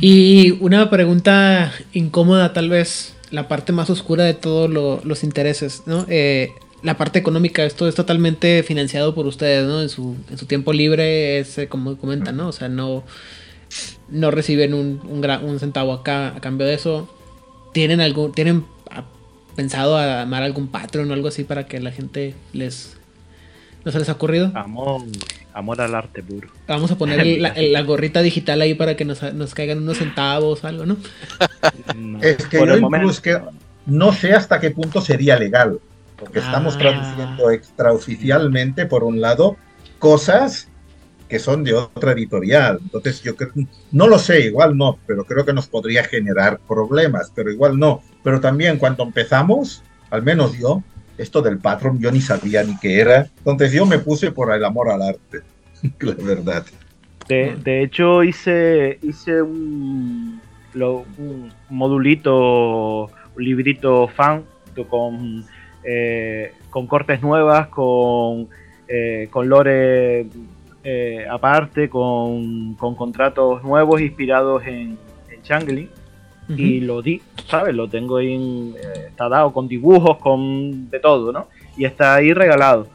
Y 0.00 0.52
una 0.62 0.88
pregunta 0.88 1.72
incómoda, 1.92 2.52
tal 2.54 2.70
vez, 2.70 3.14
la 3.30 3.48
parte 3.48 3.72
más 3.72 3.90
oscura 3.90 4.24
de 4.24 4.34
todos 4.34 4.70
lo- 4.70 5.00
los 5.04 5.24
intereses, 5.24 5.82
¿no? 5.86 6.06
Eh, 6.08 6.52
la 6.82 6.96
parte 6.96 7.18
económica, 7.18 7.64
esto 7.64 7.86
es 7.88 7.94
totalmente 7.94 8.62
financiado 8.62 9.14
por 9.14 9.26
ustedes, 9.26 9.66
¿no? 9.66 9.80
En 9.82 9.88
su, 9.88 10.16
en 10.30 10.38
su 10.38 10.46
tiempo 10.46 10.72
libre, 10.72 11.38
es 11.38 11.58
eh, 11.58 11.68
como 11.68 11.96
comentan, 11.96 12.36
¿no? 12.36 12.48
O 12.48 12.52
sea, 12.52 12.68
no, 12.68 13.04
no 14.08 14.30
reciben 14.30 14.74
un, 14.74 15.00
un, 15.08 15.22
gra- 15.22 15.42
un 15.42 15.58
centavo 15.60 15.92
acá 15.92 16.28
a 16.36 16.40
cambio 16.40 16.66
de 16.66 16.74
eso. 16.74 17.08
¿Tienen 17.72 18.00
algún, 18.00 18.32
tienen 18.32 18.64
ah, 18.90 19.04
pensado 19.56 19.96
a 19.96 20.22
armar 20.22 20.42
algún 20.42 20.68
Patreon 20.68 21.10
o 21.10 21.14
algo 21.14 21.28
así 21.28 21.44
para 21.44 21.66
que 21.66 21.80
la 21.80 21.92
gente 21.92 22.34
les... 22.52 22.96
¿No 23.84 23.90
se 23.92 23.98
les 23.98 24.08
ha 24.08 24.12
ocurrido? 24.12 24.52
Amor, 24.54 25.02
amor 25.54 25.80
al 25.80 25.94
arte 25.94 26.22
puro. 26.22 26.48
Vamos 26.68 26.90
a 26.92 26.98
poner 26.98 27.24
la, 27.40 27.54
la 27.56 27.82
gorrita 27.82 28.22
digital 28.22 28.60
ahí 28.60 28.74
para 28.74 28.96
que 28.96 29.04
nos, 29.04 29.22
nos 29.34 29.54
caigan 29.54 29.78
unos 29.78 29.98
centavos 29.98 30.62
o 30.62 30.66
algo, 30.68 30.86
¿no? 30.86 30.96
No, 31.96 32.20
Es 32.22 32.46
que 32.46 32.58
por 32.58 32.68
yo 32.68 32.74
el 32.74 32.80
incluso 32.80 32.80
momento, 32.80 33.10
es 33.10 33.20
que 33.20 33.40
no 33.86 34.12
sé 34.12 34.32
hasta 34.34 34.60
qué 34.60 34.70
punto 34.70 35.00
sería 35.00 35.36
legal, 35.38 35.80
porque 36.22 36.38
estamos 36.38 36.76
Ah. 36.76 36.78
traduciendo 36.78 37.50
extraoficialmente, 37.50 38.86
por 38.86 39.02
un 39.02 39.20
lado, 39.20 39.56
cosas 39.98 40.68
que 41.28 41.38
son 41.40 41.64
de 41.64 41.72
otra 41.74 42.12
editorial. 42.12 42.78
Entonces 42.80 43.22
yo 43.22 43.34
creo, 43.34 43.50
no 43.90 44.06
lo 44.06 44.18
sé, 44.18 44.40
igual 44.46 44.76
no, 44.76 44.98
pero 45.06 45.24
creo 45.24 45.44
que 45.44 45.52
nos 45.52 45.66
podría 45.66 46.04
generar 46.04 46.60
problemas, 46.68 47.32
pero 47.34 47.50
igual 47.50 47.78
no. 47.78 48.02
Pero 48.22 48.40
también 48.40 48.78
cuando 48.78 49.02
empezamos, 49.02 49.82
al 50.10 50.22
menos 50.22 50.56
yo, 50.58 50.82
esto 51.18 51.42
del 51.42 51.58
patrón 51.58 51.98
yo 51.98 52.12
ni 52.12 52.20
sabía 52.20 52.62
ni 52.62 52.78
qué 52.78 53.00
era. 53.00 53.28
Entonces 53.38 53.72
yo 53.72 53.84
me 53.86 53.98
puse 53.98 54.30
por 54.30 54.52
el 54.54 54.64
amor 54.64 54.90
al 54.90 55.02
arte, 55.02 55.40
la 56.00 56.14
verdad. 56.14 56.64
De, 57.28 57.56
de 57.56 57.82
hecho, 57.82 58.22
hice, 58.22 58.98
hice 59.02 59.42
un, 59.42 60.40
lo- 60.74 61.04
un 61.18 61.52
modulito, 61.70 63.04
un 63.06 63.44
librito 63.44 64.06
fan 64.08 64.44
con, 64.88 65.44
eh, 65.84 66.52
con 66.70 66.86
cortes 66.86 67.20
nuevas, 67.22 67.68
con, 67.68 68.48
eh, 68.88 69.28
con 69.30 69.48
lore 69.48 70.26
eh, 70.84 71.26
aparte, 71.30 71.88
con, 71.88 72.74
con 72.74 72.94
contratos 72.94 73.62
nuevos 73.62 74.00
inspirados 74.00 74.64
en, 74.66 74.98
en 75.30 75.42
Changeling. 75.42 75.88
y 76.58 76.80
lo 76.80 77.00
di, 77.00 77.22
¿sabes? 77.46 77.74
Lo 77.74 77.88
tengo 77.88 78.16
ahí, 78.16 78.34
en- 78.34 78.74
eh, 78.76 79.06
está 79.08 79.28
dado 79.28 79.52
con 79.52 79.68
dibujos, 79.68 80.18
con 80.18 80.90
de 80.90 80.98
todo, 80.98 81.32
¿no? 81.32 81.46
Y 81.76 81.84
está 81.84 82.16
ahí 82.16 82.32
regalado. 82.34 82.88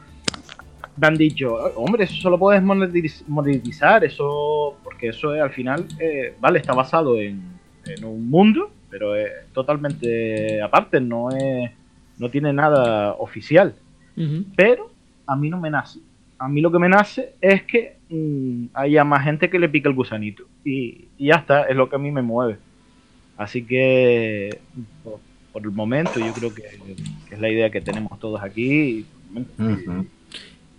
Me 0.96 1.06
han 1.06 1.16
dicho, 1.16 1.54
hombre, 1.76 2.04
eso 2.04 2.14
solo 2.16 2.38
puedes 2.38 2.62
monetiz- 2.62 3.22
monetizar, 3.26 4.04
eso, 4.04 4.76
porque 4.84 5.08
eso 5.08 5.34
es, 5.34 5.40
al 5.40 5.50
final, 5.50 5.86
vale, 6.40 6.58
está 6.58 6.74
basado 6.74 7.18
en, 7.18 7.40
en 7.86 8.04
un 8.04 8.28
mundo, 8.28 8.70
pero 8.90 9.16
es 9.16 9.30
totalmente 9.52 10.60
aparte, 10.60 11.00
no 11.00 11.30
es, 11.30 11.70
no 12.18 12.30
tiene 12.30 12.52
nada 12.52 13.14
oficial. 13.14 13.74
Pero 14.56 14.90
a 15.26 15.36
mí 15.36 15.48
no 15.48 15.60
me 15.60 15.70
nace. 15.70 16.00
A 16.38 16.48
mí 16.48 16.60
lo 16.60 16.72
que 16.72 16.78
me 16.78 16.88
nace 16.88 17.34
es 17.40 17.62
que 17.62 17.96
mm, 18.08 18.66
haya 18.74 19.04
más 19.04 19.24
gente 19.24 19.48
que 19.48 19.58
le 19.58 19.68
pique 19.68 19.88
el 19.88 19.94
gusanito. 19.94 20.44
Y, 20.64 21.06
y 21.16 21.26
ya 21.26 21.36
está, 21.36 21.62
es 21.64 21.76
lo 21.76 21.88
que 21.88 21.96
a 21.96 22.00
mí 22.00 22.10
me 22.10 22.22
mueve. 22.22 22.58
Así 23.36 23.62
que, 23.62 24.58
por, 25.04 25.20
por 25.52 25.62
el 25.62 25.70
momento, 25.70 26.18
yo 26.18 26.32
creo 26.32 26.52
que, 26.52 26.62
que 27.28 27.34
es 27.34 27.40
la 27.40 27.48
idea 27.48 27.70
que 27.70 27.80
tenemos 27.80 28.18
todos 28.18 28.42
aquí. 28.42 29.06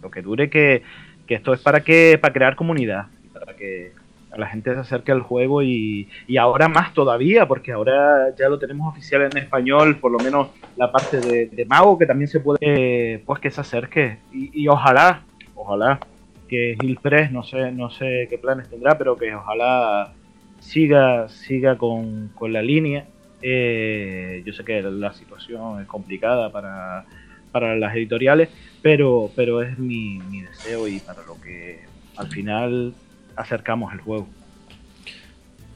Lo 0.01 0.11
que 0.11 0.21
dure 0.21 0.49
que, 0.49 0.83
que 1.25 1.35
esto 1.35 1.53
es 1.53 1.61
para 1.61 1.81
que 1.81 2.17
para 2.19 2.33
crear 2.33 2.55
comunidad, 2.55 3.07
para 3.33 3.55
que 3.55 3.93
la 4.39 4.47
gente 4.47 4.73
se 4.73 4.79
acerque 4.79 5.11
al 5.11 5.21
juego 5.21 5.61
y, 5.61 6.07
y 6.27 6.37
ahora 6.37 6.67
más 6.67 6.93
todavía, 6.93 7.47
porque 7.47 7.71
ahora 7.71 8.33
ya 8.37 8.49
lo 8.49 8.57
tenemos 8.57 8.91
oficial 8.91 9.21
en 9.23 9.37
español, 9.37 9.97
por 9.97 10.11
lo 10.11 10.19
menos 10.19 10.49
la 10.77 10.91
parte 10.91 11.19
de, 11.19 11.47
de 11.47 11.65
Mago, 11.65 11.97
que 11.97 12.05
también 12.05 12.27
se 12.27 12.39
puede, 12.39 12.59
eh, 12.61 13.21
pues 13.25 13.39
que 13.39 13.51
se 13.51 13.61
acerque. 13.61 14.17
Y, 14.31 14.67
ojalá, 14.67 15.21
ojalá 15.55 15.99
que 16.47 16.75
Gilpress, 16.79 17.31
no 17.31 17.43
sé, 17.43 17.71
no 17.71 17.89
sé 17.89 18.27
qué 18.29 18.37
planes 18.37 18.69
tendrá, 18.69 18.97
pero 18.97 19.15
que 19.15 19.35
ojalá 19.35 20.13
siga, 20.59 21.29
siga 21.29 21.77
con, 21.77 22.29
con 22.29 22.53
la 22.53 22.61
línea. 22.61 23.05
Eh, 23.41 24.41
yo 24.45 24.53
sé 24.53 24.63
que 24.63 24.81
la 24.81 25.13
situación 25.13 25.81
es 25.81 25.87
complicada 25.87 26.51
para, 26.51 27.05
para 27.51 27.75
las 27.75 27.95
editoriales, 27.95 28.49
pero, 28.81 29.29
pero 29.35 29.61
es 29.61 29.77
mi, 29.77 30.19
mi 30.29 30.41
deseo 30.41 30.87
y 30.87 30.99
para 30.99 31.23
lo 31.23 31.39
que 31.39 31.79
al 32.17 32.27
final 32.27 32.93
acercamos 33.39 33.93
el 33.93 34.01
juego. 34.01 34.27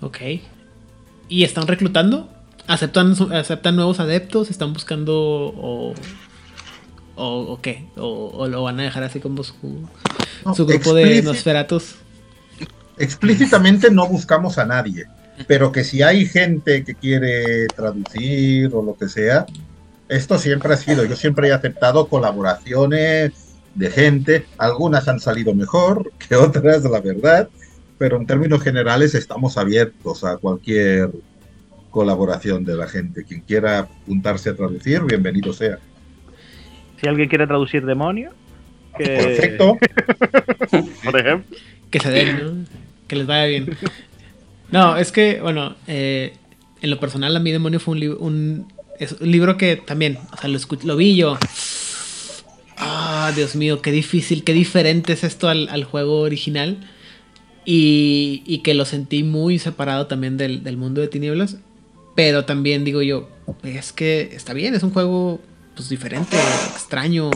Ok. 0.02 0.18
¿Y 1.30 1.44
están 1.44 1.66
reclutando? 1.68 2.30
¿Aceptan, 2.68 3.16
su- 3.16 3.32
aceptan 3.34 3.76
nuevos 3.76 4.00
adeptos? 4.00 4.50
¿Están 4.52 4.74
buscando 4.74 5.14
o, 5.16 5.94
o, 7.16 7.26
o 7.54 7.62
qué? 7.62 7.86
O, 7.98 8.32
o 8.36 8.48
lo 8.48 8.64
van 8.64 8.80
a 8.80 8.84
dejar 8.84 9.04
así 9.04 9.20
como 9.20 9.44
su, 9.44 9.56
No, 10.46 10.54
su 10.56 10.66
grupo 10.66 10.94
de 10.94 11.04
explícit- 11.22 11.24
Nosferatus? 11.24 11.96
explícitamente 12.98 13.90
no 13.90 14.08
buscamos 14.08 14.58
a 14.60 14.66
nadie, 14.66 15.06
pero 15.48 15.72
que 15.72 15.84
si 15.84 16.04
hay 16.04 16.26
gente 16.28 16.84
que 16.84 16.94
quiere 16.94 17.66
traducir 17.68 18.70
o 18.74 18.84
lo 18.84 18.96
que 18.96 19.10
sea, 19.10 19.46
esto 20.10 20.38
siempre 20.38 20.74
ha 20.74 20.78
sido, 20.78 21.04
yo 21.06 21.16
siempre 21.16 21.48
he 21.48 21.54
aceptado 21.54 22.08
colaboraciones 22.08 23.32
de 23.76 23.90
gente, 23.90 24.46
algunas 24.58 25.08
han 25.08 25.20
salido 25.20 25.54
mejor 25.56 26.12
que 26.28 26.36
otras, 26.36 26.84
la 26.84 27.02
verdad, 27.02 27.50
pero 27.98 28.18
en 28.18 28.26
términos 28.28 28.62
generales 28.62 29.16
estamos 29.16 29.58
abiertos 29.58 30.24
a 30.24 30.38
cualquier 30.38 31.10
colaboración 31.90 32.64
de 32.66 32.76
la 32.76 32.88
gente. 32.88 33.24
Quien 33.24 33.42
quiera 33.42 33.80
apuntarse 33.80 34.50
a 34.50 34.56
traducir, 34.56 35.02
bienvenido 35.04 35.54
sea. 35.54 35.80
Si 37.02 37.08
alguien 37.08 37.30
quiere 37.30 37.48
traducir 37.48 37.86
demonio, 37.86 38.32
Que, 38.98 39.06
Perfecto. 39.06 39.78
Por 41.04 41.20
ejemplo. 41.20 41.58
Que 41.90 42.00
se 42.00 42.10
den, 42.12 42.44
¿no? 42.62 42.66
Que 43.08 43.16
les 43.16 43.28
vaya 43.28 43.46
bien. 43.46 43.70
No, 44.72 44.98
es 44.98 45.12
que, 45.12 45.40
bueno, 45.42 45.76
eh, 45.88 46.34
en 46.82 46.90
lo 46.90 47.00
personal, 47.00 47.36
a 47.36 47.40
mí 47.40 47.52
Demonio 47.52 47.80
fue 47.80 47.94
un, 47.94 48.00
li- 48.00 48.08
un, 48.08 48.68
es 49.00 49.14
un 49.14 49.32
libro 49.32 49.58
que 49.58 49.76
también, 49.78 50.18
o 50.32 50.38
sea, 50.38 50.50
lo, 50.50 50.58
escu- 50.58 50.84
lo 50.84 50.96
vi 50.96 51.16
yo. 51.16 51.38
Ah, 52.78 53.32
Dios 53.36 53.56
mío, 53.56 53.82
qué 53.82 53.92
difícil, 53.92 54.44
qué 54.44 54.54
diferente 54.54 55.14
es 55.14 55.24
esto 55.24 55.50
al, 55.50 55.70
al 55.70 55.84
juego 55.84 56.22
original. 56.22 56.78
Y, 57.66 58.44
y 58.46 58.58
que 58.60 58.74
lo 58.74 58.84
sentí 58.84 59.24
muy 59.24 59.58
separado 59.58 60.08
también 60.08 60.36
del, 60.38 60.64
del 60.64 60.78
mundo 60.78 61.00
de 61.02 61.08
tinieblas. 61.08 61.58
Pero 62.16 62.46
también 62.46 62.84
digo 62.84 63.02
yo, 63.02 63.30
es 63.64 63.94
que 63.94 64.30
está 64.34 64.54
bien, 64.54 64.76
es 64.76 64.84
un 64.84 64.92
juego 64.92 65.40
pues 65.76 65.90
diferente, 65.90 66.38
extraño, 66.74 67.32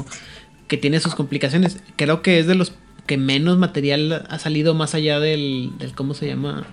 que 0.68 0.78
tiene 0.78 1.00
sus 1.00 1.16
complicaciones. 1.16 1.78
Creo 1.96 2.22
que 2.22 2.40
es 2.40 2.48
de 2.48 2.56
los 2.56 2.74
que 3.08 3.18
menos 3.18 3.58
material 3.58 4.26
ha 4.30 4.38
salido 4.38 4.74
más 4.74 4.94
allá 4.94 5.20
del, 5.20 5.72
del 5.80 5.94
¿cómo 5.94 6.14
se 6.14 6.28
llama? 6.28 6.68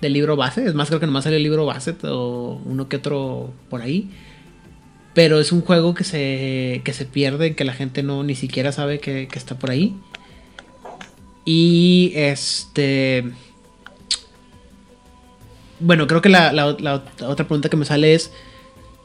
Del 0.00 0.12
libro 0.12 0.36
base. 0.36 0.64
Es 0.64 0.74
más, 0.74 0.88
creo 0.88 1.00
que 1.00 1.06
nomás 1.06 1.24
salió 1.24 1.36
el 1.36 1.42
libro 1.42 1.66
base 1.66 1.94
o 2.04 2.60
uno 2.64 2.88
que 2.88 2.96
otro 2.96 3.52
por 3.68 3.82
ahí. 3.82 4.10
Pero 5.16 5.40
es 5.40 5.50
un 5.50 5.62
juego 5.62 5.94
que 5.94 6.04
se, 6.04 6.82
que 6.84 6.92
se 6.92 7.06
pierde, 7.06 7.54
que 7.54 7.64
la 7.64 7.72
gente 7.72 8.02
no 8.02 8.22
ni 8.22 8.34
siquiera 8.34 8.70
sabe 8.70 9.00
que, 9.00 9.26
está 9.32 9.58
por 9.58 9.70
ahí. 9.70 9.96
Y 11.46 12.12
este... 12.14 13.24
Bueno, 15.80 16.06
creo 16.06 16.20
que 16.20 16.28
la, 16.28 16.52
la- 16.52 17.02
otra 17.26 17.46
pregunta 17.46 17.70
que 17.70 17.78
me 17.78 17.86
sale 17.86 18.12
es 18.12 18.30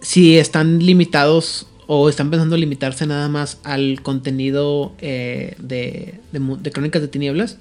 si 0.01 0.37
están 0.37 0.79
limitados 0.79 1.67
o 1.87 2.09
están 2.09 2.29
pensando 2.29 2.57
limitarse 2.57 3.05
nada 3.05 3.29
más 3.29 3.59
al 3.63 4.01
contenido 4.01 4.91
eh, 4.99 5.55
de, 5.59 6.19
de 6.33 6.71
Crónicas 6.71 7.01
de 7.01 7.07
Tinieblas 7.07 7.57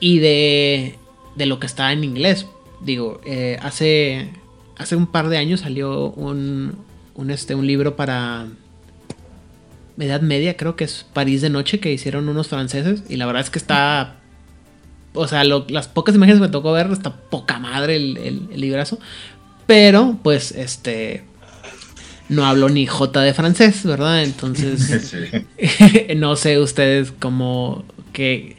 y 0.00 0.18
de, 0.20 0.94
de 1.34 1.44
lo 1.44 1.60
que 1.60 1.66
está 1.66 1.92
en 1.92 2.04
inglés. 2.04 2.46
Digo, 2.80 3.20
eh, 3.26 3.58
hace, 3.60 4.30
hace 4.78 4.96
un 4.96 5.08
par 5.08 5.28
de 5.28 5.36
años 5.36 5.60
salió 5.60 6.10
un, 6.12 6.85
un, 7.16 7.30
este, 7.30 7.54
un 7.54 7.66
libro 7.66 7.96
para 7.96 8.46
Edad 9.98 10.20
Media, 10.20 10.56
creo 10.56 10.76
que 10.76 10.84
es 10.84 11.06
París 11.12 11.40
de 11.42 11.50
Noche, 11.50 11.80
que 11.80 11.92
hicieron 11.92 12.28
unos 12.28 12.48
franceses 12.48 13.02
y 13.08 13.16
la 13.16 13.26
verdad 13.26 13.42
es 13.42 13.50
que 13.50 13.58
está... 13.58 14.16
O 15.14 15.26
sea, 15.26 15.44
lo- 15.44 15.66
las 15.70 15.88
pocas 15.88 16.14
imágenes 16.14 16.38
que 16.40 16.46
me 16.46 16.52
tocó 16.52 16.72
ver, 16.72 16.90
está 16.92 17.16
poca 17.16 17.58
madre 17.58 17.96
el, 17.96 18.16
el, 18.18 18.48
el 18.52 18.60
librazo. 18.60 18.98
Pero, 19.66 20.18
pues, 20.22 20.52
este... 20.52 21.24
No 22.28 22.44
hablo 22.44 22.68
ni 22.68 22.86
J 22.86 23.20
de 23.22 23.32
francés, 23.32 23.84
¿verdad? 23.84 24.22
Entonces... 24.22 25.08
Sí. 25.58 26.14
no 26.16 26.36
sé 26.36 26.58
ustedes 26.58 27.12
cómo 27.18 27.84
que 28.12 28.56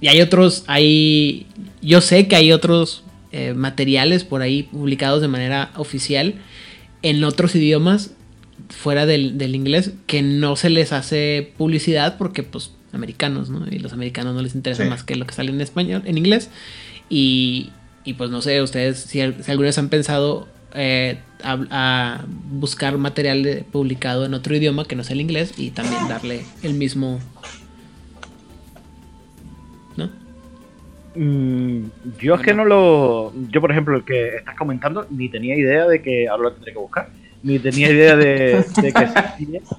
y 0.00 0.08
hay 0.08 0.22
otros 0.22 0.64
hay 0.66 1.46
yo 1.82 2.00
sé 2.00 2.26
que 2.26 2.36
hay 2.36 2.52
otros 2.52 3.04
eh, 3.32 3.52
materiales 3.54 4.24
por 4.24 4.40
ahí 4.40 4.62
publicados 4.62 5.20
de 5.20 5.28
manera 5.28 5.72
oficial 5.76 6.36
en 7.04 7.22
otros 7.22 7.54
idiomas 7.54 8.10
fuera 8.68 9.06
del, 9.06 9.38
del 9.38 9.54
inglés 9.54 9.92
que 10.08 10.22
no 10.22 10.56
se 10.56 10.70
les 10.70 10.92
hace 10.92 11.52
publicidad 11.56 12.16
porque 12.18 12.42
pues 12.42 12.72
americanos 12.92 13.50
no 13.50 13.64
y 13.70 13.78
los 13.78 13.92
americanos 13.92 14.34
no 14.34 14.42
les 14.42 14.54
interesa 14.54 14.82
Sí. 14.84 14.88
más 14.90 15.02
que 15.04 15.14
lo 15.16 15.26
que 15.26 15.34
sale 15.34 15.50
en 15.50 15.60
español 15.60 16.02
en 16.06 16.16
inglés 16.18 16.48
y, 17.08 17.70
y 18.04 18.14
pues 18.14 18.30
no 18.30 18.40
sé 18.42 18.60
ustedes 18.62 18.98
si, 18.98 19.18
si 19.20 19.50
alguna 19.50 19.66
vez 19.68 19.78
han 19.78 19.88
pensado 19.88 20.48
eh, 20.74 21.18
a, 21.42 21.58
a 21.70 22.24
buscar 22.50 22.96
material 22.98 23.64
publicado 23.70 24.24
en 24.24 24.34
otro 24.34 24.56
idioma 24.56 24.84
que 24.86 24.96
no 24.96 25.04
sea 25.04 25.14
el 25.14 25.20
inglés 25.20 25.52
y 25.58 25.70
también 25.70 26.08
darle 26.08 26.44
el 26.62 26.74
mismo 26.74 27.20
Mm, 31.14 31.86
yo 32.20 32.34
es 32.34 32.40
que 32.40 32.54
no 32.54 32.64
lo. 32.64 33.32
Yo, 33.50 33.60
por 33.60 33.70
ejemplo, 33.70 33.96
el 33.96 34.04
que 34.04 34.36
estás 34.36 34.56
comentando, 34.56 35.06
ni 35.10 35.28
tenía 35.28 35.56
idea 35.56 35.86
de 35.86 36.02
que. 36.02 36.28
Ahora 36.28 36.44
lo 36.44 36.52
tendré 36.52 36.72
que 36.72 36.78
buscar. 36.78 37.08
Ni 37.42 37.58
tenía 37.58 37.90
idea 37.90 38.16
de, 38.16 38.64
de 38.82 38.92
que 38.92 39.02
existía. 39.02 39.60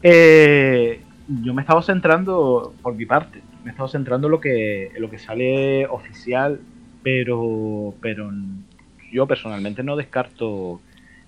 Eh, 0.00 1.00
yo 1.42 1.52
me 1.52 1.60
he 1.60 1.64
estado 1.64 1.82
centrando, 1.82 2.72
por 2.82 2.94
mi 2.94 3.04
parte, 3.04 3.40
me 3.64 3.70
he 3.70 3.72
estado 3.72 3.88
centrando 3.88 4.28
en 4.28 4.30
lo 4.30 4.40
que, 4.40 4.92
en 4.94 5.02
lo 5.02 5.10
que 5.10 5.18
sale 5.18 5.86
oficial, 5.86 6.60
pero, 7.02 7.94
pero 8.00 8.30
yo 9.10 9.26
personalmente 9.26 9.82
no 9.82 9.96
descarto 9.96 10.80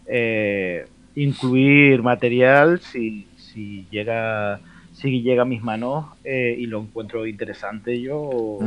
eh, 0.07 0.87
incluir 1.15 2.03
material 2.03 2.81
si, 2.81 3.27
si 3.37 3.87
llega 3.91 4.61
si 4.93 5.23
llega 5.23 5.43
a 5.43 5.47
mis 5.47 5.63
manos 5.63 6.07
eh, 6.25 6.55
y 6.59 6.67
lo 6.67 6.81
encuentro 6.81 7.27
interesante 7.27 8.01
yo 8.01 8.59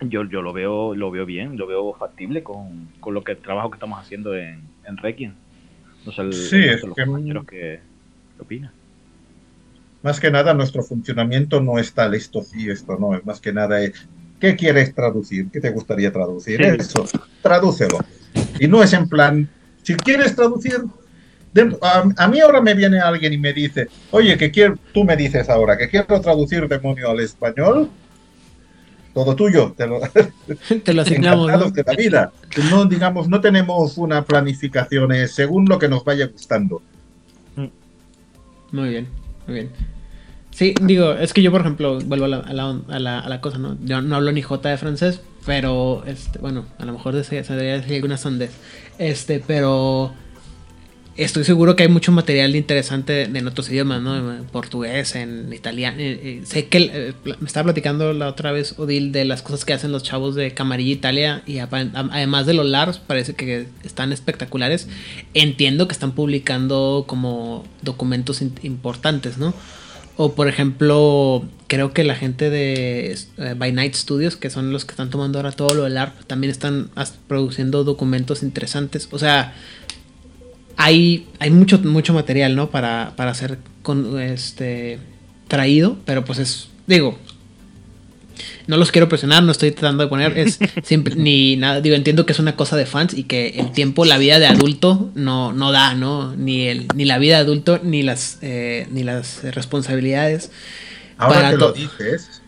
yo, 0.00 0.24
yo 0.24 0.42
lo 0.42 0.52
veo 0.52 0.94
lo 0.94 1.10
veo 1.10 1.26
bien, 1.26 1.56
lo 1.56 1.66
veo 1.66 1.92
factible 1.94 2.42
con, 2.42 2.88
con 3.00 3.14
lo 3.14 3.24
que 3.24 3.32
el 3.32 3.38
trabajo 3.38 3.70
que 3.70 3.76
estamos 3.76 4.00
haciendo 4.00 4.34
en, 4.36 4.60
en 4.84 4.96
Requiem. 4.96 5.32
No 6.06 6.12
sé 6.12 6.22
el, 6.22 6.32
Sí, 6.32 6.56
es 6.56 6.70
resto 6.72 6.82
de 6.82 6.88
los 6.88 6.96
que- 6.96 7.04
compañeros 7.04 7.44
que, 7.46 7.80
que 8.36 8.42
opinan. 8.42 8.70
Más 10.02 10.20
que 10.20 10.30
nada, 10.30 10.54
nuestro 10.54 10.82
funcionamiento 10.84 11.60
no 11.60 11.78
es 11.78 11.92
tal 11.92 12.14
esto 12.14 12.42
sí, 12.42 12.70
esto 12.70 12.96
no. 12.98 13.14
Es 13.16 13.26
más 13.26 13.40
que 13.40 13.52
nada, 13.52 13.82
eh, 13.82 13.92
¿qué 14.40 14.54
quieres 14.54 14.94
traducir? 14.94 15.50
¿Qué 15.50 15.60
te 15.60 15.70
gustaría 15.70 16.12
traducir? 16.12 16.56
Sí. 16.58 16.70
Eso, 16.78 17.04
tradúcelo. 17.42 17.98
Y 18.60 18.68
no 18.68 18.82
es 18.82 18.92
en 18.92 19.08
plan, 19.08 19.48
si 19.82 19.94
quieres 19.96 20.34
traducir. 20.36 20.76
de- 21.52 21.76
a, 21.82 22.04
a 22.16 22.28
mí 22.28 22.38
ahora 22.40 22.60
me 22.60 22.74
viene 22.74 23.00
alguien 23.00 23.32
y 23.32 23.38
me 23.38 23.52
dice, 23.52 23.88
oye, 24.12 24.36
que 24.38 24.50
quiero, 24.52 24.76
tú 24.94 25.02
me 25.02 25.16
dices 25.16 25.48
ahora 25.48 25.76
que 25.76 25.88
quiero 25.88 26.20
traducir 26.20 26.68
demonio 26.68 27.10
al 27.10 27.18
español, 27.20 27.90
todo 29.24 29.34
tuyo, 29.36 29.74
te 29.76 29.86
lo, 29.86 30.00
te 30.84 30.94
lo 30.94 31.02
asignamos 31.02 31.50
¿no? 31.50 31.70
de 31.70 31.82
la 31.84 31.92
vida. 31.94 32.32
No, 32.70 32.84
digamos, 32.84 33.28
no 33.28 33.40
tenemos 33.40 33.98
una 33.98 34.24
planificación 34.24 35.12
eh, 35.12 35.28
según 35.28 35.66
lo 35.68 35.78
que 35.78 35.88
nos 35.88 36.04
vaya 36.04 36.26
gustando. 36.26 36.82
Muy 38.72 38.88
bien, 38.90 39.08
muy 39.46 39.54
bien. 39.54 39.70
Sí, 40.50 40.74
digo, 40.82 41.12
es 41.12 41.32
que 41.32 41.42
yo, 41.42 41.50
por 41.50 41.60
ejemplo, 41.62 41.98
vuelvo 42.00 42.24
a 42.26 42.28
la, 42.28 42.36
a 42.38 42.52
la, 42.52 42.80
a 42.88 42.98
la- 42.98 43.20
a 43.20 43.28
la 43.28 43.40
cosa, 43.40 43.58
¿no? 43.58 43.76
Yo 43.84 44.02
no 44.02 44.16
hablo 44.16 44.32
ni 44.32 44.42
J 44.42 44.68
de 44.68 44.76
francés, 44.76 45.20
pero, 45.46 46.02
este, 46.06 46.38
bueno, 46.38 46.64
a 46.78 46.84
lo 46.84 46.92
mejor 46.92 47.14
se, 47.24 47.44
se 47.44 47.52
debería 47.52 47.74
decir 47.78 47.94
algunas 47.94 48.20
sandez. 48.20 48.50
Este, 48.98 49.42
pero 49.46 50.12
estoy 51.18 51.42
seguro 51.42 51.74
que 51.74 51.82
hay 51.82 51.88
mucho 51.88 52.12
material 52.12 52.54
interesante 52.54 53.22
en 53.22 53.46
otros 53.46 53.68
idiomas, 53.70 54.00
¿no? 54.00 54.16
En 54.16 54.44
portugués, 54.44 55.16
en 55.16 55.52
italiano. 55.52 55.98
eh, 55.98 56.20
eh, 56.22 56.40
sé 56.44 56.68
que 56.68 56.90
eh, 56.92 57.12
me 57.40 57.46
estaba 57.46 57.64
platicando 57.64 58.12
la 58.12 58.28
otra 58.28 58.52
vez 58.52 58.78
Odil 58.78 59.10
de 59.10 59.24
las 59.24 59.42
cosas 59.42 59.64
que 59.64 59.72
hacen 59.72 59.90
los 59.90 60.04
chavos 60.04 60.36
de 60.36 60.54
Camarilla 60.54 60.92
Italia 60.92 61.42
y 61.44 61.58
además 61.58 62.46
de 62.46 62.54
los 62.54 62.66
LARPs 62.66 62.98
parece 62.98 63.34
que 63.34 63.66
están 63.82 64.12
espectaculares. 64.12 64.88
Entiendo 65.34 65.88
que 65.88 65.92
están 65.92 66.12
publicando 66.12 67.04
como 67.08 67.64
documentos 67.82 68.40
importantes, 68.40 69.38
¿no? 69.38 69.54
O 70.16 70.34
por 70.34 70.48
ejemplo, 70.48 71.44
creo 71.66 71.92
que 71.92 72.04
la 72.04 72.14
gente 72.14 72.50
de 72.50 73.16
By 73.56 73.72
Night 73.72 73.94
Studios, 73.94 74.36
que 74.36 74.50
son 74.50 74.72
los 74.72 74.84
que 74.84 74.92
están 74.92 75.10
tomando 75.10 75.38
ahora 75.38 75.52
todo 75.52 75.74
lo 75.74 75.84
del 75.84 75.96
ARP, 75.96 76.24
también 76.26 76.50
están 76.50 76.90
produciendo 77.28 77.84
documentos 77.84 78.42
interesantes. 78.42 79.08
O 79.12 79.18
sea, 79.18 79.54
hay, 80.78 81.26
hay 81.40 81.50
mucho, 81.50 81.78
mucho 81.80 82.14
material, 82.14 82.54
¿no? 82.54 82.70
Para, 82.70 83.12
para 83.16 83.34
ser 83.34 83.58
con, 83.82 84.18
este, 84.20 84.98
traído, 85.48 85.98
pero 86.04 86.24
pues 86.24 86.38
es, 86.38 86.68
digo, 86.86 87.18
no 88.68 88.76
los 88.76 88.92
quiero 88.92 89.08
presionar, 89.08 89.42
no 89.42 89.50
estoy 89.50 89.72
tratando 89.72 90.04
de 90.04 90.08
poner, 90.08 90.38
es 90.38 90.60
siempre, 90.84 91.16
ni 91.16 91.56
nada, 91.56 91.80
digo, 91.80 91.96
entiendo 91.96 92.26
que 92.26 92.32
es 92.32 92.38
una 92.38 92.54
cosa 92.54 92.76
de 92.76 92.86
fans 92.86 93.12
y 93.12 93.24
que 93.24 93.48
el 93.58 93.72
tiempo, 93.72 94.04
la 94.04 94.18
vida 94.18 94.38
de 94.38 94.46
adulto 94.46 95.10
no, 95.16 95.52
no 95.52 95.72
da, 95.72 95.94
¿no? 95.94 96.36
Ni, 96.36 96.68
el, 96.68 96.86
ni 96.94 97.04
la 97.04 97.18
vida 97.18 97.34
de 97.34 97.42
adulto, 97.42 97.80
ni 97.82 98.04
las, 98.04 98.38
eh, 98.42 98.86
ni 98.92 99.02
las 99.02 99.42
responsabilidades. 99.42 100.52
Ahora 101.16 101.40
Para 101.40 101.50
que 101.50 101.56
lo 101.56 101.72
dices, 101.72 102.40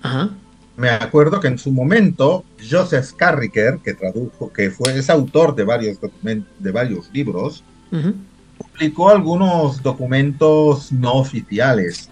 Ajá. 0.00 0.30
Me 0.76 0.90
acuerdo 0.90 1.40
que 1.40 1.48
en 1.48 1.58
su 1.58 1.70
momento 1.70 2.44
Joseph 2.70 3.12
Carricker, 3.16 3.78
que 3.78 3.94
tradujo, 3.94 4.52
que 4.52 4.70
fue 4.70 4.96
es 4.96 5.08
autor 5.08 5.54
de 5.54 5.64
varios 5.64 5.98
de 6.58 6.70
varios 6.70 7.10
libros, 7.12 7.64
ujú, 7.90 8.14
publicó 8.58 9.10
algunos 9.10 9.82
documentos 9.82 10.92
no 10.92 11.14
oficiales. 11.14 12.10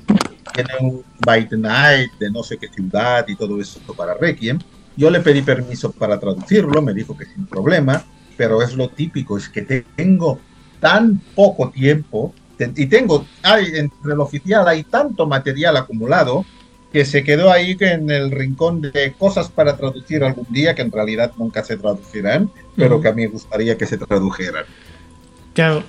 Tiene 0.54 0.70
un 0.80 1.02
By 1.26 1.48
the 1.48 1.56
Night 1.56 2.12
de 2.18 2.30
no 2.30 2.42
sé 2.42 2.56
qué 2.58 2.68
ciudad 2.68 3.26
y 3.28 3.36
todo 3.36 3.60
eso 3.60 3.80
para 3.96 4.14
Requiem. 4.14 4.58
Yo 4.96 5.10
le 5.10 5.20
pedí 5.20 5.42
permiso 5.42 5.90
para 5.90 6.18
traducirlo, 6.20 6.80
me 6.80 6.94
dijo 6.94 7.16
que 7.16 7.26
sin 7.26 7.46
problema, 7.46 8.04
pero 8.36 8.62
es 8.62 8.74
lo 8.76 8.88
típico, 8.88 9.36
es 9.36 9.48
que 9.48 9.62
tengo 9.96 10.38
tan 10.80 11.20
poco 11.34 11.70
tiempo 11.70 12.32
y 12.58 12.86
tengo, 12.86 13.26
hay, 13.42 13.66
entre 13.74 14.12
el 14.12 14.20
oficial 14.20 14.68
hay 14.68 14.84
tanto 14.84 15.26
material 15.26 15.76
acumulado 15.76 16.44
que 16.94 17.04
se 17.04 17.24
quedó 17.24 17.50
ahí 17.50 17.76
en 17.80 18.08
el 18.08 18.30
rincón 18.30 18.80
de 18.80 19.12
cosas 19.18 19.48
para 19.48 19.76
traducir 19.76 20.22
algún 20.22 20.46
día 20.50 20.76
que 20.76 20.82
en 20.82 20.92
realidad 20.92 21.32
nunca 21.36 21.64
se 21.64 21.76
traducirán, 21.76 22.48
pero 22.76 23.00
que 23.00 23.08
a 23.08 23.12
mí 23.12 23.22
me 23.22 23.28
gustaría 23.28 23.76
que 23.76 23.84
se 23.84 23.98
tradujeran. 23.98 24.64
Claro. 25.54 25.82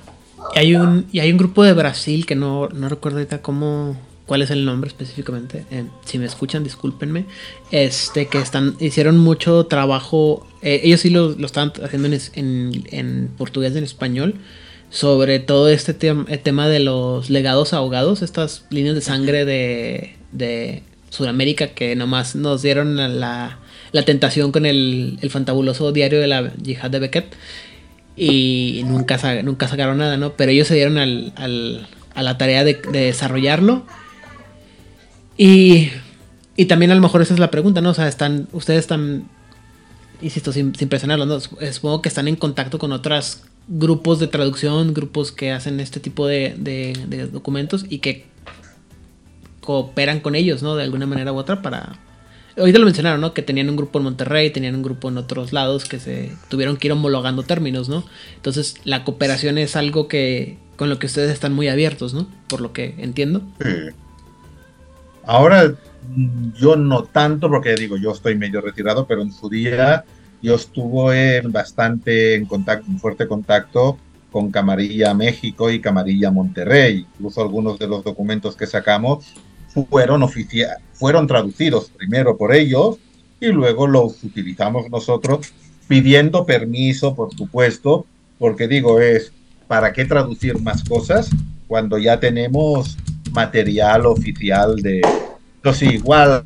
Y 0.56 0.60
hay 0.60 0.76
un, 0.76 1.06
y 1.12 1.20
hay 1.20 1.32
un 1.32 1.38
grupo 1.38 1.64
de 1.64 1.74
Brasil 1.74 2.26
que 2.26 2.36
no, 2.36 2.70
no 2.70 2.90
recuerdo 2.90 3.20
ahorita 3.20 3.44
cómo, 3.44 3.96
cuál 4.26 4.42
es 4.42 4.50
el 4.50 4.66
nombre 4.66 4.88
específicamente. 4.88 5.64
Eh, 5.70 5.86
si 6.06 6.18
me 6.18 6.26
escuchan, 6.26 6.64
discúlpenme. 6.64 7.26
Este, 7.70 8.26
que 8.26 8.40
están, 8.40 8.76
hicieron 8.80 9.20
mucho 9.20 9.68
trabajo. 9.68 10.48
eh, 10.64 10.82
ellos 10.84 11.02
sí 11.02 11.12
lo, 11.12 11.30
lo 11.30 11.46
estaban 11.46 11.72
haciendo 11.84 12.08
en, 12.08 12.20
en, 12.34 12.84
en 12.90 13.30
portugués 13.38 13.74
y 13.76 13.78
en 13.78 13.84
español. 13.84 14.36
Sobre 14.90 15.38
todo 15.40 15.70
este 15.70 15.98
tem- 15.98 16.26
el 16.30 16.40
tema 16.40 16.68
de 16.68 16.80
los 16.80 17.30
legados 17.30 17.74
ahogados, 17.74 18.24
estas 18.24 18.66
líneas 18.72 18.96
de 18.96 19.02
sangre 19.02 19.46
de, 19.46 20.16
de 20.32 20.84
Sudamérica 21.10 21.68
que 21.70 21.96
nomás 21.96 22.36
nos 22.36 22.62
dieron 22.62 22.96
la, 23.20 23.60
la 23.92 24.02
tentación 24.04 24.52
con 24.52 24.66
el, 24.66 25.18
el 25.22 25.30
fantabuloso 25.30 25.92
diario 25.92 26.20
de 26.20 26.28
la 26.28 26.54
yihad 26.56 26.92
de 26.92 27.00
Beckett 27.00 27.34
y 28.18 28.82
nunca, 28.86 29.18
nunca 29.44 29.68
sacaron 29.68 29.98
nada, 29.98 30.18
¿no? 30.18 30.34
Pero 30.34 30.52
ellos 30.52 30.68
se 30.68 30.76
dieron 30.76 30.98
al, 30.98 31.34
al- 31.36 31.88
a 32.14 32.24
la 32.24 32.38
tarea 32.38 32.64
de, 32.64 32.76
de 32.76 33.00
desarrollarlo. 33.08 33.86
Y, 35.38 35.90
y 36.56 36.66
también 36.66 36.92
a 36.92 36.96
lo 36.96 37.02
mejor 37.02 37.22
esa 37.22 37.34
es 37.34 37.40
la 37.40 37.52
pregunta, 37.52 37.82
¿no? 37.82 37.90
O 37.90 37.94
sea, 37.94 38.08
están, 38.08 38.48
ustedes 38.54 38.80
están, 38.80 39.28
insisto, 40.22 40.54
sin, 40.54 40.74
sin 40.76 40.88
presionarlos, 40.88 41.28
¿no? 41.28 41.40
Sup- 41.40 41.72
Supongo 41.74 42.02
que 42.02 42.10
están 42.10 42.28
en 42.28 42.36
contacto 42.38 42.80
con 42.80 42.92
otros 42.94 43.42
grupos 43.68 44.20
de 44.20 44.28
traducción, 44.28 44.94
grupos 44.94 45.32
que 45.32 45.52
hacen 45.52 45.80
este 45.80 46.00
tipo 46.00 46.28
de- 46.28 46.56
de 46.58 47.28
documentos 47.28 47.86
y 47.90 47.98
que 48.00 48.26
cooperan 49.66 50.22
con 50.22 50.36
ellos, 50.36 50.64
¿no? 50.64 50.76
De 50.76 50.84
alguna 50.84 51.06
manera 51.06 51.34
u 51.34 51.38
otra 51.38 51.62
para... 51.62 52.00
Ahorita 52.58 52.80
lo 52.80 52.86
mencionaron, 52.86 53.20
¿no? 53.20 53.34
Que 53.34 53.42
tenían 53.42 53.70
un 53.70 53.76
grupo 53.76 54.00
en 54.00 54.06
Monterrey, 54.06 54.50
tenían 54.50 54.76
un 54.76 54.84
grupo 54.84 55.10
en 55.10 55.18
otros 55.18 55.52
lados 55.52 55.84
que 55.84 56.00
se 56.00 56.32
tuvieron 56.48 56.78
que 56.78 56.88
ir 56.88 56.94
homologando 56.94 57.44
términos, 57.44 57.90
¿no? 57.90 58.06
Entonces 58.38 58.76
la 58.86 59.04
cooperación 59.04 59.58
es 59.58 59.76
algo 59.76 60.08
que 60.08 60.58
con 60.78 60.90
lo 60.90 60.98
que 60.98 61.08
ustedes 61.08 61.32
están 61.32 61.52
muy 61.54 61.68
abiertos, 61.68 62.14
¿no? 62.14 62.28
Por 62.48 62.62
lo 62.62 62.72
que 62.72 62.96
entiendo. 62.98 63.42
Sí. 63.60 63.94
Ahora 65.26 65.74
yo 66.58 66.76
no 66.78 67.04
tanto 67.04 67.50
porque 67.50 67.76
digo 67.76 67.98
yo 67.98 68.12
estoy 68.12 68.36
medio 68.36 68.62
retirado, 68.62 69.06
pero 69.06 69.22
en 69.22 69.34
su 69.34 69.50
día 69.50 70.06
yo 70.42 70.56
estuve 70.56 71.42
bastante 71.42 72.36
en 72.36 72.46
contacto, 72.46 72.90
en 72.90 73.00
fuerte 73.00 73.28
contacto 73.28 73.98
con 74.32 74.52
Camarilla 74.52 75.14
México 75.14 75.72
y 75.72 75.82
Camarilla 75.82 76.30
Monterrey. 76.30 77.06
Incluso 77.16 77.42
algunos 77.42 77.80
de 77.80 77.88
los 77.88 78.04
documentos 78.04 78.56
que 78.56 78.68
sacamos 78.68 79.26
fueron 79.90 80.24
oficia- 80.24 80.78
fueron 80.94 81.28
traducidos 81.28 81.92
primero 81.96 82.38
por 82.38 82.54
ellos 82.56 82.98
y 83.40 83.48
luego 83.48 83.86
los 83.88 84.24
utilizamos 84.24 84.90
nosotros 84.90 85.52
pidiendo 85.88 86.46
permiso, 86.46 87.14
por 87.14 87.36
supuesto, 87.36 88.06
porque 88.40 88.68
digo 88.68 89.00
es 89.00 89.32
¿para 89.68 89.94
qué 89.94 90.06
traducir 90.06 90.60
más 90.62 90.84
cosas 90.84 91.30
cuando 91.68 91.98
ya 91.98 92.20
tenemos 92.20 92.98
material 93.32 94.06
oficial 94.06 94.78
de... 94.78 95.02
Entonces 95.58 95.94
igual, 95.94 96.44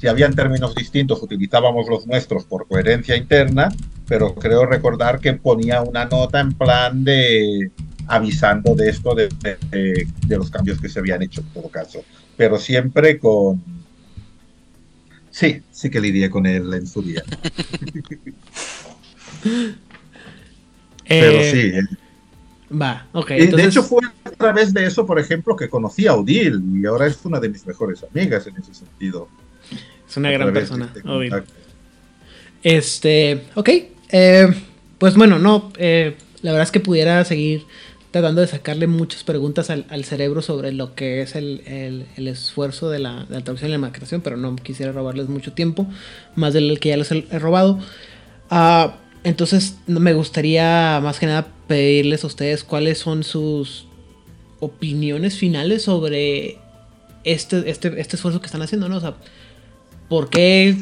si 0.00 0.06
habían 0.06 0.34
términos 0.34 0.74
distintos, 0.74 1.22
utilizábamos 1.22 1.88
los 1.88 2.06
nuestros 2.06 2.44
por 2.44 2.66
coherencia 2.68 3.16
interna, 3.16 3.68
pero 4.06 4.34
creo 4.34 4.64
recordar 4.64 5.18
que 5.18 5.32
ponía 5.34 5.82
una 5.82 6.04
nota 6.04 6.40
en 6.40 6.52
plan 6.52 7.02
de 7.04 7.70
avisando 8.06 8.74
de 8.74 8.90
esto, 8.90 9.14
de, 9.14 9.28
de- 9.42 10.06
de- 10.28 10.36
los 10.36 10.50
cambios 10.50 10.80
que 10.80 10.88
se 10.88 10.98
habían 11.00 11.22
hecho 11.22 11.40
en 11.40 11.46
todo 11.48 11.68
caso, 11.68 12.00
pero 12.36 12.58
siempre 12.58 13.18
con... 13.18 13.62
Sí, 15.30 15.62
sí 15.72 15.90
que 15.90 16.00
lidié 16.00 16.30
con 16.30 16.46
él 16.46 16.72
en 16.74 16.86
su 16.86 17.02
día. 17.02 17.22
Pero 21.06 21.38
Eh, 21.38 21.50
sí, 21.50 21.58
eh, 21.78 21.82
Va, 22.74 23.06
ok. 23.12 23.30
Y 23.32 23.46
de 23.48 23.64
hecho 23.64 23.82
fue 23.82 24.00
a 24.24 24.30
través 24.30 24.72
de 24.72 24.86
eso, 24.86 25.04
por 25.06 25.18
ejemplo, 25.18 25.54
que 25.54 25.68
conocí 25.68 26.06
a 26.06 26.14
Odil 26.14 26.62
y 26.80 26.86
ahora 26.86 27.06
es 27.06 27.18
una 27.24 27.38
de 27.40 27.48
mis 27.48 27.66
mejores 27.66 28.02
amigas 28.10 28.46
en 28.46 28.56
ese 28.56 28.74
sentido. 28.74 29.28
es 30.08 30.16
una 30.16 30.30
A 30.30 30.32
gran 30.32 30.52
persona. 30.52 30.90
este. 30.94 31.42
Este, 32.62 33.42
ok. 33.54 33.68
eh, 34.10 34.48
pues 34.98 35.14
bueno, 35.16 35.38
no. 35.38 35.72
eh, 35.76 36.16
la 36.40 36.52
verdad 36.52 36.64
es 36.66 36.70
que 36.72 36.80
pudiera 36.80 37.24
seguir 37.24 37.64
tratando 38.14 38.42
de 38.42 38.46
sacarle 38.46 38.86
muchas 38.86 39.24
preguntas 39.24 39.70
al, 39.70 40.04
cerebro 40.04 40.40
sobre 40.40 40.70
lo 40.70 40.94
que 40.94 41.20
es 41.20 41.34
el, 41.34 42.06
esfuerzo 42.16 42.88
de 42.88 43.00
la, 43.00 43.26
traducción 43.26 43.70
y 43.70 43.72
la 43.72 43.78
maquetación, 43.78 44.20
pero 44.20 44.36
no 44.36 44.54
quisiera 44.54 44.92
robarles 44.92 45.28
mucho 45.28 45.52
tiempo, 45.52 45.88
más 46.36 46.54
del 46.54 46.78
que 46.78 46.90
ya 46.90 46.96
les 46.96 47.10
he, 47.10 47.22
robado. 47.40 47.80
Ah, 48.50 48.98
entonces, 49.24 49.78
me 49.88 50.12
gustaría 50.12 51.00
más 51.02 51.18
que 51.18 51.26
nada 51.26 51.48
pedirles 51.66 52.22
a 52.22 52.28
ustedes 52.28 52.62
cuáles 52.62 52.98
son 52.98 53.24
sus 53.24 53.88
opiniones 54.60 55.36
finales 55.36 55.82
sobre 55.82 56.58
este, 57.24 57.68
este, 57.68 58.00
este 58.00 58.14
esfuerzo 58.14 58.40
que 58.40 58.46
están 58.46 58.62
haciendo, 58.62 58.88
¿no? 58.88 58.98
O 58.98 59.00
sea, 59.00 59.16
¿por 60.08 60.30
qué 60.30 60.76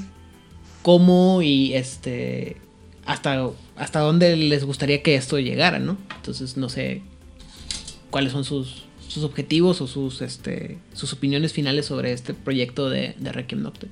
cómo 0.83 1.41
y 1.41 1.73
este 1.73 2.59
hasta 3.07 3.49
hasta 3.77 4.01
dónde 4.01 4.37
les 4.37 4.65
gustaría 4.65 5.03
que 5.03 5.15
esto 5.15 5.39
llegara, 5.39 5.79
¿no? 5.79 5.97
Entonces 6.19 6.59
no 6.59 6.69
sé 6.69 7.01
cuáles 8.13 8.31
son 8.31 8.45
sus, 8.45 8.85
sus 9.09 9.25
objetivos 9.25 9.81
o 9.81 9.87
sus 9.89 10.21
este 10.21 10.79
sus 10.93 11.13
opiniones 11.15 11.53
finales 11.53 11.87
sobre 11.87 12.13
este 12.13 12.35
proyecto 12.35 12.89
de, 12.89 13.17
Requiem 13.21 13.63
Nocte. 13.63 13.89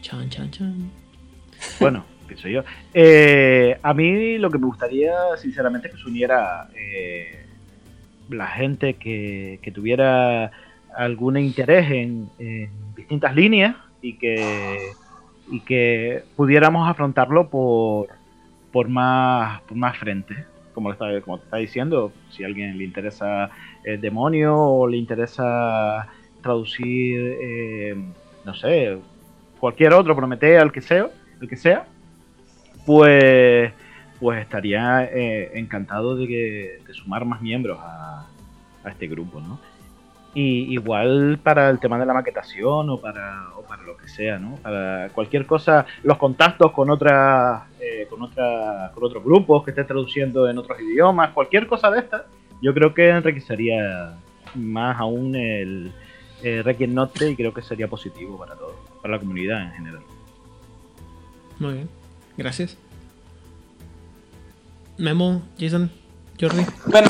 Chan 0.00 0.30
chan 0.30 0.50
chan. 0.50 0.90
Bueno, 1.80 2.04
pienso 2.28 2.48
yo. 2.48 2.62
Eh, 2.94 3.76
a 3.82 3.92
mí 3.92 4.38
lo 4.38 4.50
que 4.50 4.58
me 4.58 4.66
gustaría, 4.66 5.12
sinceramente, 5.36 5.88
es 5.88 5.94
que 5.94 6.00
se 6.00 6.08
uniera 6.08 6.68
eh, 6.76 7.44
la 8.30 8.46
gente 8.46 8.94
que, 8.94 9.58
que 9.60 9.72
tuviera 9.72 10.52
algún 10.96 11.36
interés 11.36 11.90
en, 11.90 12.30
en 12.38 12.70
distintas 12.94 13.34
líneas 13.34 13.74
y 14.00 14.12
que, 14.16 14.78
y 15.50 15.58
que 15.60 16.22
pudiéramos 16.36 16.88
afrontarlo 16.88 17.50
por, 17.50 18.10
por, 18.70 18.88
más, 18.88 19.60
por 19.62 19.76
más 19.76 19.98
frente. 19.98 20.53
Como, 20.74 20.92
está, 20.92 21.20
como 21.22 21.38
te 21.38 21.44
está 21.44 21.56
diciendo, 21.58 22.12
si 22.30 22.42
a 22.42 22.46
alguien 22.46 22.76
le 22.76 22.84
interesa 22.84 23.50
el 23.84 24.00
demonio 24.00 24.56
o 24.56 24.86
le 24.86 24.96
interesa 24.96 26.08
traducir, 26.42 27.36
eh, 27.40 27.96
no 28.44 28.54
sé, 28.54 28.98
cualquier 29.58 29.94
otro, 29.94 30.14
Prometeo, 30.14 30.62
el 30.62 30.72
que 30.72 30.80
sea, 30.80 31.08
el 31.40 31.48
que 31.48 31.56
sea, 31.56 31.86
pues, 32.84 33.72
pues 34.20 34.42
estaría 34.42 35.04
eh, 35.04 35.52
encantado 35.54 36.16
de, 36.16 36.26
que, 36.26 36.78
de 36.86 36.94
sumar 36.94 37.24
más 37.24 37.40
miembros 37.40 37.78
a, 37.80 38.26
a 38.84 38.90
este 38.90 39.06
grupo, 39.06 39.40
¿no? 39.40 39.58
Y 40.34 40.72
igual 40.74 41.38
para 41.42 41.70
el 41.70 41.78
tema 41.78 41.98
de 41.98 42.06
la 42.06 42.12
maquetación 42.12 42.90
o 42.90 43.00
para, 43.00 43.53
para 43.66 43.82
lo 43.82 43.96
que 43.96 44.08
sea, 44.08 44.38
¿no? 44.38 44.56
Para 44.56 45.08
cualquier 45.10 45.46
cosa, 45.46 45.86
los 46.02 46.18
contactos 46.18 46.72
con 46.72 46.90
otras, 46.90 47.62
eh, 47.80 48.06
con 48.08 48.22
otra, 48.22 48.90
con 48.94 49.04
otros 49.04 49.22
grupos 49.24 49.64
que 49.64 49.70
estén 49.70 49.86
traduciendo 49.86 50.48
en 50.48 50.58
otros 50.58 50.80
idiomas, 50.80 51.30
cualquier 51.30 51.66
cosa 51.66 51.90
de 51.90 52.00
esta, 52.00 52.26
yo 52.60 52.72
creo 52.72 52.94
que 52.94 53.08
enriquecería 53.08 54.14
más 54.54 54.98
aún 54.98 55.34
el 55.34 55.92
eh, 56.42 56.62
Requiem 56.62 56.94
Note 56.94 57.30
y 57.30 57.36
creo 57.36 57.52
que 57.52 57.62
sería 57.62 57.88
positivo 57.88 58.38
para 58.38 58.54
todos, 58.54 58.76
para 59.00 59.14
la 59.14 59.20
comunidad 59.20 59.62
en 59.62 59.72
general. 59.72 60.02
Muy 61.58 61.74
bien. 61.74 61.88
Gracias. 62.36 62.76
Memo, 64.96 65.42
Jason, 65.58 65.90
Jordi. 66.40 66.64
Bueno, 66.86 67.08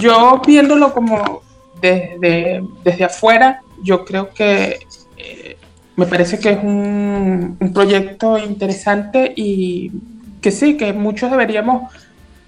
yo 0.00 0.40
viéndolo 0.46 0.92
como 0.92 1.42
desde, 1.80 2.62
desde 2.84 3.04
afuera, 3.04 3.62
yo 3.82 4.04
creo 4.04 4.32
que 4.32 4.78
eh, 5.16 5.56
me 5.96 6.06
parece 6.06 6.38
que 6.38 6.50
es 6.50 6.58
un, 6.62 7.56
un 7.58 7.72
proyecto 7.72 8.38
interesante 8.38 9.32
y 9.34 9.90
que 10.40 10.50
sí, 10.50 10.76
que 10.76 10.92
muchos 10.92 11.30
deberíamos 11.30 11.90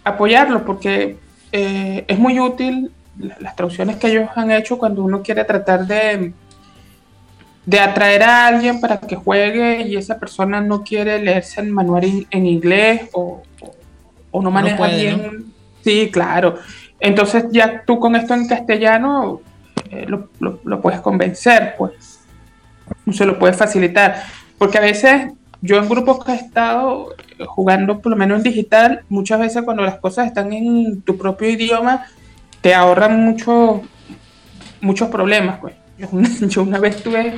apoyarlo 0.04 0.64
porque 0.64 1.16
eh, 1.52 2.04
es 2.06 2.18
muy 2.18 2.38
útil 2.40 2.90
la- 3.18 3.36
las 3.40 3.56
traducciones 3.56 3.96
que 3.96 4.08
ellos 4.08 4.28
han 4.36 4.50
hecho 4.50 4.78
cuando 4.78 5.02
uno 5.02 5.22
quiere 5.22 5.44
tratar 5.44 5.86
de, 5.86 6.32
de 7.64 7.80
atraer 7.80 8.22
a 8.22 8.46
alguien 8.46 8.80
para 8.80 8.98
que 8.98 9.16
juegue 9.16 9.82
y 9.82 9.96
esa 9.96 10.18
persona 10.18 10.60
no 10.60 10.82
quiere 10.84 11.18
leerse 11.22 11.60
el 11.60 11.70
manual 11.72 12.04
en, 12.04 12.26
en 12.30 12.46
inglés 12.46 13.08
o, 13.12 13.42
o- 13.60 13.74
o 14.30 14.42
no 14.42 14.50
maneja 14.50 14.76
puede, 14.76 14.96
bien. 15.16 15.44
Sí, 15.82 16.10
claro. 16.12 16.56
Entonces 17.00 17.46
ya 17.50 17.82
tú 17.86 17.98
con 17.98 18.14
esto 18.14 18.34
en 18.34 18.46
castellano 18.46 19.40
eh, 19.90 20.04
lo, 20.06 20.28
lo- 20.40 20.60
lo 20.64 20.80
puedes 20.82 21.00
convencer, 21.00 21.74
pues. 21.78 22.17
Se 23.12 23.26
lo 23.26 23.38
puedes 23.38 23.56
facilitar. 23.56 24.22
Porque 24.58 24.78
a 24.78 24.82
veces 24.82 25.32
yo 25.60 25.78
en 25.78 25.88
grupos 25.88 26.24
que 26.24 26.32
he 26.32 26.36
estado 26.36 27.14
eh, 27.38 27.44
jugando, 27.46 28.00
por 28.00 28.10
lo 28.10 28.16
menos 28.16 28.38
en 28.38 28.44
digital, 28.44 29.02
muchas 29.08 29.40
veces 29.40 29.62
cuando 29.62 29.82
las 29.82 29.98
cosas 29.98 30.26
están 30.26 30.52
en 30.52 31.02
tu 31.02 31.16
propio 31.16 31.48
idioma, 31.48 32.06
te 32.60 32.74
ahorran 32.74 33.20
mucho, 33.20 33.82
muchos 34.80 35.08
problemas, 35.08 35.58
pues. 35.60 35.74
Yo 36.48 36.62
una 36.62 36.78
vez 36.78 37.02
tuve 37.02 37.34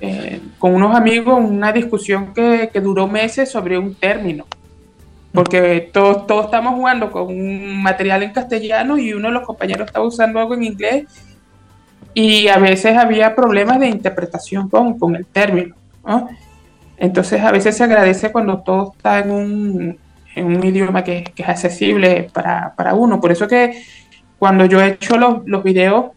eh, 0.00 0.40
con 0.58 0.74
unos 0.74 0.94
amigos 0.94 1.38
una 1.42 1.72
discusión 1.72 2.34
que, 2.34 2.68
que 2.70 2.80
duró 2.80 3.08
meses 3.08 3.50
sobre 3.50 3.78
un 3.78 3.94
término. 3.94 4.46
porque 5.32 5.90
todos, 5.92 6.26
todos 6.26 6.44
estamos 6.46 6.74
jugando 6.74 7.10
con 7.10 7.26
un 7.28 7.82
material 7.82 8.22
en 8.22 8.32
castellano 8.32 8.98
y 8.98 9.14
uno 9.14 9.28
de 9.28 9.34
los 9.34 9.46
compañeros 9.46 9.86
estaba 9.86 10.06
usando 10.06 10.38
algo 10.38 10.54
en 10.54 10.64
inglés 10.64 11.04
y 12.14 12.48
a 12.48 12.58
veces 12.58 12.96
había 12.96 13.34
problemas 13.34 13.80
de 13.80 13.88
interpretación 13.88 14.68
con, 14.68 14.98
con 14.98 15.16
el 15.16 15.26
término. 15.26 15.74
¿no? 16.06 16.28
Entonces 16.96 17.42
a 17.42 17.50
veces 17.50 17.76
se 17.76 17.84
agradece 17.84 18.30
cuando 18.30 18.62
todo 18.62 18.92
está 18.96 19.18
en 19.18 19.30
un, 19.30 19.98
en 20.34 20.46
un 20.46 20.64
idioma 20.64 21.02
que, 21.02 21.24
que, 21.34 21.42
es 21.42 21.48
accesible 21.48 22.30
para, 22.32 22.74
para, 22.76 22.94
uno. 22.94 23.20
Por 23.20 23.32
eso 23.32 23.48
que 23.48 23.82
cuando 24.38 24.64
yo 24.64 24.80
he 24.80 24.88
hecho 24.88 25.18
los, 25.18 25.46
los 25.46 25.64
videos 25.64 26.12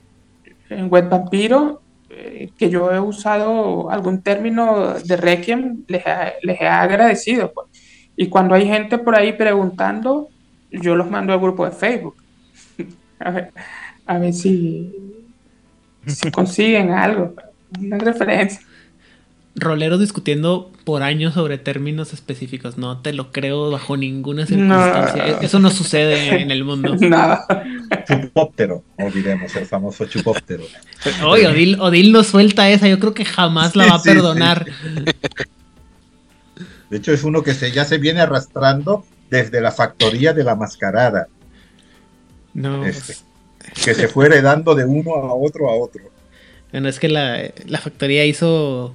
en 0.70 0.90
Web 0.90 1.10
Vampiro, 1.10 1.82
eh, 2.10 2.50
que 2.58 2.70
yo 2.70 2.92
he 2.92 3.00
usado 3.00 3.90
algún 3.90 4.22
término 4.22 4.94
de 4.94 5.18
Requiem, 5.18 5.84
les, 5.88 6.04
les 6.44 6.62
he 6.62 6.68
agradecido. 6.68 7.52
Pues. 7.54 7.68
Y 8.16 8.28
cuando 8.28 8.54
hay 8.56 8.68
gente 8.68 8.98
por 8.98 9.16
ahí 9.16 9.34
preguntando, 9.34 10.30
yo 10.72 10.96
los 10.96 11.10
mando 11.10 11.34
al 11.34 11.40
grupo 11.40 11.66
de 11.66 11.72
Facebook. 11.72 12.16
a, 13.20 13.32
ver, 13.32 13.52
a 14.06 14.18
ver 14.18 14.34
si, 14.34 14.94
si 16.08 16.32
consiguen 16.32 16.92
algo, 16.92 17.36
una 17.80 17.98
referencia. 17.98 18.62
Roleros 19.56 20.00
discutiendo 20.00 20.72
por 20.84 21.02
años 21.02 21.34
sobre 21.34 21.58
términos 21.58 22.14
específicos. 22.14 22.78
No 22.78 23.00
te 23.00 23.12
lo 23.12 23.32
creo 23.32 23.72
bajo 23.72 23.98
ninguna 23.98 24.46
circunstancia. 24.46 25.28
No. 25.28 25.42
Eso 25.42 25.60
no 25.60 25.72
sucede 25.72 26.42
en 26.42 26.52
el 26.52 26.64
mundo. 26.64 26.96
Nada. 26.96 27.46
Chupóptero, 28.08 28.84
olvidemos 28.98 29.56
el 29.56 29.66
famoso 29.66 30.06
chupóptero. 30.06 30.64
Oye, 31.26 31.48
Odil, 31.48 31.80
Odil 31.80 32.12
no 32.12 32.24
suelta 32.24 32.70
esa. 32.70 32.88
Yo 32.88 33.00
creo 33.00 33.14
que 33.14 33.26
jamás 33.26 33.76
la 33.76 33.88
va 33.88 33.96
a 33.96 34.02
perdonar. 34.02 34.66
Sí, 34.66 35.04
sí. 35.08 35.44
De 36.90 36.98
hecho, 36.98 37.12
es 37.12 37.24
uno 37.24 37.44
que 37.44 37.54
se, 37.54 37.72
ya 37.72 37.86
se 37.86 37.98
viene 37.98 38.22
arrastrando 38.22 39.06
desde 39.30 39.60
la 39.62 39.72
factoría 39.72 40.34
de 40.34 40.44
la 40.44 40.56
mascarada. 40.56 41.28
No. 42.54 42.86
Este, 42.86 43.16
que 43.74 43.94
se 43.94 44.08
fue 44.08 44.28
heredando 44.28 44.76
de 44.76 44.86
uno 44.86 45.16
a 45.16 45.34
otro 45.34 45.70
a 45.70 45.76
otro. 45.76 46.04
Bueno, 46.72 46.90
es 46.90 47.00
que 47.00 47.10
la, 47.10 47.52
la 47.66 47.80
factoría 47.80 48.26
hizo. 48.26 48.94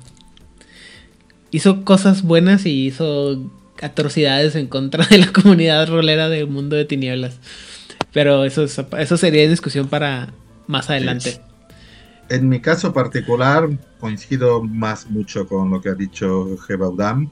hizo 1.50 1.84
cosas 1.84 2.22
buenas 2.22 2.66
y 2.66 2.86
hizo 2.86 3.50
atrocidades 3.80 4.54
en 4.54 4.66
contra 4.68 5.06
de 5.06 5.18
la 5.18 5.32
comunidad 5.32 5.88
rolera 5.88 6.28
del 6.28 6.46
mundo 6.48 6.76
de 6.76 6.84
tinieblas. 6.84 7.38
Pero 8.12 8.44
eso, 8.44 8.64
es, 8.64 8.78
eso 8.98 9.16
sería 9.16 9.48
discusión 9.48 9.88
para 9.88 10.32
más 10.66 10.90
adelante. 10.90 11.32
Sí. 11.32 11.40
En 12.28 12.48
mi 12.48 12.60
caso 12.60 12.92
particular, 12.92 13.68
coincido 13.98 14.62
más 14.62 15.10
mucho 15.10 15.46
con 15.46 15.70
lo 15.70 15.80
que 15.80 15.88
ha 15.88 15.94
dicho 15.94 16.56
Gebaudam. 16.66 17.30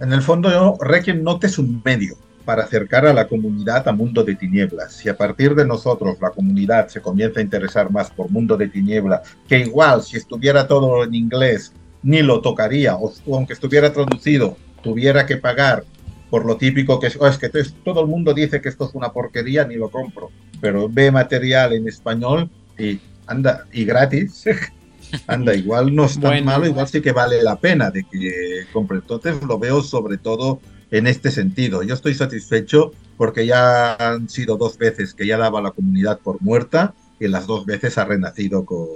En 0.00 0.12
el 0.12 0.22
fondo, 0.22 0.50
yo, 0.50 0.76
Requiem 0.80 1.22
Note 1.22 1.46
es 1.46 1.58
un 1.58 1.80
medio 1.84 2.16
para 2.44 2.64
acercar 2.64 3.06
a 3.06 3.12
la 3.12 3.28
comunidad 3.28 3.86
a 3.88 3.92
Mundo 3.92 4.24
de 4.24 4.34
Tinieblas. 4.34 4.92
Si 4.94 5.08
a 5.08 5.16
partir 5.16 5.54
de 5.54 5.66
nosotros 5.66 6.18
la 6.20 6.30
comunidad 6.30 6.88
se 6.88 7.00
comienza 7.00 7.40
a 7.40 7.42
interesar 7.42 7.90
más 7.90 8.10
por 8.10 8.30
Mundo 8.30 8.56
de 8.56 8.68
Tinieblas, 8.68 9.22
que 9.48 9.58
igual 9.58 10.02
si 10.02 10.16
estuviera 10.16 10.66
todo 10.66 11.04
en 11.04 11.14
inglés 11.14 11.72
ni 12.02 12.22
lo 12.22 12.40
tocaría, 12.40 12.96
o, 12.96 13.12
aunque 13.32 13.52
estuviera 13.52 13.92
traducido, 13.92 14.56
tuviera 14.82 15.24
que 15.24 15.36
pagar 15.36 15.84
por 16.30 16.46
lo 16.46 16.56
típico 16.56 16.98
que 16.98 17.08
es, 17.08 17.16
oh, 17.20 17.26
es 17.26 17.38
que 17.38 17.50
todo 17.84 18.00
el 18.00 18.06
mundo 18.06 18.32
dice 18.32 18.60
que 18.60 18.68
esto 18.68 18.86
es 18.88 18.94
una 18.94 19.12
porquería, 19.12 19.64
ni 19.66 19.76
lo 19.76 19.90
compro, 19.90 20.30
pero 20.60 20.88
ve 20.88 21.10
material 21.10 21.74
en 21.74 21.86
español 21.86 22.48
y 22.78 22.98
anda, 23.26 23.66
y 23.72 23.84
gratis, 23.84 24.44
anda, 25.26 25.54
igual 25.54 25.94
no 25.94 26.06
es 26.06 26.14
tan 26.14 26.22
bueno. 26.22 26.46
malo, 26.46 26.66
igual 26.66 26.88
sí 26.88 27.00
que 27.00 27.12
vale 27.12 27.42
la 27.42 27.56
pena 27.56 27.90
de 27.90 28.04
que 28.04 28.64
compre. 28.72 28.98
Entonces 28.98 29.42
lo 29.42 29.58
veo 29.58 29.82
sobre 29.82 30.16
todo 30.16 30.60
en 30.92 31.06
este 31.06 31.30
sentido. 31.32 31.82
Yo 31.82 31.94
estoy 31.94 32.14
satisfecho 32.14 32.92
porque 33.16 33.46
ya 33.46 33.94
han 33.94 34.28
sido 34.28 34.56
dos 34.56 34.78
veces 34.78 35.14
que 35.14 35.26
ya 35.26 35.38
daba 35.38 35.60
la 35.60 35.72
comunidad 35.72 36.20
por 36.20 36.40
muerta 36.40 36.94
y 37.18 37.28
las 37.28 37.46
dos 37.46 37.66
veces 37.66 37.98
ha 37.98 38.04
renacido 38.04 38.64
con 38.64 38.86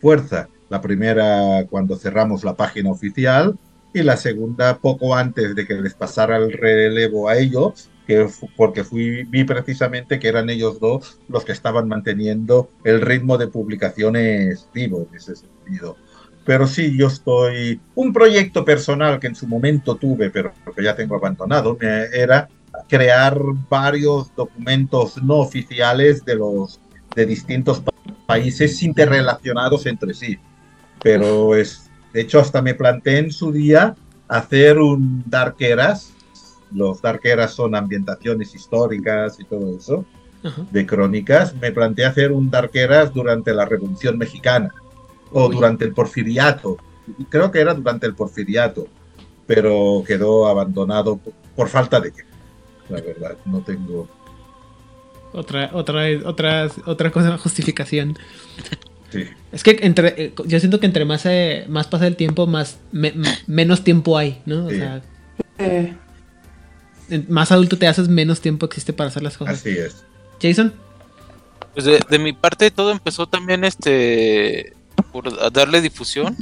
fuerza. 0.00 0.48
La 0.70 0.80
primera 0.80 1.66
cuando 1.68 1.96
cerramos 1.96 2.44
la 2.44 2.54
página 2.54 2.90
oficial 2.90 3.58
y 3.92 4.02
la 4.02 4.16
segunda 4.16 4.78
poco 4.78 5.14
antes 5.14 5.54
de 5.54 5.66
que 5.66 5.74
les 5.74 5.94
pasara 5.94 6.36
el 6.36 6.52
relevo 6.52 7.28
a 7.28 7.36
ellos, 7.36 7.90
que 8.06 8.26
porque 8.56 8.84
fui, 8.84 9.24
vi 9.24 9.44
precisamente 9.44 10.18
que 10.18 10.28
eran 10.28 10.50
ellos 10.50 10.78
dos 10.80 11.18
los 11.28 11.44
que 11.44 11.52
estaban 11.52 11.88
manteniendo 11.88 12.70
el 12.84 13.00
ritmo 13.00 13.38
de 13.38 13.48
publicaciones 13.48 14.68
vivo 14.72 15.06
en 15.10 15.16
ese 15.16 15.34
sentido. 15.36 15.96
Pero 16.44 16.66
sí, 16.66 16.96
yo 16.96 17.06
estoy... 17.06 17.80
Un 17.94 18.12
proyecto 18.12 18.64
personal 18.64 19.20
que 19.20 19.28
en 19.28 19.34
su 19.34 19.46
momento 19.46 19.96
tuve, 19.96 20.30
pero 20.30 20.52
que 20.74 20.82
ya 20.82 20.94
tengo 20.94 21.16
abandonado, 21.16 21.78
era 21.80 22.48
crear 22.88 23.38
varios 23.68 24.34
documentos 24.34 25.22
no 25.22 25.36
oficiales 25.36 26.24
de 26.24 26.36
los 26.36 26.80
de 27.14 27.26
distintos 27.26 27.82
países 28.26 28.82
interrelacionados 28.82 29.86
entre 29.86 30.14
sí. 30.14 30.38
Pero 31.02 31.54
es, 31.54 31.90
de 32.12 32.22
hecho, 32.22 32.40
hasta 32.40 32.62
me 32.62 32.74
planteé 32.74 33.18
en 33.18 33.30
su 33.30 33.52
día 33.52 33.94
hacer 34.28 34.78
un 34.78 35.22
Dark 35.26 35.56
Eras. 35.58 36.12
Los 36.72 37.02
Dark 37.02 37.20
Eras 37.24 37.52
son 37.52 37.74
ambientaciones 37.74 38.54
históricas 38.54 39.38
y 39.38 39.44
todo 39.44 39.76
eso, 39.76 40.06
uh 40.42 40.48
-huh. 40.48 40.70
de 40.70 40.86
crónicas. 40.86 41.54
Me 41.54 41.70
planteé 41.70 42.06
hacer 42.06 42.32
un 42.32 42.50
Dark 42.50 42.70
Eras 42.72 43.12
durante 43.12 43.52
la 43.52 43.66
Revolución 43.66 44.16
Mexicana 44.16 44.72
o 45.32 45.48
Uy. 45.48 45.56
durante 45.56 45.84
el 45.84 45.92
Porfiriato. 45.92 46.76
Creo 47.28 47.50
que 47.50 47.60
era 47.60 47.74
durante 47.74 48.06
el 48.06 48.14
Porfiriato, 48.14 48.86
pero 49.46 50.04
quedó 50.06 50.46
abandonado 50.46 51.16
por, 51.16 51.32
por 51.56 51.68
falta 51.68 52.00
de 52.00 52.12
que, 52.12 52.22
la 52.88 53.00
verdad, 53.00 53.36
no 53.44 53.60
tengo. 53.60 54.08
Otra, 55.32 55.70
otra, 55.72 56.04
otra, 56.24 56.68
otra 56.86 57.10
cosa, 57.10 57.38
justificación. 57.38 58.18
Sí. 59.10 59.24
Es 59.50 59.62
que 59.62 59.78
entre, 59.82 60.32
yo 60.46 60.58
siento 60.58 60.80
que 60.80 60.86
entre 60.86 61.04
más, 61.04 61.26
eh, 61.26 61.66
más 61.68 61.86
pasa 61.86 62.06
el 62.06 62.16
tiempo, 62.16 62.46
más 62.46 62.78
me, 62.92 63.12
menos 63.46 63.84
tiempo 63.84 64.16
hay, 64.16 64.40
¿no? 64.46 64.68
Sí. 64.68 64.76
O 64.76 64.78
sea, 64.78 65.02
eh. 65.58 65.94
más 67.28 67.52
adulto 67.52 67.76
te 67.76 67.86
haces, 67.86 68.08
menos 68.08 68.40
tiempo 68.40 68.64
existe 68.66 68.92
para 68.92 69.08
hacer 69.08 69.22
las 69.22 69.36
cosas. 69.36 69.56
Así 69.56 69.70
es. 69.70 70.04
Jason. 70.40 70.72
Pues 71.74 71.86
de, 71.86 72.00
de 72.08 72.18
mi 72.18 72.32
parte 72.32 72.70
todo 72.70 72.90
empezó 72.90 73.26
también 73.26 73.64
este 73.64 74.74
por 75.12 75.52
darle 75.52 75.80
difusión. 75.80 76.36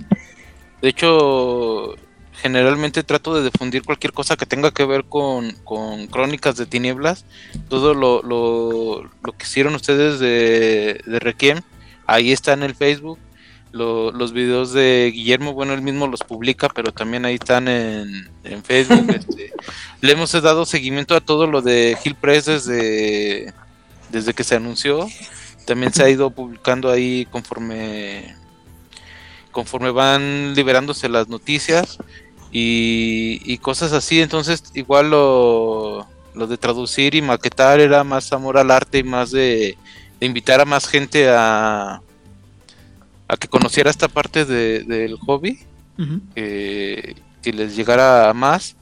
De 0.81 0.89
hecho, 0.89 1.97
generalmente 2.41 3.03
trato 3.03 3.35
de 3.35 3.51
difundir 3.51 3.83
cualquier 3.83 4.13
cosa 4.13 4.37
que 4.37 4.47
tenga 4.47 4.71
que 4.71 4.85
ver 4.85 5.05
con, 5.05 5.53
con 5.65 6.07
crónicas 6.07 6.57
de 6.57 6.67
tinieblas. 6.67 7.25
Todo 7.69 7.95
lo, 7.95 8.23
lo, 8.23 9.03
lo 9.23 9.33
que 9.33 9.45
hicieron 9.45 9.75
ustedes 9.75 10.19
de, 10.19 11.01
de 11.05 11.19
Requiem, 11.19 11.61
ahí 12.07 12.33
está 12.33 12.53
en 12.53 12.63
el 12.63 12.75
Facebook. 12.75 13.19
Lo, 13.73 14.11
los 14.11 14.33
videos 14.33 14.73
de 14.73 15.13
Guillermo, 15.15 15.53
bueno, 15.53 15.75
él 15.75 15.83
mismo 15.83 16.09
los 16.09 16.21
publica, 16.21 16.69
pero 16.69 16.93
también 16.93 17.25
ahí 17.25 17.35
están 17.35 17.69
en, 17.69 18.29
en 18.43 18.65
Facebook. 18.65 19.07
este, 19.15 19.53
le 20.01 20.13
hemos 20.13 20.33
dado 20.33 20.65
seguimiento 20.65 21.15
a 21.15 21.21
todo 21.21 21.47
lo 21.47 21.63
de 21.63 21.97
Hill 22.03 22.17
Press 22.17 22.47
desde, 22.47 23.53
desde 24.09 24.35
que 24.35 24.45
se 24.45 24.57
anunció. 24.57 25.07
También 25.67 25.93
se 25.93 26.03
ha 26.03 26.09
ido 26.09 26.31
publicando 26.31 26.91
ahí 26.91 27.29
conforme 27.31 28.35
conforme 29.51 29.91
van 29.91 30.55
liberándose 30.55 31.09
las 31.09 31.29
noticias 31.29 31.99
y, 32.53 33.41
y 33.45 33.59
cosas 33.59 33.93
así. 33.93 34.21
Entonces, 34.21 34.63
igual 34.75 35.11
lo, 35.11 36.07
lo, 36.35 36.47
de 36.47 36.59
traducir 36.59 37.15
y 37.15 37.23
maquetar 37.23 37.81
era 37.81 38.05
más 38.05 38.33
amor 38.33 38.59
al 38.59 38.71
arte 38.71 38.99
y 38.99 39.03
más 39.05 39.31
de, 39.31 39.77
de 40.19 40.27
invitar 40.27 40.61
a 40.61 40.65
más 40.65 40.87
gente 40.87 41.29
a, 41.29 42.03
a 43.29 43.37
que 43.37 43.49
conociera 43.49 43.91
esta 43.91 44.09
parte 44.09 44.45
de, 44.45 44.81
del 44.85 45.17
hobby, 45.19 45.61
uh 45.99 46.03
-huh. 46.03 46.21
que, 46.35 47.17
que, 47.43 47.53
les 47.53 47.77
llegara 47.77 48.29
a 48.31 48.35
más. 48.35 48.77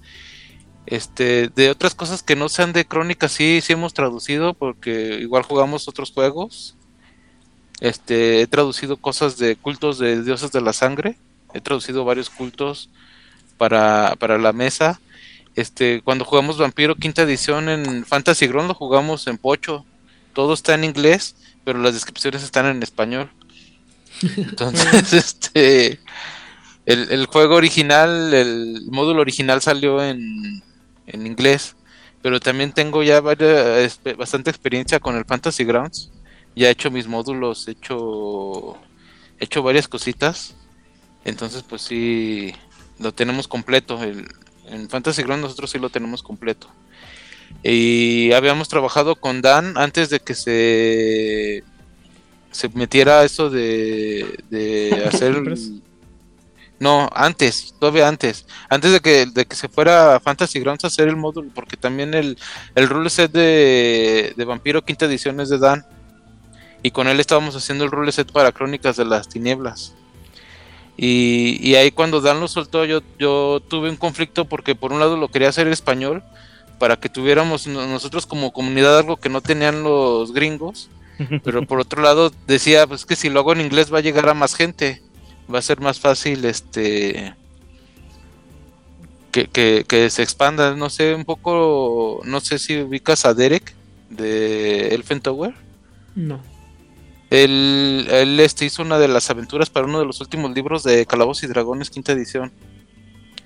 Este, 0.86 1.49
de 1.49 1.69
otras 1.69 1.95
cosas 1.95 2.23
que 2.23 2.35
no 2.35 2.49
sean 2.49 2.73
de 2.73 2.86
crónicas, 2.86 3.32
sí, 3.32 3.61
sí 3.62 3.74
hemos 3.74 3.93
traducido, 3.93 4.55
porque 4.55 5.19
igual 5.20 5.43
jugamos 5.43 5.86
otros 5.86 6.12
juegos. 6.12 6.77
Este, 7.80 8.42
he 8.42 8.46
traducido 8.46 8.96
cosas 8.96 9.38
de 9.38 9.56
cultos 9.56 9.98
de 9.98 10.22
dioses 10.22 10.52
de 10.52 10.60
la 10.60 10.72
sangre. 10.72 11.16
He 11.55 11.60
traducido 11.60 12.05
varios 12.05 12.30
cultos 12.30 12.90
para, 13.56 14.16
para 14.18 14.38
la 14.38 14.52
mesa. 14.52 15.00
Este, 15.55 16.02
cuando 16.02 16.24
jugamos 16.24 16.59
Vampiro 16.59 16.94
quinta 16.94 17.22
edición 17.22 17.68
en 17.68 18.05
Fantasy 18.05 18.46
Ground 18.46 18.68
lo 18.68 18.74
jugamos 18.74 19.26
en 19.26 19.38
Pocho. 19.38 19.84
Todo 20.32 20.55
está 20.55 20.74
en 20.74 20.84
inglés, 20.84 21.36
pero 21.64 21.78
las 21.80 21.94
descripciones 21.94 22.42
están 22.42 22.66
en 22.66 22.82
español. 22.82 23.30
Entonces, 24.36 25.12
este 25.12 26.00
el, 26.86 27.26
juego 27.26 27.56
original, 27.56 28.32
el 28.32 28.82
módulo 28.90 29.20
original 29.20 29.60
salió 29.60 30.02
en, 30.02 30.62
en 31.06 31.26
inglés, 31.26 31.76
pero 32.22 32.40
también 32.40 32.72
tengo 32.72 33.02
ya 33.02 33.20
varias, 33.20 34.00
bastante 34.16 34.50
experiencia 34.50 34.98
con 34.98 35.16
el 35.16 35.24
Fantasy 35.26 35.64
Grounds 35.64 36.10
ya 36.54 36.68
he 36.68 36.70
hecho 36.70 36.90
mis 36.90 37.06
módulos, 37.06 37.68
he 37.68 37.72
hecho, 37.72 38.76
he 39.38 39.44
hecho 39.44 39.62
varias 39.62 39.88
cositas. 39.88 40.54
Entonces, 41.24 41.62
pues 41.62 41.82
sí, 41.82 42.54
lo 42.98 43.12
tenemos 43.12 43.48
completo. 43.48 44.02
El, 44.02 44.28
En 44.66 44.88
Fantasy 44.88 45.22
Ground 45.22 45.42
nosotros 45.42 45.70
sí 45.70 45.78
lo 45.78 45.90
tenemos 45.90 46.22
completo. 46.22 46.68
Y 47.62 48.32
habíamos 48.32 48.68
trabajado 48.68 49.16
con 49.16 49.40
Dan 49.40 49.76
antes 49.78 50.10
de 50.10 50.20
que 50.20 50.34
se 50.34 51.64
se 52.50 52.68
metiera 52.70 53.24
eso 53.24 53.50
de, 53.50 54.42
de 54.50 55.04
hacer 55.06 55.42
no, 56.80 57.08
antes, 57.12 57.74
todavía 57.80 58.06
antes. 58.06 58.46
Antes 58.68 58.92
de 58.92 59.00
que, 59.00 59.26
de 59.26 59.46
que 59.46 59.56
se 59.56 59.68
fuera 59.68 60.14
a 60.14 60.20
Fantasy 60.20 60.60
Grounds 60.60 60.84
a 60.84 60.86
hacer 60.86 61.08
el 61.08 61.16
módulo, 61.16 61.50
porque 61.52 61.76
también 61.76 62.14
el, 62.14 62.38
el 62.76 62.88
rule 62.88 63.10
set 63.10 63.32
de, 63.32 64.32
de 64.36 64.44
Vampiro 64.44 64.84
quinta 64.84 65.06
edición 65.06 65.40
es 65.40 65.48
de 65.48 65.58
Dan. 65.58 65.84
Y 66.82 66.90
con 66.90 67.09
él 67.09 67.20
estábamos 67.20 67.56
haciendo 67.56 67.84
el 67.84 67.90
rule 67.90 68.12
set 68.12 68.30
para 68.32 68.52
Crónicas 68.52 68.96
de 68.96 69.05
las 69.05 69.28
Tinieblas. 69.28 69.94
Y, 70.96 71.59
y 71.62 71.76
ahí 71.76 71.90
cuando 71.90 72.20
Dan 72.20 72.40
lo 72.40 72.48
soltó, 72.48 72.84
yo, 72.84 73.02
yo 73.18 73.60
tuve 73.68 73.90
un 73.90 73.96
conflicto 73.96 74.46
porque 74.46 74.74
por 74.74 74.92
un 74.92 75.00
lado 75.00 75.16
lo 75.16 75.28
quería 75.28 75.48
hacer 75.48 75.66
en 75.66 75.72
español, 75.72 76.22
para 76.78 76.96
que 76.96 77.09
tuviéramos 77.09 77.66
nosotros 77.66 78.26
como 78.26 78.52
comunidad 78.52 78.98
algo 78.98 79.16
que 79.16 79.28
no 79.28 79.40
tenían 79.40 79.82
los 79.82 80.32
gringos. 80.32 80.90
Pero 81.44 81.66
por 81.66 81.80
otro 81.80 82.02
lado 82.02 82.32
decía, 82.46 82.86
pues 82.86 83.05
que 83.05 83.16
si 83.16 83.28
lo 83.28 83.40
hago 83.40 83.52
en 83.52 83.60
inglés 83.60 83.92
va 83.92 83.98
a 83.98 84.02
llegar 84.02 84.28
a 84.28 84.34
más 84.34 84.55
gente 84.55 85.02
va 85.52 85.59
a 85.59 85.62
ser 85.62 85.80
más 85.80 85.98
fácil 85.98 86.44
este 86.44 87.34
que, 89.32 89.84
que, 89.86 90.10
se 90.10 90.22
expanda, 90.22 90.74
no 90.74 90.90
sé, 90.90 91.14
un 91.14 91.24
poco, 91.24 92.22
no 92.24 92.40
sé 92.40 92.59
si 92.59 92.80
ubicas 92.80 93.24
a 93.24 93.34
Derek 93.34 93.72
de 94.10 94.88
Elfen 94.88 95.20
Tower. 95.20 95.55
No. 96.16 96.40
Él, 97.30 98.06
él 98.10 98.40
este, 98.40 98.64
hizo 98.64 98.82
una 98.82 98.98
de 98.98 99.09
las 99.09 99.28
aventuras 99.30 99.70
para 99.70 99.86
uno 99.86 100.00
de 100.00 100.06
los 100.06 100.20
últimos 100.20 100.52
libros 100.52 100.82
de 100.82 101.05
Calabozos 101.06 101.44
y 101.44 101.46
Dragones, 101.48 101.90
quinta 101.90 102.12
edición. 102.12 102.52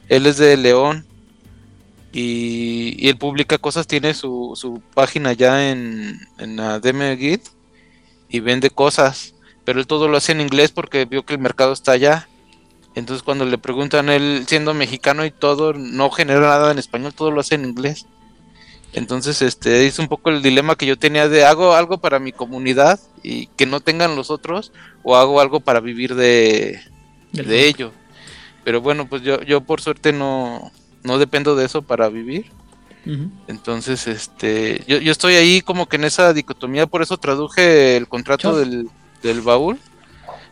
Él 0.08 0.26
es 0.26 0.36
de 0.36 0.56
León 0.56 1.06
y, 2.12 3.08
él 3.08 3.16
publica 3.16 3.58
cosas, 3.58 3.86
tiene 3.86 4.14
su, 4.14 4.52
su 4.54 4.82
página 4.94 5.32
ya 5.32 5.70
en, 5.70 6.20
en 6.38 6.56
Guide 7.18 7.42
y 8.28 8.40
vende 8.40 8.70
cosas 8.70 9.34
pero 9.64 9.80
él 9.80 9.86
todo 9.86 10.08
lo 10.08 10.16
hace 10.16 10.32
en 10.32 10.40
inglés 10.40 10.70
porque 10.70 11.04
vio 11.04 11.24
que 11.24 11.34
el 11.34 11.40
mercado 11.40 11.72
está 11.72 11.92
allá. 11.92 12.28
Entonces 12.94 13.22
cuando 13.22 13.44
le 13.44 13.58
preguntan 13.58 14.08
él 14.08 14.44
siendo 14.46 14.74
mexicano 14.74 15.24
y 15.24 15.30
todo, 15.30 15.72
no 15.72 16.10
genera 16.10 16.40
nada 16.40 16.72
en 16.72 16.78
español, 16.78 17.14
todo 17.14 17.30
lo 17.30 17.40
hace 17.40 17.54
en 17.54 17.64
inglés. 17.64 18.06
Entonces 18.92 19.40
este 19.42 19.86
es 19.86 19.98
un 19.98 20.08
poco 20.08 20.30
el 20.30 20.42
dilema 20.42 20.76
que 20.76 20.86
yo 20.86 20.98
tenía 20.98 21.28
de 21.28 21.44
hago 21.44 21.74
algo 21.74 21.98
para 21.98 22.18
mi 22.18 22.32
comunidad 22.32 23.00
y 23.22 23.46
que 23.46 23.64
no 23.66 23.80
tengan 23.80 24.16
los 24.16 24.30
otros 24.30 24.72
o 25.02 25.16
hago 25.16 25.40
algo 25.40 25.60
para 25.60 25.80
vivir 25.80 26.14
de, 26.14 26.80
de 27.32 27.66
ello. 27.66 27.92
Pero 28.64 28.80
bueno, 28.80 29.08
pues 29.08 29.22
yo, 29.22 29.42
yo 29.42 29.62
por 29.62 29.80
suerte 29.80 30.12
no, 30.12 30.70
no 31.02 31.18
dependo 31.18 31.56
de 31.56 31.66
eso 31.66 31.82
para 31.82 32.08
vivir. 32.08 32.50
Entonces, 33.48 34.06
este, 34.06 34.84
yo, 34.86 34.98
yo 34.98 35.10
estoy 35.10 35.34
ahí 35.34 35.60
como 35.60 35.88
que 35.88 35.96
en 35.96 36.04
esa 36.04 36.32
dicotomía, 36.32 36.86
por 36.86 37.02
eso 37.02 37.16
traduje 37.16 37.96
el 37.96 38.06
contrato 38.06 38.56
del, 38.56 38.88
del 39.24 39.40
baúl, 39.40 39.80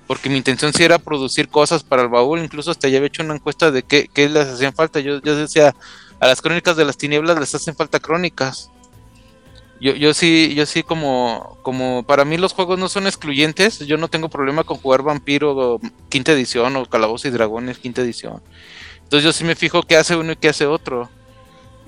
porque 0.09 0.29
mi 0.29 0.37
intención 0.37 0.73
sí 0.73 0.83
era 0.83 0.99
producir 0.99 1.49
cosas 1.49 1.85
para 1.85 2.03
el 2.03 2.09
baúl, 2.09 2.41
incluso 2.41 2.73
hasta 2.73 2.89
ya 2.89 2.97
había 2.97 3.07
hecho 3.07 3.23
una 3.23 3.37
encuesta 3.37 3.71
de 3.71 3.85
qué, 3.85 4.09
les 4.17 4.49
hacían 4.49 4.75
falta. 4.75 4.99
Yo, 4.99 5.23
yo 5.23 5.37
decía, 5.37 5.77
a 6.21 6.27
las 6.27 6.43
crónicas 6.43 6.77
de 6.77 6.85
las 6.85 6.97
tinieblas 6.97 7.39
les 7.41 7.55
hacen 7.55 7.75
falta 7.75 7.99
crónicas. 7.99 8.71
Yo, 9.81 9.95
yo 9.95 10.13
sí, 10.13 10.55
yo 10.55 10.67
sí 10.67 10.83
como, 10.83 11.59
como 11.63 12.03
para 12.03 12.27
mí 12.27 12.37
los 12.37 12.53
juegos 12.53 12.79
no 12.79 12.91
son 12.91 13.07
excluyentes, 13.07 13.79
yo 13.79 13.97
no 13.97 14.09
tengo 14.09 14.29
problema 14.29 14.63
con 14.63 14.77
jugar 14.77 15.03
Vampiro 15.03 15.81
quinta 16.11 16.33
edición 16.33 16.77
o 16.77 16.85
Calabozos 16.85 17.25
y 17.27 17.31
Dragones 17.31 17.79
quinta 17.79 18.03
edición. 18.03 18.43
Entonces 19.03 19.25
yo 19.25 19.33
sí 19.33 19.45
me 19.45 19.57
fijo 19.57 19.83
qué 19.83 19.97
hace 19.97 20.17
uno 20.17 20.33
y 20.33 20.37
qué 20.37 20.51
hace 20.51 20.67
otro. 20.67 21.09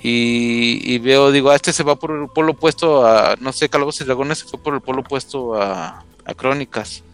Y, 0.05 0.99
veo, 0.99 1.31
digo, 1.31 1.51
a 1.51 1.55
este 1.55 1.73
se 1.73 1.85
va 1.85 1.95
por 1.95 2.11
el 2.11 2.29
polo 2.29 2.53
opuesto 2.53 3.07
a, 3.07 3.37
no 3.39 3.53
sé, 3.53 3.69
Calabozos 3.69 4.01
y 4.01 4.05
Dragones 4.05 4.39
se 4.39 4.47
fue 4.47 4.59
por 4.59 4.75
el 4.75 4.81
polo 4.81 5.03
opuesto 5.03 5.55
a, 5.55 6.05
a 6.25 6.35
crónicas. 6.35 7.05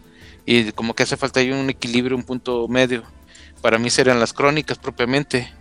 Y 0.45 0.71
como 0.71 0.95
que 0.95 1.03
hace 1.03 1.17
falta 1.17 1.39
ahí 1.39 1.51
un 1.51 1.69
equilibrio, 1.69 2.17
un 2.17 2.23
punto 2.23 2.67
medio. 2.67 3.03
Para 3.61 3.77
mí 3.77 3.91
serían 3.91 4.19
las 4.19 4.33
crónicas 4.33 4.79
propiamente. 4.79 5.53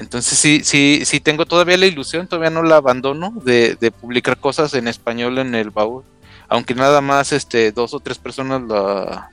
Entonces 0.00 0.38
sí, 0.38 0.62
sí, 0.64 1.02
sí 1.04 1.20
tengo 1.20 1.44
todavía 1.44 1.76
la 1.76 1.84
ilusión, 1.84 2.26
todavía 2.26 2.48
no 2.48 2.62
la 2.62 2.76
abandono 2.76 3.34
de, 3.44 3.92
publicar 4.00 4.38
cosas 4.38 4.72
en 4.72 4.88
español 4.88 5.36
en 5.36 5.54
el 5.54 5.68
baúl. 5.68 6.04
Aunque 6.48 6.74
nada 6.74 7.02
más 7.02 7.32
este 7.32 7.70
dos 7.70 7.92
o 7.92 8.00
tres 8.00 8.16
personas 8.16 8.62
la, 8.62 9.28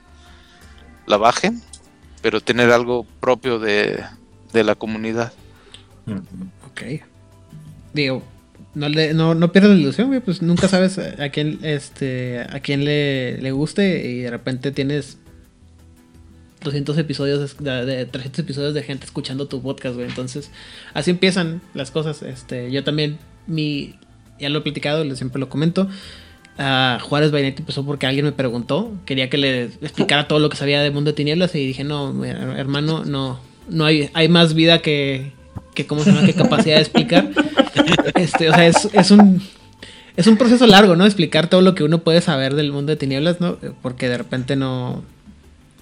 la 1.06 1.16
bajen, 1.16 1.62
pero 2.20 2.42
tener 2.42 2.70
algo 2.70 3.06
propio 3.18 3.58
de, 3.58 4.04
de 4.52 4.62
la 4.62 4.74
comunidad. 4.74 5.32
Ok. 6.66 7.00
Digo, 7.94 8.22
no, 8.74 8.90
le, 8.90 9.14
no, 9.14 9.34
no 9.34 9.50
pierdas 9.50 9.72
la 9.72 9.78
ilusión, 9.78 10.22
pues 10.22 10.42
nunca 10.42 10.68
sabes 10.68 10.98
a 10.98 11.30
quién, 11.30 11.60
este, 11.62 12.40
a 12.40 12.60
quién 12.60 12.84
le, 12.84 13.38
le 13.38 13.52
guste 13.52 14.06
y 14.06 14.20
de 14.20 14.30
repente 14.30 14.70
tienes 14.70 15.16
200 16.62 16.98
episodios, 16.98 17.56
de, 17.58 18.06
300 18.06 18.38
episodios 18.38 18.74
de 18.74 18.82
gente 18.82 19.04
escuchando 19.04 19.46
tu 19.46 19.62
podcast, 19.62 19.94
güey. 19.94 20.08
Entonces, 20.08 20.50
así 20.94 21.10
empiezan 21.10 21.60
las 21.74 21.90
cosas. 21.90 22.22
Este, 22.22 22.70
yo 22.70 22.84
también, 22.84 23.18
mi, 23.46 23.94
ya 24.38 24.48
lo 24.48 24.60
he 24.60 24.62
platicado, 24.62 25.04
siempre 25.16 25.40
lo 25.40 25.48
comento. 25.48 25.88
Juárez 27.02 27.30
Bainetti 27.30 27.62
empezó 27.62 27.84
porque 27.84 28.06
alguien 28.06 28.24
me 28.24 28.32
preguntó, 28.32 28.92
quería 29.06 29.30
que 29.30 29.38
le 29.38 29.64
explicara 29.64 30.26
todo 30.26 30.40
lo 30.40 30.48
que 30.48 30.56
sabía 30.56 30.82
de 30.82 30.90
Mundo 30.90 31.12
de 31.12 31.14
Tinieblas 31.14 31.54
y 31.54 31.64
dije, 31.64 31.84
no, 31.84 32.24
hermano, 32.24 33.04
no, 33.04 33.38
no 33.68 33.84
hay, 33.84 34.10
hay 34.12 34.28
más 34.28 34.54
vida 34.54 34.80
que, 34.80 35.32
que 35.74 35.86
cómo 35.86 36.02
se 36.02 36.10
llama, 36.10 36.26
qué 36.26 36.34
capacidad 36.34 36.76
de 36.76 36.82
explicar. 36.82 37.30
Este, 38.16 38.50
o 38.50 38.52
sea, 38.52 38.66
es, 38.66 38.88
es, 38.92 39.10
un 39.12 39.40
es 40.16 40.26
un 40.26 40.36
proceso 40.36 40.66
largo, 40.66 40.96
¿no? 40.96 41.06
Explicar 41.06 41.48
todo 41.48 41.62
lo 41.62 41.74
que 41.74 41.84
uno 41.84 41.98
puede 41.98 42.20
saber 42.20 42.54
del 42.54 42.72
mundo 42.72 42.90
de 42.90 42.96
tinieblas, 42.96 43.40
¿no? 43.40 43.56
Porque 43.82 44.08
de 44.08 44.18
repente 44.18 44.56
no 44.56 45.04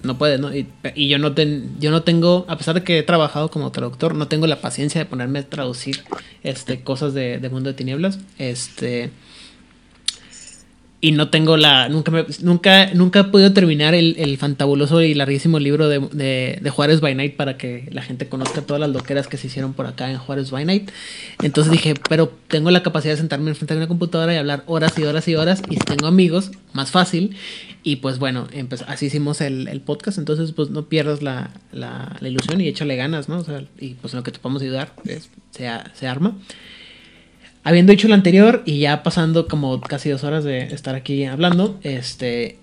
no 0.07 0.17
puede, 0.17 0.39
¿no? 0.39 0.55
Y, 0.55 0.67
y 0.95 1.07
yo 1.07 1.19
no 1.19 1.33
ten, 1.33 1.75
yo 1.79 1.91
no 1.91 2.01
tengo, 2.01 2.45
a 2.47 2.57
pesar 2.57 2.73
de 2.73 2.83
que 2.83 2.99
he 2.99 3.03
trabajado 3.03 3.51
como 3.51 3.71
traductor, 3.71 4.15
no 4.15 4.27
tengo 4.27 4.47
la 4.47 4.61
paciencia 4.61 4.99
de 4.99 5.05
ponerme 5.05 5.39
a 5.39 5.43
traducir 5.47 6.03
este 6.43 6.81
cosas 6.81 7.13
de, 7.13 7.37
de 7.37 7.49
mundo 7.49 7.69
de 7.69 7.75
tinieblas. 7.75 8.19
Este 8.39 9.11
y 10.99 11.11
no 11.11 11.29
tengo 11.29 11.57
la. 11.57 11.89
Nunca, 11.89 12.25
nunca, 12.41 12.93
nunca 12.93 13.19
he 13.19 13.23
podido 13.25 13.53
terminar 13.53 13.93
el, 13.93 14.15
el 14.17 14.37
fantabuloso 14.37 15.01
y 15.01 15.13
larguísimo 15.13 15.59
libro 15.59 15.89
de, 15.89 15.99
de, 16.59 16.69
Juárez 16.71 17.01
by 17.01 17.13
Night 17.13 17.35
para 17.35 17.55
que 17.55 17.87
la 17.91 18.01
gente 18.01 18.27
conozca 18.27 18.61
todas 18.61 18.79
las 18.79 18.89
loqueras 18.89 19.27
que 19.27 19.37
se 19.37 19.45
hicieron 19.45 19.73
por 19.73 19.85
acá 19.85 20.09
en 20.09 20.17
Juárez 20.17 20.49
by 20.49 20.65
Night. 20.65 20.89
Entonces 21.43 21.71
dije, 21.71 21.93
pero 22.09 22.33
tengo 22.47 22.71
la 22.71 22.81
capacidad 22.81 23.13
de 23.13 23.17
sentarme 23.17 23.51
enfrente 23.51 23.75
de 23.75 23.81
una 23.81 23.87
computadora 23.87 24.33
y 24.33 24.37
hablar 24.37 24.63
horas 24.65 24.97
y 24.97 25.03
horas 25.03 25.27
y 25.27 25.35
horas. 25.35 25.61
Y 25.69 25.75
si 25.75 25.81
tengo 25.81 26.07
amigos, 26.07 26.51
más 26.73 26.89
fácil. 26.89 27.35
Y 27.83 27.97
pues 27.97 28.17
bueno, 28.17 28.47
así 28.87 29.05
hicimos 29.05 29.39
el, 29.41 29.67
el, 29.67 29.81
podcast. 29.81 30.17
Entonces, 30.17 30.51
pues 30.51 30.71
no 30.71 30.89
pierdas 30.89 31.21
la, 31.21 31.51
la, 31.71 32.17
la, 32.19 32.27
ilusión 32.27 32.59
y 32.59 32.67
échale 32.67 32.95
ganas, 32.95 33.29
¿no? 33.29 33.37
O 33.37 33.43
sea, 33.43 33.63
y 33.79 33.93
pues 33.93 34.15
lo 34.15 34.23
que 34.23 34.31
te 34.31 34.39
podamos 34.39 34.63
ayudar, 34.63 34.93
pues, 35.03 35.29
se, 35.51 35.69
se 35.93 36.07
arma. 36.07 36.35
Habiendo 37.67 37.91
dicho 37.91 38.07
lo 38.07 38.13
anterior 38.13 38.61
y 38.63 38.79
ya 38.79 39.03
pasando 39.03 39.49
como 39.49 39.81
casi 39.81 40.09
dos 40.09 40.23
horas 40.23 40.45
de 40.45 40.73
estar 40.73 40.95
aquí 40.95 41.25
hablando, 41.25 41.77
este, 41.83 42.59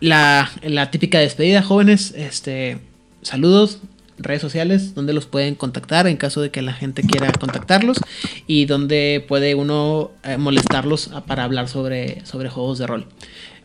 la, 0.00 0.48
típica 0.90 1.18
despedida, 1.18 1.60
jóvenes, 1.60 2.14
este, 2.16 2.78
saludos, 3.20 3.80
redes 4.16 4.40
sociales, 4.40 4.94
donde 4.94 5.12
los 5.12 5.26
pueden 5.26 5.56
contactar 5.56 6.06
en 6.06 6.16
caso 6.16 6.40
de 6.40 6.50
que 6.50 6.62
la 6.62 6.72
gente 6.72 7.02
quiera 7.02 7.30
contactarlos 7.32 8.00
y 8.46 8.64
donde 8.64 9.22
puede 9.28 9.54
uno 9.54 10.12
eh, 10.22 10.38
molestarlos 10.38 11.10
para 11.26 11.44
hablar 11.44 11.68
sobre, 11.68 12.24
sobre 12.24 12.48
juegos 12.48 12.78
de 12.78 12.86
rol. 12.86 13.06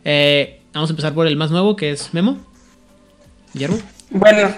Eh, 0.04 0.60
vamos 0.74 0.90
a 0.90 0.92
empezar 0.92 1.14
por 1.14 1.26
el 1.26 1.38
más 1.38 1.50
nuevo, 1.50 1.74
que 1.74 1.90
es 1.90 2.12
Memo. 2.12 2.36
Guillermo. 3.54 3.78
Bueno, 4.10 4.54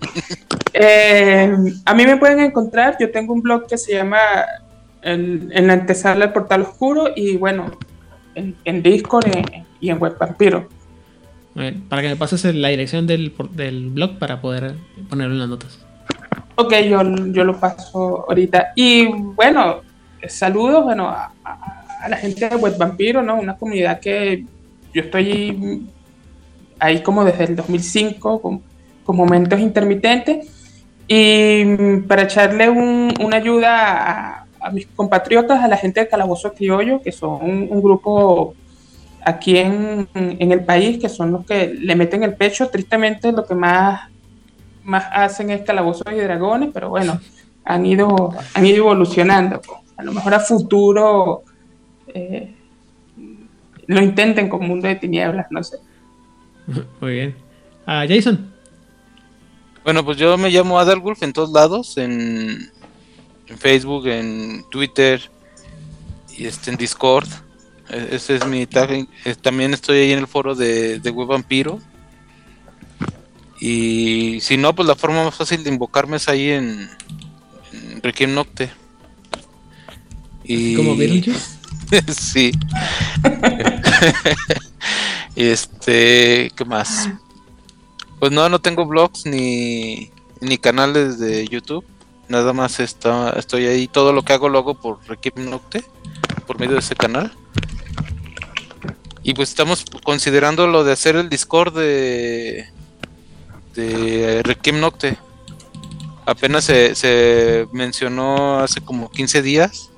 eh, 0.72 1.54
a 1.84 1.94
mí 1.94 2.06
me 2.06 2.16
pueden 2.16 2.40
encontrar, 2.40 2.96
yo 2.98 3.10
tengo 3.10 3.34
un 3.34 3.42
blog 3.42 3.66
que 3.66 3.76
se 3.76 3.92
llama 3.92 4.18
en, 5.04 5.66
la 5.66 5.74
antesala 5.74 6.24
del 6.24 6.32
portal 6.32 6.62
oscuro 6.62 7.08
y 7.14 7.36
bueno, 7.36 7.70
en, 8.34 8.82
Discord 8.82 9.26
y 9.80 9.90
en 9.90 9.98
Web 9.98 10.16
Vampiro. 10.18 10.68
para 11.88 12.02
que 12.02 12.08
me 12.08 12.16
pases 12.16 12.44
la 12.54 12.68
dirección 12.68 13.06
del, 13.06 13.32
del 13.52 13.90
blog 13.90 14.18
para 14.18 14.40
poder 14.40 14.74
ponerlo 15.08 15.34
en 15.34 15.40
las 15.40 15.48
notas. 15.48 15.84
Ok, 16.56 16.72
yo, 16.88 17.02
yo 17.32 17.44
lo 17.44 17.58
paso 17.58 18.24
ahorita. 18.28 18.72
Y 18.76 19.06
bueno, 19.06 19.80
saludos 20.28 20.84
bueno, 20.84 21.08
a, 21.08 21.32
la 22.08 22.16
gente 22.16 22.48
de 22.48 22.56
Web 22.56 22.78
Vampiro, 22.78 23.22
¿no? 23.22 23.36
Una 23.36 23.56
comunidad 23.56 24.00
que 24.00 24.44
yo 24.92 25.02
estoy 25.02 25.86
ahí 26.78 27.02
como 27.02 27.24
desde 27.24 27.44
el 27.44 27.56
2005, 27.56 28.40
con, 28.40 28.62
con 29.04 29.16
momentos 29.16 29.58
intermitentes. 29.58 30.48
Y 31.08 31.98
para 32.08 32.22
echarle 32.22 32.70
un, 32.70 33.12
una 33.20 33.36
ayuda 33.36 34.40
a, 34.40 34.43
a 34.64 34.70
mis 34.70 34.86
compatriotas, 34.86 35.62
a 35.62 35.68
la 35.68 35.76
gente 35.76 36.00
de 36.00 36.08
Calabozo 36.08 36.54
Criollo, 36.54 37.00
que 37.02 37.12
son 37.12 37.42
un, 37.42 37.82
grupo 37.82 38.54
aquí 39.24 39.58
en, 39.58 40.08
en, 40.14 40.52
el 40.52 40.64
país, 40.64 40.98
que 40.98 41.08
son 41.08 41.32
los 41.32 41.46
que 41.46 41.74
le 41.74 41.94
meten 41.94 42.22
el 42.22 42.34
pecho. 42.34 42.68
Tristemente, 42.68 43.30
lo 43.30 43.44
que 43.44 43.54
más 43.54 44.08
más 44.84 45.06
hacen 45.10 45.50
es 45.50 45.62
calabozos 45.62 46.06
y 46.12 46.16
dragones, 46.16 46.70
pero 46.72 46.90
bueno, 46.90 47.18
han 47.64 47.86
ido, 47.86 48.34
han 48.52 48.66
ido 48.66 48.76
evolucionando. 48.76 49.60
A 49.96 50.02
lo 50.02 50.12
mejor 50.12 50.34
a 50.34 50.40
futuro 50.40 51.42
eh, 52.08 52.54
lo 53.86 54.02
intenten 54.02 54.48
con 54.48 54.66
Mundo 54.66 54.86
de 54.86 54.96
Tinieblas, 54.96 55.46
no 55.50 55.62
sé. 55.64 55.78
Muy 57.00 57.12
bien. 57.12 57.34
Ah, 57.86 58.04
Jason. 58.08 58.52
Bueno, 59.82 60.04
pues 60.04 60.16
yo 60.16 60.38
me 60.38 60.50
llamo 60.50 60.78
Adalgulf 60.78 61.22
en 61.22 61.32
todos 61.32 61.50
lados, 61.50 61.98
en, 61.98 62.70
en 63.46 63.58
Facebook, 63.58 64.06
en 64.08 64.64
Twitter 64.70 65.30
y 66.36 66.46
este, 66.46 66.70
en 66.70 66.76
Discord. 66.76 67.28
E- 67.88 68.08
Ese 68.12 68.36
es 68.36 68.46
mi 68.46 68.66
tag. 68.66 68.90
Eh, 68.90 69.06
También 69.40 69.74
estoy 69.74 69.98
ahí 69.98 70.12
en 70.12 70.20
el 70.20 70.26
foro 70.26 70.54
de, 70.54 70.98
de 71.00 71.10
Web 71.10 71.28
Vampiro. 71.28 71.80
Y 73.60 74.40
si 74.40 74.56
no, 74.56 74.74
pues 74.74 74.86
la 74.88 74.94
forma 74.94 75.24
más 75.24 75.34
fácil 75.34 75.62
de 75.64 75.70
invocarme 75.70 76.16
es 76.16 76.28
ahí 76.28 76.50
en, 76.50 76.88
en 77.72 78.02
Requiem 78.02 78.34
Nocte. 78.34 78.70
Y... 80.42 80.74
Como 80.74 80.96
Beetlejuice. 80.96 81.54
sí. 82.18 82.52
y 85.36 85.44
este, 85.46 86.50
¿qué 86.54 86.64
más? 86.66 87.08
Pues 88.18 88.32
no, 88.32 88.48
no 88.48 88.58
tengo 88.60 88.86
blogs 88.86 89.26
ni, 89.26 90.10
ni 90.40 90.58
canales 90.58 91.18
de 91.18 91.46
YouTube. 91.46 91.84
Nada 92.28 92.52
más 92.52 92.80
está, 92.80 93.30
estoy 93.30 93.66
ahí. 93.66 93.86
Todo 93.88 94.12
lo 94.12 94.22
que 94.22 94.32
hago 94.32 94.48
lo 94.48 94.58
hago 94.58 94.74
por 94.74 94.98
Requiem 95.06 95.50
Nocte, 95.50 95.84
por 96.46 96.58
medio 96.58 96.72
de 96.74 96.78
ese 96.80 96.96
canal. 96.96 97.32
Y 99.22 99.34
pues 99.34 99.50
estamos 99.50 99.84
considerando 100.02 100.66
lo 100.66 100.84
de 100.84 100.92
hacer 100.92 101.16
el 101.16 101.28
Discord 101.28 101.74
de, 101.76 102.66
de 103.74 104.42
Requiem 104.42 104.80
Nocte. 104.80 105.16
Apenas 106.26 106.64
se, 106.64 106.94
se 106.94 107.66
mencionó 107.72 108.58
hace 108.60 108.80
como 108.80 109.10
15 109.10 109.42
días. 109.42 109.90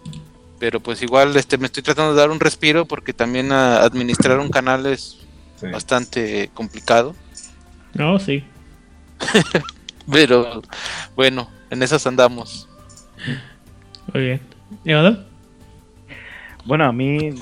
Pero 0.59 0.81
pues 0.81 1.03
igual 1.03 1.37
este 1.37 1.59
me 1.59 1.67
estoy 1.67 1.83
tratando 1.83 2.15
de 2.15 2.21
dar 2.21 2.31
un 2.31 2.41
respiro 2.41 2.87
porque 2.87 3.13
también 3.13 3.53
a- 3.53 3.83
administrar 3.83 4.39
un 4.41 4.49
canal 4.51 4.87
es 4.87 5.19
Sí. 5.61 5.67
bastante 5.69 6.51
complicado. 6.55 7.15
No, 7.95 8.19
sí. 8.19 8.45
Pero 10.13 10.61
bueno, 11.15 11.49
en 11.71 11.83
esas 11.83 12.07
andamos. 12.07 12.69
Muy 14.13 14.23
bien. 14.23 14.41
¿Y 14.85 14.93
Adam? 14.93 15.25
Bueno, 16.65 16.85
a 16.85 16.93
mí 16.93 17.35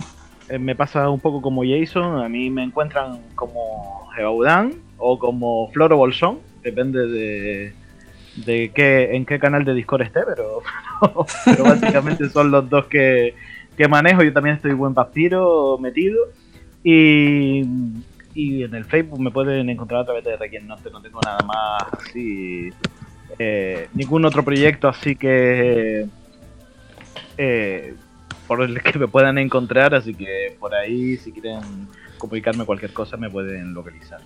eh, 0.48 0.58
me 0.58 0.74
pasa 0.74 1.08
un 1.08 1.20
poco 1.20 1.40
como 1.40 1.62
Jason, 1.64 2.22
a 2.22 2.28
mí 2.28 2.50
me 2.50 2.62
encuentran 2.62 3.20
como 3.34 4.08
Gebaudán 4.14 4.74
o 4.98 5.18
como 5.18 5.70
Floro 5.72 5.96
Bolsón, 5.96 6.40
depende 6.62 7.06
de, 7.06 7.72
de 8.44 8.70
qué, 8.74 9.16
en 9.16 9.24
qué 9.24 9.38
canal 9.38 9.64
de 9.64 9.74
Discord 9.74 10.02
esté, 10.02 10.20
pero, 10.26 10.62
pero 11.44 11.64
básicamente 11.64 12.28
son 12.28 12.50
los 12.50 12.68
dos 12.68 12.86
que, 12.86 13.34
que 13.76 13.88
manejo. 13.88 14.22
Yo 14.22 14.32
también 14.32 14.56
estoy 14.56 14.72
buen 14.72 14.92
vampiro 14.92 15.78
metido 15.78 16.18
y, 16.82 17.62
y 18.34 18.62
en 18.62 18.74
el 18.74 18.84
Facebook 18.84 19.20
me 19.20 19.30
pueden 19.30 19.70
encontrar 19.70 20.02
a 20.02 20.04
través 20.04 20.24
de 20.24 20.36
Requiem 20.36 20.66
Norte, 20.66 20.90
no 20.90 21.00
tengo 21.00 21.20
nada 21.22 21.42
más 21.46 21.84
así, 21.92 22.70
eh, 23.38 23.88
ningún 23.94 24.24
otro 24.24 24.44
proyecto 24.44 24.88
así 24.88 25.16
que... 25.16 26.06
eh, 27.38 27.94
por 28.46 28.62
el 28.62 28.80
que 28.82 28.98
me 28.98 29.08
puedan 29.08 29.38
encontrar, 29.38 29.94
así 29.94 30.14
que 30.14 30.56
por 30.60 30.74
ahí 30.74 31.16
si 31.16 31.32
quieren 31.32 31.60
comunicarme 32.18 32.64
cualquier 32.64 32.92
cosa 32.92 33.16
me 33.16 33.30
pueden 33.30 33.72
localizar. 33.72 34.20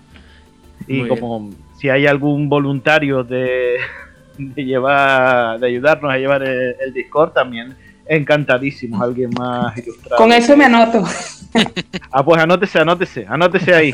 Y 0.87 0.99
Muy 0.99 1.09
como 1.09 1.51
si 1.79 1.89
hay 1.89 2.07
algún 2.07 2.49
voluntario 2.49 3.23
de, 3.23 3.77
de 4.39 4.65
llevar, 4.65 5.61
de 5.61 5.67
ayudarnos 5.69 6.13
a 6.13 6.19
llevar 6.19 6.43
el, 6.43 6.75
el 6.81 6.93
Discord 6.93 7.33
también, 7.33 7.77
encantadísimos, 8.09 9.01
alguien 9.01 9.31
más 9.39 9.77
ilustrado. 9.79 10.17
Con 10.17 10.33
eso 10.33 10.57
me 10.57 10.65
anoto, 10.65 11.05
Ah, 12.11 12.25
pues 12.25 12.41
anótese, 12.43 12.79
anótese, 12.79 13.27
anótese 13.29 13.75
ahí. 13.75 13.93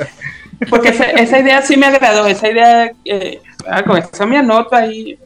porque 0.70 0.88
esa, 0.88 1.04
esa 1.10 1.38
idea 1.38 1.62
sí 1.62 1.76
me 1.76 1.86
agradó, 1.86 2.26
esa 2.26 2.50
idea, 2.50 2.92
eh, 3.04 3.40
ah, 3.68 3.82
con 3.82 3.98
eso 3.98 4.26
me 4.26 4.38
anoto 4.38 4.74
ahí. 4.74 5.18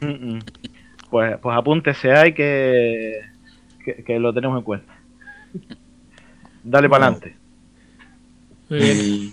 Mm, 0.00 0.06
mm. 0.36 0.38
Pues, 1.10 1.36
pues 1.40 1.56
apúntese 1.56 2.12
ahí 2.12 2.32
que, 2.34 3.20
que, 3.84 4.02
que 4.04 4.18
lo 4.18 4.32
tenemos 4.34 4.58
en 4.58 4.64
cuenta. 4.64 4.92
Dale 6.62 6.88
para 6.88 7.06
adelante. 7.06 7.36
Muy 8.68 8.78
bien. 8.78 8.98
Y, 8.98 9.32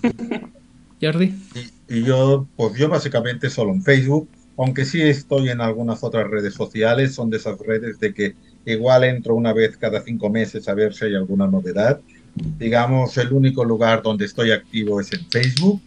Jordi. 1.06 1.34
y- 1.56 1.96
y 1.98 2.04
yo, 2.04 2.48
pues 2.56 2.76
yo 2.78 2.88
básicamente 2.90 3.50
solo 3.50 3.72
en 3.74 3.84
Facebook, 3.84 4.30
aunque 4.58 4.86
sí 4.86 5.02
estoy 5.02 5.50
en 5.50 5.60
algunas 5.62 6.04
otras 6.04 6.30
redes 6.30 6.54
sociales, 6.54 7.16
son 7.16 7.30
de 7.30 7.38
esas 7.38 7.58
redes 7.60 8.00
de 8.00 8.14
que 8.14 8.36
igual 8.66 9.04
entro 9.04 9.36
una 9.36 9.54
vez 9.54 9.78
cada 9.78 10.02
cinco 10.02 10.30
meses 10.30 10.68
a 10.68 10.74
ver 10.74 10.94
si 10.94 11.06
hay 11.06 11.16
alguna 11.16 11.48
novedad. 11.48 12.00
Digamos, 12.34 13.18
el 13.18 13.34
único 13.34 13.66
lugar 13.66 14.02
donde 14.02 14.26
estoy 14.26 14.52
activo 14.52 15.02
es 15.02 15.12
en 15.14 15.26
Facebook 15.30 15.82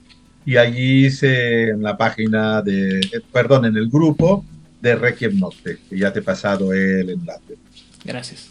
y 0.44 0.56
allí 0.56 1.06
hice 1.06 1.68
en 1.68 1.82
la 1.82 1.96
página 1.96 2.60
de, 2.60 3.00
eh, 3.00 3.20
perdón, 3.32 3.64
en 3.64 3.76
el 3.76 3.88
grupo 3.88 4.44
de 4.80 4.94
Requiem 4.94 5.38
Nocte, 5.38 5.78
que 5.88 5.98
ya 5.98 6.12
te 6.12 6.18
he 6.18 6.22
pasado 6.22 6.72
el 6.72 7.10
enlace. 7.10 7.56
Gracias. 8.04 8.50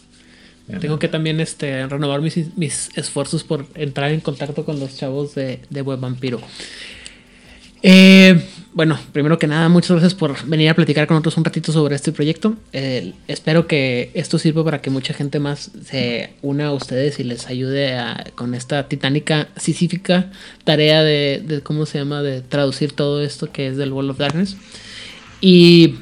Tengo 0.80 0.98
que 0.98 1.08
también 1.08 1.40
este, 1.40 1.86
renovar 1.86 2.22
mis, 2.22 2.56
mis 2.56 2.88
esfuerzos 2.96 3.44
por 3.44 3.66
entrar 3.74 4.10
en 4.10 4.20
contacto 4.20 4.64
con 4.64 4.80
los 4.80 4.96
chavos 4.96 5.34
de, 5.34 5.60
de 5.68 5.82
Web 5.82 6.00
Vampiro. 6.00 6.40
Eh, 7.82 8.42
bueno, 8.74 8.98
primero 9.12 9.38
que 9.38 9.46
nada, 9.46 9.68
muchas 9.68 9.92
gracias 9.92 10.14
por 10.14 10.44
venir 10.46 10.68
a 10.68 10.74
platicar 10.74 11.06
con 11.06 11.14
nosotros 11.14 11.36
un 11.36 11.44
ratito 11.44 11.70
sobre 11.70 11.94
este 11.94 12.10
proyecto. 12.10 12.56
Eh, 12.72 13.12
espero 13.28 13.68
que 13.68 14.10
esto 14.14 14.36
sirva 14.36 14.64
para 14.64 14.80
que 14.82 14.90
mucha 14.90 15.14
gente 15.14 15.38
más 15.38 15.70
se 15.84 16.30
una 16.42 16.66
a 16.66 16.72
ustedes 16.72 17.20
y 17.20 17.24
les 17.24 17.46
ayude 17.46 17.96
a- 17.96 18.24
con 18.34 18.52
esta 18.52 18.88
titánica, 18.88 19.46
sisífica 19.56 20.32
tarea 20.64 21.04
de, 21.04 21.60
¿cómo 21.62 21.86
se 21.86 21.98
llama?, 21.98 22.22
de 22.22 22.40
traducir 22.42 22.92
todo 22.92 23.22
esto 23.22 23.52
que 23.52 23.68
es 23.68 23.76
del 23.76 23.92
World 23.92 24.10
of 24.10 24.18
Darkness. 24.18 24.56
Y 25.40 25.94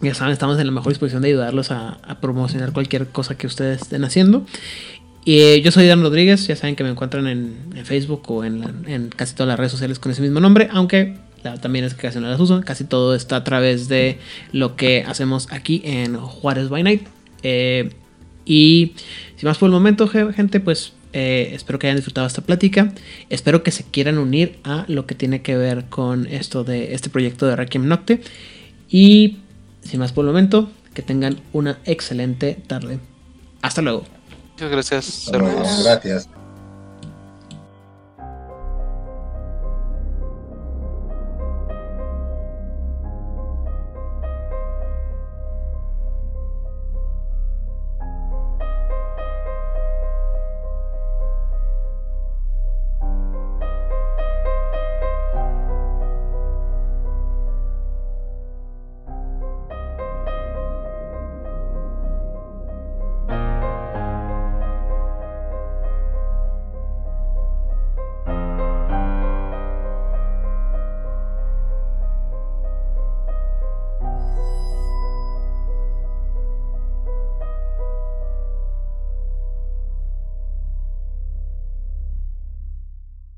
ya 0.00 0.14
saben, 0.14 0.32
estamos 0.32 0.58
en 0.58 0.64
la 0.64 0.72
mejor 0.72 0.92
disposición 0.92 1.20
de 1.20 1.28
ayudarlos 1.28 1.70
a, 1.72 1.98
promocionar 2.22 2.72
cualquier 2.72 3.08
cosa 3.08 3.36
que 3.36 3.46
ustedes 3.46 3.82
estén 3.82 4.04
haciendo. 4.04 4.46
Y 5.26 5.40
eh, 5.40 5.60
yo 5.60 5.70
soy 5.70 5.86
Dan 5.86 6.00
Rodríguez, 6.00 6.46
ya 6.46 6.56
saben 6.56 6.74
que 6.74 6.84
me 6.84 6.90
encuentran 6.90 7.26
en, 7.26 7.84
Facebook 7.84 8.22
o 8.30 8.44
en 8.44 9.10
casi 9.14 9.34
todas 9.34 9.48
las 9.48 9.58
redes 9.58 9.72
sociales 9.72 9.98
con 9.98 10.10
ese 10.10 10.22
mismo 10.22 10.40
nombre, 10.40 10.68
aunque 10.72 11.16
la- 11.42 11.56
también 11.60 11.84
es 11.84 11.94
que 11.94 12.02
casi 12.02 12.18
no 12.20 12.28
las 12.28 12.40
uso, 12.40 12.60
casi 12.64 12.84
todo 12.84 13.14
está 13.14 13.36
a 13.36 13.44
través 13.44 13.88
de 13.88 14.18
lo 14.52 14.76
que 14.76 15.04
hacemos 15.06 15.48
aquí 15.50 15.82
en 15.84 16.16
Juárez 16.16 16.68
by 16.68 16.82
Night. 16.82 17.06
Eh, 17.42 17.90
y 18.44 18.92
sin 19.36 19.48
más 19.48 19.58
por 19.58 19.68
el 19.68 19.72
momento, 19.72 20.08
gente, 20.08 20.60
pues 20.60 20.92
eh, 21.12 21.50
espero 21.54 21.78
que 21.78 21.86
hayan 21.86 21.96
disfrutado 21.96 22.26
esta 22.26 22.42
plática. 22.42 22.92
Espero 23.30 23.62
que 23.62 23.70
se 23.70 23.84
quieran 23.84 24.18
unir 24.18 24.58
a 24.64 24.84
lo 24.88 25.06
que 25.06 25.14
tiene 25.14 25.42
que 25.42 25.56
ver 25.56 25.84
con 25.86 26.26
esto 26.26 26.64
de 26.64 26.94
este 26.94 27.10
proyecto 27.10 27.46
de 27.46 27.56
Requiem 27.56 27.86
Nocte. 27.86 28.20
Y 28.88 29.38
sin 29.82 30.00
más 30.00 30.12
por 30.12 30.24
el 30.24 30.30
momento, 30.30 30.70
que 30.94 31.02
tengan 31.02 31.38
una 31.52 31.78
excelente 31.84 32.58
tarde. 32.66 32.98
Hasta 33.62 33.82
luego. 33.82 34.04
Muchas 34.52 34.70
gracias. 34.70 35.30
Gracias. 35.82 36.41